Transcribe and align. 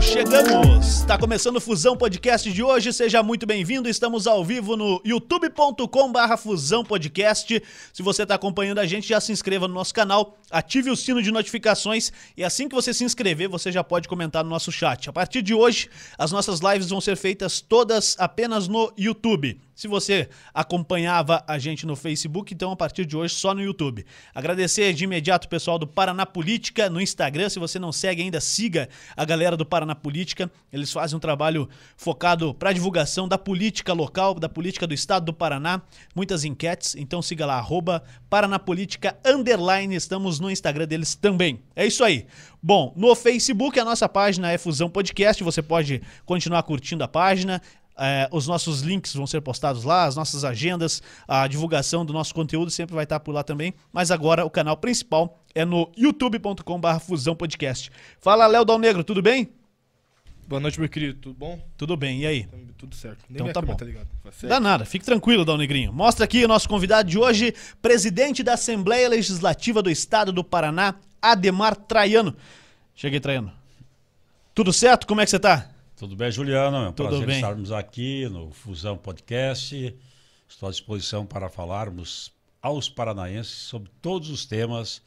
chegamos! 0.00 1.00
Está 1.00 1.18
começando 1.18 1.56
o 1.56 1.60
Fusão 1.60 1.96
Podcast 1.96 2.50
de 2.50 2.62
hoje, 2.62 2.92
seja 2.92 3.22
muito 3.22 3.46
bem-vindo. 3.46 3.88
Estamos 3.88 4.26
ao 4.26 4.42
vivo 4.42 4.76
no 4.76 5.00
youtube.com/barra 5.04 6.36
Fusão 6.36 6.82
Podcast. 6.82 7.62
Se 7.92 8.02
você 8.02 8.22
está 8.22 8.34
acompanhando 8.34 8.78
a 8.78 8.86
gente, 8.86 9.08
já 9.08 9.20
se 9.20 9.30
inscreva 9.30 9.68
no 9.68 9.74
nosso 9.74 9.92
canal, 9.92 10.38
ative 10.50 10.90
o 10.90 10.96
sino 10.96 11.22
de 11.22 11.30
notificações 11.30 12.12
e 12.36 12.42
assim 12.42 12.68
que 12.68 12.74
você 12.74 12.94
se 12.94 13.04
inscrever, 13.04 13.48
você 13.48 13.70
já 13.70 13.84
pode 13.84 14.08
comentar 14.08 14.42
no 14.42 14.48
nosso 14.48 14.72
chat. 14.72 15.10
A 15.10 15.12
partir 15.12 15.42
de 15.42 15.52
hoje, 15.52 15.90
as 16.16 16.32
nossas 16.32 16.60
lives 16.60 16.88
vão 16.88 17.00
ser 17.00 17.16
feitas 17.16 17.60
todas 17.60 18.16
apenas 18.18 18.68
no 18.68 18.92
YouTube. 18.96 19.60
Se 19.80 19.88
você 19.88 20.28
acompanhava 20.52 21.42
a 21.48 21.58
gente 21.58 21.86
no 21.86 21.96
Facebook, 21.96 22.52
então 22.52 22.70
a 22.70 22.76
partir 22.76 23.06
de 23.06 23.16
hoje 23.16 23.32
só 23.32 23.54
no 23.54 23.62
YouTube. 23.62 24.04
Agradecer 24.34 24.92
de 24.92 25.04
imediato 25.04 25.46
o 25.46 25.48
pessoal 25.48 25.78
do 25.78 25.86
Paraná 25.86 26.26
Política 26.26 26.90
no 26.90 27.00
Instagram. 27.00 27.48
Se 27.48 27.58
você 27.58 27.78
não 27.78 27.90
segue 27.90 28.20
ainda, 28.20 28.42
siga 28.42 28.90
a 29.16 29.24
galera 29.24 29.56
do 29.56 29.64
Paraná 29.64 29.94
Política. 29.94 30.52
Eles 30.70 30.92
fazem 30.92 31.16
um 31.16 31.18
trabalho 31.18 31.66
focado 31.96 32.52
para 32.52 32.74
divulgação 32.74 33.26
da 33.26 33.38
política 33.38 33.94
local, 33.94 34.34
da 34.34 34.50
política 34.50 34.86
do 34.86 34.92
estado 34.92 35.24
do 35.24 35.32
Paraná. 35.32 35.80
Muitas 36.14 36.44
enquetes, 36.44 36.94
então 36.94 37.22
siga 37.22 37.46
lá, 37.46 37.54
arroba 37.54 38.02
Paranapolítica 38.28 39.16
Underline. 39.24 39.94
Estamos 39.94 40.38
no 40.38 40.50
Instagram 40.50 40.86
deles 40.86 41.14
também. 41.14 41.62
É 41.74 41.86
isso 41.86 42.04
aí. 42.04 42.26
Bom, 42.62 42.92
no 42.94 43.14
Facebook 43.14 43.80
a 43.80 43.84
nossa 43.86 44.06
página 44.06 44.52
é 44.52 44.58
Fusão 44.58 44.90
Podcast. 44.90 45.42
Você 45.42 45.62
pode 45.62 46.02
continuar 46.26 46.62
curtindo 46.64 47.02
a 47.02 47.08
página. 47.08 47.62
É, 47.98 48.28
os 48.32 48.46
nossos 48.46 48.80
links 48.80 49.14
vão 49.14 49.26
ser 49.26 49.40
postados 49.40 49.84
lá, 49.84 50.04
as 50.04 50.16
nossas 50.16 50.44
agendas, 50.44 51.02
a 51.28 51.46
divulgação 51.46 52.04
do 52.04 52.12
nosso 52.12 52.34
conteúdo 52.34 52.70
sempre 52.70 52.94
vai 52.94 53.04
estar 53.04 53.20
por 53.20 53.32
lá 53.32 53.42
também. 53.42 53.74
Mas 53.92 54.10
agora 54.10 54.44
o 54.44 54.50
canal 54.50 54.76
principal 54.76 55.38
é 55.54 55.64
no 55.64 55.90
youtube.com.br 55.96 56.98
Fusão 57.00 57.36
Podcast. 57.36 57.90
Fala, 58.20 58.46
Léo 58.46 58.64
Dal 58.64 58.78
Negro, 58.78 59.04
tudo 59.04 59.20
bem? 59.20 59.50
Boa 60.50 60.58
noite, 60.58 60.80
meu 60.80 60.88
querido. 60.88 61.14
Tudo 61.20 61.34
bom? 61.38 61.64
Tudo 61.76 61.96
bem, 61.96 62.22
e 62.22 62.26
aí? 62.26 62.48
Tudo 62.76 62.96
certo. 62.96 63.24
Nem 63.28 63.40
Então 63.40 63.52
tá 63.52 63.62
bom. 63.62 63.76
Tá 63.76 63.86
certo? 64.32 64.48
Dá 64.48 64.58
nada, 64.58 64.84
fique 64.84 65.04
tranquilo, 65.04 65.44
Dal 65.44 65.56
Negrinho. 65.56 65.92
Mostra 65.92 66.24
aqui 66.24 66.44
o 66.44 66.48
nosso 66.48 66.68
convidado 66.68 67.08
de 67.08 67.16
hoje, 67.16 67.54
presidente 67.80 68.42
da 68.42 68.54
Assembleia 68.54 69.08
Legislativa 69.08 69.80
do 69.80 69.88
Estado 69.88 70.32
do 70.32 70.42
Paraná, 70.42 70.96
Ademar 71.22 71.76
Traiano. 71.76 72.34
Cheguei, 72.96 73.20
Traiano. 73.20 73.52
Tudo 74.52 74.72
certo? 74.72 75.06
Como 75.06 75.20
é 75.20 75.24
que 75.24 75.30
você 75.30 75.38
tá? 75.38 75.69
Tudo 76.00 76.16
bem, 76.16 76.32
Juliano? 76.32 76.78
É 76.78 76.88
um 76.88 76.92
Tudo 76.94 77.08
prazer 77.10 77.26
bem. 77.26 77.36
estarmos 77.36 77.70
aqui 77.70 78.26
no 78.30 78.50
Fusão 78.52 78.96
Podcast. 78.96 79.94
Estou 80.48 80.66
à 80.66 80.72
disposição 80.72 81.26
para 81.26 81.50
falarmos 81.50 82.32
aos 82.62 82.88
paranaenses 82.88 83.52
sobre 83.52 83.90
todos 84.00 84.30
os 84.30 84.46
temas 84.46 85.02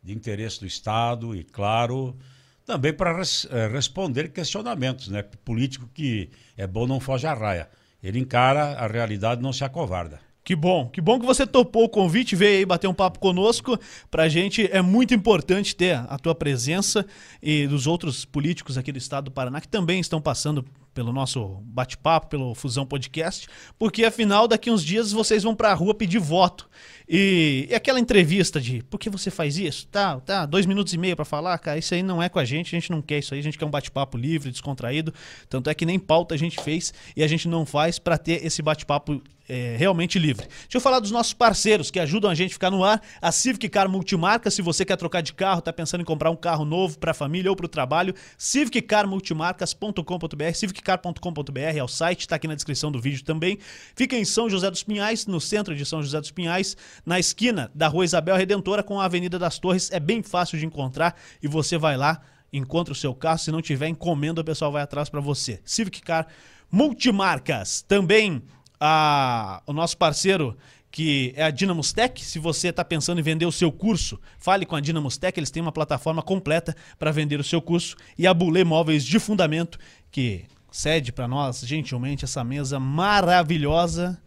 de 0.00 0.12
interesse 0.12 0.60
do 0.60 0.66
Estado 0.66 1.34
e, 1.34 1.42
claro, 1.42 2.16
também 2.64 2.92
para 2.92 3.16
res- 3.16 3.48
eh, 3.50 3.66
responder 3.66 4.28
questionamentos, 4.28 5.08
né? 5.08 5.24
Político 5.44 5.90
que 5.92 6.30
é 6.56 6.64
bom 6.64 6.86
não 6.86 7.00
foge 7.00 7.26
à 7.26 7.34
raia. 7.34 7.68
Ele 8.00 8.20
encara 8.20 8.74
a 8.78 8.86
realidade 8.86 9.40
e 9.40 9.42
não 9.42 9.52
se 9.52 9.64
acovarda. 9.64 10.20
Que 10.46 10.54
bom, 10.54 10.88
que 10.88 11.00
bom 11.00 11.18
que 11.18 11.26
você 11.26 11.44
topou 11.44 11.82
o 11.82 11.88
convite, 11.88 12.36
veio 12.36 12.58
aí 12.58 12.64
bater 12.64 12.86
um 12.86 12.94
papo 12.94 13.18
conosco. 13.18 13.76
Pra 14.08 14.28
gente 14.28 14.70
é 14.70 14.80
muito 14.80 15.12
importante 15.12 15.74
ter 15.74 15.96
a 16.08 16.16
tua 16.20 16.36
presença 16.36 17.04
e 17.42 17.66
dos 17.66 17.88
outros 17.88 18.24
políticos 18.24 18.78
aqui 18.78 18.92
do 18.92 18.98
estado 18.98 19.24
do 19.24 19.32
Paraná 19.32 19.60
que 19.60 19.66
também 19.66 19.98
estão 19.98 20.20
passando 20.20 20.64
pelo 20.94 21.12
nosso 21.12 21.60
bate-papo, 21.64 22.28
pelo 22.28 22.54
Fusão 22.54 22.86
Podcast, 22.86 23.48
porque 23.76 24.04
afinal 24.04 24.46
daqui 24.46 24.70
uns 24.70 24.84
dias 24.84 25.10
vocês 25.10 25.42
vão 25.42 25.52
pra 25.52 25.74
rua 25.74 25.92
pedir 25.92 26.20
voto. 26.20 26.70
E, 27.08 27.68
e 27.70 27.74
aquela 27.74 28.00
entrevista 28.00 28.60
de 28.60 28.82
por 28.84 28.98
que 28.98 29.08
você 29.08 29.30
faz 29.30 29.56
isso? 29.56 29.86
Tá, 29.86 30.18
tá, 30.20 30.44
dois 30.44 30.66
minutos 30.66 30.92
e 30.92 30.98
meio 30.98 31.14
pra 31.14 31.24
falar, 31.24 31.56
cara, 31.58 31.78
isso 31.78 31.94
aí 31.94 32.02
não 32.02 32.22
é 32.22 32.28
com 32.28 32.38
a 32.38 32.44
gente, 32.44 32.74
a 32.74 32.80
gente 32.80 32.90
não 32.90 33.00
quer 33.00 33.18
isso 33.18 33.32
aí, 33.32 33.40
a 33.40 33.42
gente 33.42 33.56
quer 33.56 33.64
um 33.64 33.70
bate-papo 33.70 34.18
livre, 34.18 34.50
descontraído. 34.50 35.14
Tanto 35.48 35.70
é 35.70 35.74
que 35.74 35.86
nem 35.86 35.98
pauta 35.98 36.34
a 36.34 36.38
gente 36.38 36.60
fez 36.60 36.92
e 37.16 37.22
a 37.22 37.28
gente 37.28 37.46
não 37.46 37.64
faz 37.64 37.98
pra 37.98 38.18
ter 38.18 38.44
esse 38.44 38.60
bate-papo 38.60 39.22
é, 39.48 39.76
realmente 39.78 40.18
livre. 40.18 40.46
Deixa 40.46 40.76
eu 40.76 40.80
falar 40.80 41.00
dos 41.00 41.10
nossos 41.10 41.32
parceiros 41.32 41.90
que 41.90 41.98
ajudam 42.00 42.30
a 42.30 42.34
gente 42.34 42.50
a 42.50 42.54
ficar 42.54 42.70
no 42.70 42.84
ar. 42.84 43.00
A 43.20 43.32
Civic 43.32 43.68
Car 43.68 43.86
Multimarca, 43.88 44.50
se 44.50 44.62
você 44.62 44.84
quer 44.84 44.96
trocar 44.96 45.20
de 45.20 45.32
carro, 45.32 45.60
tá 45.60 45.72
pensando 45.72 46.00
em 46.00 46.04
comprar 46.04 46.30
um 46.30 46.36
carro 46.36 46.64
novo 46.64 46.98
para 46.98 47.10
a 47.12 47.14
família 47.14 47.50
ou 47.50 47.56
para 47.56 47.66
o 47.66 47.68
trabalho, 47.68 48.14
civiccarmultimarcas.com.br, 48.36 50.54
civiccar.com.br 50.54 51.76
é 51.76 51.82
o 51.82 51.88
site, 51.88 52.28
tá 52.28 52.36
aqui 52.36 52.46
na 52.48 52.54
descrição 52.54 52.90
do 52.90 52.98
vídeo 53.00 53.24
também. 53.24 53.58
Fica 53.94 54.16
em 54.16 54.24
São 54.24 54.50
José 54.50 54.70
dos 54.70 54.82
Pinhais, 54.82 55.26
no 55.26 55.40
centro 55.40 55.74
de 55.74 55.84
São 55.84 56.02
José 56.02 56.18
dos 56.20 56.30
Pinhais, 56.30 56.76
na 57.04 57.18
esquina 57.18 57.70
da 57.74 57.88
Rua 57.88 58.04
Isabel 58.04 58.36
Redentora 58.36 58.82
com 58.82 59.00
a 59.00 59.04
Avenida 59.04 59.38
das 59.38 59.58
Torres. 59.58 59.90
É 59.90 60.00
bem 60.00 60.22
fácil 60.22 60.58
de 60.58 60.66
encontrar 60.66 61.16
e 61.42 61.48
você 61.48 61.76
vai 61.76 61.96
lá 61.96 62.20
encontra 62.52 62.92
o 62.92 62.96
seu 62.96 63.14
carro. 63.14 63.38
Se 63.38 63.50
não 63.50 63.60
tiver 63.60 63.88
encomenda, 63.88 64.40
o 64.40 64.44
pessoal 64.44 64.72
vai 64.72 64.82
atrás 64.82 65.08
para 65.08 65.20
você. 65.20 65.60
Civic 65.64 66.00
Car 66.00 66.26
Multimarcas. 66.70 67.82
Também 67.82 68.42
a, 68.80 69.62
o 69.66 69.72
nosso 69.72 69.96
parceiro 69.96 70.56
que 70.90 71.34
é 71.36 71.44
a 71.44 71.50
Dynamos 71.50 71.92
Tech. 71.92 72.24
Se 72.24 72.38
você 72.38 72.68
está 72.68 72.84
pensando 72.84 73.18
em 73.18 73.22
vender 73.22 73.44
o 73.44 73.52
seu 73.52 73.70
curso, 73.70 74.18
fale 74.38 74.64
com 74.64 74.76
a 74.76 74.80
Dynamos 74.80 75.18
Tech. 75.18 75.38
Eles 75.38 75.50
têm 75.50 75.62
uma 75.62 75.72
plataforma 75.72 76.22
completa 76.22 76.74
para 76.98 77.12
vender 77.12 77.38
o 77.38 77.44
seu 77.44 77.60
curso. 77.60 77.96
E 78.16 78.26
a 78.26 78.32
Bulê 78.32 78.64
Móveis 78.64 79.04
de 79.04 79.18
Fundamento, 79.18 79.78
que 80.10 80.46
cede 80.70 81.12
para 81.12 81.28
nós 81.28 81.60
gentilmente 81.60 82.24
essa 82.24 82.42
mesa 82.42 82.80
maravilhosa. 82.80 84.20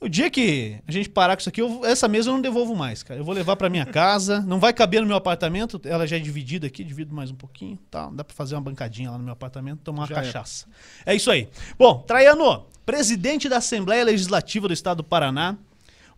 O 0.00 0.08
dia 0.08 0.28
que 0.30 0.76
a 0.86 0.92
gente 0.92 1.08
parar 1.08 1.34
com 1.34 1.40
isso 1.40 1.48
aqui, 1.48 1.62
eu- 1.62 1.84
essa 1.84 2.06
mesa 2.06 2.28
eu 2.28 2.34
não 2.34 2.42
devolvo 2.42 2.74
mais, 2.76 3.02
cara. 3.02 3.18
Eu 3.20 3.24
vou 3.24 3.34
levar 3.34 3.56
pra 3.56 3.70
minha 3.70 3.86
casa. 3.86 4.40
Não 4.40 4.58
vai 4.60 4.72
caber 4.72 5.00
no 5.00 5.06
meu 5.06 5.16
apartamento. 5.16 5.80
Ela 5.84 6.06
já 6.06 6.16
é 6.16 6.18
dividida 6.18 6.66
aqui, 6.66 6.84
divido 6.84 7.14
mais 7.14 7.30
um 7.30 7.34
pouquinho. 7.34 7.78
Tá, 7.90 8.10
dá 8.10 8.22
pra 8.22 8.34
fazer 8.34 8.54
uma 8.54 8.60
bancadinha 8.60 9.10
lá 9.10 9.16
no 9.16 9.24
meu 9.24 9.32
apartamento, 9.32 9.80
tomar 9.82 10.02
uma 10.02 10.06
Já 10.08 10.16
é. 10.16 10.22
cachaça. 10.24 10.66
É. 11.06 11.14
isso 11.14 11.30
aí. 11.30 11.48
Bom, 11.78 12.00
Traiano, 12.02 12.66
presidente 12.84 13.48
da 13.48 13.58
Assembleia 13.58 14.04
Legislativa 14.04 14.68
do 14.68 14.74
Estado 14.74 14.98
do 14.98 15.04
Paraná. 15.04 15.56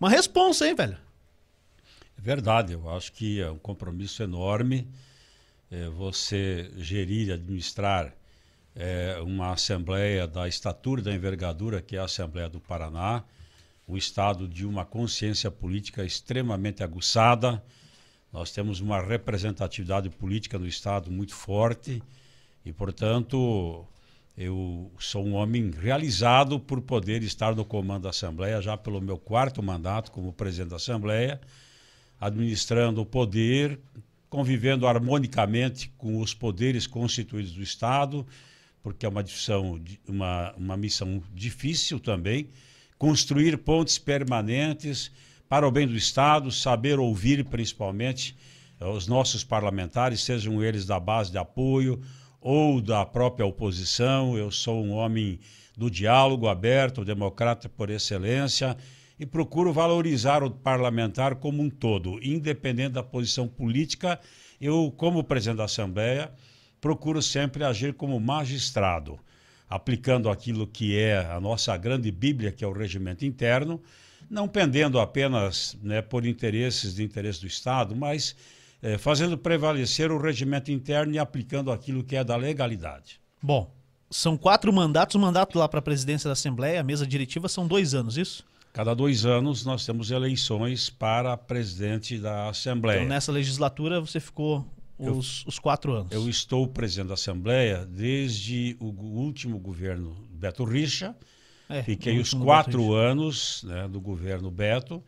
Uma 0.01 0.11
responsa, 0.11 0.67
hein, 0.67 0.75
velho? 0.75 0.97
É 2.19 2.21
verdade, 2.21 2.73
eu 2.73 2.91
acho 2.91 3.13
que 3.13 3.41
é 3.41 3.49
um 3.51 3.59
compromisso 3.59 4.21
enorme 4.23 4.89
eh, 5.71 5.89
você 5.91 6.71
gerir 6.77 7.29
e 7.29 7.33
administrar 7.33 8.13
eh, 8.75 9.17
uma 9.23 9.53
Assembleia 9.53 10.27
da 10.27 10.49
estatura 10.49 11.01
e 11.01 11.05
da 11.05 11.13
envergadura 11.15 11.81
que 11.81 11.95
é 11.97 12.01
a 12.01 12.05
Assembleia 12.05 12.49
do 12.49 12.59
Paraná, 12.61 13.23
um 13.87 13.97
Estado 13.97 14.49
de 14.49 14.67
uma 14.67 14.85
consciência 14.85 15.51
política 15.51 16.05
extremamente 16.05 16.83
aguçada. 16.83 17.63
Nós 18.33 18.51
temos 18.51 18.81
uma 18.81 19.01
representatividade 19.01 20.11
política 20.11 20.59
no 20.59 20.67
Estado 20.67 21.11
muito 21.11 21.35
forte 21.35 22.03
e, 22.65 22.73
portanto, 22.73 23.87
eu 24.37 24.91
sou 24.99 25.25
um 25.25 25.35
homem 25.35 25.71
realizado 25.71 26.59
por 26.59 26.81
poder 26.81 27.23
estar 27.23 27.55
no 27.55 27.65
comando 27.65 28.03
da 28.03 28.11
Assembleia 28.11 28.61
já 28.61 28.77
pelo 28.77 29.01
meu 29.01 29.17
quarto 29.17 29.63
mandato 29.63 30.11
como 30.11 30.33
presidente 30.33 30.71
da 30.71 30.77
Assembleia 30.77 31.41
administrando 32.21 33.01
o 33.01 33.07
poder, 33.07 33.79
convivendo 34.29 34.87
harmonicamente 34.87 35.93
com 35.97 36.21
os 36.21 36.35
poderes 36.35 36.87
constituídos 36.87 37.53
do 37.53 37.63
Estado, 37.63 38.27
porque 38.83 39.05
é 39.05 39.09
uma, 39.09 39.25
uma, 40.09 40.55
uma 40.57 40.77
missão 40.77 41.23
difícil 41.35 42.01
também, 42.01 42.49
construir 42.99 43.59
pontes 43.59 43.99
permanentes 43.99 45.11
para 45.49 45.67
o 45.67 45.71
bem 45.71 45.87
do 45.87 45.97
Estado, 45.97 46.51
saber 46.51 46.99
ouvir 46.99 47.45
principalmente 47.45 48.37
eh, 48.81 48.87
os 48.87 49.07
nossos 49.07 49.45
parlamentares, 49.45 50.23
sejam 50.23 50.63
eles 50.63 50.87
da 50.87 50.99
base 50.99 51.31
de 51.31 51.39
apoio 51.39 52.01
ou 52.41 52.81
da 52.81 53.05
própria 53.05 53.47
oposição. 53.47 54.37
Eu 54.37 54.51
sou 54.51 54.85
um 54.85 54.93
homem 54.93 55.39
do 55.77 55.91
diálogo 55.91 56.49
aberto, 56.49 57.05
democrata 57.05 57.69
por 57.69 57.91
excelência, 57.91 58.77
e 59.19 59.25
procuro 59.25 59.73
valorizar 59.73 60.43
o 60.43 60.51
parlamentar 60.51 61.37
como 61.37 61.63
um 61.63 61.71
todo, 61.71 62.19
independente 62.23 62.93
da 62.93 63.03
posição 63.03 63.49
política. 63.49 64.19
Eu, 64.61 64.93
como 64.97 65.25
presidente 65.25 65.59
da 65.59 65.65
Assembleia, 65.65 66.31
procuro 66.81 67.23
sempre 67.23 67.65
agir 67.65 67.95
como 67.95 68.19
magistrado, 68.21 69.19
aplicando 69.69 70.31
aquilo 70.31 70.67
que 70.67 70.97
é 70.97 71.19
a 71.19 71.41
nossa 71.41 71.77
grande 71.77 72.11
Bíblia, 72.11 72.53
que 72.53 72.65
é 72.65 72.69
o 72.69 72.73
regimento 72.73 73.25
interno, 73.25 73.81
não 74.31 74.49
pendendo 74.49 74.99
apenas 74.99 75.77
né, 75.83 76.03
por 76.03 76.25
interesses 76.27 76.95
de 76.95 77.03
interesse 77.03 77.41
do 77.41 77.47
Estado, 77.47 77.95
mas 77.95 78.37
eh, 78.83 78.99
fazendo 78.99 79.37
prevalecer 79.39 80.11
o 80.11 80.19
regimento 80.19 80.71
interno 80.71 81.15
e 81.15 81.19
aplicando 81.19 81.71
aquilo 81.71 82.03
que 82.03 82.17
é 82.17 82.25
da 82.25 82.37
legalidade. 82.37 83.21
Bom, 83.43 83.71
são 84.11 84.37
quatro 84.37 84.73
mandatos. 84.73 85.15
O 85.15 85.19
mandato 85.19 85.59
lá 85.59 85.69
para 85.69 85.79
a 85.79 85.83
presidência 85.83 86.29
da 86.29 86.33
Assembleia, 86.33 86.81
a 86.81 86.85
mesa 86.85 87.07
diretiva, 87.07 87.49
são 87.49 87.67
dois 87.67 87.95
anos, 87.95 88.17
isso? 88.17 88.45
Cada 88.73 88.95
dois 88.95 89.25
anos 89.25 89.65
nós 89.65 89.87
temos 89.87 90.11
eleições 90.11 90.91
para 90.91 91.37
presidente 91.37 92.19
da 92.19 92.51
Assembleia. 92.51 92.99
Então, 92.99 93.09
nessa 93.09 93.33
legislatura, 93.33 94.01
você 94.01 94.21
ficou 94.21 94.67
Eu- 94.99 95.17
os, 95.17 95.45
os 95.47 95.59
quatro 95.59 95.93
anos. 95.93 96.13
Eu 96.13 96.29
estou 96.29 96.67
presidente 96.67 97.09
da 97.09 97.15
Assembleia 97.15 97.85
desde 97.87 98.77
o 98.81 98.87
último 98.87 99.59
governo 99.59 100.17
Beto 100.31 100.65
Richa. 100.65 101.15
É, 101.69 101.83
Fiquei 101.83 102.19
os 102.19 102.33
quatro 102.33 102.93
anos 102.95 103.63
né, 103.65 103.89
do 103.89 104.01
governo 104.01 104.51
Beto 104.51 105.03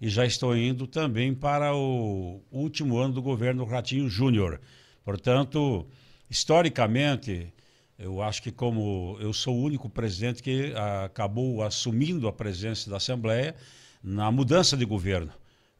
e 0.00 0.08
já 0.08 0.26
estou 0.26 0.54
indo 0.56 0.86
também 0.86 1.32
para 1.34 1.74
o 1.74 2.42
último 2.50 2.98
ano 2.98 3.14
do 3.14 3.22
governo 3.22 3.64
Ratinho 3.64 4.08
Júnior. 4.08 4.60
Portanto, 5.04 5.86
historicamente, 6.28 7.52
Eu 7.98 8.20
acho 8.20 8.42
que 8.42 8.50
como 8.50 9.16
eu 9.20 9.32
sou 9.32 9.54
o 9.56 9.62
único 9.62 9.88
presidente 9.88 10.42
que 10.42 10.72
acabou 11.04 11.62
assumindo 11.62 12.26
a 12.26 12.32
presidência 12.32 12.90
da 12.90 12.96
Assembleia 12.96 13.54
na 14.02 14.30
mudança 14.32 14.76
de 14.76 14.84
governo. 14.84 15.30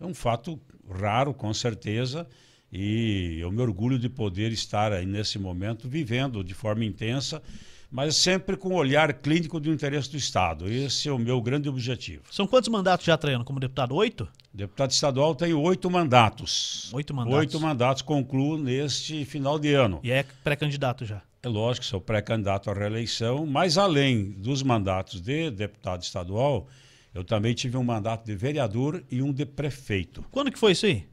É 0.00 0.04
um 0.06 0.14
fato 0.14 0.60
raro, 0.88 1.34
com 1.34 1.52
certeza, 1.52 2.28
e 2.72 3.38
eu 3.38 3.52
me 3.52 3.60
orgulho 3.60 3.98
de 3.98 4.08
poder 4.08 4.50
estar 4.50 4.92
aí 4.92 5.04
nesse 5.04 5.38
momento 5.38 5.86
vivendo 5.88 6.42
de 6.42 6.54
forma 6.54 6.84
intensa, 6.84 7.42
mas 7.90 8.16
sempre 8.16 8.56
com 8.56 8.70
o 8.70 8.76
olhar 8.76 9.12
clínico 9.12 9.60
do 9.60 9.70
interesse 9.70 10.10
do 10.10 10.16
Estado. 10.16 10.66
Esse 10.66 11.10
é 11.10 11.12
o 11.12 11.18
meu 11.18 11.42
grande 11.42 11.68
objetivo. 11.68 12.22
São 12.30 12.46
quantos 12.46 12.70
mandatos 12.70 13.04
já, 13.04 13.18
Traiano, 13.18 13.44
como 13.44 13.60
deputado? 13.60 13.94
Oito? 13.94 14.26
Deputado 14.54 14.90
estadual 14.90 15.34
tem 15.34 15.52
oito 15.52 15.90
mandatos. 15.90 16.90
Oito 16.94 17.12
mandatos. 17.12 17.38
Oito 17.38 17.60
mandatos 17.60 18.02
concluo 18.02 18.56
neste 18.56 19.26
final 19.26 19.58
de 19.58 19.74
ano. 19.74 20.00
E 20.02 20.10
é 20.10 20.24
pré-candidato 20.42 21.04
já? 21.04 21.20
É 21.42 21.48
lógico, 21.48 21.84
sou 21.84 22.00
pré-candidato 22.00 22.70
à 22.70 22.72
reeleição, 22.72 23.44
mas 23.44 23.76
além 23.76 24.30
dos 24.30 24.62
mandatos 24.62 25.20
de 25.20 25.50
deputado 25.50 26.02
estadual, 26.02 26.68
eu 27.12 27.24
também 27.24 27.52
tive 27.52 27.76
um 27.76 27.82
mandato 27.82 28.24
de 28.24 28.34
vereador 28.34 29.02
e 29.10 29.20
um 29.20 29.32
de 29.32 29.44
prefeito. 29.44 30.24
Quando 30.30 30.50
que 30.50 30.58
foi 30.58 30.72
isso 30.72 30.86
aí? 30.86 31.11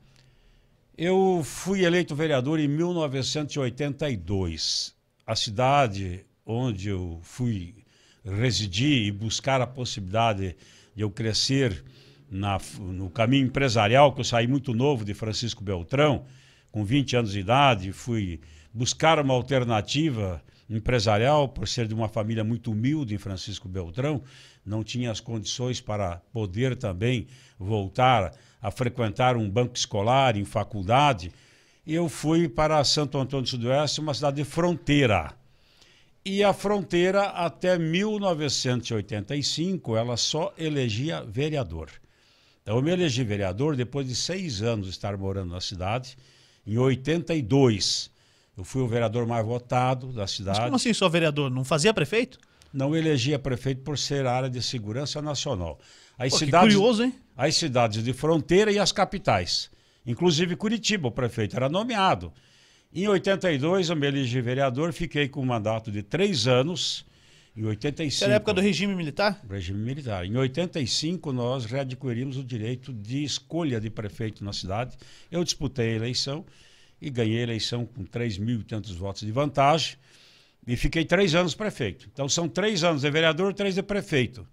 Eu 1.02 1.42
fui 1.46 1.86
eleito 1.86 2.14
vereador 2.14 2.60
em 2.60 2.68
1982. 2.68 4.94
A 5.26 5.34
cidade 5.34 6.26
onde 6.46 6.90
eu 6.90 7.22
fui 7.24 7.86
residir 8.22 9.08
e 9.08 9.12
buscar 9.12 9.62
a 9.62 9.66
possibilidade 9.66 10.58
de 10.94 11.02
eu 11.02 11.10
crescer 11.10 11.86
na, 12.30 12.58
no 12.78 13.10
caminho 13.10 13.48
empresarial, 13.48 14.12
que 14.12 14.20
eu 14.20 14.26
saí 14.26 14.46
muito 14.46 14.74
novo 14.74 15.06
de 15.06 15.14
Francisco 15.14 15.64
Beltrão, 15.64 16.26
com 16.70 16.84
20 16.84 17.16
anos 17.16 17.32
de 17.32 17.40
idade, 17.40 17.94
fui 17.94 18.42
buscar 18.74 19.22
uma 19.22 19.34
alternativa 19.34 20.44
empresarial, 20.70 21.48
por 21.48 21.66
ser 21.66 21.88
de 21.88 21.94
uma 21.94 22.10
família 22.10 22.44
muito 22.44 22.74
humilde 22.74 23.16
em 23.16 23.18
Francisco 23.18 23.70
Beltrão, 23.70 24.22
não 24.66 24.84
tinha 24.84 25.12
as 25.12 25.22
condições 25.22 25.80
para 25.80 26.18
poder 26.34 26.76
também 26.76 27.26
voltar 27.58 28.34
a 28.62 28.70
frequentar 28.72 29.38
um 29.38 29.50
banco 29.50 29.76
escolar 29.76 30.38
em 30.38 30.46
faculdade. 30.46 31.32
Eu 31.86 32.10
fui 32.10 32.48
para 32.48 32.82
Santo 32.84 33.18
Antônio 33.18 33.44
do 33.44 33.50
Sudoeste, 33.50 34.00
uma 34.00 34.14
cidade 34.14 34.38
de 34.38 34.44
fronteira. 34.44 35.34
E 36.24 36.44
a 36.44 36.54
fronteira, 36.54 37.24
até 37.24 37.80
1985, 37.80 39.96
ela 39.96 40.18
só 40.18 40.54
elegia 40.58 41.24
vereador. 41.24 41.90
Então, 42.62 42.76
eu 42.76 42.84
me 42.84 42.92
elegi 42.92 43.24
vereador 43.24 43.76
depois 43.76 44.08
de 44.08 44.16
seis 44.16 44.62
anos 44.62 44.86
de 44.86 44.92
estar 44.92 45.18
morando 45.18 45.52
na 45.52 45.62
cidade. 45.62 46.16
Em 46.68 46.78
82, 46.78 48.12
eu 48.56 48.64
fui 48.64 48.82
o 48.82 48.88
vereador 48.88 49.26
mais 49.26 49.44
votado 49.46 50.14
da 50.14 50.28
cidade. 50.28 50.60
Mas 50.60 50.68
como 50.68 50.76
assim 50.76 50.94
só 50.94 51.10
vereador? 51.10 51.50
Não 51.50 51.64
fazia 51.64 51.92
prefeito? 51.94 52.38
Não 52.72 52.96
elegia 52.96 53.40
prefeito 53.40 53.82
por 53.82 53.98
ser 53.98 54.28
área 54.28 54.50
de 54.50 54.62
segurança 54.62 55.22
nacional. 55.22 55.80
As 56.20 56.34
Pô, 56.34 56.40
cidades, 56.40 56.76
curioso, 56.76 57.04
hein? 57.06 57.16
As 57.38 57.56
cidades 57.56 58.04
de 58.04 58.12
fronteira 58.12 58.70
e 58.70 58.78
as 58.78 58.92
capitais. 58.92 59.72
Inclusive 60.06 60.58
Curitiba, 60.58 61.08
o 61.08 61.12
prefeito 61.12 61.56
era 61.56 61.70
nomeado. 61.70 62.34
Em 62.94 63.08
82, 63.08 63.90
eu 63.90 63.96
me 63.96 64.06
elegi 64.06 64.42
vereador, 64.42 64.92
fiquei 64.92 65.30
com 65.30 65.42
um 65.42 65.46
mandato 65.46 65.90
de 65.90 66.04
três 66.04 66.46
anos 66.46 67.06
em 67.56 67.64
85. 67.64 68.26
Era 68.26 68.34
a 68.34 68.36
época 68.36 68.54
do 68.54 68.60
regime 68.60 68.94
militar? 68.94 69.42
Regime 69.50 69.80
militar. 69.80 70.26
Em 70.26 70.36
85, 70.36 71.32
nós 71.32 71.64
readquirimos 71.64 72.36
o 72.36 72.44
direito 72.44 72.92
de 72.92 73.24
escolha 73.24 73.80
de 73.80 73.90
prefeito 73.90 74.44
na 74.44 74.52
cidade. 74.52 74.98
Eu 75.32 75.42
disputei 75.42 75.94
a 75.94 75.96
eleição 75.96 76.46
e 77.02 77.10
ganhei 77.10 77.40
a 77.40 77.44
eleição 77.44 77.86
com 77.86 78.04
3 78.04 78.38
mil 78.38 78.60
e 78.60 78.64
tantos 78.66 78.92
votos 78.92 79.22
de 79.22 79.32
vantagem. 79.32 79.96
E 80.68 80.76
fiquei 80.76 81.06
três 81.06 81.34
anos 81.34 81.56
prefeito. 81.56 82.10
Então 82.12 82.28
são 82.28 82.50
três 82.50 82.84
anos 82.84 83.04
de 83.04 83.10
vereador, 83.10 83.54
três 83.54 83.76
de 83.76 83.82
prefeito. 83.82 84.46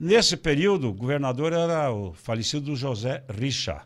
Nesse 0.00 0.34
período, 0.34 0.88
o 0.88 0.94
governador 0.94 1.52
era 1.52 1.92
o 1.92 2.14
falecido 2.14 2.74
José 2.74 3.22
Richa. 3.28 3.82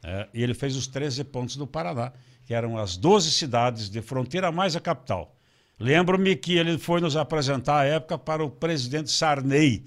É, 0.00 0.28
e 0.32 0.40
ele 0.40 0.54
fez 0.54 0.76
os 0.76 0.86
13 0.86 1.24
pontos 1.24 1.56
do 1.56 1.66
Paraná, 1.66 2.12
que 2.46 2.54
eram 2.54 2.78
as 2.78 2.96
12 2.96 3.32
cidades 3.32 3.90
de 3.90 4.00
fronteira 4.00 4.52
mais 4.52 4.76
a 4.76 4.80
capital. 4.80 5.34
Lembro-me 5.76 6.36
que 6.36 6.56
ele 6.56 6.78
foi 6.78 7.00
nos 7.00 7.16
apresentar 7.16 7.80
à 7.80 7.84
época 7.84 8.16
para 8.16 8.44
o 8.44 8.48
presidente 8.48 9.10
Sarney, 9.10 9.84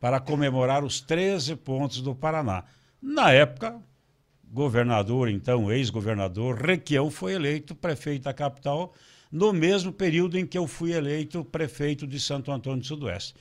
para 0.00 0.20
comemorar 0.20 0.82
os 0.82 1.02
13 1.02 1.54
pontos 1.56 2.00
do 2.00 2.14
Paraná. 2.14 2.64
Na 3.02 3.30
época, 3.30 3.78
governador, 4.50 5.28
então 5.28 5.70
ex-governador, 5.70 6.56
Requião 6.56 7.10
foi 7.10 7.34
eleito 7.34 7.74
prefeito 7.74 8.22
da 8.22 8.32
capital 8.32 8.94
no 9.30 9.52
mesmo 9.52 9.92
período 9.92 10.38
em 10.38 10.46
que 10.46 10.56
eu 10.56 10.66
fui 10.66 10.92
eleito 10.92 11.44
prefeito 11.44 12.06
de 12.06 12.18
Santo 12.18 12.50
Antônio 12.50 12.80
do 12.80 12.86
Sudoeste. 12.86 13.34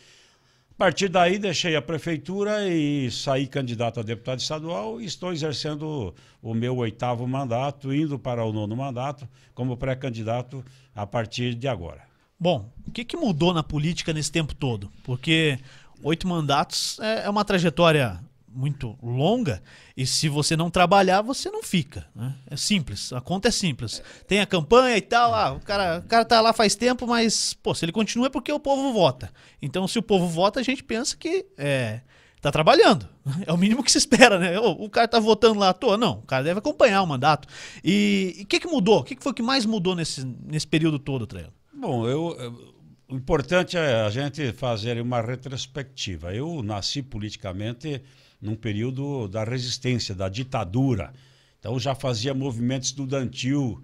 Partir 0.79 1.09
daí, 1.09 1.37
deixei 1.37 1.75
a 1.75 1.81
prefeitura 1.81 2.65
e 2.65 3.11
saí 3.11 3.47
candidato 3.47 3.99
a 3.99 4.03
deputado 4.03 4.39
estadual 4.39 5.01
e 5.01 5.03
estou 5.03 5.33
exercendo 5.33 6.15
o 6.41 6.53
meu 6.53 6.77
oitavo 6.77 7.27
mandato, 7.27 7.93
indo 7.93 8.17
para 8.17 8.45
o 8.45 8.53
nono 8.53 8.77
mandato, 8.77 9.27
como 9.53 9.75
pré-candidato 9.75 10.63
a 10.95 11.05
partir 11.05 11.53
de 11.53 11.67
agora. 11.67 12.03
Bom, 12.39 12.71
o 12.87 12.91
que, 12.91 13.03
que 13.03 13.17
mudou 13.17 13.53
na 13.53 13.61
política 13.61 14.13
nesse 14.13 14.31
tempo 14.31 14.55
todo? 14.55 14.89
Porque 15.03 15.59
oito 16.01 16.25
mandatos 16.25 16.97
é, 17.01 17.25
é 17.25 17.29
uma 17.29 17.43
trajetória 17.43 18.17
muito 18.59 18.99
longa 19.01 19.63
e 19.95 20.05
se 20.05 20.27
você 20.27 20.57
não 20.57 20.69
trabalhar, 20.69 21.21
você 21.21 21.49
não 21.49 21.63
fica. 21.63 22.05
Né? 22.13 22.35
É 22.49 22.57
simples, 22.57 23.13
a 23.13 23.21
conta 23.21 23.47
é 23.47 23.51
simples. 23.51 24.03
Tem 24.27 24.41
a 24.41 24.45
campanha 24.45 24.97
e 24.97 25.01
tal, 25.01 25.33
ah, 25.33 25.53
o, 25.53 25.61
cara, 25.61 25.99
o 25.99 26.07
cara 26.07 26.25
tá 26.25 26.41
lá 26.41 26.51
faz 26.51 26.75
tempo, 26.75 27.07
mas 27.07 27.53
pô, 27.53 27.73
se 27.73 27.85
ele 27.85 27.93
continua 27.93 28.27
é 28.27 28.29
porque 28.29 28.51
o 28.51 28.59
povo 28.59 28.91
vota. 28.91 29.31
Então, 29.61 29.87
se 29.87 29.97
o 29.97 30.03
povo 30.03 30.27
vota, 30.27 30.59
a 30.59 30.63
gente 30.63 30.83
pensa 30.83 31.15
que 31.15 31.45
é, 31.57 32.01
tá 32.41 32.51
trabalhando. 32.51 33.07
É 33.45 33.53
o 33.53 33.57
mínimo 33.57 33.83
que 33.83 33.91
se 33.91 33.99
espera, 33.99 34.39
né? 34.39 34.59
O, 34.59 34.85
o 34.85 34.89
cara 34.89 35.07
tá 35.07 35.19
votando 35.19 35.59
lá 35.59 35.69
à 35.69 35.73
toa. 35.73 35.95
Não, 35.95 36.13
o 36.13 36.23
cara 36.23 36.43
deve 36.43 36.57
acompanhar 36.57 37.03
o 37.03 37.07
mandato. 37.07 37.47
E 37.83 38.39
o 38.41 38.47
que, 38.47 38.59
que 38.59 38.67
mudou? 38.67 39.01
O 39.01 39.03
que, 39.03 39.15
que 39.15 39.21
foi 39.21 39.33
que 39.35 39.43
mais 39.43 39.67
mudou 39.67 39.95
nesse, 39.95 40.25
nesse 40.25 40.65
período 40.65 40.97
todo, 40.97 41.27
Treino? 41.27 41.53
Bom, 41.71 42.07
eu, 42.07 42.35
eu 42.39 42.79
o 43.11 43.15
importante 43.15 43.75
é 43.75 44.01
a 44.01 44.09
gente 44.11 44.51
fazer 44.51 45.01
uma 45.01 45.19
retrospectiva. 45.19 46.31
Eu 46.31 46.61
nasci 46.61 47.01
politicamente 47.01 48.03
num 48.41 48.55
período 48.55 49.27
da 49.27 49.43
resistência, 49.43 50.15
da 50.15 50.29
ditadura. 50.29 51.13
Então 51.59 51.79
já 51.79 51.93
fazia 51.93 52.33
movimento 52.33 52.83
estudantil. 52.83 53.81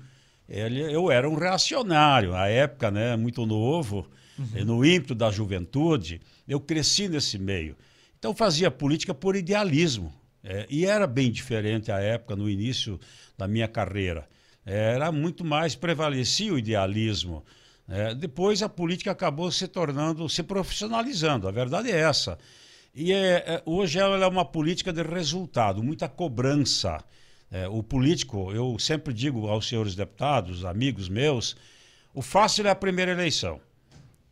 Ele, 0.48 0.82
eu 0.82 1.12
era 1.12 1.30
um 1.30 1.36
reacionário, 1.36 2.32
na 2.32 2.48
época, 2.48 2.92
né, 2.92 3.16
muito 3.16 3.46
novo, 3.46 4.08
uhum. 4.38 4.66
no 4.66 4.86
ímpeto 4.86 5.16
da 5.16 5.32
juventude. 5.32 6.22
Eu 6.48 6.60
cresci 6.60 7.10
nesse 7.10 7.38
meio. 7.38 7.76
Então 8.18 8.34
fazia 8.34 8.72
política 8.72 9.14
por 9.14 9.36
idealismo. 9.36 10.14
É, 10.44 10.68
e 10.70 10.86
era 10.86 11.08
bem 11.08 11.32
diferente 11.32 11.92
à 11.92 12.00
época, 12.00 12.36
no 12.36 12.48
início 12.48 13.00
da 13.38 13.48
minha 13.48 13.68
carreira. 13.68 14.28
Era 14.66 15.12
muito 15.12 15.44
mais, 15.44 15.76
prevalecia 15.76 16.54
o 16.54 16.58
idealismo. 16.58 17.44
É, 17.88 18.16
depois 18.16 18.62
a 18.64 18.70
política 18.70 19.12
acabou 19.12 19.52
se 19.52 19.68
tornando, 19.68 20.28
se 20.30 20.42
profissionalizando. 20.44 21.48
A 21.48 21.52
verdade 21.52 21.92
é 21.92 22.00
essa. 22.00 22.38
E 22.96 23.12
é, 23.12 23.44
é, 23.46 23.62
hoje 23.66 24.00
ela 24.00 24.24
é 24.24 24.28
uma 24.28 24.46
política 24.46 24.94
de 24.94 25.04
resultado, 25.04 25.84
muita 25.84 26.08
cobrança. 26.08 27.04
É, 27.52 27.68
o 27.68 27.84
político, 27.84 28.54
eu 28.54 28.80
sempre 28.80 29.14
digo 29.14 29.48
aos 29.48 29.68
senhores 29.68 29.96
deputados, 29.96 30.64
amigos 30.64 31.10
meus, 31.10 31.58
o 32.14 32.22
fácil 32.22 32.66
é 32.66 32.70
a 32.70 32.76
primeira 32.76 33.12
eleição. 33.12 33.60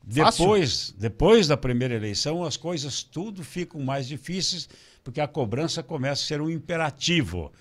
Depois, 0.01 0.96
depois 0.98 1.46
da 1.46 1.58
primeira 1.58 1.93
eleição, 1.93 2.41
as 2.41 2.55
coisas 2.55 3.03
tudo 3.03 3.43
ficam 3.43 3.82
mais 3.82 4.08
difíceis, 4.08 4.70
porque 5.03 5.20
a 5.20 5.27
cobrança 5.27 5.84
começa 5.84 6.24
a 6.24 6.25
ser 6.25 6.41
um 6.41 6.50
imperativo. 6.50 7.51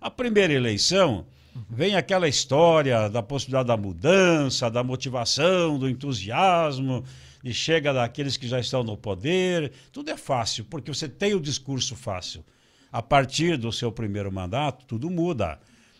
A 0.00 0.10
primeira 0.10 0.52
eleição 0.52 1.26
vem 1.68 1.96
aquela 1.96 2.28
história 2.28 3.08
da 3.08 3.22
possibilidade 3.22 3.66
da 3.66 3.76
mudança, 3.76 4.70
da 4.70 4.84
motivação, 4.84 5.76
do 5.76 5.88
entusiasmo 5.88 7.04
e 7.42 7.52
chega 7.52 7.92
daqueles 7.92 8.36
que 8.36 8.46
já 8.46 8.60
estão 8.60 8.84
no 8.84 8.96
poder. 8.96 9.72
Tudo 9.90 10.10
é 10.10 10.16
fácil, 10.16 10.64
porque 10.64 10.92
você 10.92 11.08
tem 11.08 11.34
o 11.34 11.40
discurso 11.40 11.96
fácil. 11.96 12.44
A 12.90 13.02
partir 13.02 13.56
do 13.56 13.72
seu 13.72 13.90
primeiro 13.90 14.30
mandato, 14.30 14.84
tudo 14.86 15.10
muda. 15.10 15.58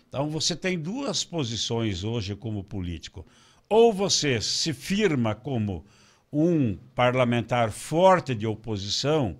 Então 0.08 0.28
você 0.28 0.54
tem 0.54 0.78
duas 0.78 1.25
posições 1.25 2.04
hoje 2.04 2.37
como 2.37 2.62
político. 2.62 3.26
Ou 3.68 3.92
você 3.92 4.40
se 4.40 4.72
firma 4.72 5.34
como 5.34 5.84
um 6.32 6.76
parlamentar 6.94 7.70
forte 7.70 8.34
de 8.34 8.46
oposição 8.46 9.37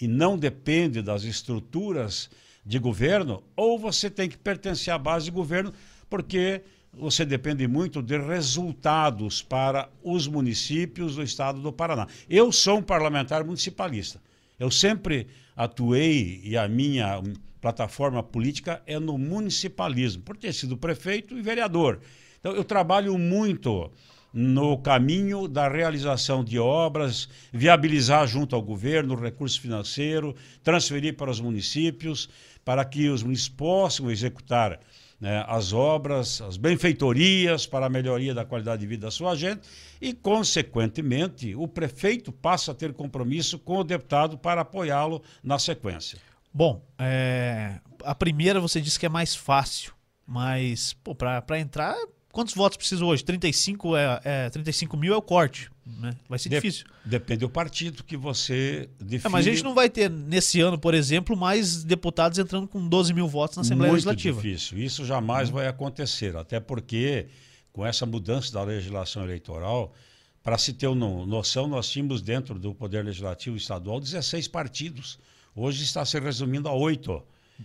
e 0.00 0.08
não 0.08 0.38
depende 0.38 1.00
das 1.02 1.24
estruturas 1.24 2.30
de 2.64 2.78
governo, 2.78 3.42
ou 3.54 3.78
você 3.78 4.10
tem 4.10 4.28
que 4.28 4.38
pertencer 4.38 4.92
à 4.92 4.98
base 4.98 5.26
de 5.26 5.30
governo, 5.30 5.72
porque 6.08 6.62
você 6.98 7.24
depende 7.24 7.66
muito 7.66 8.02
de 8.02 8.18
resultados 8.18 9.42
para 9.42 9.88
os 10.02 10.26
municípios 10.26 11.16
do 11.16 11.22
estado 11.22 11.60
do 11.60 11.72
Paraná. 11.72 12.06
Eu 12.28 12.52
sou 12.52 12.78
um 12.78 12.82
parlamentar 12.82 13.44
municipalista. 13.44 14.20
Eu 14.58 14.70
sempre 14.70 15.26
atuei 15.56 16.40
e 16.44 16.56
a 16.56 16.68
minha 16.68 17.22
plataforma 17.60 18.22
política 18.22 18.82
é 18.86 18.98
no 18.98 19.16
municipalismo, 19.18 20.22
por 20.22 20.36
ter 20.36 20.52
sido 20.52 20.76
prefeito 20.76 21.36
e 21.36 21.42
vereador. 21.42 22.00
Então, 22.38 22.52
eu 22.52 22.62
trabalho 22.62 23.18
muito 23.18 23.90
no 24.32 24.76
caminho 24.78 25.46
da 25.46 25.68
realização 25.68 26.44
de 26.44 26.58
obras, 26.58 27.28
viabilizar 27.52 28.26
junto 28.26 28.54
ao 28.56 28.62
governo 28.62 29.14
recurso 29.14 29.60
financeiro, 29.60 30.34
transferir 30.62 31.16
para 31.16 31.30
os 31.30 31.40
municípios, 31.40 32.28
para 32.64 32.84
que 32.84 33.08
os 33.08 33.22
municípios 33.22 33.56
possam 33.56 34.10
executar 34.10 34.80
né, 35.20 35.44
as 35.48 35.72
obras, 35.72 36.40
as 36.40 36.56
benfeitorias 36.56 37.66
para 37.66 37.86
a 37.86 37.90
melhoria 37.90 38.34
da 38.34 38.44
qualidade 38.44 38.80
de 38.80 38.86
vida 38.86 39.06
da 39.06 39.10
sua 39.10 39.34
gente 39.34 39.62
e, 40.00 40.12
consequentemente, 40.12 41.54
o 41.54 41.66
prefeito 41.66 42.32
passa 42.32 42.72
a 42.72 42.74
ter 42.74 42.92
compromisso 42.92 43.58
com 43.58 43.78
o 43.78 43.84
deputado 43.84 44.36
para 44.36 44.60
apoiá-lo 44.60 45.22
na 45.42 45.58
sequência. 45.58 46.18
Bom, 46.52 46.84
é, 46.98 47.80
a 48.02 48.14
primeira 48.14 48.60
você 48.60 48.80
disse 48.80 48.98
que 48.98 49.06
é 49.06 49.08
mais 49.08 49.34
fácil, 49.34 49.92
mas 50.26 50.96
para 51.18 51.58
entrar 51.58 51.96
Quantos 52.34 52.52
votos 52.52 52.76
precisa 52.76 53.04
hoje? 53.04 53.22
35, 53.22 53.96
é, 53.96 54.20
é, 54.24 54.50
35 54.50 54.96
mil 54.96 55.14
é 55.14 55.16
o 55.16 55.22
corte. 55.22 55.70
Né? 55.86 56.16
Vai 56.28 56.36
ser 56.36 56.48
difícil. 56.48 56.84
Depende 57.04 57.40
do 57.40 57.48
partido 57.48 58.02
que 58.02 58.16
você 58.16 58.88
define. 58.98 59.22
É, 59.24 59.28
mas 59.28 59.46
a 59.46 59.50
gente 59.50 59.62
não 59.62 59.72
vai 59.72 59.88
ter, 59.88 60.10
nesse 60.10 60.60
ano, 60.60 60.76
por 60.76 60.94
exemplo, 60.94 61.36
mais 61.36 61.84
deputados 61.84 62.36
entrando 62.36 62.66
com 62.66 62.88
12 62.88 63.14
mil 63.14 63.28
votos 63.28 63.56
na 63.56 63.60
Assembleia 63.60 63.92
Muito 63.92 64.04
Legislativa. 64.06 64.42
difícil. 64.42 64.78
Isso 64.78 65.04
jamais 65.04 65.48
uhum. 65.48 65.54
vai 65.54 65.68
acontecer. 65.68 66.34
Até 66.34 66.58
porque, 66.58 67.28
com 67.72 67.86
essa 67.86 68.04
mudança 68.04 68.52
da 68.52 68.64
legislação 68.64 69.22
eleitoral, 69.22 69.94
para 70.42 70.58
se 70.58 70.72
ter 70.72 70.88
uma 70.88 71.24
noção, 71.24 71.68
nós 71.68 71.88
tínhamos 71.88 72.20
dentro 72.20 72.58
do 72.58 72.74
Poder 72.74 73.04
Legislativo 73.04 73.56
Estadual 73.56 74.00
16 74.00 74.48
partidos. 74.48 75.20
Hoje 75.54 75.84
está 75.84 76.04
se 76.04 76.18
resumindo 76.18 76.68
a 76.68 76.74
oito. 76.74 77.22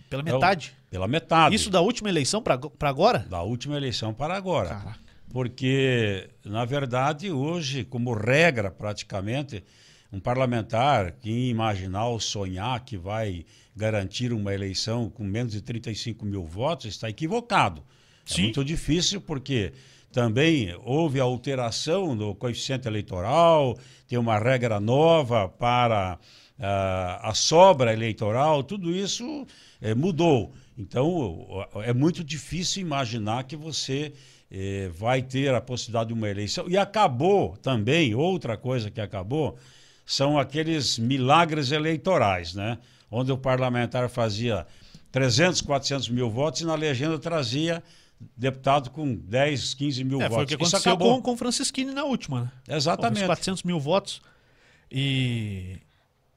Pela 0.08 0.22
então, 0.22 0.34
metade? 0.34 0.74
pela 0.90 1.06
metade. 1.06 1.54
Isso 1.54 1.70
da 1.70 1.80
última 1.80 2.08
eleição 2.08 2.42
para 2.42 2.58
agora? 2.80 3.20
Da 3.20 3.42
última 3.42 3.76
eleição 3.76 4.12
para 4.12 4.36
agora. 4.36 4.70
Caraca. 4.70 5.10
Porque, 5.30 6.28
na 6.44 6.64
verdade, 6.64 7.30
hoje, 7.30 7.84
como 7.84 8.12
regra 8.12 8.70
praticamente, 8.70 9.62
um 10.12 10.18
parlamentar 10.18 11.12
que 11.12 11.48
imaginar 11.48 12.06
ou 12.06 12.18
sonhar 12.18 12.84
que 12.84 12.96
vai 12.96 13.44
garantir 13.76 14.32
uma 14.32 14.52
eleição 14.52 15.08
com 15.08 15.22
menos 15.22 15.52
de 15.52 15.60
35 15.60 16.26
mil 16.26 16.44
votos 16.44 16.86
está 16.86 17.08
equivocado. 17.08 17.82
É 18.28 18.34
Sim. 18.34 18.40
É 18.40 18.44
muito 18.46 18.64
difícil 18.64 19.20
porque 19.20 19.72
também 20.10 20.74
houve 20.82 21.20
alteração 21.20 22.16
no 22.16 22.34
coeficiente 22.34 22.88
eleitoral, 22.88 23.78
tem 24.08 24.18
uma 24.18 24.36
regra 24.36 24.80
nova 24.80 25.48
para 25.48 26.18
uh, 26.58 27.28
a 27.28 27.32
sobra 27.32 27.92
eleitoral, 27.92 28.64
tudo 28.64 28.90
isso 28.90 29.46
é, 29.80 29.94
mudou. 29.94 30.52
Então, 30.76 31.66
é 31.84 31.92
muito 31.92 32.24
difícil 32.24 32.82
imaginar 32.82 33.44
que 33.44 33.56
você 33.56 34.12
é, 34.50 34.88
vai 34.88 35.22
ter 35.22 35.54
a 35.54 35.60
possibilidade 35.60 36.08
de 36.08 36.14
uma 36.14 36.28
eleição. 36.28 36.68
E 36.68 36.76
acabou 36.76 37.56
também, 37.58 38.14
outra 38.14 38.56
coisa 38.56 38.90
que 38.90 39.00
acabou, 39.00 39.56
são 40.04 40.38
aqueles 40.38 40.98
milagres 40.98 41.70
eleitorais, 41.70 42.54
né? 42.54 42.78
Onde 43.10 43.30
o 43.30 43.38
parlamentar 43.38 44.08
fazia 44.08 44.66
300, 45.12 45.60
400 45.60 46.08
mil 46.08 46.30
votos 46.30 46.60
e 46.60 46.64
na 46.64 46.74
legenda 46.74 47.18
trazia 47.18 47.82
deputado 48.36 48.90
com 48.90 49.14
10, 49.14 49.74
15 49.74 50.04
mil 50.04 50.20
é, 50.20 50.28
votos. 50.28 50.34
Foi 50.34 50.44
o 50.44 50.46
que 50.46 50.54
aconteceu 50.54 50.96
com, 50.96 51.22
com 51.22 51.32
o 51.32 51.36
Francisquini 51.36 51.92
na 51.92 52.04
última, 52.04 52.42
né? 52.42 52.76
Exatamente. 52.76 53.22
Os 53.22 53.26
400 53.26 53.62
mil 53.62 53.80
votos. 53.80 54.20
E, 54.90 55.78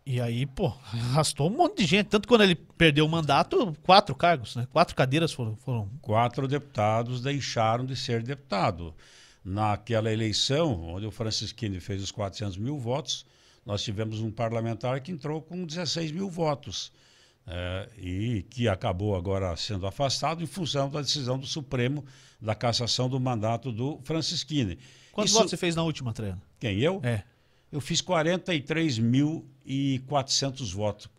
e 0.05 0.19
aí, 0.19 0.45
pô, 0.45 0.67
arrastou 0.91 1.49
um 1.49 1.55
monte 1.55 1.77
de 1.77 1.85
gente. 1.85 2.07
Tanto 2.07 2.27
quando 2.27 2.41
ele 2.41 2.55
perdeu 2.55 3.05
o 3.05 3.09
mandato, 3.09 3.73
quatro 3.83 4.13
cargos, 4.13 4.55
né? 4.55 4.67
Quatro 4.71 4.95
cadeiras 4.95 5.31
foram. 5.31 5.55
foram... 5.55 5.89
Quatro 6.01 6.47
deputados 6.47 7.21
deixaram 7.21 7.85
de 7.85 7.95
ser 7.95 8.21
deputado. 8.21 8.93
Naquela 9.45 10.11
eleição, 10.11 10.81
onde 10.83 11.05
o 11.05 11.11
Francisquini 11.11 11.79
fez 11.79 12.01
os 12.01 12.11
400 12.11 12.57
mil 12.57 12.77
votos, 12.77 13.25
nós 13.65 13.83
tivemos 13.83 14.19
um 14.19 14.31
parlamentar 14.31 14.99
que 15.01 15.11
entrou 15.11 15.41
com 15.41 15.65
16 15.65 16.11
mil 16.11 16.29
votos. 16.29 16.91
É, 17.45 17.89
e 17.97 18.45
que 18.49 18.69
acabou 18.69 19.17
agora 19.17 19.53
sendo 19.57 19.85
afastado 19.85 20.41
em 20.41 20.45
função 20.45 20.89
da 20.89 21.01
decisão 21.01 21.37
do 21.37 21.45
Supremo 21.45 22.05
da 22.39 22.55
cassação 22.55 23.09
do 23.09 23.19
mandato 23.19 23.69
do 23.69 23.99
Francisquini. 24.05 24.77
Quantos 25.11 25.31
Isso... 25.31 25.39
votos 25.39 25.51
você 25.51 25.57
fez 25.57 25.75
na 25.75 25.83
última, 25.83 26.13
treino? 26.13 26.41
Quem, 26.57 26.79
eu? 26.79 27.01
É. 27.03 27.23
Eu 27.69 27.81
fiz 27.81 28.01
43.400 29.65 30.73
votos. 30.73 31.09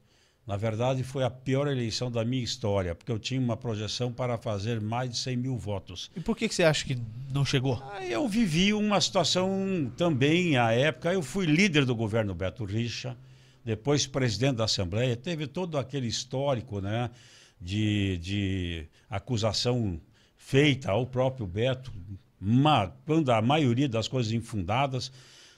Na 0.46 0.58
verdade, 0.58 1.02
foi 1.02 1.24
a 1.24 1.30
pior 1.30 1.66
eleição 1.66 2.10
da 2.10 2.22
minha 2.22 2.44
história, 2.44 2.94
porque 2.94 3.10
eu 3.10 3.18
tinha 3.18 3.40
uma 3.40 3.56
projeção 3.56 4.12
para 4.12 4.36
fazer 4.36 4.78
mais 4.78 5.10
de 5.10 5.16
100 5.16 5.36
mil 5.38 5.56
votos. 5.56 6.10
E 6.14 6.20
por 6.20 6.36
que, 6.36 6.46
que 6.48 6.54
você 6.54 6.64
acha 6.64 6.84
que 6.84 6.98
não 7.32 7.46
chegou? 7.46 7.82
Ah, 7.90 8.04
eu 8.04 8.28
vivi 8.28 8.74
uma 8.74 9.00
situação 9.00 9.90
também, 9.96 10.58
à 10.58 10.70
época, 10.72 11.12
eu 11.14 11.22
fui 11.22 11.46
líder 11.46 11.86
do 11.86 11.94
governo 11.94 12.34
Beto 12.34 12.62
Richa, 12.64 13.16
depois 13.64 14.06
presidente 14.06 14.56
da 14.56 14.64
Assembleia, 14.64 15.16
teve 15.16 15.46
todo 15.46 15.78
aquele 15.78 16.06
histórico 16.06 16.78
né, 16.78 17.10
de, 17.58 18.18
de 18.18 18.86
acusação 19.08 19.98
feita 20.36 20.90
ao 20.90 21.06
próprio 21.06 21.46
Beto, 21.46 21.90
uma, 22.38 22.94
quando 23.06 23.32
a 23.32 23.40
maioria 23.40 23.88
das 23.88 24.06
coisas 24.06 24.30
infundadas 24.30 25.10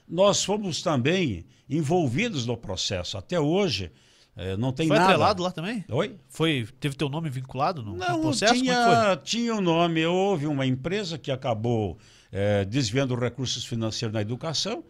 nós 0.08 0.44
fomos 0.44 0.82
também 0.82 1.46
envolvidos 1.68 2.46
no 2.46 2.56
processo. 2.56 3.18
Até 3.18 3.38
hoje, 3.40 3.90
é, 4.36 4.56
não 4.56 4.72
tem 4.72 4.86
Foi 4.86 4.96
nada. 4.96 5.08
Foi 5.08 5.14
atrelado 5.14 5.42
lá 5.42 5.50
também? 5.50 5.84
Oi? 5.88 6.16
Foi, 6.28 6.68
teve 6.78 6.94
teu 6.94 7.08
nome 7.08 7.30
vinculado 7.30 7.82
no, 7.82 7.96
não, 7.96 8.16
no 8.16 8.22
processo? 8.22 8.54
Tinha, 8.54 9.12
é 9.12 9.16
tinha 9.16 9.54
um 9.54 9.60
nome. 9.60 10.04
Houve 10.04 10.46
uma 10.46 10.66
empresa 10.66 11.16
que 11.16 11.30
acabou 11.30 11.98
é, 12.30 12.64
desviando 12.64 13.14
recursos 13.14 13.64
financeiros 13.64 14.12
na 14.12 14.20
educação 14.20 14.84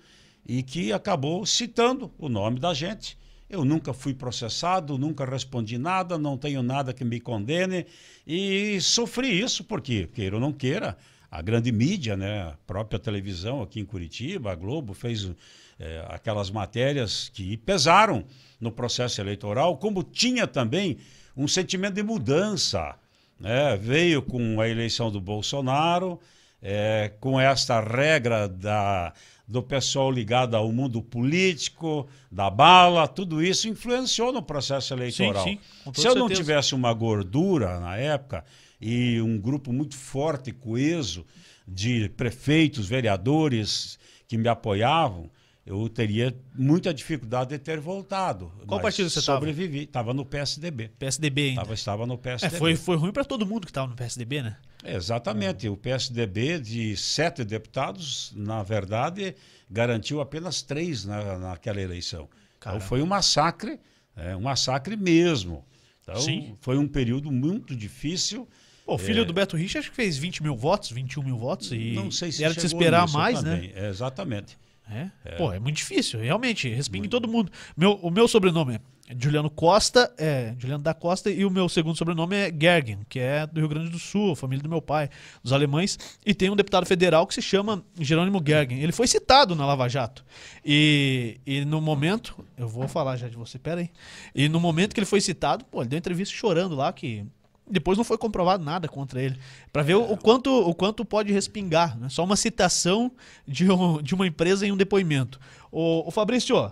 e 0.45 0.63
que 0.63 0.93
acabou 0.93 1.47
citando 1.47 2.13
o 2.19 2.29
nome 2.29 2.59
da 2.59 2.75
gente. 2.75 3.17
Eu 3.49 3.65
nunca 3.65 3.93
fui 3.93 4.13
processado, 4.13 4.99
nunca 4.99 5.25
respondi 5.25 5.79
nada, 5.79 6.19
não 6.19 6.37
tenho 6.37 6.63
nada 6.63 6.93
que 6.93 7.05
me 7.05 7.21
condene 7.21 7.87
e 8.27 8.81
sofri 8.81 9.41
isso 9.41 9.63
porque, 9.63 10.09
queira 10.09 10.35
ou 10.35 10.41
não 10.41 10.53
queira, 10.53 10.97
a 11.31 11.43
grande 11.43 11.73
mídia, 11.73 12.17
né, 12.17 12.43
a 12.43 12.57
própria 12.67 12.99
televisão 12.99 13.63
aqui 13.63 13.81
em 13.81 13.85
Curitiba, 13.85 14.53
a 14.53 14.55
Globo 14.55 14.95
fez 14.95 15.31
é, 15.79 16.05
aquelas 16.09 16.51
matérias 16.51 17.31
que 17.33 17.57
pesaram 17.57 18.25
no 18.61 18.71
processo 18.71 19.21
eleitoral, 19.21 19.77
como 19.77 20.03
tinha 20.03 20.47
também 20.47 20.99
um 21.37 21.47
sentimento 21.47 21.95
de 21.95 22.03
mudança. 22.03 22.95
Né? 23.39 23.77
Veio 23.77 24.23
com 24.23 24.61
a 24.61 24.69
eleição 24.69 25.11
do 25.11 25.21
Bolsonaro, 25.21 26.19
é, 26.63 27.13
com 27.21 27.39
esta 27.39 27.81
regra 27.81 28.49
da, 28.49 29.13
do 29.47 29.63
pessoal 29.63 30.11
ligado 30.11 30.57
ao 30.57 30.73
mundo 30.73 31.03
político, 31.03 32.09
da 32.33 32.49
bala, 32.49 33.07
tudo 33.07 33.43
isso 33.43 33.69
influenciou 33.69 34.33
no 34.33 34.43
processo 34.43 34.95
eleitoral. 34.95 35.45
Sim, 35.45 35.61
sim, 35.61 35.61
Se 35.85 35.89
eu 35.89 35.93
certeza. 35.95 36.19
não 36.19 36.29
tivesse 36.29 36.75
uma 36.75 36.93
gordura 36.93 37.79
na 37.79 37.97
época, 37.97 38.45
e 38.81 39.21
um 39.21 39.39
grupo 39.39 39.73
muito 39.73 39.97
forte, 39.97 40.53
coeso, 40.53 41.25
de 41.67 42.09
prefeitos, 42.11 42.87
vereadores 42.87 43.99
que 44.29 44.37
me 44.37 44.49
apoiavam, 44.49 45.31
eu 45.65 45.89
teria 45.89 46.33
muita 46.55 46.95
dificuldade 46.95 47.51
de 47.51 47.59
ter 47.59 47.81
voltado. 47.81 48.53
Qual 48.69 48.81
partido 48.81 49.11
você 49.11 49.19
estava? 49.19 49.39
Sobrevivi. 49.41 49.83
Estava 49.83 50.15
no 50.15 50.25
PSDB. 50.25 50.91
PSDB 50.97 51.49
ainda. 51.49 51.63
Tava, 51.63 51.75
estava 51.75 52.07
no 52.07 52.17
PSDB. 52.17 52.55
É, 52.55 52.59
foi, 52.59 52.77
foi 52.77 52.97
ruim 52.97 53.11
para 53.11 53.25
todo 53.25 53.45
mundo 53.45 53.63
que 53.63 53.73
estava 53.73 53.89
no 53.89 53.97
PSDB, 53.97 54.43
né? 54.43 54.57
exatamente. 54.85 55.69
O 55.69 55.77
PSDB, 55.77 56.61
de 56.61 56.97
sete 56.97 57.43
deputados, 57.45 58.33
na 58.37 58.63
verdade, 58.63 59.35
garantiu 59.69 60.21
apenas 60.21 60.63
três 60.63 61.05
na, 61.05 61.37
naquela 61.37 61.81
eleição. 61.81 62.29
Então 62.59 62.81
foi 62.81 63.03
um 63.03 63.07
massacre, 63.07 63.81
é, 64.17 64.37
um 64.37 64.43
massacre 64.43 64.97
mesmo. 64.97 65.65
Então 66.03 66.21
Sim. 66.21 66.57
foi 66.61 66.79
um 66.79 66.87
período 66.87 67.33
muito 67.33 67.75
difícil. 67.75 68.49
Pô, 68.87 68.95
o 68.95 68.99
filho 68.99 69.23
é... 69.23 69.25
do 69.25 69.33
Beto 69.33 69.57
Rich 69.57 69.77
acho 69.79 69.91
que 69.91 69.97
fez 69.97 70.17
20 70.17 70.45
mil 70.45 70.55
votos, 70.55 70.93
21 70.93 71.23
mil 71.25 71.37
votos 71.37 71.73
e 71.73 71.93
não 71.93 72.09
sei 72.11 72.31
se 72.31 72.45
era 72.45 72.55
de 72.55 72.61
se 72.61 72.67
esperar 72.69 73.11
mais, 73.11 73.43
né? 73.43 73.57
também. 73.57 73.73
né? 73.73 73.87
É, 73.87 73.89
exatamente. 73.89 74.57
É? 74.89 75.11
é? 75.25 75.37
Pô, 75.37 75.53
é 75.53 75.59
muito 75.59 75.77
difícil, 75.77 76.21
realmente. 76.21 76.69
Respinga 76.69 77.07
em 77.07 77.11
todo 77.11 77.27
mundo. 77.27 77.51
Meu, 77.77 77.95
o 77.95 78.09
meu 78.09 78.29
sobrenome 78.29 78.81
é 79.09 79.17
Juliano 79.19 79.51
Costa, 79.51 80.13
é 80.19 80.55
Juliano 80.59 80.83
da 80.83 80.95
Costa, 80.95 81.31
e 81.31 81.45
o 81.45 81.51
meu 81.51 81.69
segundo 81.69 81.97
sobrenome 81.97 82.37
é 82.37 82.53
Gergen, 82.53 83.01
que 83.09 83.19
é 83.19 83.47
do 83.47 83.61
Rio 83.61 83.69
Grande 83.69 83.91
do 83.91 83.99
Sul, 83.99 84.35
família 84.35 84.63
do 84.63 84.69
meu 84.69 84.83
pai, 84.83 85.11
dos 85.43 85.53
alemães. 85.53 85.99
E 86.25 86.35
tem 86.35 86.51
um 86.51 86.57
deputado 86.57 86.87
federal 86.87 87.27
que 87.27 87.35
se 87.35 87.43
chama 87.43 87.85
Jerônimo 87.99 88.43
Gergen. 88.45 88.81
Ele 88.81 88.93
foi 88.93 89.07
citado 89.09 89.55
na 89.57 89.67
Lava 89.67 89.89
Jato. 89.89 90.25
E, 90.65 91.41
e 91.45 91.65
no 91.65 91.81
momento, 91.81 92.45
eu 92.57 92.69
vou 92.69 92.87
falar 92.87 93.17
já 93.17 93.29
de 93.29 93.37
você, 93.37 93.59
pera 93.59 93.81
aí. 93.81 93.91
E 94.35 94.49
no 94.49 94.61
momento 94.61 94.95
que 94.95 95.01
ele 95.01 95.07
foi 95.07 95.21
citado, 95.21 95.65
pô, 95.65 95.83
ele 95.83 95.89
deu 95.89 95.99
entrevista 95.99 96.35
chorando 96.35 96.75
lá 96.77 96.93
que 96.93 97.25
depois 97.69 97.99
não 97.99 98.05
foi 98.05 98.17
comprovado 98.17 98.65
nada 98.65 98.89
contra 98.89 99.21
ele. 99.21 99.37
Para 99.73 99.83
ver 99.83 99.95
o, 99.95 100.13
o, 100.13 100.17
quanto, 100.17 100.51
o 100.51 100.75
quanto 100.75 101.05
pode 101.05 101.33
respingar. 101.33 101.99
Né? 101.99 102.09
Só 102.09 102.23
uma 102.25 102.37
citação 102.37 103.11
de, 103.47 103.71
um, 103.71 104.01
de 104.03 104.15
uma 104.15 104.27
empresa 104.27 104.67
em 104.67 104.73
um 104.73 104.77
depoimento. 104.77 105.41
O, 105.71 106.07
o 106.09 106.11
Fabrício, 106.11 106.57
ó, 106.57 106.71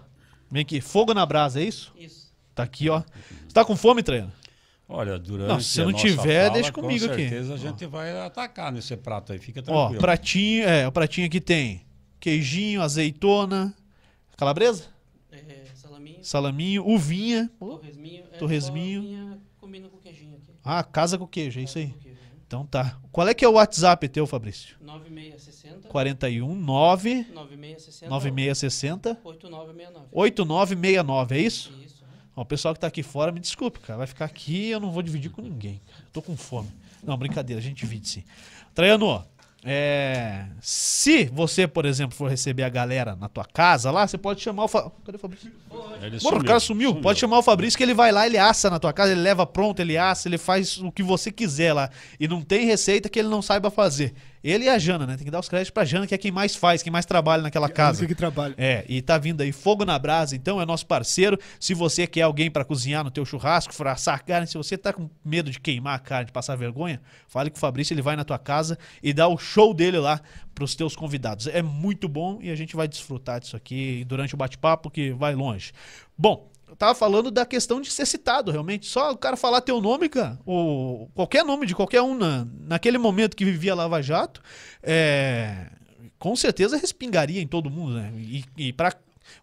vem 0.50 0.62
aqui. 0.62 0.80
Fogo 0.80 1.12
na 1.12 1.26
brasa, 1.26 1.60
é 1.60 1.64
isso? 1.64 1.92
Isso. 1.98 2.32
Tá 2.54 2.62
aqui, 2.62 2.88
ó. 2.88 3.00
Você 3.00 3.52
tá 3.52 3.64
com 3.64 3.74
fome, 3.76 4.02
treino? 4.02 4.32
Olha, 4.88 5.18
durante 5.18 5.48
Não, 5.48 5.60
se 5.60 5.80
não 5.80 5.90
nossa 5.90 6.06
tiver, 6.06 6.42
fala, 6.42 6.54
deixa 6.54 6.70
comigo 6.72 7.06
com 7.06 7.12
aqui. 7.12 7.22
certeza 7.22 7.54
a 7.54 7.56
gente 7.56 7.86
vai 7.86 8.16
atacar 8.20 8.70
nesse 8.70 8.94
prato 8.96 9.32
aí, 9.32 9.38
fica 9.38 9.60
Ó, 9.60 9.62
tranquilo. 9.64 10.00
pratinho, 10.00 10.64
é, 10.64 10.86
o 10.86 10.92
pratinho 10.92 11.26
aqui 11.26 11.40
tem 11.40 11.80
queijinho, 12.20 12.82
azeitona, 12.82 13.74
calabresa, 14.36 14.84
É, 15.32 15.64
salaminho, 15.74 16.18
salaminho, 16.22 16.86
uvinha. 16.86 17.50
Torresminho. 17.58 18.24
É, 18.30 18.36
torresminho. 18.36 19.02
só 19.02 19.08
vinha 19.08 19.38
combina 19.58 19.88
com 19.88 19.96
queijinho 19.96 20.34
aqui. 20.36 20.53
Ah, 20.64 20.82
casa 20.82 21.18
com 21.18 21.26
queijo, 21.26 21.60
é 21.60 21.62
isso 21.62 21.78
aí. 21.78 21.88
Né? 21.88 22.14
Então 22.46 22.64
tá. 22.64 22.98
Qual 23.12 23.28
é 23.28 23.34
que 23.34 23.44
é 23.44 23.48
o 23.48 23.52
WhatsApp 23.52 24.08
teu, 24.08 24.26
Fabrício? 24.26 24.76
9660 24.80 25.88
41 25.88 26.54
9 26.54 27.26
9660 27.32 28.08
9660 28.08 29.18
8969. 29.24 30.08
8969, 30.12 31.36
é 31.36 31.40
isso? 31.40 31.72
Isso. 31.84 32.04
Ó, 32.36 32.42
o 32.42 32.44
pessoal 32.44 32.74
que 32.74 32.80
tá 32.80 32.86
aqui 32.86 33.02
fora, 33.02 33.30
me 33.30 33.40
desculpe, 33.40 33.80
cara. 33.80 33.98
Vai 33.98 34.06
ficar 34.06 34.24
aqui 34.24 34.70
eu 34.70 34.80
não 34.80 34.90
vou 34.90 35.02
dividir 35.02 35.30
com 35.30 35.42
ninguém. 35.42 35.80
Tô 36.12 36.22
com 36.22 36.36
fome. 36.36 36.68
Não, 37.02 37.16
brincadeira, 37.16 37.60
a 37.60 37.62
gente 37.62 37.78
divide 37.78 38.08
sim. 38.08 38.24
Traiano, 38.74 39.24
é, 39.66 40.44
se 40.60 41.24
você, 41.32 41.66
por 41.66 41.86
exemplo, 41.86 42.14
for 42.14 42.28
receber 42.28 42.64
a 42.64 42.68
galera 42.68 43.16
na 43.16 43.30
tua 43.30 43.46
casa 43.46 43.90
lá, 43.90 44.06
você 44.06 44.18
pode 44.18 44.42
chamar 44.42 44.64
o. 44.64 44.68
Fa... 44.68 44.90
Cadê 45.04 45.16
o 45.16 45.18
Fabrício? 45.18 45.50
Ele 46.02 46.18
o 46.22 46.44
cara 46.44 46.60
sumiu. 46.60 46.94
Pode 46.96 47.18
chamar 47.18 47.38
o 47.38 47.42
Fabrício 47.42 47.76
que 47.76 47.82
ele 47.82 47.94
vai 47.94 48.12
lá, 48.12 48.26
ele 48.26 48.36
assa 48.36 48.68
na 48.68 48.78
tua 48.78 48.92
casa, 48.92 49.12
ele 49.12 49.22
leva 49.22 49.46
pronto, 49.46 49.80
ele 49.80 49.96
assa, 49.96 50.28
ele 50.28 50.36
faz 50.36 50.76
o 50.78 50.92
que 50.92 51.02
você 51.02 51.32
quiser 51.32 51.72
lá. 51.72 51.88
E 52.20 52.28
não 52.28 52.42
tem 52.42 52.66
receita 52.66 53.08
que 53.08 53.18
ele 53.18 53.28
não 53.28 53.40
saiba 53.40 53.70
fazer. 53.70 54.14
Ele 54.44 54.66
e 54.66 54.68
a 54.68 54.78
Jana, 54.78 55.06
né? 55.06 55.16
Tem 55.16 55.24
que 55.24 55.30
dar 55.30 55.40
os 55.40 55.48
créditos 55.48 55.70
pra 55.70 55.86
Jana, 55.86 56.06
que 56.06 56.14
é 56.14 56.18
quem 56.18 56.30
mais 56.30 56.54
faz, 56.54 56.82
quem 56.82 56.92
mais 56.92 57.06
trabalha 57.06 57.42
naquela 57.42 57.66
casa. 57.66 58.00
Casa 58.00 58.06
que 58.06 58.14
trabalha. 58.14 58.54
É, 58.58 58.84
e 58.86 59.00
tá 59.00 59.16
vindo 59.16 59.40
aí 59.40 59.52
Fogo 59.52 59.86
na 59.86 59.98
Brasa, 59.98 60.36
então 60.36 60.60
é 60.60 60.66
nosso 60.66 60.84
parceiro. 60.86 61.38
Se 61.58 61.72
você 61.72 62.06
quer 62.06 62.22
alguém 62.22 62.50
pra 62.50 62.62
cozinhar 62.62 63.02
no 63.02 63.10
teu 63.10 63.24
churrasco, 63.24 63.72
for 63.72 63.88
assar 63.88 64.22
carne, 64.22 64.46
se 64.46 64.58
você 64.58 64.76
tá 64.76 64.92
com 64.92 65.08
medo 65.24 65.50
de 65.50 65.58
queimar 65.58 65.94
a 65.94 65.98
carne, 65.98 66.26
de 66.26 66.32
passar 66.32 66.56
vergonha, 66.56 67.00
fale 67.26 67.48
com 67.48 67.56
o 67.56 67.60
Fabrício, 67.60 67.94
ele 67.94 68.02
vai 68.02 68.16
na 68.16 68.24
tua 68.24 68.38
casa 68.38 68.78
e 69.02 69.14
dá 69.14 69.26
o 69.26 69.38
show 69.38 69.72
dele 69.72 69.98
lá 69.98 70.20
pros 70.54 70.74
teus 70.74 70.94
convidados. 70.94 71.46
É 71.46 71.62
muito 71.62 72.06
bom 72.06 72.38
e 72.42 72.50
a 72.50 72.54
gente 72.54 72.76
vai 72.76 72.86
desfrutar 72.86 73.40
disso 73.40 73.56
aqui 73.56 74.04
durante 74.04 74.34
o 74.34 74.36
bate-papo 74.36 74.90
que 74.90 75.10
vai 75.12 75.34
longe. 75.34 75.72
Bom, 76.18 76.52
eu 76.74 76.76
tava 76.76 76.94
falando 76.94 77.30
da 77.30 77.46
questão 77.46 77.80
de 77.80 77.88
ser 77.88 78.04
citado, 78.04 78.50
realmente. 78.50 78.86
Só 78.86 79.12
o 79.12 79.16
cara 79.16 79.36
falar 79.36 79.60
teu 79.60 79.80
nome, 79.80 80.08
cara, 80.08 80.36
ou 80.44 81.08
qualquer 81.14 81.44
nome 81.44 81.66
de 81.66 81.74
qualquer 81.74 82.02
um 82.02 82.16
na, 82.16 82.44
naquele 82.66 82.98
momento 82.98 83.36
que 83.36 83.44
vivia 83.44 83.76
Lava 83.76 84.02
Jato, 84.02 84.42
é, 84.82 85.70
com 86.18 86.34
certeza 86.34 86.76
respingaria 86.76 87.40
em 87.40 87.46
todo 87.46 87.70
mundo, 87.70 87.94
né? 87.94 88.12
E, 88.16 88.44
e 88.56 88.72
para 88.72 88.92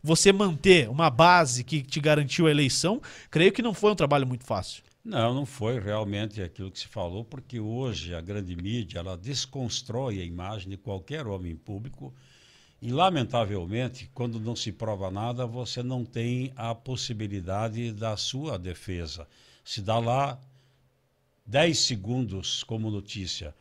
você 0.04 0.34
manter 0.34 0.90
uma 0.90 1.10
base 1.10 1.64
que 1.64 1.82
te 1.82 2.02
garantiu 2.02 2.48
a 2.48 2.52
eleição, 2.52 3.02
creio 3.30 3.54
que 3.54 3.62
não 3.62 3.74
foi 3.74 3.92
um 3.94 3.96
trabalho 3.96 4.28
muito 4.28 4.44
fácil. 4.44 4.84
Não, 5.04 5.34
não 5.34 5.46
foi 5.46 5.80
realmente 5.80 6.42
aquilo 6.42 6.70
que 6.70 6.80
se 6.80 6.88
falou, 6.88 7.24
porque 7.24 7.62
hoje 7.62 8.14
a 8.14 8.20
grande 8.20 8.58
mídia 8.58 9.00
ela 9.00 9.16
desconstrói 9.16 10.20
a 10.20 10.26
imagem 10.26 10.70
de 10.70 10.78
qualquer 10.78 11.26
homem 11.26 11.56
público 11.56 12.14
e, 12.82 12.92
lamentavelmente, 12.92 14.10
quando 14.14 14.40
não 14.40 14.56
se 14.56 14.72
prova 14.72 15.12
nada, 15.12 15.46
você 15.46 15.84
não 15.84 16.04
tem 16.04 16.52
a 16.56 16.74
possibilidade 16.74 17.92
da 17.92 18.18
sua 18.18 18.58
defesa. 18.58 19.28
Se 19.64 19.82
dá 19.82 20.00
lá 20.00 20.40
10 21.46 21.80
segundos 21.80 22.64
como 22.64 22.90
notícia 22.90 23.54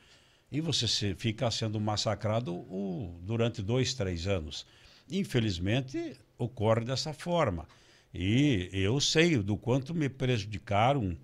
e 0.51 0.61
você 0.61 0.89
se- 0.89 1.15
fica 1.15 1.51
sendo 1.51 1.79
massacrado 1.81 2.53
o- 2.55 3.19
durante 3.23 3.63
dois, 3.63 3.95
três 3.95 4.27
anos. 4.27 4.67
Infelizmente, 5.11 6.17
ocorre 6.39 6.85
dessa 6.85 7.13
forma. 7.13 7.67
E 8.13 8.69
eu 8.73 9.01
sei 9.01 9.37
do 9.39 9.57
quanto 9.57 9.95
me 9.95 10.09
prejudicaram 10.09 11.17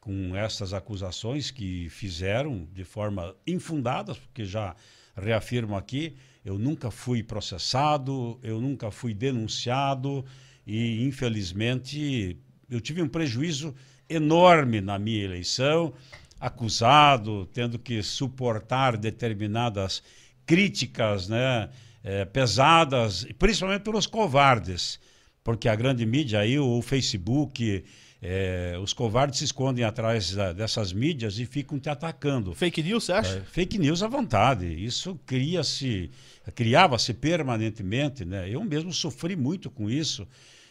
com 0.00 0.34
essas 0.34 0.72
acusações 0.72 1.50
que 1.50 1.88
fizeram 1.90 2.66
de 2.72 2.84
forma 2.84 3.34
infundada, 3.46 4.14
porque 4.14 4.44
já 4.44 4.74
reafirmo 5.16 5.76
aqui, 5.76 6.16
eu 6.44 6.58
nunca 6.58 6.90
fui 6.90 7.22
processado, 7.22 8.38
eu 8.42 8.60
nunca 8.60 8.90
fui 8.90 9.12
denunciado 9.12 10.24
e, 10.66 11.04
infelizmente, 11.04 12.36
eu 12.70 12.80
tive 12.80 13.02
um 13.02 13.08
prejuízo 13.08 13.74
enorme 14.08 14.80
na 14.80 14.98
minha 14.98 15.24
eleição, 15.24 15.92
acusado, 16.38 17.46
tendo 17.52 17.78
que 17.78 18.02
suportar 18.02 18.96
determinadas 18.96 20.02
críticas 20.46 21.28
né, 21.28 21.68
eh, 22.02 22.24
pesadas, 22.24 23.26
principalmente 23.38 23.82
pelos 23.82 24.06
covardes, 24.06 24.98
porque 25.44 25.68
a 25.68 25.74
grande 25.74 26.04
mídia 26.06 26.40
aí, 26.40 26.58
o 26.58 26.80
Facebook, 26.82 27.84
eh, 28.22 28.76
os 28.82 28.92
covardes 28.92 29.38
se 29.38 29.44
escondem 29.44 29.84
atrás 29.84 30.32
da- 30.34 30.52
dessas 30.52 30.92
mídias 30.92 31.38
e 31.38 31.46
ficam 31.46 31.78
te 31.78 31.88
atacando. 31.88 32.54
Fake 32.54 32.82
news, 32.82 33.04
você 33.04 33.12
acha? 33.12 33.36
É, 33.38 33.40
fake 33.40 33.78
news 33.78 34.02
à 34.02 34.08
vontade. 34.08 34.66
Isso 34.66 35.18
cria-se, 35.26 36.10
criava-se 36.54 37.14
permanentemente, 37.14 38.24
né? 38.24 38.48
Eu 38.48 38.62
mesmo 38.64 38.92
sofri 38.92 39.34
muito 39.36 39.70
com 39.70 39.88
isso 39.88 40.26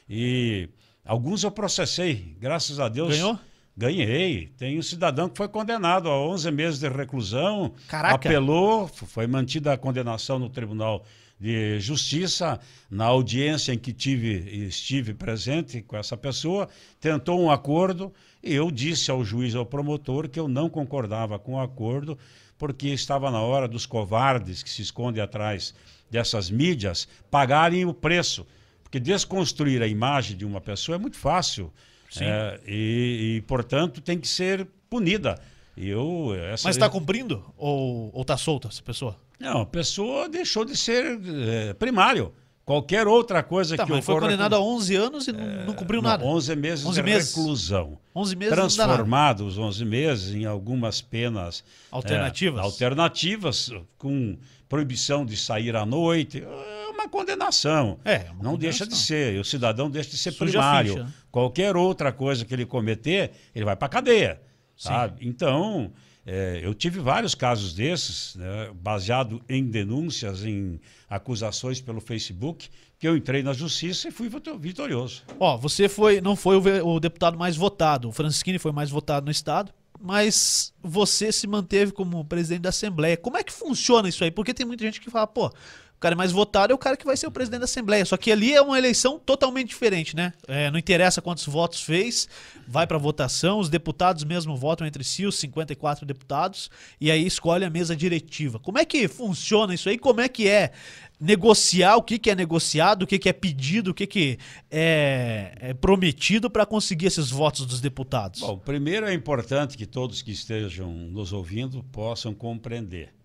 e 0.09 0.69
alguns 1.03 1.43
eu 1.43 1.51
processei, 1.51 2.35
graças 2.39 2.79
a 2.79 2.87
Deus. 2.87 3.09
Ganhou? 3.15 3.39
Ganhei. 3.75 4.47
Tem 4.57 4.77
um 4.77 4.81
cidadão 4.81 5.29
que 5.29 5.37
foi 5.37 5.47
condenado 5.47 6.09
a 6.09 6.19
11 6.21 6.51
meses 6.51 6.79
de 6.79 6.89
reclusão, 6.89 7.73
Caraca. 7.87 8.15
apelou, 8.15 8.87
foi 8.89 9.25
mantida 9.25 9.71
a 9.71 9.77
condenação 9.77 10.37
no 10.37 10.49
Tribunal 10.49 11.05
de 11.39 11.79
Justiça, 11.79 12.59
na 12.89 13.05
audiência 13.05 13.71
em 13.71 13.77
que 13.77 13.93
tive, 13.93 14.67
estive 14.67 15.13
presente 15.13 15.81
com 15.81 15.95
essa 15.95 16.17
pessoa, 16.17 16.67
tentou 16.99 17.41
um 17.41 17.49
acordo 17.49 18.13
e 18.43 18.53
eu 18.53 18.69
disse 18.69 19.09
ao 19.09 19.23
juiz, 19.23 19.55
ao 19.55 19.65
promotor, 19.65 20.27
que 20.27 20.39
eu 20.39 20.47
não 20.47 20.69
concordava 20.69 21.39
com 21.39 21.53
o 21.53 21.59
acordo, 21.59 22.17
porque 22.57 22.89
estava 22.89 23.31
na 23.31 23.39
hora 23.41 23.67
dos 23.67 23.85
covardes 23.85 24.61
que 24.61 24.69
se 24.69 24.81
escondem 24.81 25.23
atrás 25.23 25.73
dessas 26.11 26.49
mídias 26.49 27.07
pagarem 27.31 27.85
o 27.85 27.93
preço. 27.93 28.45
Porque 28.83 28.99
desconstruir 28.99 29.81
a 29.81 29.87
imagem 29.87 30.35
de 30.35 30.45
uma 30.45 30.59
pessoa 30.59 30.95
é 30.95 30.99
muito 30.99 31.17
fácil. 31.17 31.71
É, 32.19 32.59
e, 32.67 33.35
e, 33.37 33.41
portanto, 33.41 34.01
tem 34.01 34.19
que 34.19 34.27
ser 34.27 34.67
punida. 34.89 35.39
Eu, 35.77 36.33
essa 36.51 36.67
Mas 36.67 36.75
tá 36.75 36.89
cumprindo? 36.89 37.45
Ou, 37.55 38.09
ou 38.11 38.25
tá 38.25 38.35
solta 38.35 38.67
essa 38.67 38.81
pessoa? 38.81 39.15
Não, 39.39 39.61
a 39.61 39.65
pessoa 39.65 40.27
deixou 40.27 40.65
de 40.65 40.75
ser 40.75 41.19
eh, 41.23 41.73
primário. 41.73 42.33
Qualquer 42.65 43.07
outra 43.07 43.41
coisa 43.41 43.75
Tá, 43.75 43.83
que 43.83 43.91
mas 43.91 44.05
foi 44.05 44.13
ocorra 44.13 44.27
condenado 44.29 44.53
a 44.53 44.59
11 44.61 44.95
anos 44.95 45.27
e 45.27 45.31
não, 45.31 45.65
não 45.65 45.73
cumpriu 45.73 46.03
Não, 46.03 46.09
nada. 46.11 46.23
11 46.23 46.55
meses 46.55 46.85
11 46.85 46.95
de 47.01 47.03
meses. 47.03 47.35
reclusão. 47.35 47.97
11 48.15 48.35
meses. 48.35 48.53
Transformados 48.53 49.57
11 49.57 49.85
meses 49.85 50.35
em 50.35 50.45
algumas 50.45 51.01
penas 51.01 51.63
Alternativas? 51.89 52.59
eh, 52.61 52.63
alternativas, 52.63 53.71
com 53.97 54.37
proibição 54.67 55.25
de 55.25 55.35
sair 55.35 55.75
à 55.75 55.83
noite. 55.83 56.43
É 56.45 56.89
uma 56.91 57.09
condenação. 57.09 57.97
É, 58.05 58.27
uma 58.31 58.43
não 58.43 58.55
deixa 58.57 58.85
de 58.85 58.91
condenação. 58.91 59.07
ser. 59.07 59.39
O 59.39 59.43
cidadão 59.43 59.89
deixa 59.89 60.11
de 60.11 60.17
ser 60.17 60.31
Suja 60.31 60.51
primário. 60.59 60.93
ficha, 60.93 61.03
né? 61.05 61.13
Qualquer 61.31 61.75
outra 61.75 62.11
coisa 62.11 62.45
que 62.45 62.53
ele 62.53 62.67
cometer, 62.67 63.31
ele 63.55 63.65
vai 63.65 63.75
para 63.75 63.87
a 63.87 63.89
cadeia. 63.89 64.39
Sim. 64.77 64.89
Sabe? 64.89 65.27
Então, 65.27 65.91
eh, 66.31 66.59
eu 66.63 66.73
tive 66.73 66.99
vários 66.99 67.33
casos 67.33 67.73
desses, 67.73 68.35
né, 68.35 68.69
baseado 68.75 69.41
em 69.49 69.63
denúncias, 69.65 70.45
em 70.45 70.79
acusações 71.09 71.81
pelo 71.81 71.99
Facebook, 71.99 72.69
que 72.99 73.07
eu 73.07 73.17
entrei 73.17 73.41
na 73.41 73.53
justiça 73.53 74.07
e 74.07 74.11
fui 74.11 74.29
vito- 74.29 74.57
vitorioso. 74.59 75.23
Ó, 75.39 75.57
você 75.57 75.89
foi, 75.89 76.21
não 76.21 76.35
foi 76.35 76.55
o, 76.57 76.87
o 76.87 76.99
deputado 76.99 77.37
mais 77.37 77.55
votado. 77.55 78.09
O 78.09 78.11
Francisquini 78.11 78.59
foi 78.59 78.71
mais 78.71 78.89
votado 78.89 79.25
no 79.25 79.31
estado, 79.31 79.71
mas 79.99 80.73
você 80.81 81.31
se 81.31 81.47
manteve 81.47 81.91
como 81.91 82.23
presidente 82.25 82.61
da 82.61 82.69
Assembleia. 82.69 83.17
Como 83.17 83.37
é 83.37 83.43
que 83.43 83.51
funciona 83.51 84.07
isso 84.07 84.23
aí? 84.23 84.31
Porque 84.31 84.53
tem 84.53 84.65
muita 84.65 84.85
gente 84.85 85.01
que 85.01 85.09
fala, 85.09 85.27
pô, 85.27 85.51
o 85.99 86.01
cara 86.01 86.15
mais 86.15 86.31
votado 86.31 86.71
é 86.71 86.73
o 86.75 86.77
cara 86.77 86.95
que 86.95 87.05
vai 87.05 87.17
ser 87.17 87.27
o 87.27 87.31
presidente 87.31 87.59
da 87.59 87.65
Assembleia. 87.65 88.05
Só 88.05 88.15
que 88.15 88.31
ali 88.31 88.53
é 88.53 88.61
uma 88.61 88.77
eleição 88.77 89.19
totalmente 89.19 89.67
diferente, 89.67 90.15
né? 90.15 90.31
É, 90.47 90.71
não 90.71 90.79
interessa 90.79 91.21
quantos 91.21 91.45
votos 91.45 91.81
fez, 91.81 92.25
vai 92.65 92.87
pra 92.87 92.97
votação, 92.97 93.59
os 93.59 93.67
deputados 93.67 94.23
mesmo 94.23 94.55
votam 94.55 94.87
entre 94.87 95.03
si, 95.03 95.25
os 95.25 95.37
54 95.37 96.05
deputados, 96.05 96.71
e 97.01 97.11
aí 97.11 97.27
escolhe 97.27 97.65
a 97.65 97.69
mesa 97.69 97.97
diretiva. 97.97 98.59
Como 98.59 98.77
é 98.77 98.85
que 98.85 99.09
funciona 99.09 99.73
isso 99.73 99.89
aí? 99.89 99.97
Como 99.97 100.21
é 100.21 100.29
que 100.29 100.47
é 100.47 100.71
negociar 101.19 101.97
o 101.97 102.01
que, 102.01 102.17
que 102.17 102.29
é 102.29 102.35
negociado, 102.35 103.03
o 103.03 103.07
que, 103.07 103.19
que 103.19 103.27
é 103.27 103.33
pedido, 103.33 103.91
o 103.91 103.93
que, 103.93 104.07
que 104.07 104.39
é, 104.71 105.53
é 105.59 105.73
prometido 105.73 106.49
para 106.49 106.65
conseguir 106.65 107.07
esses 107.07 107.29
votos 107.29 107.65
dos 107.65 107.81
deputados? 107.81 108.39
Bom, 108.39 108.57
primeiro 108.57 109.05
é 109.05 109.13
importante 109.13 109.77
que 109.77 109.85
todos 109.85 110.21
que 110.21 110.31
estejam 110.31 110.89
nos 110.89 111.33
ouvindo 111.33 111.83
possam 111.91 112.33
compreender. 112.33 113.18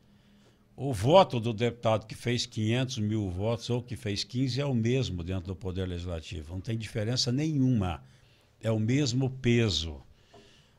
O 0.76 0.92
voto 0.92 1.38
do 1.38 1.52
deputado 1.52 2.04
que 2.04 2.16
fez 2.16 2.46
500 2.46 2.98
mil 2.98 3.30
votos 3.30 3.70
ou 3.70 3.80
que 3.80 3.94
fez 3.94 4.24
15 4.24 4.60
é 4.60 4.64
o 4.64 4.74
mesmo 4.74 5.22
dentro 5.22 5.46
do 5.46 5.54
Poder 5.54 5.87
Legislativo. 5.87 6.52
Não 6.52 6.60
tem 6.60 6.76
diferença 6.76 7.30
nenhuma. 7.30 8.02
É 8.60 8.72
o 8.72 8.80
mesmo 8.80 9.30
peso. 9.30 10.02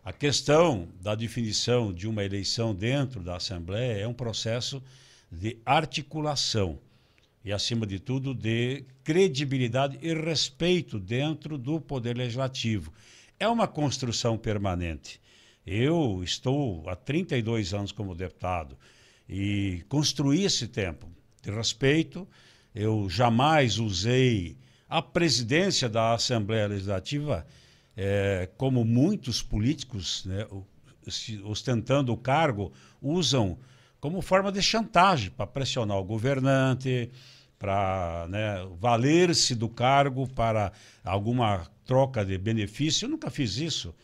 A 0.04 0.12
questão 0.12 0.90
da 1.00 1.16
definição 1.16 1.94
de 1.94 2.10
uma 2.10 2.26
eleição 2.26 2.76
dentro 2.76 3.22
da 3.22 3.38
Assembleia 3.38 4.02
é 4.02 4.06
um 4.06 4.14
processo 4.14 4.84
de 5.32 5.58
articulação 5.66 6.78
e, 7.46 7.54
acima 7.54 7.88
de 7.88 7.98
tudo, 7.98 8.34
de 8.34 8.84
credibilidade 9.02 9.98
e 10.02 10.14
respeito 10.14 11.00
dentro 11.00 11.58
do 11.58 11.80
Poder 11.80 12.18
Legislativo. 12.18 12.92
é 13.40 13.48
uma 13.48 13.66
construção 13.66 14.38
permanente. 14.38 15.22
Eu 15.66 16.22
estou 16.22 16.84
há 16.90 16.98
32 16.98 17.74
anos 17.74 17.94
como 17.94 18.14
deputado 18.14 18.78
e 19.28 19.84
construí 19.90 20.44
esse 20.44 20.68
tempo 20.68 21.10
de 21.42 21.52
respeito. 21.52 22.28
Eu 22.74 23.10
jamais 23.10 23.80
usei 23.80 24.58
a 24.88 25.02
presidência 25.02 25.90
da 25.90 26.14
Assembleia 26.14 26.68
Legislativa 26.68 27.46
é, 27.96 28.50
como 28.58 28.84
muitos 28.84 29.42
políticos, 29.42 30.26
né, 30.26 30.46
ostentando 31.44 32.12
o 32.12 32.18
cargo, 32.18 32.74
usam 33.02 33.58
como 34.00 34.22
forma 34.22 34.52
de 34.52 34.62
chantagem 34.62 35.32
para 35.32 35.48
pressionar 35.48 35.98
o 35.98 36.04
governante, 36.04 37.10
para 37.58 38.28
né, 38.30 38.68
valer-se 38.80 39.56
do 39.56 39.70
cargo 39.70 40.28
para 40.28 40.72
alguma 41.04 41.66
troca 41.86 42.24
de 42.26 42.38
benefício. 42.38 43.06
Eu 43.06 43.10
nunca 43.10 43.30
fiz 43.30 43.58
isso. 43.58 43.96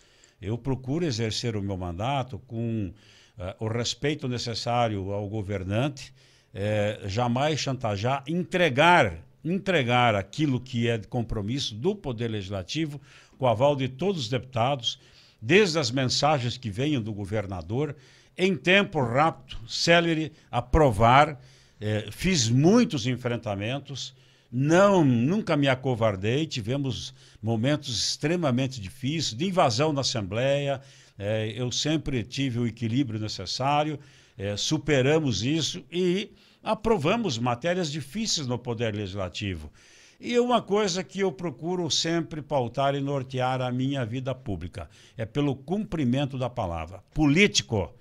Eu 0.41 0.57
procuro 0.57 1.05
exercer 1.05 1.55
o 1.55 1.61
meu 1.61 1.77
mandato 1.77 2.39
com 2.47 2.91
o 3.59 3.67
respeito 3.67 4.27
necessário 4.27 5.11
ao 5.11 5.27
governante, 5.27 6.13
eh, 6.53 6.99
jamais 7.05 7.59
chantagear, 7.59 8.23
entregar, 8.27 9.17
entregar 9.43 10.15
aquilo 10.15 10.59
que 10.59 10.87
é 10.87 10.97
de 10.97 11.07
compromisso 11.07 11.73
do 11.75 11.95
Poder 11.95 12.29
Legislativo, 12.29 13.01
com 13.37 13.45
o 13.45 13.47
aval 13.47 13.75
de 13.75 13.87
todos 13.87 14.23
os 14.23 14.29
deputados, 14.29 14.99
desde 15.41 15.79
as 15.79 15.89
mensagens 15.89 16.57
que 16.57 16.69
venham 16.69 17.01
do 17.01 17.13
governador, 17.13 17.95
em 18.37 18.55
tempo 18.55 19.01
rápido, 19.01 19.57
célere, 19.67 20.31
aprovar. 20.49 21.39
Eh, 21.79 22.09
fiz 22.11 22.47
muitos 22.49 23.07
enfrentamentos, 23.07 24.13
não, 24.51 25.05
nunca 25.05 25.55
me 25.55 25.67
acovardei. 25.67 26.45
Tivemos 26.45 27.13
momentos 27.41 27.97
extremamente 27.97 28.81
difíceis 28.81 29.33
de 29.33 29.47
invasão 29.47 29.93
na 29.93 30.01
Assembleia. 30.01 30.81
É, 31.23 31.53
eu 31.55 31.71
sempre 31.71 32.23
tive 32.23 32.57
o 32.57 32.65
equilíbrio 32.65 33.19
necessário, 33.19 33.99
é, 34.35 34.57
superamos 34.57 35.43
isso 35.43 35.85
e 35.91 36.31
aprovamos 36.63 37.37
matérias 37.37 37.91
difíceis 37.91 38.47
no 38.47 38.57
Poder 38.57 38.95
Legislativo. 38.95 39.71
E 40.19 40.39
uma 40.39 40.63
coisa 40.63 41.03
que 41.03 41.19
eu 41.19 41.31
procuro 41.31 41.91
sempre 41.91 42.41
pautar 42.41 42.95
e 42.95 42.99
nortear 42.99 43.61
a 43.61 43.71
minha 43.71 44.03
vida 44.03 44.33
pública 44.33 44.89
é 45.15 45.23
pelo 45.23 45.55
cumprimento 45.55 46.39
da 46.39 46.49
palavra. 46.49 47.03
Político, 47.13 47.93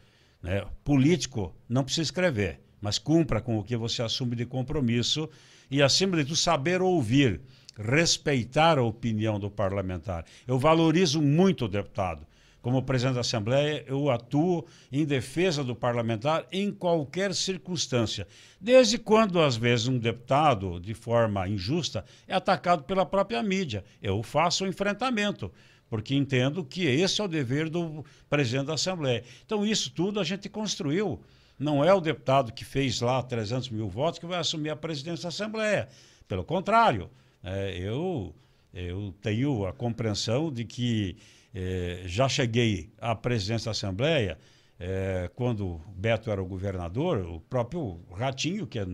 né? 0.43 0.65
político 0.83 1.55
não 1.69 1.85
precisa 1.85 2.05
escrever, 2.05 2.59
mas 2.81 2.99
cumpra 2.99 3.43
com 3.43 3.59
o 3.59 3.63
que 3.63 3.77
você 3.77 4.03
assume 4.03 4.35
de 4.35 4.47
compromisso 4.47 5.29
e, 5.71 5.83
acima 5.83 6.17
de 6.17 6.25
tudo, 6.25 6.37
saber 6.37 6.81
ouvir, 6.81 7.43
respeitar 7.77 8.79
a 8.79 8.83
opinião 8.83 9.39
do 9.39 9.51
parlamentar. 9.51 10.25
Eu 10.49 10.59
valorizo 10.59 11.21
muito 11.21 11.67
o 11.67 11.69
deputado. 11.69 12.30
Como 12.63 12.83
presidente 12.83 13.15
da 13.15 13.21
Assembleia, 13.21 13.83
eu 13.87 14.11
atuo 14.11 14.67
em 14.93 15.05
defesa 15.07 15.65
do 15.65 15.75
parlamentar 15.75 16.47
em 16.53 16.71
qualquer 16.71 17.35
circunstância. 17.35 18.29
Desde 18.61 18.99
quando, 18.99 19.41
às 19.41 19.57
vezes, 19.57 19.89
um 19.89 19.99
deputado, 19.99 20.79
de 20.79 20.93
forma 20.93 21.49
injusta, 21.49 22.05
é 22.29 22.35
atacado 22.35 22.85
pela 22.85 23.07
própria 23.07 23.43
mídia. 23.43 23.83
Eu 24.03 24.23
faço 24.23 24.65
o 24.65 24.69
enfrentamento, 24.69 25.51
porque 25.89 26.15
entendo 26.15 26.63
que 26.63 26.85
esse 26.85 27.21
é 27.21 27.25
o 27.25 27.29
dever 27.29 27.71
do 27.71 28.05
presidente 28.29 28.67
da 28.67 28.75
Assembleia. 28.75 29.25
Então, 29.47 29.65
isso 29.65 29.91
tudo 29.91 30.21
a 30.21 30.25
gente 30.25 30.49
construiu 30.49 31.19
não 31.59 31.85
é 31.85 31.93
o 31.93 32.01
deputado 32.01 32.53
que 32.53 32.65
fez 32.65 33.03
lá 33.03 33.23
300 33.23 33.69
mil 33.69 33.87
votos 33.87 34.19
que 34.19 34.25
vai 34.25 34.39
assumir 34.39 34.71
a 34.71 34.77
presidência 34.77 35.25
da 35.25 35.29
Assembleia. 35.29 35.89
Pelo 36.27 36.43
contrário, 36.43 37.11
é, 37.45 37.77
eu, 37.79 38.35
eu 38.73 39.15
tenho 39.21 39.67
a 39.67 39.73
compreensão 39.73 40.51
de 40.51 40.65
que 40.65 41.19
é, 41.55 42.03
já 42.07 42.29
cheguei 42.29 42.93
à 43.01 43.15
presidência 43.15 43.67
da 43.67 43.71
Assembleia 43.73 44.39
é, 44.79 45.31
quando 45.35 45.81
Beto 45.97 46.31
era 46.31 46.43
o 46.43 46.47
governador, 46.47 47.19
o 47.27 47.41
próprio 47.41 48.01
Ratinho, 48.15 48.67
que 48.67 48.79
é 48.79 48.85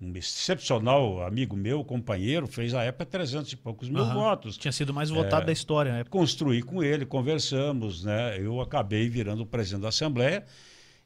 um 0.00 0.12
excepcional 0.14 1.22
amigo 1.24 1.56
meu, 1.56 1.82
companheiro, 1.84 2.46
fez 2.46 2.74
a 2.74 2.82
época 2.82 3.06
300 3.06 3.52
e 3.52 3.56
poucos 3.56 3.88
mil 3.88 4.02
Aham. 4.02 4.14
votos. 4.14 4.56
Tinha 4.58 4.72
sido 4.72 4.92
mais 4.92 5.08
votado 5.10 5.42
É. 5.42 5.46
da 5.46 5.52
história 5.52 5.92
na 5.92 5.98
época. 5.98 6.16
Construí 6.18 6.62
com 6.62 6.82
ele, 6.82 7.06
conversamos, 7.06 8.04
né? 8.04 8.38
Eu 8.38 8.60
acabei 8.60 9.08
virando 9.08 9.42
o 9.42 9.46
presidente 9.46 9.82
da 9.82 9.88
Assembleia 9.88 10.44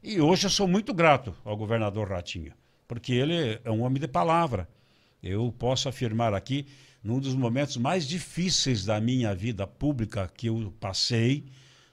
e 0.03 0.19
hoje 0.19 0.47
eu 0.47 0.49
sou 0.49 0.67
muito 0.67 0.93
grato 0.93 1.33
ao 1.45 1.55
governador 1.55 2.09
Ratinho, 2.09 2.53
porque 2.87 3.13
ele 3.13 3.59
é 3.63 3.71
um 3.71 3.81
homem 3.83 4.01
de 4.01 4.07
palavra. 4.07 4.67
Eu 5.21 5.53
posso 5.57 5.87
afirmar 5.89 6.33
aqui, 6.33 6.65
num 7.03 7.19
dos 7.19 7.33
momentos 7.33 7.77
mais 7.77 8.07
difíceis 8.07 8.85
da 8.85 8.99
minha 8.99 9.33
vida 9.33 9.65
pública 9.65 10.29
que 10.35 10.47
eu 10.47 10.73
passei, 10.79 11.45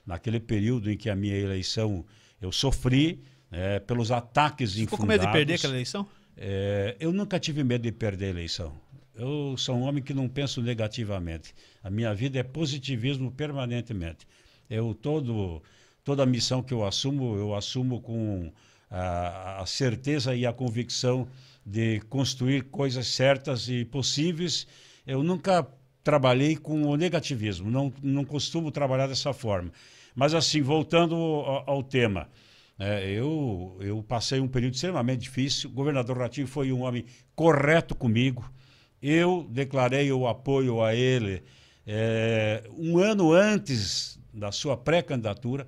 naquele 0.05 0.39
período 0.39 0.91
em 0.91 0.97
que 0.97 1.09
a 1.09 1.15
minha 1.15 1.35
eleição 1.35 2.05
eu 2.41 2.51
sofri 2.51 3.21
né, 3.49 3.79
pelos 3.79 4.11
ataques 4.11 4.73
Ficou 4.73 4.97
com 4.97 5.03
infundados. 5.03 5.25
medo 5.25 5.31
de 5.31 5.37
perder 5.37 5.53
aquela 5.55 5.73
eleição? 5.73 6.07
É, 6.35 6.95
eu 6.99 7.11
nunca 7.11 7.39
tive 7.39 7.63
medo 7.63 7.81
de 7.83 7.91
perder 7.91 8.27
a 8.27 8.29
eleição. 8.29 8.73
Eu 9.15 9.55
sou 9.57 9.75
um 9.75 9.81
homem 9.81 10.03
que 10.03 10.13
não 10.13 10.29
penso 10.29 10.61
negativamente. 10.61 11.53
A 11.83 11.89
minha 11.89 12.13
vida 12.13 12.37
é 12.37 12.43
positivismo 12.43 13.31
permanentemente. 13.31 14.27
Eu 14.69 14.93
todo 14.93 15.61
toda 16.03 16.23
a 16.23 16.25
missão 16.25 16.63
que 16.63 16.73
eu 16.73 16.85
assumo, 16.85 17.35
eu 17.35 17.53
assumo 17.53 17.99
com 17.99 18.49
a, 18.89 19.61
a 19.61 19.65
certeza 19.65 20.33
e 20.35 20.45
a 20.45 20.53
convicção 20.53 21.27
de 21.65 21.99
construir 22.01 22.63
coisas 22.63 23.07
certas 23.07 23.67
e 23.67 23.83
possíveis. 23.83 24.67
Eu 25.07 25.23
nunca 25.23 25.65
trabalhei 26.03 26.57
com 26.57 26.83
o 26.83 26.97
negativismo, 26.97 27.71
não, 27.71 27.93
não 28.03 28.25
costumo 28.25 28.69
trabalhar 28.71 29.07
dessa 29.07 29.31
forma. 29.33 29.71
Mas 30.13 30.33
assim, 30.33 30.61
voltando 30.61 31.15
ao, 31.15 31.69
ao 31.69 31.83
tema, 31.83 32.29
é, 32.77 33.09
eu, 33.09 33.77
eu 33.79 34.03
passei 34.03 34.39
um 34.39 34.47
período 34.47 34.73
extremamente 34.73 35.21
difícil. 35.21 35.69
O 35.69 35.73
governador 35.73 36.17
Ratinho 36.17 36.45
foi 36.45 36.71
um 36.71 36.81
homem 36.81 37.05
correto 37.33 37.95
comigo. 37.95 38.51
Eu 39.01 39.47
declarei 39.49 40.11
o 40.11 40.27
apoio 40.27 40.83
a 40.83 40.93
ele 40.93 41.41
é, 41.85 42.63
um 42.77 42.97
ano 42.97 43.31
antes 43.31 44.19
da 44.33 44.51
sua 44.51 44.75
pré-candidatura. 44.75 45.65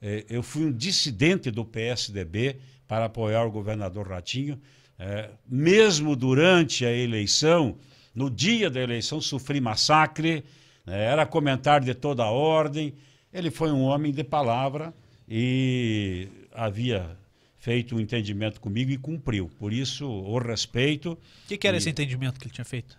É, 0.00 0.24
eu 0.28 0.42
fui 0.42 0.64
um 0.64 0.72
dissidente 0.72 1.50
do 1.50 1.64
PSDB 1.64 2.56
para 2.86 3.06
apoiar 3.06 3.44
o 3.44 3.50
governador 3.50 4.08
Ratinho. 4.08 4.60
É, 4.98 5.30
mesmo 5.46 6.14
durante 6.14 6.86
a 6.86 6.92
eleição, 6.92 7.76
no 8.16 8.28
dia 8.30 8.68
da 8.70 8.80
eleição, 8.80 9.20
sofri 9.20 9.60
massacre, 9.60 10.42
né, 10.86 11.04
era 11.04 11.26
comentário 11.26 11.84
de 11.86 11.94
toda 11.94 12.24
a 12.24 12.30
ordem. 12.30 12.94
Ele 13.32 13.50
foi 13.50 13.70
um 13.70 13.82
homem 13.82 14.10
de 14.10 14.24
palavra 14.24 14.92
e 15.28 16.26
havia 16.52 17.16
feito 17.58 17.94
um 17.94 18.00
entendimento 18.00 18.60
comigo 18.60 18.90
e 18.90 18.96
cumpriu. 18.96 19.50
Por 19.58 19.72
isso, 19.72 20.08
o 20.08 20.38
respeito. 20.38 21.12
O 21.12 21.18
que, 21.48 21.58
que 21.58 21.68
era 21.68 21.76
E- 21.76 21.78
esse 21.78 21.90
entendimento 21.90 22.40
que 22.40 22.46
ele 22.46 22.54
tinha 22.54 22.64
feito? 22.64 22.96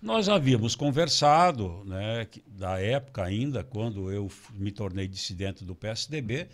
Nós 0.00 0.28
havíamos 0.28 0.76
conversado, 0.76 1.82
né, 1.86 2.28
da 2.46 2.78
época 2.78 3.24
ainda, 3.24 3.64
quando 3.64 4.12
eu 4.12 4.30
me 4.54 4.70
tornei 4.70 5.08
dissidente 5.08 5.64
do 5.64 5.74
PSDB, 5.74 6.46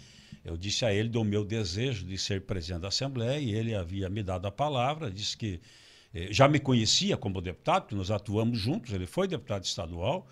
eu 0.44 0.56
disse 0.56 0.84
a 0.86 0.94
ele 0.94 1.08
do 1.08 1.22
meu 1.24 1.44
desejo 1.44 2.06
de 2.06 2.16
ser 2.16 2.40
presidente 2.42 2.82
da 2.82 2.88
Assembleia 2.88 3.38
e 3.38 3.52
ele 3.52 3.74
havia 3.74 4.08
me 4.08 4.22
dado 4.22 4.46
a 4.46 4.50
palavra, 4.50 5.10
disse 5.10 5.36
que 5.36 5.60
já 6.30 6.46
me 6.48 6.58
conhecia 6.58 7.16
como 7.16 7.40
deputado, 7.40 7.86
que 7.86 7.94
nós 7.94 8.10
atuamos 8.10 8.58
juntos, 8.58 8.92
ele 8.92 9.06
foi 9.06 9.26
deputado 9.26 9.64
estadual 9.64 10.26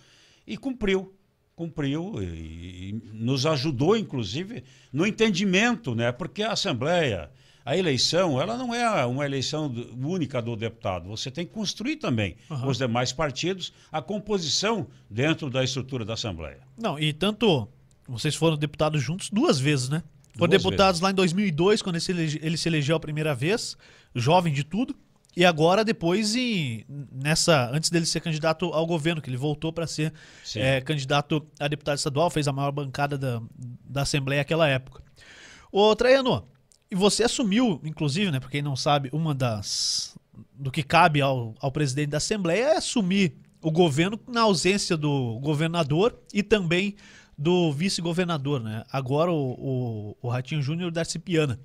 e 0.47 0.57
cumpriu. 0.57 1.15
Cumpriu 1.57 2.23
e, 2.23 2.91
e 2.91 3.03
nos 3.13 3.45
ajudou, 3.47 3.97
inclusive, 3.97 4.65
no 4.93 5.07
entendimento, 5.07 5.95
né? 5.95 6.11
porque 6.11 6.43
a 6.43 6.53
Assembleia, 6.53 7.31
a 7.65 7.77
eleição, 7.77 8.41
ela 8.41 8.57
não 8.57 8.75
é 8.75 9.05
uma 9.05 9.27
eleição 9.27 9.67
única 10.03 10.41
do 10.41 10.57
deputado. 10.57 11.09
Você 11.11 11.31
tem 11.31 11.45
que 11.47 11.53
construir 11.53 11.97
também 11.97 12.37
com 12.49 12.67
os 12.69 12.79
demais 12.79 13.13
partidos 13.13 13.73
a 13.93 14.01
composição 14.01 14.87
dentro 15.09 15.51
da 15.51 15.63
estrutura 15.63 16.05
da 16.05 16.15
Assembleia. 16.15 16.61
Não, 16.79 16.99
e 16.99 17.13
tanto 17.13 17.69
vocês 18.09 18.35
foram 18.35 18.57
deputados 18.57 19.03
juntos 19.03 19.29
duas 19.31 19.61
vezes, 19.61 19.89
né? 19.91 20.03
Foram 20.35 20.49
Duas 20.51 20.63
deputados 20.63 21.01
lá 21.03 21.11
em 21.11 21.15
2002, 21.15 21.83
quando 21.83 21.97
ele 21.97 22.01
se, 22.05 22.13
elege- 22.13 22.41
ele 22.43 22.57
se 22.57 22.69
elegeu 22.69 22.97
a 22.97 23.01
primeira 23.01 23.35
vez, 23.35 23.77
jovem 24.15 24.53
de 24.53 24.65
tudo, 24.65 24.97
e 25.37 25.45
agora 25.45 25.85
depois 25.85 26.35
em, 26.35 26.85
nessa 27.13 27.71
antes 27.71 27.89
dele 27.91 28.05
ser 28.05 28.21
candidato 28.21 28.67
ao 28.67 28.87
governo, 28.87 29.23
que 29.23 29.31
ele 29.31 29.37
voltou 29.37 29.73
para 29.73 29.87
ser 29.87 30.13
é, 30.57 30.81
candidato 30.81 31.47
a 31.59 31.69
deputado 31.69 31.99
estadual, 31.99 32.31
fez 32.31 32.49
a 32.49 32.53
maior 32.53 32.73
bancada 32.73 33.17
da, 33.17 33.41
da 33.85 34.03
Assembleia 34.03 34.41
naquela 34.41 34.67
época. 34.69 35.03
Ô, 35.71 35.95
Traiano, 35.95 36.49
e 36.91 36.97
você 36.97 37.23
assumiu, 37.23 37.81
inclusive, 37.85 38.31
né, 38.31 38.41
para 38.41 38.51
quem 38.51 38.63
não 38.63 38.75
sabe, 38.75 39.09
uma 39.13 39.35
das 39.35 40.17
do 40.55 40.71
que 40.71 40.83
cabe 40.83 41.21
ao, 41.21 41.55
ao 41.61 41.71
presidente 41.71 42.11
da 42.11 42.17
Assembleia 42.17 42.65
é 42.65 42.77
assumir 42.77 43.37
o 43.63 43.71
governo 43.71 44.19
na 44.27 44.43
ausência 44.43 44.97
do 44.97 45.39
governador 45.41 46.19
e 46.33 46.43
também 46.43 46.97
do 47.37 47.73
vice-governador, 47.73 48.61
né? 48.61 48.85
Agora 48.91 49.31
o, 49.31 49.53
o, 49.53 50.17
o 50.21 50.29
Ratinho 50.29 50.63
Júnior 50.63 50.91
da 50.91 51.05
Cipiana. 51.05 51.61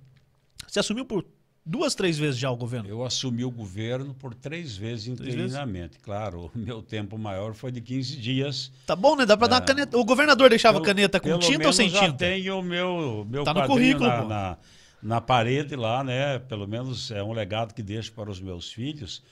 Você 0.67 0.79
assumiu 0.79 1.05
por 1.05 1.25
duas, 1.65 1.95
três 1.95 2.17
vezes 2.17 2.37
já 2.37 2.49
o 2.51 2.55
governo. 2.55 2.87
Eu 2.87 3.03
assumi 3.03 3.43
o 3.43 3.49
governo 3.51 4.13
por 4.13 4.33
três 4.33 4.77
vezes 4.77 5.07
interinamente. 5.07 5.97
Claro, 5.99 6.51
o 6.53 6.57
meu 6.57 6.81
tempo 6.81 7.17
maior 7.17 7.53
foi 7.53 7.71
de 7.71 7.81
15 7.81 8.15
dias. 8.17 8.71
Tá 8.85 8.95
bom, 8.95 9.15
né? 9.15 9.25
Dá 9.25 9.35
pra 9.35 9.47
dar 9.47 9.55
uma 9.55 9.61
caneta. 9.61 9.97
O 9.97 10.05
governador 10.05 10.49
deixava 10.49 10.75
Pelo- 10.77 10.85
caneta 10.85 11.19
com 11.19 11.39
tinta 11.39 11.67
ou 11.67 11.73
sem 11.73 11.89
já 11.89 12.01
tinta? 12.01 12.17
tenho 12.17 12.59
o 12.59 12.63
meu, 12.63 13.25
meu 13.29 13.43
Tá 13.43 13.53
no 13.53 13.65
currículo, 13.65 14.07
na, 14.07 14.23
na, 14.23 14.57
na 15.01 15.21
parede 15.21 15.75
lá, 15.75 16.03
né? 16.03 16.39
Pelo 16.39 16.67
menos 16.67 17.09
é 17.11 17.23
um 17.23 17.33
legado 17.33 17.73
que 17.73 17.81
deixo 17.81 18.11
para 18.13 18.29
os 18.29 18.39
meus 18.39 18.71
filhos. 18.71 19.23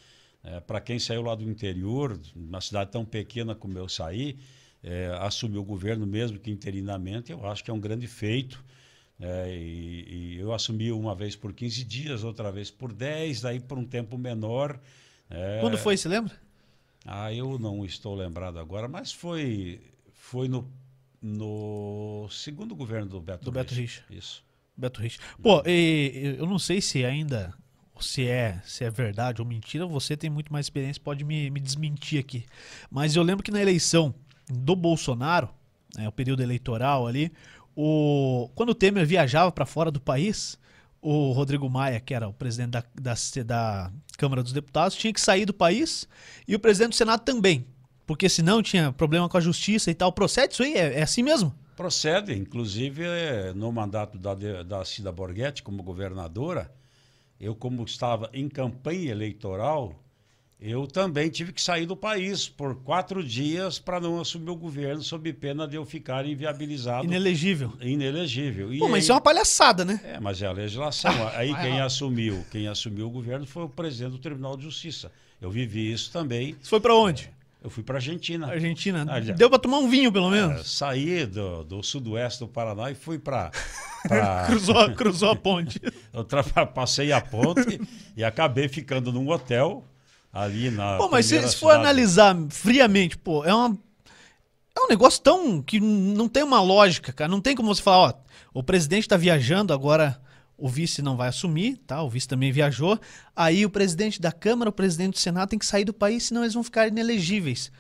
para 0.68 0.82
quem 0.82 1.00
saiu 1.00 1.22
lá 1.22 1.36
do 1.36 1.44
interior, 1.44 2.20
uma 2.36 2.60
cidade 2.60 2.92
tão 2.92 3.06
pequena 3.06 3.56
como 3.56 3.78
eu 3.78 3.88
saí, 3.88 4.38
é, 4.84 5.16
assumir 5.22 5.58
o 5.58 5.64
governo 5.64 6.06
mesmo 6.06 6.38
que 6.38 6.52
interinamente, 6.52 7.32
eu 7.32 7.46
acho 7.48 7.64
que 7.64 7.72
é 7.72 7.74
um 7.74 7.80
grande 7.80 8.08
feito. 8.08 8.62
É, 9.24 9.56
e, 9.56 10.36
e 10.36 10.40
eu 10.40 10.54
assumi 10.54 10.92
uma 10.92 11.16
vez 11.16 11.36
por 11.36 11.54
15 11.54 11.84
dias, 11.86 12.24
outra 12.24 12.52
vez 12.52 12.70
por 12.70 12.92
10, 12.92 13.42
daí 13.42 13.60
por 13.60 13.78
um 13.78 13.86
tempo 13.86 14.18
menor. 14.18 14.80
É, 15.30 15.60
Quando 15.62 15.78
foi, 15.78 15.96
você 15.96 16.10
lembra? 16.10 16.34
ah, 17.06 17.34
eu 17.34 17.58
não 17.60 17.86
estou 17.86 18.16
lembrado 18.16 18.60
agora, 18.60 18.88
mas 18.88 19.12
foi, 19.12 19.82
foi 20.14 20.48
no, 20.48 20.70
no 21.22 22.28
segundo 22.30 22.76
governo 22.76 23.10
do 23.10 23.22
Beto 23.22 23.46
Do 23.46 23.52
Beto 23.52 23.74
Richa. 23.74 24.04
Isso. 24.10 24.44
Beto 24.76 25.02
Rich. 25.02 25.20
Pô, 25.42 25.62
e- 25.66 26.36
eu 26.38 26.46
não 26.48 26.58
sei 26.60 26.82
se 26.82 27.06
ainda 27.06 27.54
se 28.00 28.28
é, 28.28 28.60
se 28.66 28.84
é 28.84 28.90
verdade 28.90 29.42
ou 29.42 29.48
mentira, 29.48 29.86
você 29.86 30.18
tem 30.18 30.30
muito 30.30 30.52
mais 30.52 30.66
experiência, 30.66 31.02
pode 31.02 31.24
me, 31.24 31.50
me 31.50 31.60
desmentir 31.60 32.20
aqui. 32.20 32.46
Mas 32.90 33.16
eu 33.16 33.24
lembro 33.24 33.44
que 33.44 33.52
na 33.52 33.62
eleição 33.62 34.14
do 34.50 34.76
Bolsonaro, 34.76 35.50
né, 35.96 36.08
o 36.08 36.12
período 36.12 36.42
eleitoral 36.44 37.08
ali, 37.08 37.32
o, 37.76 38.50
quando 38.56 38.70
o 38.70 38.76
Temer 38.76 39.06
viajava 39.06 39.52
para 39.52 39.66
fora 39.66 39.92
do 39.92 40.00
país, 40.00 40.58
o 41.02 41.32
Rodrigo 41.32 41.70
Maia, 41.70 42.00
que 42.00 42.14
era 42.14 42.28
o 42.28 42.34
presidente 42.34 42.72
da, 42.72 42.84
da, 42.94 43.14
da 43.46 43.92
Câmara 44.18 44.42
dos 44.42 44.54
Deputados, 44.54 44.96
tinha 44.96 45.14
que 45.14 45.20
sair 45.20 45.46
do 45.46 45.54
país 45.54 46.08
e 46.48 46.56
o 46.56 46.60
presidente 46.60 46.92
do 46.92 46.96
Senado 46.96 47.24
também. 47.24 47.66
Porque 48.06 48.28
senão 48.30 48.62
tinha 48.62 48.92
problema 48.92 49.30
com 49.30 49.38
a 49.38 49.42
justiça 49.42 49.90
e 49.90 49.94
tal. 49.94 50.12
Procede 50.12 50.54
isso 50.54 50.64
aí? 50.64 50.74
É, 50.74 51.00
é 51.00 51.04
assim 51.04 51.24
mesmo? 51.24 51.54
Procede, 51.76 52.38
inclusive 52.38 53.04
eh, 53.04 53.54
no 53.56 53.72
mandato 53.72 54.18
da, 54.18 54.34
da 54.64 54.86
Cida 54.86 55.12
Borghetti 55.12 55.64
como 55.64 55.82
governadora, 55.82 56.72
eu 57.40 57.56
como 57.56 57.84
estava 57.84 58.30
em 58.34 58.48
campanha 58.48 59.12
eleitoral, 59.12 60.03
eu 60.66 60.88
também 60.88 61.30
tive 61.30 61.52
que 61.52 61.62
sair 61.62 61.86
do 61.86 61.96
país 61.96 62.48
por 62.48 62.76
quatro 62.76 63.22
dias 63.24 63.80
para 63.80 64.00
não 64.00 64.22
assumir 64.22 64.50
o 64.50 64.56
governo, 64.56 65.02
sob 65.04 65.32
pena 65.34 65.68
de 65.68 65.76
eu 65.76 65.86
ficar 65.86 66.26
inviabilizado, 66.26 67.06
Inelegível. 67.06 67.74
inelegível. 67.82 68.74
E 68.74 68.80
Pô, 68.80 68.86
mas 68.86 68.94
aí- 68.96 69.00
isso 69.02 69.12
é 69.12 69.16
uma 69.16 69.22
palhaçada, 69.22 69.84
né? 69.84 70.00
É, 70.06 70.20
mas 70.20 70.42
é 70.42 70.48
a 70.48 70.52
legislação. 70.52 71.12
Aí 71.36 71.52
vai 71.52 71.64
quem 71.64 71.80
lá. 71.80 71.86
assumiu, 71.86 72.46
quem 72.52 72.68
assumiu 72.68 73.08
o 73.08 73.10
governo 73.10 73.46
foi 73.46 73.64
o 73.64 73.70
presidente 73.70 74.12
do 74.12 74.18
Tribunal 74.20 74.56
de 74.56 74.64
Justiça. 74.64 75.12
Eu 75.42 75.52
vivi 75.52 75.92
isso 75.92 76.12
também. 76.12 76.56
Você 76.62 76.70
foi 76.70 76.80
pra 76.80 76.96
onde? 76.96 77.30
Eu 77.62 77.70
fui 77.70 77.82
para 77.84 77.96
Argentina. 77.96 78.48
Argentina. 78.48 79.06
Olha. 79.10 79.34
Deu 79.34 79.50
pra 79.50 79.58
tomar 79.60 79.78
um 79.80 79.90
vinho, 79.90 80.12
pelo 80.12 80.28
É, 80.28 80.32
menos. 80.48 80.70
saí 80.70 81.26
do, 81.26 81.64
do 81.64 81.84
sudoeste 81.84 82.40
do 82.42 82.48
Paraná 82.48 82.92
e 82.92 82.96
fui 82.96 83.18
para. 83.20 83.52
Cruzou, 84.48 84.92
cruzou 84.96 85.32
a 85.32 85.36
ponte. 85.36 85.80
eu 86.14 86.26
passei 86.68 87.12
a 87.14 87.22
ponte 87.22 87.80
e 88.18 88.24
acabei 88.24 88.68
ficando 88.68 89.12
num 89.14 89.30
hotel 89.30 89.84
ali 90.34 90.72
na. 90.72 90.98
Pô, 90.98 91.08
mas 91.08 91.28
se, 91.28 91.48
se 91.48 91.56
for 91.56 91.76
analisar 91.76 92.36
friamente, 92.50 93.16
pô, 93.18 93.46
é 93.46 93.54
uma. 93.54 93.78
É 94.76 94.82
um 94.82 94.88
negócio 94.88 95.22
tão. 95.22 95.62
que 95.62 95.80
não 95.80 96.28
tem 96.28 96.42
uma 96.42 96.60
lógica, 96.60 97.14
cara. 97.14 97.30
Não 97.30 97.40
tem 97.40 97.56
como 97.56 97.74
você 97.74 97.82
falar, 97.82 97.98
ó, 98.10 98.14
o 98.54 98.64
presidente 98.64 99.08
tá 99.08 99.16
viajando, 99.16 99.72
agora 99.72 100.20
o 100.58 100.68
vice 100.68 101.02
não 101.02 101.16
vai 101.16 101.30
assumir, 101.30 101.78
tá? 101.86 102.02
O 102.02 102.10
vice 102.10 102.28
também 102.28 102.52
viajou. 102.52 103.00
Aí 103.36 103.66
o 103.66 103.70
presidente 103.70 104.20
da 104.20 104.32
Câmara, 104.32 104.70
o 104.70 104.74
presidente 104.74 105.14
do 105.14 105.20
Senado 105.20 105.50
tem 105.50 105.60
que 105.60 105.66
sair 105.66 105.86
do 105.86 105.94
país, 105.94 106.24
senão 106.24 106.42
eles 106.42 106.54
vão 106.56 106.64
ficar 106.64 106.88
inelegíveis. 106.88 107.72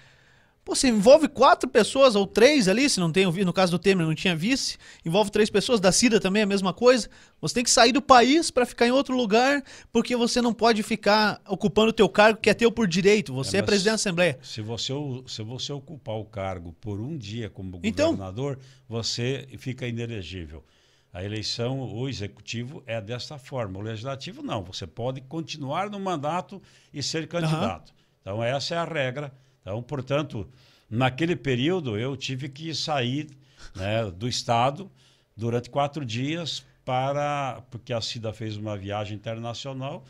Pô, 0.64 0.74
você 0.74 0.88
envolve 0.88 1.28
quatro 1.28 1.70
pessoas 1.70 2.16
ou 2.16 2.26
três 2.26 2.70
ali, 2.70 2.90
se 2.90 2.98
não 3.00 3.12
tem 3.12 3.26
no 3.26 3.52
caso 3.52 3.74
do 3.74 3.80
Temer 3.80 4.08
não 4.08 4.16
tinha 4.16 4.34
vice, 4.34 4.78
envolve 5.06 5.30
três 5.30 5.50
pessoas, 5.50 5.82
da 5.82 5.92
Cida 5.92 6.22
também 6.22 6.40
é 6.40 6.44
a 6.44 6.48
mesma 6.48 6.72
coisa. 6.74 7.10
Você 7.42 7.56
tem 7.56 7.64
que 7.66 7.70
sair 7.70 7.92
do 7.92 8.02
país 8.02 8.50
para 8.50 8.66
ficar 8.66 8.88
em 8.88 8.92
outro 8.92 9.16
lugar, 9.16 9.62
porque 9.92 10.16
você 10.16 10.42
não 10.42 10.54
pode 10.54 10.82
ficar 10.82 11.42
ocupando 11.50 11.90
o 11.90 11.94
teu 11.94 12.08
cargo 12.08 12.40
que 12.40 12.50
é 12.50 12.54
teu 12.54 12.72
por 12.72 12.88
direito. 12.88 13.34
Você 13.34 13.58
é, 13.58 13.60
É, 13.60 13.64
presidente 13.64 13.92
da 13.92 13.96
Assembleia. 13.96 14.40
Se 14.42 14.62
você, 14.62 14.94
se 15.28 15.44
você 15.44 15.74
ocupar 15.74 16.16
o 16.16 16.24
cargo 16.24 16.74
por 16.80 16.98
um 17.02 17.18
dia 17.18 17.50
como 17.50 17.80
Então- 17.84 18.12
governador, 18.12 18.58
você 18.88 19.46
fica 19.58 19.86
inelegível. 19.86 20.64
A 21.12 21.24
eleição, 21.24 21.82
o 21.82 22.08
executivo 22.10 22.82
é 22.88 23.00
desta 23.02 23.38
forma. 23.38 23.78
O 23.80 23.82
legislativo 23.82 24.42
não. 24.42 24.64
Você 24.64 24.88
pode 24.88 25.20
continuar 25.22 25.90
no 25.90 26.00
mandato 26.00 26.62
e 26.94 27.04
ser 27.04 27.28
candidato. 27.28 27.94
Então, 28.22 28.42
essa 28.42 28.74
é 28.76 28.78
a 28.78 28.86
regra. 28.86 29.32
Então, 29.64 29.82
portanto, 29.82 30.48
naquele 30.90 31.36
período, 31.36 31.98
eu 31.98 32.16
tive 32.16 32.50
que 32.50 32.76
sair 32.76 33.30
né, 33.76 34.12
do 34.12 34.28
Estado 34.28 34.92
durante 35.36 35.70
quatro 35.70 36.06
dias 36.06 36.64
para. 36.86 37.64
Porque 37.72 37.94
a 37.94 38.02
Cida 38.02 38.32
fez 38.32 38.58
uma 38.58 38.78
viagem 38.78 39.16
internacional 39.16 40.04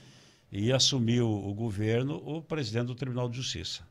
e 0.51 0.73
assumiu 0.73 1.29
o 1.29 1.53
governo 1.53 2.21
o 2.25 2.41
presidente 2.41 2.87
do 2.87 2.95
Tribunal 2.95 3.29
de 3.29 3.37
Justiça. 3.37 3.83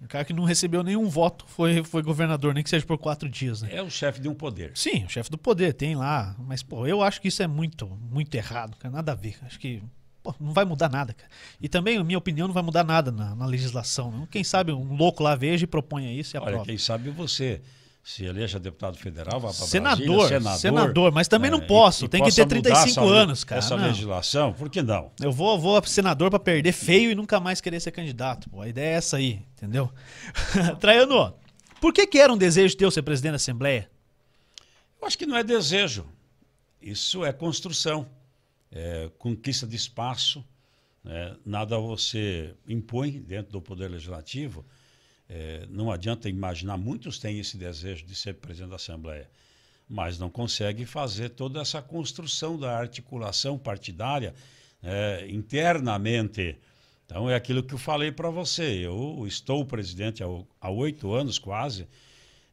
O 0.00 0.08
cara 0.08 0.24
que 0.24 0.32
não 0.32 0.44
recebeu 0.44 0.82
nenhum 0.82 1.06
voto 1.08 1.44
foi, 1.46 1.84
foi 1.84 2.02
governador, 2.02 2.54
nem 2.54 2.64
que 2.64 2.70
seja 2.70 2.86
por 2.86 2.96
quatro 2.96 3.28
dias, 3.28 3.60
né? 3.60 3.68
É 3.70 3.82
o 3.82 3.90
chefe 3.90 4.18
de 4.18 4.26
um 4.26 4.34
poder. 4.34 4.72
Sim, 4.74 5.04
o 5.04 5.08
chefe 5.08 5.30
do 5.30 5.36
poder 5.36 5.74
tem 5.74 5.94
lá, 5.94 6.34
mas 6.38 6.62
pô, 6.62 6.86
eu 6.86 7.02
acho 7.02 7.20
que 7.20 7.28
isso 7.28 7.42
é 7.42 7.46
muito, 7.46 7.86
muito 7.86 8.34
errado, 8.34 8.76
cara, 8.78 8.94
nada 8.94 9.12
a 9.12 9.14
ver. 9.14 9.36
Acho 9.42 9.58
que 9.58 9.82
pô, 10.22 10.34
não 10.40 10.52
vai 10.52 10.64
mudar 10.64 10.88
nada, 10.88 11.12
cara. 11.12 11.30
E 11.60 11.68
também, 11.68 11.98
a 11.98 12.04
minha 12.04 12.18
opinião, 12.18 12.46
não 12.46 12.54
vai 12.54 12.62
mudar 12.62 12.84
nada 12.84 13.10
na, 13.10 13.34
na 13.34 13.46
legislação. 13.46 14.10
Não. 14.10 14.26
Quem 14.26 14.44
sabe 14.44 14.72
um 14.72 14.94
louco 14.96 15.22
lá 15.22 15.34
veja 15.34 15.64
e 15.64 15.66
proponha 15.66 16.12
isso 16.12 16.36
e 16.36 16.38
Olha, 16.38 16.48
aprova. 16.48 16.64
quem 16.64 16.78
sabe 16.78 17.10
você 17.10 17.60
se 18.02 18.24
eleja 18.24 18.58
deputado 18.58 18.96
federal, 18.96 19.38
vá 19.38 19.48
para 19.48 19.66
Senador, 19.66 20.28
senador, 20.56 21.12
mas 21.12 21.28
também 21.28 21.50
não 21.50 21.60
posso, 21.60 22.08
tem 22.08 22.24
que 22.24 22.32
ter 22.34 22.46
35 22.46 23.06
anos, 23.06 23.44
cara, 23.44 23.58
Essa 23.58 23.76
não. 23.76 23.86
legislação, 23.86 24.52
por 24.54 24.70
que 24.70 24.80
não? 24.82 25.12
Eu 25.20 25.30
vou, 25.30 25.58
vou 25.58 25.80
senador 25.84 26.30
pra 26.30 26.38
perder 26.38 26.72
feio 26.72 27.10
e 27.10 27.14
nunca 27.14 27.38
mais 27.38 27.60
querer 27.60 27.78
ser 27.78 27.90
candidato. 27.90 28.48
Pô, 28.48 28.62
a 28.62 28.68
ideia 28.68 28.94
é 28.94 28.96
essa 28.96 29.18
aí, 29.18 29.42
entendeu? 29.52 29.92
Traiano, 30.80 31.34
por 31.80 31.92
que, 31.92 32.06
que 32.06 32.18
era 32.18 32.32
um 32.32 32.38
desejo 32.38 32.76
teu 32.76 32.90
ser 32.90 33.02
presidente 33.02 33.32
da 33.32 33.36
Assembleia? 33.36 33.90
Eu 35.00 35.06
acho 35.06 35.16
que 35.16 35.26
não 35.26 35.36
é 35.36 35.42
desejo. 35.44 36.06
Isso 36.80 37.24
é 37.24 37.32
construção, 37.32 38.06
é 38.70 39.10
conquista 39.18 39.66
de 39.66 39.76
espaço. 39.76 40.44
né? 41.02 41.36
Nada 41.44 41.78
você 41.78 42.54
impõe 42.68 43.20
dentro 43.20 43.52
do 43.52 43.60
Poder 43.60 43.88
Legislativo. 43.88 44.64
É, 45.28 45.66
não 45.70 45.90
adianta 45.92 46.28
imaginar, 46.28 46.76
muitos 46.76 47.18
têm 47.18 47.38
esse 47.38 47.56
desejo 47.56 48.04
de 48.04 48.16
ser 48.16 48.34
presidente 48.34 48.70
da 48.70 48.76
Assembleia, 48.76 49.30
mas 49.88 50.18
não 50.18 50.28
conseguem 50.28 50.84
fazer 50.84 51.30
toda 51.30 51.60
essa 51.60 51.80
construção 51.80 52.58
da 52.58 52.76
articulação 52.76 53.56
partidária 53.56 54.34
é, 54.82 55.26
internamente. 55.30 56.58
Então, 57.06 57.28
é 57.30 57.34
aquilo 57.34 57.62
que 57.62 57.74
eu 57.74 57.78
falei 57.78 58.12
para 58.12 58.30
você. 58.30 58.86
Eu 58.86 59.24
estou 59.26 59.64
presidente 59.64 60.22
há 60.60 60.70
oito 60.70 61.12
anos 61.12 61.38
quase. 61.38 61.88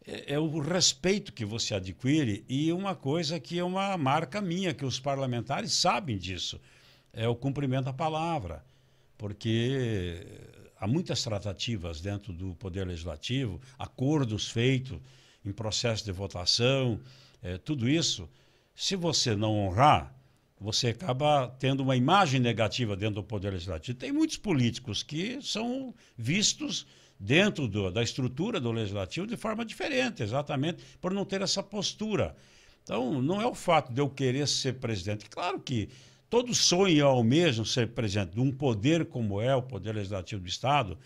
É, 0.08 0.36
é 0.36 0.40
o 0.40 0.60
respeito 0.60 1.34
que 1.34 1.44
você 1.44 1.76
adquire 1.76 2.46
e 2.48 2.72
uma 2.72 2.96
coisa 2.96 3.40
que 3.42 3.60
é 3.60 3.64
uma 3.64 3.98
marca 3.98 4.40
minha, 4.40 4.74
que 4.74 4.86
os 4.86 5.00
parlamentares 5.00 5.74
sabem 5.74 6.18
disso, 6.18 6.60
é 7.12 7.28
o 7.28 7.36
cumprimento 7.36 7.86
da 7.86 7.94
palavra. 7.94 8.66
Porque 9.18 10.26
há 10.80 10.88
muitas 10.88 11.22
tratativas 11.24 12.00
dentro 12.00 12.32
do 12.32 12.56
Poder 12.56 12.88
Legislativo, 12.88 13.60
acordos 13.78 14.50
feitos 14.50 15.00
em 15.44 15.52
processo 15.52 16.06
de 16.06 16.12
votação, 16.12 17.00
eh, 17.44 17.58
tudo 17.58 17.90
isso. 17.90 18.30
Se 18.76 18.96
você 18.96 19.36
não 19.36 19.58
honrar, 19.58 20.14
você 20.60 20.90
acaba 20.90 21.48
tendo 21.60 21.82
uma 21.82 21.96
imagem 21.96 22.40
negativa 22.40 22.96
dentro 22.96 23.16
do 23.16 23.24
Poder 23.24 23.52
Legislativo. 23.52 23.98
Tem 23.98 24.12
muitos 24.12 24.38
políticos 24.38 25.04
que 25.04 25.42
são 25.42 25.94
vistos 26.18 26.86
dentro 27.20 27.68
do- 27.68 27.92
da 27.92 28.04
estrutura 28.04 28.60
do 28.60 28.72
Legislativo 28.72 29.26
de 29.28 29.36
forma 29.38 29.66
diferente, 29.66 30.22
exatamente 30.22 30.84
por 31.02 31.14
não 31.14 31.26
ter 31.26 31.42
essa 31.42 31.64
postura. 31.64 32.36
Então, 32.84 33.22
não 33.22 33.42
é 33.42 33.46
o 33.46 33.54
fato 33.56 33.92
de 33.92 34.00
eu 34.00 34.10
querer 34.10 34.48
ser 34.48 34.74
presidente. 34.74 35.30
Claro 35.30 35.60
que 35.60 35.90
todos 36.30 36.58
sonham 36.58 37.08
ao 37.08 37.24
mesmo 37.24 37.66
ser 37.66 37.90
presidente 37.90 38.34
de 38.34 38.40
um 38.40 38.52
poder 38.52 39.06
como 39.06 39.42
é 39.42 39.56
o 39.56 39.62
Poder 39.62 39.94
Legislativo 39.96 40.42
do 40.42 40.48
Estado, 40.48 40.98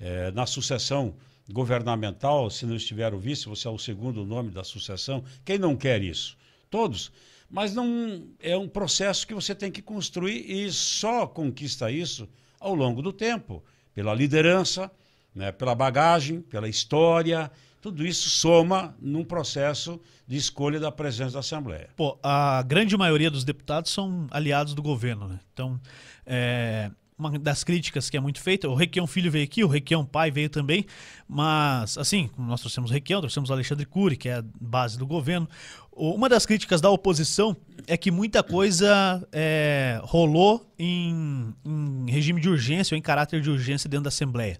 eh, 0.00 0.30
na 0.32 0.46
sucessão 0.46 1.14
governamental, 1.50 2.50
se 2.50 2.66
não 2.66 2.74
estiver 2.74 3.12
o 3.14 3.18
vice, 3.18 3.46
você 3.46 3.68
é 3.68 3.70
o 3.70 3.78
segundo 3.78 4.24
nome 4.24 4.50
da 4.50 4.64
sucessão. 4.64 5.22
Quem 5.44 5.58
não 5.58 5.76
quer 5.76 6.02
isso? 6.02 6.36
Todos. 6.70 7.12
Mas 7.48 7.74
não 7.74 8.26
é 8.40 8.56
um 8.56 8.68
processo 8.68 9.26
que 9.26 9.34
você 9.34 9.54
tem 9.54 9.70
que 9.70 9.80
construir 9.80 10.50
e 10.50 10.70
só 10.72 11.26
conquista 11.26 11.90
isso 11.90 12.28
ao 12.58 12.74
longo 12.74 13.00
do 13.00 13.12
tempo, 13.12 13.62
pela 13.94 14.12
liderança, 14.14 14.90
né, 15.36 15.52
pela 15.52 15.74
bagagem, 15.74 16.40
pela 16.40 16.66
história, 16.66 17.50
tudo 17.80 18.04
isso 18.04 18.28
soma 18.30 18.96
num 19.00 19.22
processo 19.22 20.00
de 20.26 20.36
escolha 20.36 20.80
da 20.80 20.90
presidência 20.90 21.34
da 21.34 21.40
Assembleia. 21.40 21.90
Pô, 21.94 22.18
a 22.22 22.62
grande 22.62 22.96
maioria 22.96 23.30
dos 23.30 23.44
deputados 23.44 23.92
são 23.92 24.26
aliados 24.30 24.74
do 24.74 24.82
governo, 24.82 25.28
né? 25.28 25.38
Então, 25.52 25.78
é, 26.24 26.90
uma 27.18 27.38
das 27.38 27.62
críticas 27.62 28.10
que 28.10 28.16
é 28.16 28.20
muito 28.20 28.40
feita, 28.40 28.68
o 28.68 28.74
Requião 28.74 29.06
Filho 29.06 29.30
veio 29.30 29.44
aqui, 29.44 29.62
o 29.62 29.68
Requião 29.68 30.04
Pai 30.04 30.30
veio 30.30 30.50
também, 30.50 30.84
mas, 31.28 31.96
assim, 31.96 32.28
nós 32.36 32.60
trouxemos 32.60 32.90
o 32.90 32.92
Requião, 32.92 33.20
trouxemos 33.20 33.50
o 33.50 33.52
Alexandre 33.52 33.86
Cury, 33.86 34.16
que 34.16 34.28
é 34.28 34.38
a 34.38 34.44
base 34.60 34.98
do 34.98 35.06
governo. 35.06 35.48
Uma 35.92 36.28
das 36.28 36.44
críticas 36.44 36.80
da 36.80 36.90
oposição 36.90 37.56
é 37.86 37.96
que 37.96 38.10
muita 38.10 38.42
coisa 38.42 39.26
é, 39.30 40.00
rolou 40.02 40.66
em, 40.78 41.54
em 41.64 42.10
regime 42.10 42.40
de 42.40 42.48
urgência 42.48 42.94
ou 42.94 42.98
em 42.98 43.02
caráter 43.02 43.40
de 43.40 43.48
urgência 43.48 43.88
dentro 43.88 44.04
da 44.04 44.08
Assembleia. 44.08 44.58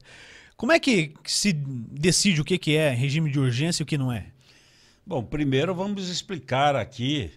Como 0.56 0.72
é 0.72 0.80
que 0.80 1.12
se 1.24 1.52
decide 1.52 2.40
o 2.40 2.44
que, 2.44 2.58
que 2.58 2.76
é 2.76 2.90
regime 2.90 3.30
de 3.30 3.38
urgência 3.38 3.82
e 3.82 3.84
o 3.84 3.86
que 3.86 3.98
não 3.98 4.10
é? 4.10 4.26
Bom, 5.06 5.22
primeiro 5.22 5.74
vamos 5.74 6.08
explicar 6.08 6.74
aqui, 6.74 7.30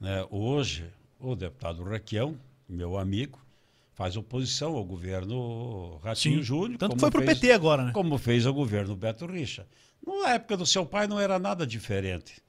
né, 0.00 0.26
hoje, 0.30 0.86
o 1.20 1.36
deputado 1.36 1.84
Requião, 1.84 2.38
meu 2.68 2.98
amigo, 2.98 3.38
faz 3.92 4.16
oposição 4.16 4.74
ao 4.74 4.84
governo 4.84 5.98
Ratinho 6.02 6.42
Júnior. 6.42 6.78
Tanto 6.78 6.98
foi 6.98 7.10
pro 7.10 7.22
fez- 7.22 7.38
PT 7.38 7.52
agora, 7.52 7.84
né? 7.84 7.92
Como 7.92 8.16
fez 8.18 8.46
o 8.46 8.52
governo 8.52 8.96
Beto 8.96 9.26
Richa. 9.26 9.66
Na 10.04 10.30
época 10.30 10.56
do 10.56 10.66
seu 10.66 10.84
pai 10.84 11.06
não 11.06 11.20
era 11.20 11.38
nada 11.38 11.66
diferente. 11.66 12.42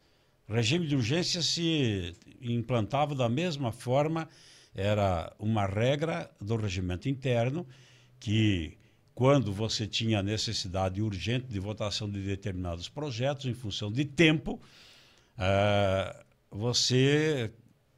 O 0.48 0.54
regime 0.54 0.88
de 0.88 0.96
urgência 0.96 1.42
se 1.42 2.14
implantava 2.42 3.14
da 3.14 3.28
mesma 3.28 3.72
forma, 3.72 4.28
era 4.74 5.32
uma 5.40 5.66
regra 5.66 6.30
do 6.40 6.56
regimento 6.56 7.08
interno 7.10 7.66
que 8.20 8.78
quando 9.16 9.54
você 9.54 9.88
tinha 9.88 10.22
necessidade 10.22 11.02
urgente 11.02 11.48
de 11.48 11.58
votação 11.58 12.10
de 12.10 12.22
determinados 12.22 12.90
projetos 12.90 13.46
em 13.46 13.54
função 13.54 13.90
de 13.90 14.04
tempo, 14.04 14.62
ah, 15.38 16.24
você 16.52 17.50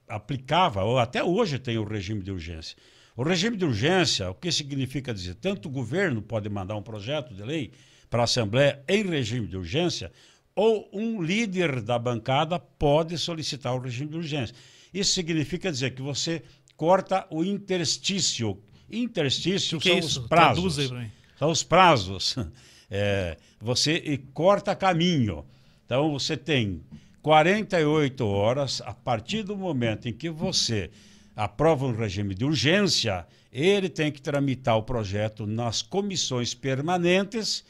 aplicava, 0.08 0.84
ou 0.84 1.00
até 1.00 1.24
hoje 1.24 1.58
tem 1.58 1.78
o 1.78 1.84
regime 1.84 2.22
de 2.22 2.32
urgência. 2.32 2.78
O 3.16 3.24
regime 3.24 3.58
de 3.58 3.66
urgência, 3.66 4.30
o 4.30 4.36
que 4.36 4.52
significa 4.52 5.12
dizer? 5.12 5.34
Tanto 5.36 5.68
o 5.68 5.72
governo 5.72 6.22
pode 6.22 6.48
mandar 6.50 6.76
um 6.76 6.84
projeto 6.84 7.34
de 7.34 7.44
lei 7.44 7.72
para 8.12 8.22
a 8.22 8.26
Assembleia 8.26 8.84
em 8.88 9.04
regime 9.04 9.48
de 9.48 9.58
urgência, 9.58 10.12
ou 10.56 10.88
um 10.94 11.22
líder 11.22 11.82
da 11.82 11.98
bancada 11.98 12.60
pode 12.60 13.18
solicitar 13.18 13.76
o 13.76 13.80
regime 13.80 14.12
de 14.12 14.18
urgência. 14.18 14.56
Isso 14.94 15.14
significa 15.14 15.72
dizer 15.72 15.96
que 15.96 16.02
você 16.02 16.44
corta 16.76 17.26
o 17.32 17.44
interstício. 17.44 18.62
Interstício 18.90 19.80
que 19.80 19.90
são 19.90 19.98
é 19.98 20.00
isso? 20.00 20.22
os 20.22 20.28
prazos. 20.28 20.54
Traduz 20.54 20.80
aí 20.80 20.88
pra 20.88 21.00
mim. 21.00 21.12
São 21.38 21.52
os 21.52 21.64
prazos. 21.64 22.36
É, 22.90 23.36
você 23.60 24.22
corta 24.34 24.74
caminho. 24.74 25.44
Então 25.86 26.10
você 26.10 26.38
tem 26.38 26.82
48 27.22 28.26
horas 28.26 28.82
a 28.86 28.94
partir 28.94 29.44
do 29.44 29.58
momento 29.58 30.08
em 30.08 30.14
que 30.14 30.30
você 30.30 30.90
aprova 31.36 31.86
um 31.86 31.94
regime 31.94 32.34
de 32.34 32.46
urgência, 32.46 33.28
ele 33.52 33.90
tem 33.90 34.10
que 34.10 34.22
tramitar 34.22 34.78
o 34.78 34.84
projeto 34.84 35.46
nas 35.46 35.82
comissões 35.82 36.54
permanentes 36.54 37.66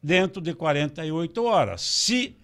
dentro 0.00 0.40
de 0.40 0.54
48 0.54 1.44
horas. 1.44 1.82
Se 1.82 2.36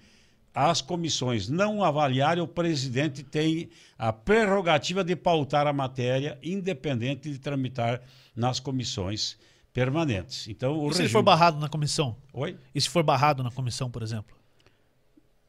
as 0.67 0.81
comissões 0.81 1.49
não 1.49 1.85
avaliarem, 1.85 2.43
o 2.43 2.47
presidente 2.49 3.23
tem 3.23 3.69
a 3.97 4.13
prerrogativa 4.13 5.05
de 5.05 5.15
pautar 5.15 5.67
a 5.69 5.73
matéria, 5.73 6.37
independente 6.43 7.31
de 7.31 7.39
tramitar 7.39 8.01
nas 8.35 8.59
comissões 8.59 9.37
permanentes. 9.73 10.49
Então, 10.49 10.77
o 10.79 10.89
E 10.91 10.95
se 10.95 10.99
regime... 11.03 11.13
for 11.13 11.23
barrado 11.23 11.61
na 11.61 11.69
comissão? 11.69 12.17
Oi? 12.33 12.57
E 12.75 12.81
se 12.81 12.89
for 12.89 13.05
barrado 13.05 13.43
na 13.45 13.51
comissão, 13.53 13.89
por 13.89 14.03
exemplo? 14.03 14.37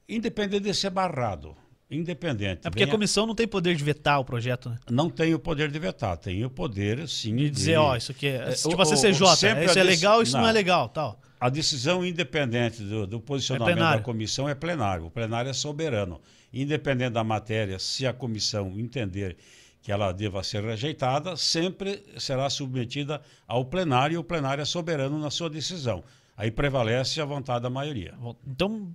Independente 0.07 0.63
de 0.63 0.73
ser 0.73 0.89
barrado. 0.89 1.55
Independente. 1.89 2.67
É 2.67 2.69
porque 2.69 2.83
a 2.83 2.87
comissão 2.87 3.25
não 3.25 3.33
tem 3.33 3.47
poder 3.47 3.75
de 3.75 3.83
vetar 3.83 4.19
o 4.19 4.23
projeto, 4.25 4.69
né? 4.69 4.77
Não 4.91 5.09
tem 5.09 5.33
o 5.33 5.39
poder 5.39 5.71
de 5.71 5.79
vetar, 5.79 6.15
tem 6.17 6.45
o 6.45 6.49
poder, 6.49 7.07
sim, 7.07 7.35
De 7.35 7.49
dizer, 7.49 7.77
ó, 7.77 7.95
isso 7.95 8.11
aqui 8.11 8.27
é. 8.27 8.49
É, 8.49 8.51
tipo 8.51 8.75
o- 8.77 8.81
a 8.81 8.85
CCJ, 8.85 9.23
o- 9.25 9.33
isso 9.65 9.79
é 9.79 9.83
legal, 9.83 10.21
isso 10.21 10.33
não, 10.33 10.41
não. 10.41 10.49
é 10.49 10.51
legal, 10.51 10.87
tal. 10.89 11.19
A 11.39 11.49
decisão 11.49 12.06
independente 12.06 12.84
do, 12.84 13.08
do 13.08 13.19
posicionamento 13.19 13.75
plenário. 13.75 13.99
da 13.99 14.04
comissão 14.04 14.49
é 14.49 14.54
plenário. 14.54 15.06
O 15.06 15.12
plenário 15.12 15.49
é 15.49 15.54
soberano. 15.54 16.19
Independente 16.52 17.13
da 17.13 17.23
matéria, 17.23 17.80
se 17.80 18.06
a 18.06 18.12
comissão 18.12 18.78
entender 18.78 19.38
que 19.82 19.91
ela 19.91 20.12
deva 20.12 20.43
ser 20.43 20.63
rejeitada, 20.63 21.38
sempre 21.38 22.04
será 22.17 22.49
submetida 22.49 23.21
ao 23.47 23.63
plenário 23.63 24.15
e 24.15 24.17
o 24.17 24.23
plenário 24.23 24.62
é 24.62 24.65
soberano 24.65 25.17
na 25.17 25.30
sua 25.30 25.49
decisão. 25.49 26.04
Aí 26.36 26.52
prevalece 26.52 27.21
a 27.21 27.25
vontade 27.25 27.63
da 27.63 27.69
maioria. 27.69 28.13
Então, 28.45 28.93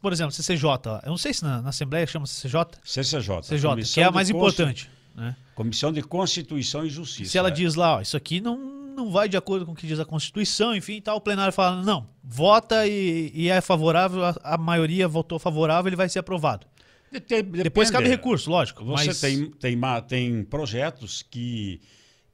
por 0.00 0.12
exemplo, 0.12 0.32
CCJ, 0.32 0.66
eu 1.04 1.10
não 1.10 1.16
sei 1.16 1.32
se 1.32 1.42
na, 1.42 1.62
na 1.62 1.70
Assembleia 1.70 2.06
chama 2.06 2.26
CCJ, 2.26 2.78
CCJ. 2.84 3.42
CCJ, 3.42 3.94
que 3.94 4.00
é 4.00 4.04
a 4.04 4.10
mais 4.10 4.28
importante. 4.28 4.90
Né? 5.14 5.36
Comissão 5.54 5.92
de 5.92 6.02
Constituição 6.02 6.84
e 6.84 6.90
Justiça. 6.90 7.30
Se 7.30 7.38
ela 7.38 7.48
é. 7.48 7.50
diz 7.50 7.74
lá, 7.74 7.96
ó, 7.96 8.00
isso 8.00 8.16
aqui 8.16 8.40
não, 8.40 8.58
não 8.92 9.10
vai 9.10 9.28
de 9.28 9.36
acordo 9.36 9.66
com 9.66 9.72
o 9.72 9.74
que 9.74 9.86
diz 9.86 9.98
a 9.98 10.04
Constituição, 10.04 10.74
enfim, 10.74 11.00
tal, 11.00 11.16
o 11.16 11.20
plenário 11.20 11.52
fala, 11.52 11.82
não, 11.82 12.08
vota 12.22 12.86
e, 12.86 13.30
e 13.34 13.48
é 13.48 13.60
favorável, 13.60 14.24
a, 14.24 14.34
a 14.42 14.58
maioria 14.58 15.08
votou 15.08 15.38
favorável, 15.38 15.88
ele 15.88 15.96
vai 15.96 16.08
ser 16.08 16.18
aprovado. 16.20 16.66
De- 17.10 17.20
te- 17.20 17.42
Depois 17.42 17.88
depende. 17.88 17.92
cabe 17.92 18.08
recurso, 18.08 18.50
lógico. 18.50 18.84
Você 18.84 19.06
mas 19.06 19.20
tem, 19.20 19.50
tem, 19.52 19.78
tem 20.08 20.44
projetos 20.44 21.22
que 21.22 21.80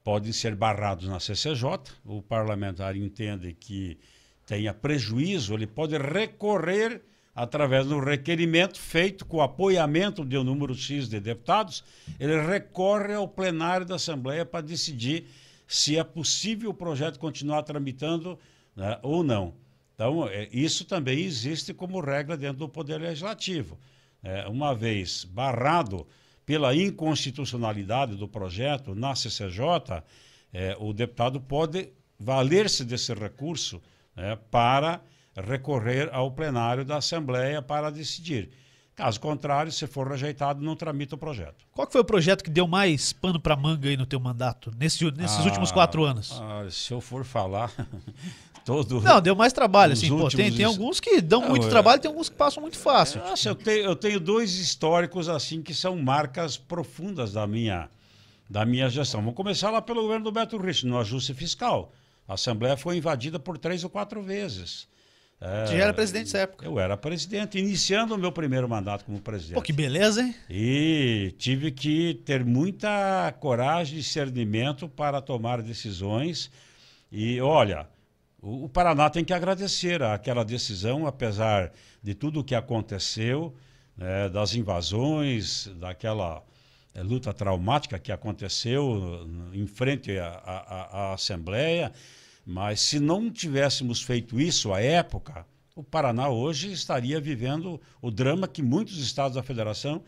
podem 0.05 0.33
ser 0.33 0.55
barrados 0.55 1.09
na 1.09 1.19
CCJ, 1.21 1.65
o 2.05 2.23
parlamentar 2.23 2.97
entende 2.97 3.53
que 3.59 3.99
tenha 4.47 4.73
prejuízo, 4.73 5.53
ele 5.55 5.67
pode 5.67 5.97
recorrer 5.99 7.03
através 7.35 7.87
do 7.87 8.01
requerimento 8.01 8.81
feito 8.81 9.25
com 9.27 9.37
o 9.37 9.43
apoiamento 9.43 10.25
de 10.25 10.37
um 10.37 10.43
número 10.43 10.75
X 10.75 11.09
de 11.09 11.21
deputados, 11.21 11.85
ele 12.19 12.41
recorre 12.41 13.15
ao 13.15 13.29
plenário 13.29 13.87
da 13.87 13.95
Assembleia 13.97 14.45
para 14.45 14.61
decidir 14.65 15.27
se 15.69 15.99
é 15.99 16.03
possível 16.03 16.71
o 16.71 16.75
projeto 16.75 17.19
continuar 17.19 17.63
tramitando 17.63 18.39
né, 18.75 18.99
ou 19.03 19.23
não. 19.23 19.55
Então, 19.95 20.27
é, 20.27 20.49
isso 20.51 20.87
também 20.87 21.21
existe 21.21 21.75
como 21.75 22.01
regra 22.01 22.37
dentro 22.37 22.59
do 22.59 22.69
Poder 22.69 22.99
Legislativo. 22.99 23.79
É, 24.23 24.49
uma 24.49 24.75
vez 24.75 25.25
barrado 25.25 26.07
pela 26.47 26.75
inconstitucionalidade 26.75 28.17
do 28.17 28.27
projeto 28.27 28.95
na 28.95 29.15
CCJ, 29.15 30.03
é, 30.53 30.75
o 30.81 30.95
deputado 30.95 31.39
pode 31.39 31.91
valer-se 32.19 32.85
desse 32.85 33.13
recurso 33.13 33.83
né, 34.17 34.37
para 34.51 35.03
recorrer 35.37 36.09
ao 36.13 36.31
plenário 36.31 36.85
da 36.85 36.97
Assembleia 36.97 37.61
para 37.61 37.91
decidir. 37.91 38.51
Caso 38.99 39.21
contrário, 39.21 39.71
se 39.71 39.87
for 39.87 40.09
rejeitado, 40.11 40.61
não 40.61 40.75
tramita 40.75 41.15
o 41.15 41.19
projeto. 41.19 41.65
qual 41.73 41.89
foi 41.89 42.01
o 42.01 42.05
projeto 42.05 42.43
que 42.43 42.51
deu 42.51 42.67
mais 42.67 43.13
pano 43.13 43.39
pra 43.39 43.55
manga 43.55 43.89
aí 43.89 43.97
no 43.97 44.05
teu 44.05 44.19
mandato, 44.19 44.73
nesse, 44.77 45.09
nesses 45.13 45.39
Ah, 45.39 45.45
últimos 45.45 45.71
quatro 45.71 46.03
anos? 46.05 46.33
ah, 46.43 46.67
se 46.69 46.93
eu 46.93 47.01
for 47.01 47.25
falar, 47.25 47.71
todo. 48.65 49.01
Não, 49.01 49.21
deu 49.21 49.37
mais 49.37 49.53
trabalho, 49.53 49.93
assim, 49.93 50.09
pô, 50.09 50.17
tem, 50.17 50.47
últimos 50.47 50.57
tem 50.57 50.65
alguns 50.67 50.99
que 50.99 51.21
dão 51.21 51.43
Não, 51.43 51.51
muito 51.51 51.67
é- 51.67 51.71
trabalho, 51.71 52.01
tem 52.03 52.09
alguns 52.09 52.29
que 52.29 52.35
passam 52.35 52.61
muito 52.61 52.77
fácil. 52.77 53.21
Nossa, 53.21 53.49
eu 53.49 53.55
tenho, 53.55 53.85
eu 53.85 53.95
tenho 53.95 54.19
dois 54.19 54.59
históricos 54.59 55.29
assim 55.29 55.63
que 55.63 55.73
são 55.73 55.97
marcas 55.97 56.57
profundas 56.57 57.33
da 57.33 57.47
minha, 57.47 57.89
da 58.51 58.67
minha 58.67 58.89
gestão. 58.91 59.21
Vamos 59.21 59.37
começar 59.37 59.71
lá 59.71 59.81
pelo 59.81 60.03
governo 60.03 60.25
do 60.25 60.33
Beto 60.33 60.59
Rich, 60.59 60.85
no 60.85 60.99
ajuste 60.99 61.33
fiscal. 61.35 61.93
A 62.27 62.35
Assembleia 62.35 62.77
foi 62.77 62.97
invadida 62.97 63.39
por 63.39 63.57
três 63.59 63.85
ou 63.85 63.91
quatro 63.91 64.21
vezes. 64.23 64.89
É, 65.41 65.67
Você 65.67 65.77
já 65.77 65.85
era 65.85 65.95
presidente 65.95 66.25
nessa 66.27 66.39
época. 66.39 66.67
Eu 66.67 66.81
era 66.81 66.97
presidente, 66.97 67.59
iniciando 67.59 68.15
o 68.15 68.19
meu 68.19 68.33
primeiro 68.33 68.69
mandato 68.69 69.05
como 69.05 69.21
presidente. 69.21 69.55
Pô, 69.55 69.63
que 69.63 69.73
beleza, 69.73 70.23
hein? 70.23 70.35
E 70.51 71.33
tive 71.39 71.71
que 71.71 72.15
ter 72.25 72.45
muita 72.45 73.33
coragem 73.39 73.99
e 73.99 74.01
discernimento 74.01 74.89
para 74.89 75.21
tomar 75.21 75.63
decisões. 75.63 76.51
E 77.13 77.41
olha, 77.41 77.87
o, 78.43 78.65
o 78.65 78.69
Paraná 78.69 79.09
tem 79.09 79.25
que 79.25 79.33
agradecer 79.33 80.03
aquela 80.03 80.45
decisão, 80.45 81.07
apesar 81.07 81.71
de 82.03 82.15
tudo 82.15 82.41
o 82.41 82.45
que 82.45 82.55
aconteceu, 82.57 83.55
né, 83.97 84.29
das 84.29 84.55
invasões, 84.55 85.69
daquela 85.79 86.43
eh, 86.95 87.03
luta 87.03 87.33
traumática 87.33 87.97
que 87.99 88.11
aconteceu 88.11 89.25
em 89.53 89.67
frente 89.69 90.19
à, 90.19 90.29
à- 90.29 90.89
à 91.11 91.13
Assembleia. 91.15 91.93
Mas 92.51 92.81
se 92.81 92.99
não 92.99 93.31
tivéssemos 93.31 94.01
feito 94.01 94.41
isso 94.41 94.73
à 94.73 94.81
época, 94.81 95.45
o 95.77 95.83
Paraná 95.83 96.31
hoje 96.31 96.73
estaria 96.73 97.21
vivendo 97.21 97.79
o 98.01 98.11
drama 98.11 98.49
que 98.49 98.63
muitos 98.63 98.97
estados 98.97 99.35
da 99.35 99.43
federação 99.43 100.03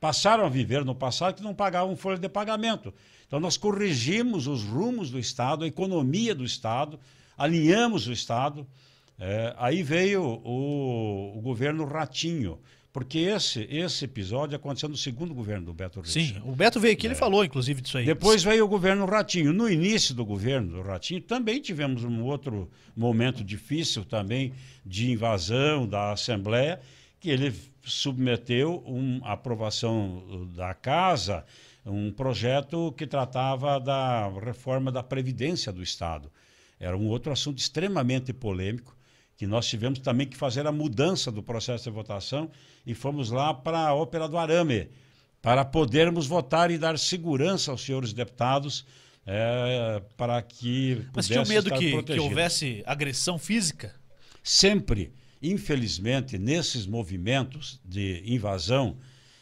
passaram 0.00 0.46
a 0.46 0.48
viver 0.48 0.82
no 0.82 0.94
passado 0.94 1.34
que 1.34 1.42
não 1.42 1.54
pagavam 1.54 1.94
folha 1.94 2.16
de 2.16 2.26
pagamento. 2.26 2.94
Então 3.26 3.38
nós 3.38 3.58
corrigimos 3.58 4.46
os 4.46 4.62
rumos 4.62 5.10
do 5.10 5.18
Estado, 5.18 5.64
a 5.64 5.68
economia 5.68 6.34
do 6.34 6.42
Estado, 6.42 6.98
alinhamos 7.36 8.06
o 8.06 8.12
Estado. 8.12 8.66
É, 9.18 9.54
aí 9.58 9.82
veio 9.82 10.22
o, 10.42 11.36
o 11.36 11.40
governo 11.42 11.84
Ratinho 11.84 12.58
Porque 12.94 13.18
esse, 13.18 13.66
esse 13.68 14.04
episódio 14.04 14.54
aconteceu 14.54 14.88
no 14.88 14.96
segundo 14.96 15.34
governo 15.34 15.66
do 15.66 15.74
Beto 15.74 16.00
Richa. 16.00 16.12
Sim, 16.12 16.40
o 16.44 16.52
Beto 16.52 16.78
veio 16.78 16.94
aqui, 16.94 17.08
ele 17.08 17.16
falou, 17.16 17.44
inclusive, 17.44 17.80
disso 17.80 17.98
aí. 17.98 18.06
Depois 18.06 18.44
veio 18.44 18.64
o 18.64 18.68
governo 18.68 19.04
Ratinho. 19.04 19.52
No 19.52 19.68
início 19.68 20.14
do 20.14 20.24
governo 20.24 20.76
do 20.76 20.80
Ratinho, 20.80 21.20
também 21.20 21.60
tivemos 21.60 22.04
um 22.04 22.22
outro 22.22 22.70
momento 22.94 23.42
difícil 23.42 24.04
também 24.04 24.52
de 24.86 25.10
invasão 25.10 25.88
da 25.88 26.12
Assembleia, 26.12 26.80
que 27.18 27.30
ele 27.30 27.52
submeteu 27.82 28.76
uma 28.86 29.32
aprovação 29.32 30.48
da 30.54 30.72
casa, 30.72 31.44
um 31.84 32.12
projeto 32.12 32.94
que 32.96 33.08
tratava 33.08 33.80
da 33.80 34.28
reforma 34.38 34.92
da 34.92 35.02
Previdência 35.02 35.72
do 35.72 35.82
Estado. 35.82 36.30
Era 36.78 36.96
um 36.96 37.08
outro 37.08 37.32
assunto 37.32 37.58
extremamente 37.58 38.32
polêmico, 38.32 38.96
que 39.36 39.46
nós 39.46 39.66
tivemos 39.66 39.98
também 39.98 40.26
que 40.26 40.36
fazer 40.36 40.66
a 40.66 40.72
mudança 40.72 41.30
do 41.30 41.42
processo 41.42 41.84
de 41.84 41.90
votação 41.90 42.50
e 42.86 42.94
fomos 42.94 43.30
lá 43.30 43.52
para 43.52 43.78
a 43.78 43.94
Ópera 43.94 44.28
do 44.28 44.38
Arame, 44.38 44.88
para 45.42 45.64
podermos 45.64 46.26
votar 46.26 46.70
e 46.70 46.78
dar 46.78 46.98
segurança 46.98 47.70
aos 47.70 47.84
senhores 47.84 48.12
deputados 48.12 48.86
é, 49.26 50.02
para 50.16 50.40
que 50.42 51.02
Mas 51.14 51.26
tinha 51.26 51.44
medo 51.44 51.70
que, 51.74 52.02
que 52.02 52.20
houvesse 52.20 52.82
agressão 52.86 53.38
física? 53.38 53.94
Sempre, 54.42 55.12
infelizmente, 55.42 56.38
nesses 56.38 56.86
movimentos 56.86 57.80
de 57.84 58.22
invasão, 58.26 58.96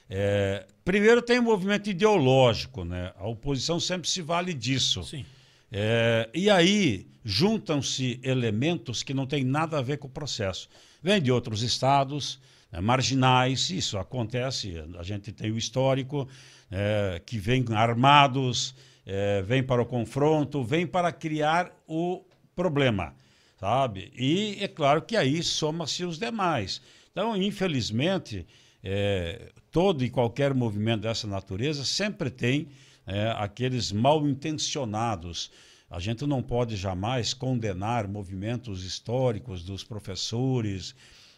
é, 0.09 0.67
primeiro 0.85 1.21
tem 1.21 1.41
um 1.41 1.45
movimento 1.45 1.91
ideológico, 1.91 2.85
né? 2.85 3.13
A 3.17 3.27
oposição 3.27 3.81
sempre 3.81 4.09
se 4.09 4.23
vale 4.23 4.55
disso. 4.55 5.03
Sim. 5.03 5.25
É, 5.73 6.29
e 6.35 6.51
aí 6.51 7.07
juntam-se 7.25 8.21
elementos 8.23 9.03
que 9.03 9.15
não 9.15 9.27
têm 9.27 9.43
nada 9.43 9.79
a 9.79 9.83
ver 9.83 9.97
com 9.97 10.07
o 10.07 10.11
processo. 10.11 10.69
Vêm 11.03 11.21
de 11.21 11.33
outros 11.33 11.63
estados, 11.63 12.39
né, 12.71 12.79
marginais, 12.81 13.71
isso 13.71 13.97
acontece, 13.97 14.75
a 14.99 15.03
gente 15.03 15.33
tem 15.33 15.51
o 15.51 15.57
histórico, 15.57 16.29
é, 16.71 17.23
que 17.25 17.39
vêm 17.39 17.65
armados, 17.71 18.75
é, 19.07 19.41
vêm 19.41 19.63
para 19.63 19.81
o 19.81 19.87
confronto, 19.87 20.63
vêm 20.63 20.87
para 20.87 21.11
criar 21.11 21.73
o 21.87 22.23
problema, 22.55 23.15
sabe? 23.59 24.13
E 24.15 24.59
é 24.61 24.69
claro 24.69 25.01
que 25.03 25.17
aí 25.17 25.43
soma-se 25.43 26.05
os 26.05 26.19
demais. 26.19 26.83
Então, 27.11 27.35
infelizmente, 27.37 28.47
é, 28.85 29.51
todo 29.71 30.05
e 30.05 30.11
qualquer 30.11 30.53
movimento 30.53 31.03
dessa 31.03 31.27
natureza 31.27 31.85
sempre 31.85 32.31
tem 32.31 32.69
é, 33.07 33.35
aqueles 33.37 33.93
mal 33.93 34.27
intencionados. 34.27 35.51
A 35.91 36.01
gente 36.01 36.27
não 36.27 36.43
pode 36.43 36.77
jamais 36.77 37.35
condenar 37.35 38.09
movimentos 38.09 38.85
históricos 38.85 39.63
dos 39.63 39.85
professores, 39.85 40.95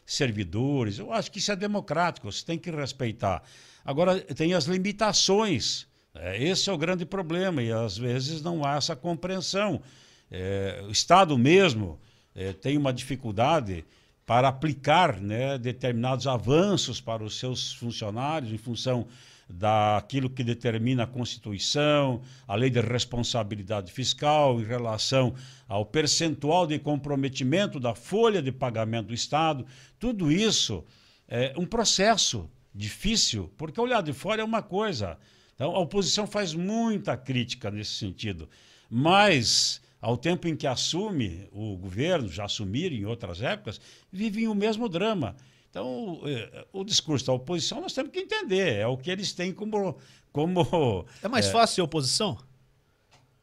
servidores. 0.06 0.98
Eu 0.98 1.12
acho 1.12 1.30
que 1.30 1.38
isso 1.38 1.50
é 1.50 1.56
democrático, 1.56 2.30
você 2.30 2.44
tem 2.44 2.58
que 2.58 2.70
respeitar. 2.70 3.42
Agora, 3.84 4.20
tem 4.20 4.54
as 4.54 4.64
limitações. 4.64 5.86
É, 6.14 6.42
esse 6.42 6.70
é 6.70 6.72
o 6.72 6.78
grande 6.78 7.04
problema 7.04 7.62
e 7.62 7.72
às 7.72 7.98
vezes 7.98 8.42
não 8.42 8.64
há 8.64 8.76
essa 8.76 8.94
compreensão. 8.94 9.82
É, 10.30 10.82
o 10.86 10.90
Estado 10.90 11.36
mesmo 11.36 11.98
é, 12.34 12.52
tem 12.52 12.76
uma 12.76 12.92
dificuldade 12.92 13.84
para 14.24 14.48
aplicar 14.48 15.20
né, 15.20 15.58
determinados 15.58 16.26
avanços 16.26 17.00
para 17.00 17.22
os 17.22 17.38
seus 17.38 17.72
funcionários 17.74 18.52
em 18.52 18.58
função 18.58 19.06
daquilo 19.48 20.30
que 20.30 20.42
determina 20.42 21.04
a 21.04 21.06
Constituição, 21.06 22.22
a 22.46 22.54
lei 22.54 22.70
de 22.70 22.80
responsabilidade 22.80 23.92
fiscal 23.92 24.60
em 24.60 24.64
relação 24.64 25.34
ao 25.68 25.84
percentual 25.84 26.66
de 26.66 26.78
comprometimento 26.78 27.78
da 27.78 27.94
folha 27.94 28.40
de 28.40 28.50
pagamento 28.50 29.08
do 29.08 29.14
Estado. 29.14 29.66
Tudo 29.98 30.32
isso 30.32 30.84
é 31.28 31.52
um 31.56 31.66
processo 31.66 32.48
difícil, 32.74 33.52
porque 33.56 33.80
olhar 33.80 34.02
de 34.02 34.12
fora 34.12 34.42
é 34.42 34.44
uma 34.44 34.62
coisa. 34.62 35.18
Então, 35.54 35.74
a 35.74 35.78
oposição 35.78 36.26
faz 36.26 36.52
muita 36.54 37.16
crítica 37.16 37.70
nesse 37.70 37.92
sentido, 37.92 38.48
mas 38.90 39.80
ao 40.04 40.18
tempo 40.18 40.46
em 40.46 40.54
que 40.54 40.66
assume 40.66 41.48
o 41.50 41.78
governo, 41.78 42.28
já 42.28 42.44
assumiram 42.44 42.94
em 42.94 43.06
outras 43.06 43.40
épocas, 43.40 43.80
vivem 44.12 44.46
o 44.48 44.54
mesmo 44.54 44.86
drama. 44.86 45.34
Então, 45.74 46.20
eh, 46.24 46.64
o 46.72 46.84
discurso 46.84 47.26
da 47.26 47.32
oposição 47.32 47.80
nós 47.80 47.92
temos 47.92 48.12
que 48.12 48.20
entender, 48.20 48.74
é 48.76 48.86
o 48.86 48.96
que 48.96 49.10
eles 49.10 49.32
têm 49.32 49.52
como. 49.52 49.98
como 50.32 51.04
É 51.20 51.26
mais 51.26 51.48
fácil 51.48 51.74
ser 51.74 51.82
oposição? 51.82 52.38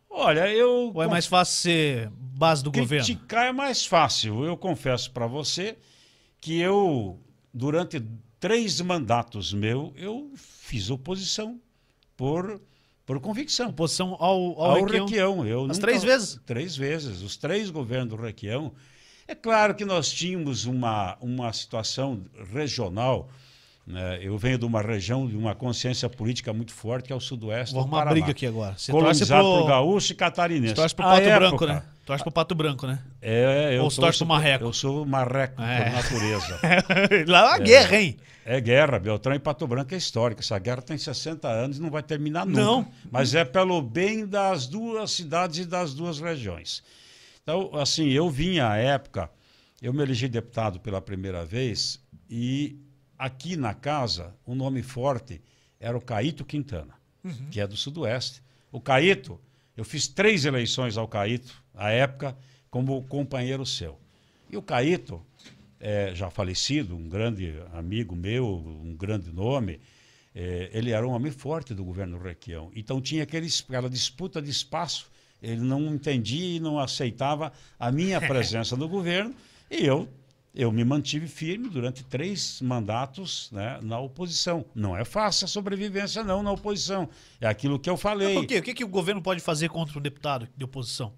olha, 0.10 0.48
eu. 0.50 0.94
Ou 0.96 1.04
é 1.04 1.08
mais 1.08 1.26
fácil 1.26 1.56
ser 1.62 2.10
base 2.16 2.64
do 2.64 2.72
governo? 2.72 3.06
Criticar 3.06 3.48
é 3.48 3.52
mais 3.52 3.86
fácil. 3.86 4.46
Eu 4.46 4.56
confesso 4.56 5.12
para 5.12 5.28
você 5.28 5.78
que 6.40 6.58
eu, 6.58 7.20
durante 7.54 8.02
três 8.40 8.80
mandatos 8.80 9.52
meu, 9.54 9.92
eu 9.98 10.32
fiz 10.38 10.90
oposição 10.90 11.60
por, 12.16 12.62
por 13.06 13.20
convicção. 13.20 13.72
Oposição 13.72 14.16
ao, 14.20 14.58
ao, 14.58 14.62
Ao 14.62 14.84
Requião. 14.86 15.06
Requião. 15.06 15.46
Eu 15.46 15.62
As 15.64 15.68
nunca- 15.68 15.82
três 15.82 16.02
vezes? 16.02 16.40
Três 16.46 16.78
vezes. 16.78 17.22
Os 17.24 17.36
três 17.36 17.70
governos 17.70 18.10
do 18.16 18.16
Requião. 18.22 18.72
É 19.32 19.36
claro 19.36 19.74
que 19.74 19.86
nós 19.86 20.12
tínhamos 20.12 20.66
uma, 20.66 21.16
uma 21.22 21.54
situação 21.54 22.20
regional. 22.54 23.30
né? 23.88 24.20
Eu 24.22 24.38
venho 24.38 24.58
de 24.58 24.66
uma 24.66 24.82
região 24.82 25.26
de 25.26 25.38
uma 25.38 25.56
consciência 25.56 26.10
política 26.10 26.52
muito 26.52 26.74
forte, 26.74 27.06
que 27.08 27.14
é 27.14 27.16
o 27.16 27.20
sudoeste 27.22 27.74
Vou 27.74 27.82
do 27.82 27.86
arrumar 27.86 28.00
Paraná. 28.00 28.12
briga 28.12 28.32
aqui 28.32 28.46
agora. 28.46 28.76
Você 28.78 28.92
Colonizado 28.92 29.42
pro, 29.42 29.60
por 29.62 29.68
gaúcho 29.70 30.12
e 30.12 30.16
catarinense. 30.16 30.74
torce 30.74 30.94
pro 30.94 31.06
Pato 31.06 31.22
época, 31.22 31.40
Branco, 31.40 31.66
né? 31.66 31.84
Torce 32.06 32.24
pro 32.26 32.32
Pato 32.34 32.56
Branco, 32.56 32.86
né? 32.86 33.00
É, 33.22 33.78
eu 33.78 33.84
Ou 33.84 33.90
você 33.90 34.02
torce 34.02 34.18
pro 34.18 34.28
marreco? 34.28 34.66
Eu 34.66 34.74
sou 34.74 35.06
marreco 35.06 35.62
É. 35.62 35.86
por 35.86 35.92
natureza. 35.94 36.60
Lá 37.28 37.40
é 37.40 37.44
uma 37.46 37.58
guerra, 37.60 37.98
hein? 38.02 38.18
É 38.44 38.60
guerra, 38.60 39.00
Beltrão 39.00 39.34
e 39.34 39.40
Pato 39.40 39.66
Branco 39.66 39.94
é 39.94 39.98
histórica. 39.98 40.42
Essa 40.42 40.60
guerra 40.60 40.82
tem 40.82 40.98
60 40.98 41.48
anos 41.48 41.78
e 41.78 41.82
não 41.82 41.90
vai 41.90 42.04
terminar 42.04 42.46
nunca. 42.46 42.60
Não. 42.60 42.86
Mas 43.10 43.34
é 43.34 43.46
pelo 43.46 43.82
bem 43.82 44.26
das 44.28 44.68
duas 44.68 45.12
cidades 45.12 45.60
e 45.60 45.66
das 45.66 45.94
duas 45.94 46.20
regiões. 46.20 46.84
Então, 47.52 47.76
assim, 47.76 48.08
eu 48.08 48.30
vinha 48.30 48.70
à 48.70 48.78
época, 48.78 49.30
eu 49.82 49.94
me 49.94 50.02
elegi 50.02 50.30
deputado 50.30 50.80
pela 50.80 51.02
primeira 51.02 51.44
vez 51.44 52.02
e 52.30 52.80
aqui 53.20 53.58
na 53.58 53.74
casa 53.74 54.34
o 54.46 54.56
nome 54.56 54.82
forte 54.82 55.42
era 55.78 55.98
o 55.98 56.00
Caíto 56.00 56.46
Quintana, 56.46 56.94
que 57.52 57.60
é 57.60 57.68
do 57.68 57.76
Sudoeste. 57.76 58.42
O 58.72 58.80
Caíto, 58.80 59.38
eu 59.76 59.84
fiz 59.84 60.08
três 60.08 60.46
eleições 60.46 60.96
ao 60.96 61.10
Caíto, 61.10 61.54
à 61.76 61.90
época, 61.90 62.38
como 62.70 63.04
companheiro 63.04 63.66
seu. 63.66 64.00
E 64.50 64.56
o 64.56 64.62
Caíto, 64.62 65.22
é, 65.78 66.16
já 66.16 66.30
falecido, 66.30 66.96
um 66.96 67.10
grande 67.10 67.54
amigo 67.74 68.16
meu, 68.16 68.48
um 68.48 68.96
grande 68.96 69.30
nome, 69.30 69.82
é, 70.34 70.70
ele 70.72 70.92
era 70.92 71.06
um 71.06 71.12
homem 71.12 71.34
forte 71.34 71.74
do 71.74 71.84
governo 71.84 72.18
Requião. 72.18 72.72
Então 72.74 73.02
tinha 73.02 73.24
aquele, 73.24 73.50
aquela 73.68 73.90
disputa 73.90 74.42
de 74.42 74.50
espaço. 74.50 75.12
Ele 75.42 75.62
não 75.62 75.94
entendia 75.94 76.58
e 76.58 76.60
não 76.60 76.80
aceitava 76.80 77.52
a 77.80 77.92
minha 77.92 78.20
presença 78.22 78.76
no 78.76 78.88
governo 78.88 79.34
e 79.70 79.86
eu 79.86 80.08
eu 80.54 80.70
me 80.70 80.84
mantive 80.84 81.28
firme 81.28 81.70
durante 81.70 82.04
três 82.04 82.60
mandatos 82.62 83.50
né, 83.54 83.80
na 83.82 83.98
oposição. 84.00 84.66
Não 84.76 84.98
é 84.98 85.06
fácil 85.06 85.46
a 85.46 85.48
sobrevivência, 85.48 86.24
não, 86.24 86.44
na 86.44 86.52
oposição. 86.52 87.08
É 87.40 87.48
aquilo 87.48 87.80
que 87.80 87.90
eu 87.90 87.94
Mas 87.94 88.02
falei. 88.02 88.34
por 88.34 88.46
quê? 88.46 88.60
O 88.60 88.62
que, 88.62 88.74
que 88.74 88.84
o 88.84 88.88
governo 88.88 89.22
pode 89.22 89.40
fazer 89.40 89.70
contra 89.70 89.98
um 89.98 90.02
deputado 90.02 90.48
de 90.56 90.64
oposição? 90.66 91.14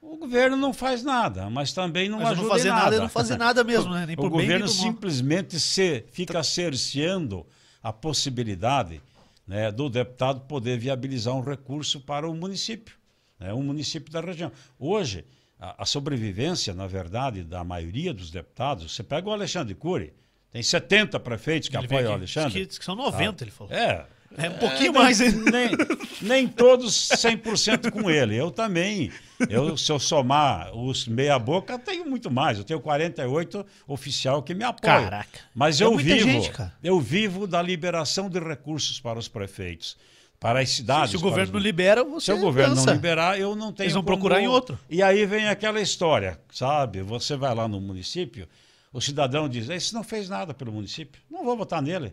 O 0.00 0.16
governo 0.16 0.56
não 0.56 0.72
faz 0.72 1.02
nada, 1.02 1.50
mas 1.50 1.72
também 1.72 2.08
não 2.08 2.18
Mas 2.18 2.28
ajuda 2.28 2.42
não 2.42 2.50
fazer 2.50 2.68
nada 2.70 2.84
nada. 2.84 2.98
não 3.00 3.08
fazer 3.08 3.36
nada 3.36 3.64
mesmo, 3.64 3.92
né? 3.92 4.06
Nem 4.06 4.14
o 4.14 4.16
por 4.16 4.30
bem, 4.30 4.38
nem 4.38 4.46
governo 4.46 4.68
simplesmente 4.68 5.60
se, 5.60 6.04
fica 6.10 6.42
cerceando 6.42 7.44
a 7.82 7.92
possibilidade 7.92 9.02
né, 9.46 9.70
do 9.70 9.90
deputado 9.90 10.40
poder 10.42 10.78
viabilizar 10.78 11.34
um 11.34 11.42
recurso 11.42 12.00
para 12.00 12.28
o 12.28 12.34
município, 12.34 12.97
né, 13.38 13.52
um 13.54 13.62
município 13.62 14.12
da 14.12 14.20
região. 14.20 14.50
Hoje, 14.78 15.24
a, 15.60 15.82
a 15.82 15.86
sobrevivência, 15.86 16.72
na 16.74 16.86
verdade, 16.86 17.42
da 17.42 17.62
maioria 17.64 18.12
dos 18.14 18.30
deputados, 18.30 18.94
você 18.94 19.02
pega 19.02 19.28
o 19.28 19.32
Alexandre 19.32 19.74
Cury, 19.74 20.12
tem 20.50 20.62
70 20.62 21.18
prefeitos 21.20 21.68
que 21.68 21.76
Ele 21.76 21.86
apoiam 21.86 22.10
o 22.12 22.14
Alexandre. 22.14 22.50
diz 22.52 22.60
que- 22.62 22.66
diz 22.68 22.78
que 22.78 22.84
são 22.84 22.94
90, 22.96 23.44
ele 23.44 23.50
falou. 23.50 23.72
É, 23.72 24.06
É 24.36 24.48
um 24.50 24.54
pouquinho 24.58 24.92
nem- 24.92 25.02
mais 25.02 25.20
ainda. 25.22 25.50
Nem, 25.50 25.70
nem 26.20 26.46
todos 26.48 26.94
100% 26.94 27.90
com 27.90 28.10
ele. 28.10 28.36
Eu 28.36 28.50
também. 28.50 29.10
Eu, 29.48 29.74
se 29.76 29.90
eu 29.90 29.98
somar 29.98 30.74
os 30.76 31.06
meia-boca, 31.08 31.78
tenho 31.78 32.04
muito 32.04 32.30
mais. 32.30 32.58
Eu 32.58 32.64
tenho 32.64 32.78
48 32.80 33.64
oficial 33.86 34.42
que 34.42 34.54
me 34.54 34.64
apoia. 34.64 35.00
Caraca. 35.02 35.40
Mas 35.54 35.80
É 35.80 35.84
eu 35.84 35.96
vivo. 35.96 36.24
gente. 36.30 36.52
Eu 36.82 37.00
vivo 37.00 37.46
da 37.46 37.62
liberação 37.62 38.28
de 38.28 38.38
recursos 38.38 39.00
para 39.00 39.18
os 39.18 39.28
prefeitos, 39.28 39.96
para 40.40 40.60
as 40.60 40.70
cidades. 40.70 41.10
Se 41.10 41.16
o 41.16 41.20
governo 41.20 41.54
não 41.54 41.60
libera, 41.60 42.04
você 42.04 42.26
se 42.26 42.32
o 42.32 42.40
governo 42.40 42.74
dança. 42.74 42.86
não 42.86 42.94
liberar, 42.94 43.38
eu 43.38 43.56
não 43.56 43.72
tenho 43.72 43.84
Eles 43.86 43.94
vão 43.94 44.02
como- 44.02 44.16
procurar 44.16 44.40
em 44.40 44.48
outro. 44.48 44.78
E 44.88 45.02
aí 45.02 45.26
vem 45.26 45.48
aquela 45.48 45.80
história, 45.80 46.38
sabe? 46.52 47.02
Você 47.02 47.36
vai 47.36 47.54
lá 47.54 47.66
no 47.66 47.80
município, 47.80 48.48
o 48.92 49.00
cidadão 49.00 49.48
diz: 49.48 49.68
esse 49.68 49.92
não 49.94 50.04
fez 50.04 50.28
nada 50.28 50.54
pelo 50.54 50.72
município, 50.72 51.20
não 51.30 51.44
vou 51.44 51.56
votar 51.56 51.82
nele. 51.82 52.12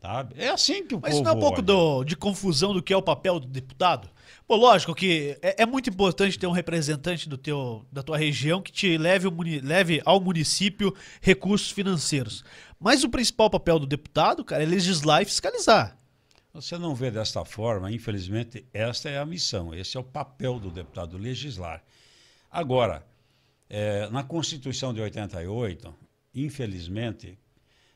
Sabe? 0.00 0.34
É 0.36 0.48
assim 0.48 0.84
que 0.84 0.96
o 0.96 1.00
Mas 1.00 1.12
povo 1.12 1.14
isso 1.14 1.22
não 1.22 1.30
é 1.30 1.34
um 1.36 1.38
pouco 1.38 1.62
do- 1.62 2.02
de 2.02 2.16
confusão 2.16 2.74
do 2.74 2.82
que 2.82 2.92
é 2.92 2.96
o 2.96 3.00
papel 3.02 3.38
do 3.38 3.46
deputado? 3.46 4.10
Pô, 4.48 4.56
lógico 4.56 4.96
que 4.96 5.38
é, 5.40 5.62
é 5.62 5.64
muito 5.66 5.88
importante 5.88 6.36
ter 6.36 6.48
um 6.48 6.50
representante 6.50 7.28
do 7.28 7.38
teu, 7.38 7.86
da 7.92 8.02
tua 8.02 8.18
região 8.18 8.60
que 8.60 8.72
te 8.72 8.98
leve, 8.98 9.28
leve 9.62 10.02
ao 10.04 10.20
município 10.20 10.92
recursos 11.20 11.70
financeiros. 11.70 12.44
Mas 12.80 13.04
o 13.04 13.08
principal 13.08 13.48
papel 13.48 13.78
do 13.78 13.86
deputado, 13.86 14.44
cara, 14.44 14.64
é 14.64 14.66
legislar 14.66 15.22
e 15.22 15.24
fiscalizar. 15.24 15.96
Você 16.54 16.76
não 16.76 16.94
vê 16.94 17.10
desta 17.10 17.44
forma, 17.46 17.90
infelizmente, 17.90 18.66
esta 18.74 19.08
é 19.08 19.18
a 19.18 19.24
missão, 19.24 19.74
esse 19.74 19.96
é 19.96 20.00
o 20.00 20.04
papel 20.04 20.58
do 20.58 20.70
deputado 20.70 21.16
legislar. 21.16 21.82
Agora, 22.50 23.06
eh, 23.70 24.06
na 24.10 24.22
Constituição 24.22 24.92
de 24.92 25.00
88, 25.00 25.94
infelizmente, 26.34 27.38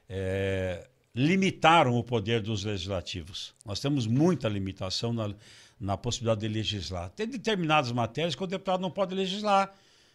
eh, 0.08 0.88
limitaram 1.14 1.98
o 1.98 2.02
poder 2.02 2.40
dos 2.40 2.64
legislativos. 2.64 3.54
Nós 3.62 3.78
temos 3.78 4.06
muita 4.06 4.48
limitação 4.48 5.12
na, 5.12 5.34
na 5.78 5.98
possibilidade 5.98 6.40
de 6.40 6.48
legislar. 6.48 7.10
Tem 7.10 7.28
determinadas 7.28 7.92
matérias 7.92 8.34
que 8.34 8.42
o 8.42 8.46
deputado 8.46 8.80
não 8.80 8.90
pode 8.90 9.14
legislar, 9.14 9.74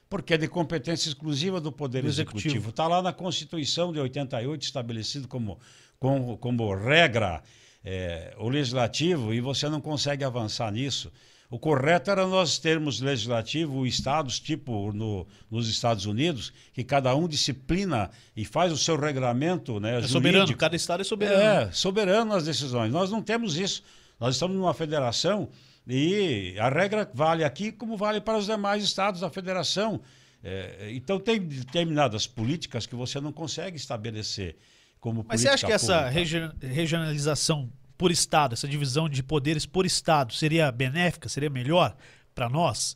porque 0.09 0.33
é 0.33 0.37
de 0.37 0.47
competência 0.47 1.09
exclusiva 1.09 1.61
do 1.61 1.71
Poder 1.71 2.01
Do 2.01 2.07
Executivo. 2.07 2.39
Executivo. 2.39 2.69
Está 2.71 2.87
lá 2.87 3.03
na 3.03 3.13
Constituição 3.13 3.93
de 3.93 3.99
88 3.99 4.63
estabelecido 4.63 5.27
como, 5.27 5.59
como, 5.99 6.37
como 6.39 6.73
regra 6.73 7.43
é, 7.83 8.33
o 8.37 8.49
legislativo 8.49 9.33
e 9.33 9.41
você 9.41 9.67
não 9.69 9.81
consegue 9.81 10.23
avançar 10.23 10.71
nisso. 10.71 11.11
O 11.49 11.59
correto 11.59 12.09
era 12.09 12.25
nós 12.25 12.57
termos 12.57 13.01
legislativo, 13.01 13.85
estados, 13.85 14.39
tipo 14.39 14.93
no, 14.93 15.27
nos 15.49 15.67
Estados 15.67 16.05
Unidos, 16.05 16.53
que 16.71 16.81
cada 16.81 17.13
um 17.13 17.27
disciplina 17.27 18.09
e 18.37 18.45
faz 18.45 18.71
o 18.71 18.77
seu 18.77 18.95
regramento 18.97 19.77
né, 19.77 19.99
É 19.99 20.03
soberano, 20.03 20.45
jurídico. 20.45 20.59
cada 20.59 20.77
estado 20.77 21.01
é 21.01 21.03
soberano. 21.03 21.41
É, 21.67 21.71
soberano 21.73 22.31
nas 22.33 22.45
decisões. 22.45 22.89
Nós 22.89 23.11
não 23.11 23.21
temos 23.21 23.57
isso. 23.57 23.83
Nós 24.17 24.35
estamos 24.35 24.55
numa 24.55 24.73
federação 24.73 25.49
e 25.85 26.55
a 26.57 26.69
regra 26.69 27.09
vale 27.13 27.43
aqui 27.43 27.69
como 27.69 27.97
vale 27.97 28.21
para 28.21 28.37
os 28.37 28.45
demais 28.45 28.81
estados 28.81 29.19
da 29.19 29.29
federação. 29.29 29.99
É, 30.41 30.89
então, 30.93 31.19
tem 31.19 31.39
determinadas 31.39 32.25
políticas 32.25 32.85
que 32.85 32.95
você 32.95 33.19
não 33.19 33.33
consegue 33.33 33.75
estabelecer 33.75 34.55
como 35.01 35.25
Mas 35.27 35.41
você 35.41 35.49
acha 35.49 35.67
que 35.67 35.73
essa 35.73 36.03
pública. 36.03 36.09
regi- 36.11 36.51
regionalização 36.61 37.69
por 37.97 38.09
estado, 38.11 38.53
essa 38.53 38.67
divisão 38.67 39.09
de 39.09 39.21
poderes 39.21 39.65
por 39.65 39.85
estado, 39.85 40.33
seria 40.33 40.71
benéfica, 40.71 41.27
seria 41.27 41.49
melhor 41.49 41.93
para 42.33 42.47
nós? 42.47 42.95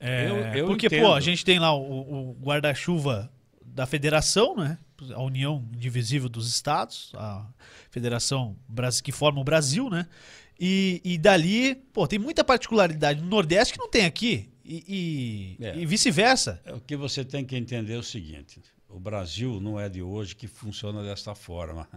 É, 0.00 0.28
Eu- 0.28 0.36
eu 0.38 0.66
porque, 0.66 0.86
entendo. 0.86 1.02
pô, 1.06 1.14
a 1.14 1.20
gente 1.20 1.44
tem 1.44 1.58
lá 1.60 1.72
o, 1.74 2.30
o 2.30 2.36
guarda-chuva 2.42 3.30
da 3.64 3.86
federação, 3.86 4.56
né? 4.56 4.76
A 5.14 5.22
união 5.22 5.64
indivisível 5.74 6.28
dos 6.28 6.48
estados, 6.48 7.12
a 7.14 7.46
federação 7.90 8.56
que 9.02 9.12
forma 9.12 9.40
o 9.40 9.44
Brasil, 9.44 9.88
né? 9.90 10.06
E, 10.58 11.00
e 11.04 11.18
dali, 11.18 11.74
pô, 11.92 12.06
tem 12.06 12.18
muita 12.18 12.44
particularidade 12.44 13.20
no 13.20 13.26
Nordeste 13.28 13.74
que 13.74 13.78
não 13.80 13.88
tem 13.90 14.04
aqui. 14.04 14.48
E, 14.64 15.56
e- 15.60 15.64
É. 15.64 15.76
e 15.76 15.84
vice-versa. 15.84 16.60
É, 16.64 16.72
O 16.72 16.80
que 16.80 16.96
você 16.96 17.24
tem 17.24 17.44
que 17.44 17.56
entender 17.56 17.94
é 17.94 17.98
o 17.98 18.02
seguinte: 18.02 18.60
o 18.94 19.00
Brasil 19.00 19.60
não 19.60 19.78
é 19.78 19.88
de 19.88 20.00
hoje 20.00 20.36
que 20.36 20.46
funciona 20.46 21.02
desta 21.02 21.34
forma. 21.34 21.88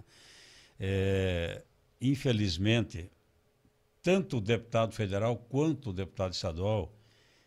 É, 0.80 1.64
infelizmente, 2.02 3.12
tanto 4.02 4.38
o 4.38 4.42
deputado 4.42 4.94
federal 4.94 5.38
quanto 5.38 5.92
o 5.92 5.94
deputado 5.94 6.34
estadual, 6.34 6.92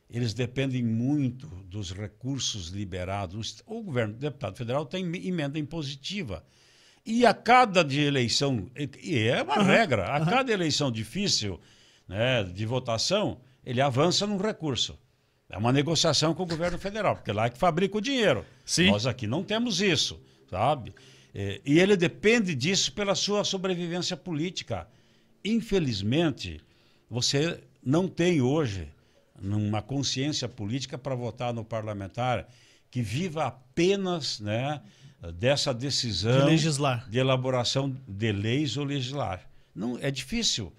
eles 0.09 0.33
dependem 0.35 0.85
muito 0.85 1.47
dos 1.65 1.93
recursos 1.93 2.69
liberados. 2.69 3.63
O 3.67 3.83
governo, 3.83 4.15
o 4.15 4.19
deputado 4.19 4.57
federal 4.57 4.87
tem 4.87 5.05
emenda 5.05 5.59
impositiva. 5.59 6.45
E 7.05 7.27
a 7.27 7.35
cada 7.35 7.83
de 7.83 8.01
eleição, 8.01 8.71
e- 8.77 9.19
é 9.27 9.43
uma 9.43 9.63
regra, 9.63 10.15
a 10.15 10.25
cada 10.25 10.53
eleição 10.53 10.93
difícil 10.93 11.61
né, 12.07 12.45
de 12.45 12.67
votação, 12.67 13.41
ele 13.65 13.81
avança 13.81 14.27
num 14.27 14.37
recurso. 14.37 14.97
É 15.51 15.59
uma 15.59 15.73
negociação 15.73 16.33
com 16.33 16.45
o 16.45 16.47
governo 16.47 16.79
federal, 16.79 17.17
porque 17.17 17.33
lá 17.33 17.47
é 17.47 17.51
que 17.51 17.59
fabrica 17.59 17.99
o 17.99 18.01
dinheiro. 18.01 18.45
Sim. 18.65 18.91
Nós 18.91 19.05
aqui 19.07 19.27
não 19.27 19.43
temos 19.43 19.81
isso, 19.81 20.21
sabe? 20.49 20.95
É, 21.35 21.61
E 21.67 21.79
ele 21.81 21.97
depende 21.97 22.55
disso 22.55 22.93
pela 22.93 23.15
sua 23.17 23.43
sobrevivência 23.45 24.17
política. 24.17 24.87
Infelizmente, 25.45 26.61
você 27.09 27.61
não 27.85 28.07
tem 28.07 28.41
hoje 28.41 28.89
uma 29.43 29.83
consciência 29.83 30.49
política 30.49 30.97
para 30.97 31.15
votar 31.15 31.53
no 31.53 31.65
parlamentar 31.65 32.47
que 32.91 33.03
viva 33.03 33.47
apenas 33.47 34.39
né, 34.41 34.81
dessa 35.35 35.73
decisão 35.73 36.41
De 36.41 36.47
legislar. 36.47 37.09
de 37.09 37.19
elaboração 37.19 37.97
de 38.07 38.33
leis 38.33 38.77
ou 38.77 38.85
legislar. 38.85 39.49
Não 39.75 39.99
é 40.01 40.11
difícil. 40.11 40.73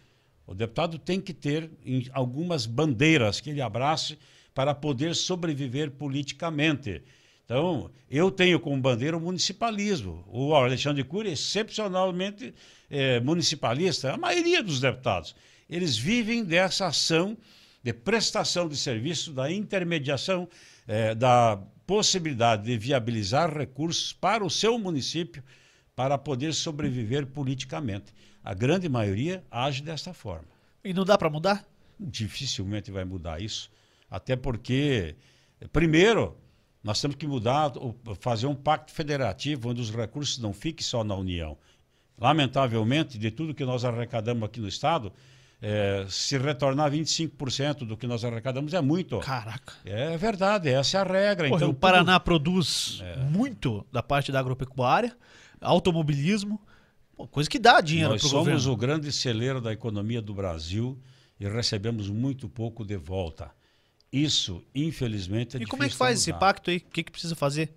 O 0.45 0.53
deputado 0.53 0.97
tem 0.99 1.19
que 1.19 1.33
ter 1.33 1.69
algumas 2.13 2.65
bandeiras 2.65 3.39
que 3.41 3.49
ele 3.49 3.61
abrace 3.61 4.17
para 4.53 4.73
poder 4.73 5.15
sobreviver 5.15 5.91
politicamente. 5.91 7.01
Então, 7.45 7.91
eu 8.09 8.31
tenho 8.31 8.59
como 8.59 8.81
bandeira 8.81 9.17
o 9.17 9.19
municipalismo. 9.19 10.23
O 10.27 10.53
Alexandre 10.53 11.03
Cury 11.03 11.29
é 11.29 11.33
excepcionalmente 11.33 12.53
eh, 12.89 13.19
municipalista. 13.19 14.13
A 14.13 14.17
maioria 14.17 14.63
dos 14.63 14.79
deputados, 14.79 15.35
eles 15.69 15.97
vivem 15.97 16.43
dessa 16.43 16.87
ação 16.87 17.37
de 17.83 17.91
prestação 17.91 18.69
de 18.69 18.77
serviço, 18.77 19.33
da 19.33 19.51
intermediação, 19.51 20.47
eh, 20.87 21.15
da 21.15 21.57
possibilidade 21.85 22.63
de 22.63 22.77
viabilizar 22.77 23.53
recursos 23.53 24.13
para 24.13 24.45
o 24.45 24.49
seu 24.49 24.77
município 24.77 25.43
para 25.95 26.17
poder 26.17 26.53
sobreviver 26.53 27.27
politicamente. 27.27 28.13
A 28.43 28.53
grande 28.53 28.87
maioria 28.87 29.43
age 29.51 29.83
desta 29.83 30.13
forma. 30.13 30.47
E 30.83 30.93
não 30.93 31.03
dá 31.03 31.17
para 31.17 31.29
mudar? 31.29 31.65
Dificilmente 31.99 32.89
vai 32.89 33.05
mudar 33.05 33.41
isso, 33.41 33.69
até 34.11 34.35
porque, 34.35 35.15
primeiro, 35.73 36.37
nós 36.83 36.99
temos 37.01 37.15
que 37.15 37.25
mudar, 37.25 37.71
fazer 38.19 38.45
um 38.45 38.53
pacto 38.55 38.91
federativo 38.91 39.69
onde 39.69 39.79
os 39.81 39.89
recursos 39.89 40.37
não 40.37 40.51
fiquem 40.53 40.83
só 40.83 41.03
na 41.03 41.15
União. 41.15 41.57
Lamentavelmente, 42.19 43.17
de 43.17 43.31
tudo 43.31 43.53
que 43.55 43.65
nós 43.65 43.83
arrecadamos 43.83 44.43
aqui 44.43 44.59
no 44.59 44.67
Estado, 44.67 45.11
eh, 45.61 46.05
se 46.09 46.37
retornar 46.37 46.91
25% 46.91 47.85
do 47.85 47.97
que 47.97 48.05
nós 48.05 48.23
arrecadamos 48.23 48.73
é 48.73 48.81
muito. 48.81 49.17
Caraca. 49.19 49.73
É 49.85 50.15
verdade, 50.17 50.69
essa 50.69 50.97
é 50.97 51.01
a 51.01 51.03
regra. 51.03 51.47
Porra, 51.47 51.57
então, 51.59 51.69
o 51.69 51.73
tudo- 51.73 51.79
Paraná 51.79 52.19
produz 52.19 52.99
É. 53.03 53.15
muito 53.17 53.85
da 53.91 54.03
parte 54.03 54.31
da 54.31 54.39
agropecuária, 54.39 55.15
automobilismo, 55.59 56.59
coisa 57.31 57.49
que 57.49 57.57
dá 57.59 57.81
dinheiro 57.81 58.11
Nós 58.11 58.21
para 58.21 58.27
o 58.27 58.29
somos 58.29 58.45
governo. 58.47 58.71
o 58.73 58.77
grande 58.77 59.11
celeiro 59.11 59.61
da 59.61 59.71
economia 59.71 60.21
do 60.21 60.33
Brasil 60.33 60.99
e 61.39 61.47
recebemos 61.47 62.09
muito 62.09 62.47
pouco 62.49 62.83
de 62.85 62.97
volta. 62.97 63.51
Isso, 64.11 64.61
infelizmente, 64.75 65.57
é 65.57 65.61
E 65.61 65.65
como 65.65 65.83
é 65.83 65.89
que 65.89 65.95
faz 65.95 66.19
esse 66.19 66.33
pacto 66.33 66.69
aí? 66.69 66.77
O 66.77 66.81
que, 66.81 67.03
que 67.03 67.11
precisa 67.11 67.35
fazer? 67.35 67.71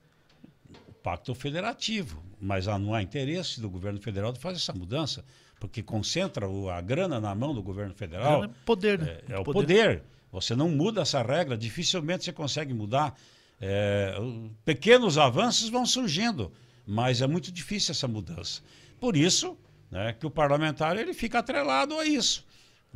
Pacto 1.02 1.34
federativo. 1.34 2.22
Mas 2.40 2.66
não 2.66 2.92
há 2.92 3.02
interesse 3.02 3.60
do 3.60 3.70
governo 3.70 4.00
federal 4.00 4.32
de 4.32 4.40
fazer 4.40 4.56
essa 4.56 4.72
mudança, 4.72 5.24
porque 5.60 5.82
concentra 5.82 6.46
a 6.72 6.80
grana 6.80 7.20
na 7.20 7.34
mão 7.34 7.54
do 7.54 7.62
governo 7.62 7.94
federal. 7.94 8.44
É 8.44 8.50
poder, 8.66 8.98
né? 8.98 9.18
É, 9.28 9.34
é 9.34 9.38
o 9.38 9.44
poder. 9.44 10.02
Você 10.32 10.56
não 10.56 10.68
muda 10.68 11.02
essa 11.02 11.22
regra, 11.22 11.56
dificilmente 11.56 12.24
você 12.24 12.32
consegue 12.32 12.74
mudar. 12.74 13.16
É, 13.60 14.16
pequenos 14.64 15.16
avanços 15.16 15.68
vão 15.68 15.86
surgindo, 15.86 16.52
mas 16.84 17.22
é 17.22 17.26
muito 17.26 17.52
difícil 17.52 17.92
essa 17.92 18.08
mudança. 18.08 18.60
Por 18.98 19.16
isso 19.16 19.56
né, 19.90 20.12
que 20.12 20.26
o 20.26 20.30
parlamentar 20.30 20.96
ele 20.96 21.14
fica 21.14 21.38
atrelado 21.38 21.96
a 21.98 22.04
isso. 22.04 22.44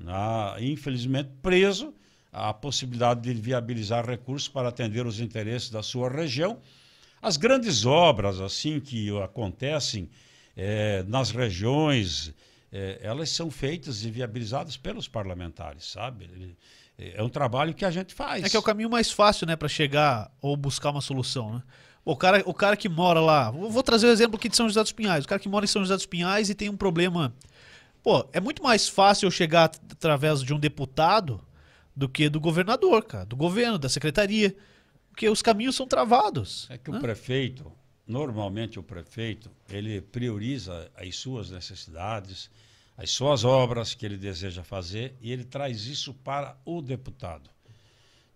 Ah, 0.07 0.57
infelizmente, 0.59 1.30
preso 1.41 1.95
à 2.33 2.53
possibilidade 2.53 3.20
de 3.22 3.33
viabilizar 3.35 4.07
recursos 4.07 4.49
para 4.49 4.68
atender 4.68 5.07
os 5.07 5.20
interesses 5.20 5.70
da 5.70 5.83
sua 5.83 6.09
região. 6.11 6.59
As 7.20 7.37
grandes 7.37 7.85
obras 7.87 8.41
assim 8.41 8.79
que 8.81 9.11
acontecem 9.22 10.09
eh, 10.57 11.05
nas 11.09 11.31
regiões, 11.31 12.33
eh, 12.72 12.99
elas 13.03 13.31
são 13.31 13.51
feitas 13.51 14.05
e 14.05 14.11
viabilizadas 14.11 14.76
pelos 14.76 15.09
parlamentares, 15.09 15.85
sabe? 15.87 16.57
É 16.99 17.22
um 17.22 17.29
trabalho 17.29 17.72
que 17.74 17.85
a 17.85 17.91
gente 17.91 18.12
faz. 18.12 18.45
É 18.45 18.49
que 18.49 18.57
é 18.57 18.59
o 18.59 18.62
caminho 18.62 18.91
mais 18.91 19.11
fácil, 19.11 19.47
né, 19.47 19.55
para 19.57 19.68
chegar 19.68 20.31
ou 20.41 20.57
buscar 20.57 20.91
uma 20.91 21.01
solução, 21.01 21.55
né? 21.55 21.62
O 22.05 22.16
cara, 22.16 22.43
o 22.47 22.55
cara 22.55 22.76
que 22.76 22.89
mora 22.89 23.20
lá, 23.20 23.51
vou 23.51 23.83
trazer 23.83 24.07
o 24.07 24.11
exemplo 24.11 24.37
aqui 24.37 24.49
de 24.49 24.57
São 24.57 24.66
José 24.68 24.83
dos 24.83 24.93
Pinhais. 24.93 25.24
O 25.24 25.29
cara 25.29 25.41
que 25.41 25.49
mora 25.49 25.64
em 25.64 25.68
São 25.68 25.83
José 25.83 25.95
dos 25.95 26.07
Pinhais 26.07 26.49
e 26.49 26.55
tem 26.55 26.68
um 26.70 26.76
problema. 26.76 27.35
Pô, 28.03 28.26
é 28.33 28.41
muito 28.41 28.62
mais 28.62 28.89
fácil 28.89 29.26
eu 29.26 29.31
chegar 29.31 29.64
at- 29.64 29.79
através 29.93 30.43
de 30.43 30.55
um 30.55 30.59
deputado 30.59 31.41
do 31.99 32.09
que 32.09 32.29
do 32.29 32.39
governador, 32.39 33.05
cara, 33.05 33.27
do 33.27 33.35
governo, 33.35 33.77
da 33.77 33.89
secretaria. 33.89 34.57
Porque 35.11 35.29
os 35.29 35.43
caminhos 35.43 35.75
são 35.75 35.85
travados. 35.85 36.69
É 36.71 36.79
que 36.79 36.93
né? 36.93 36.97
o 36.97 37.01
prefeito, 37.01 37.73
normalmente 38.07 38.79
o 38.79 38.85
prefeito, 38.85 39.51
ele 39.69 40.01
prioriza 40.01 40.89
as 40.95 41.17
suas 41.17 41.51
necessidades, 41.51 42.49
as 42.97 43.11
suas 43.11 43.45
obras 43.45 43.95
que 43.95 44.07
ele 44.07 44.17
deseja 44.17 44.63
fazer 44.63 45.17
e 45.21 45.33
ele 45.33 45.43
traz 45.43 45.87
isso 45.87 46.15
para 46.15 46.57
o 46.65 46.81
deputado. 46.81 47.51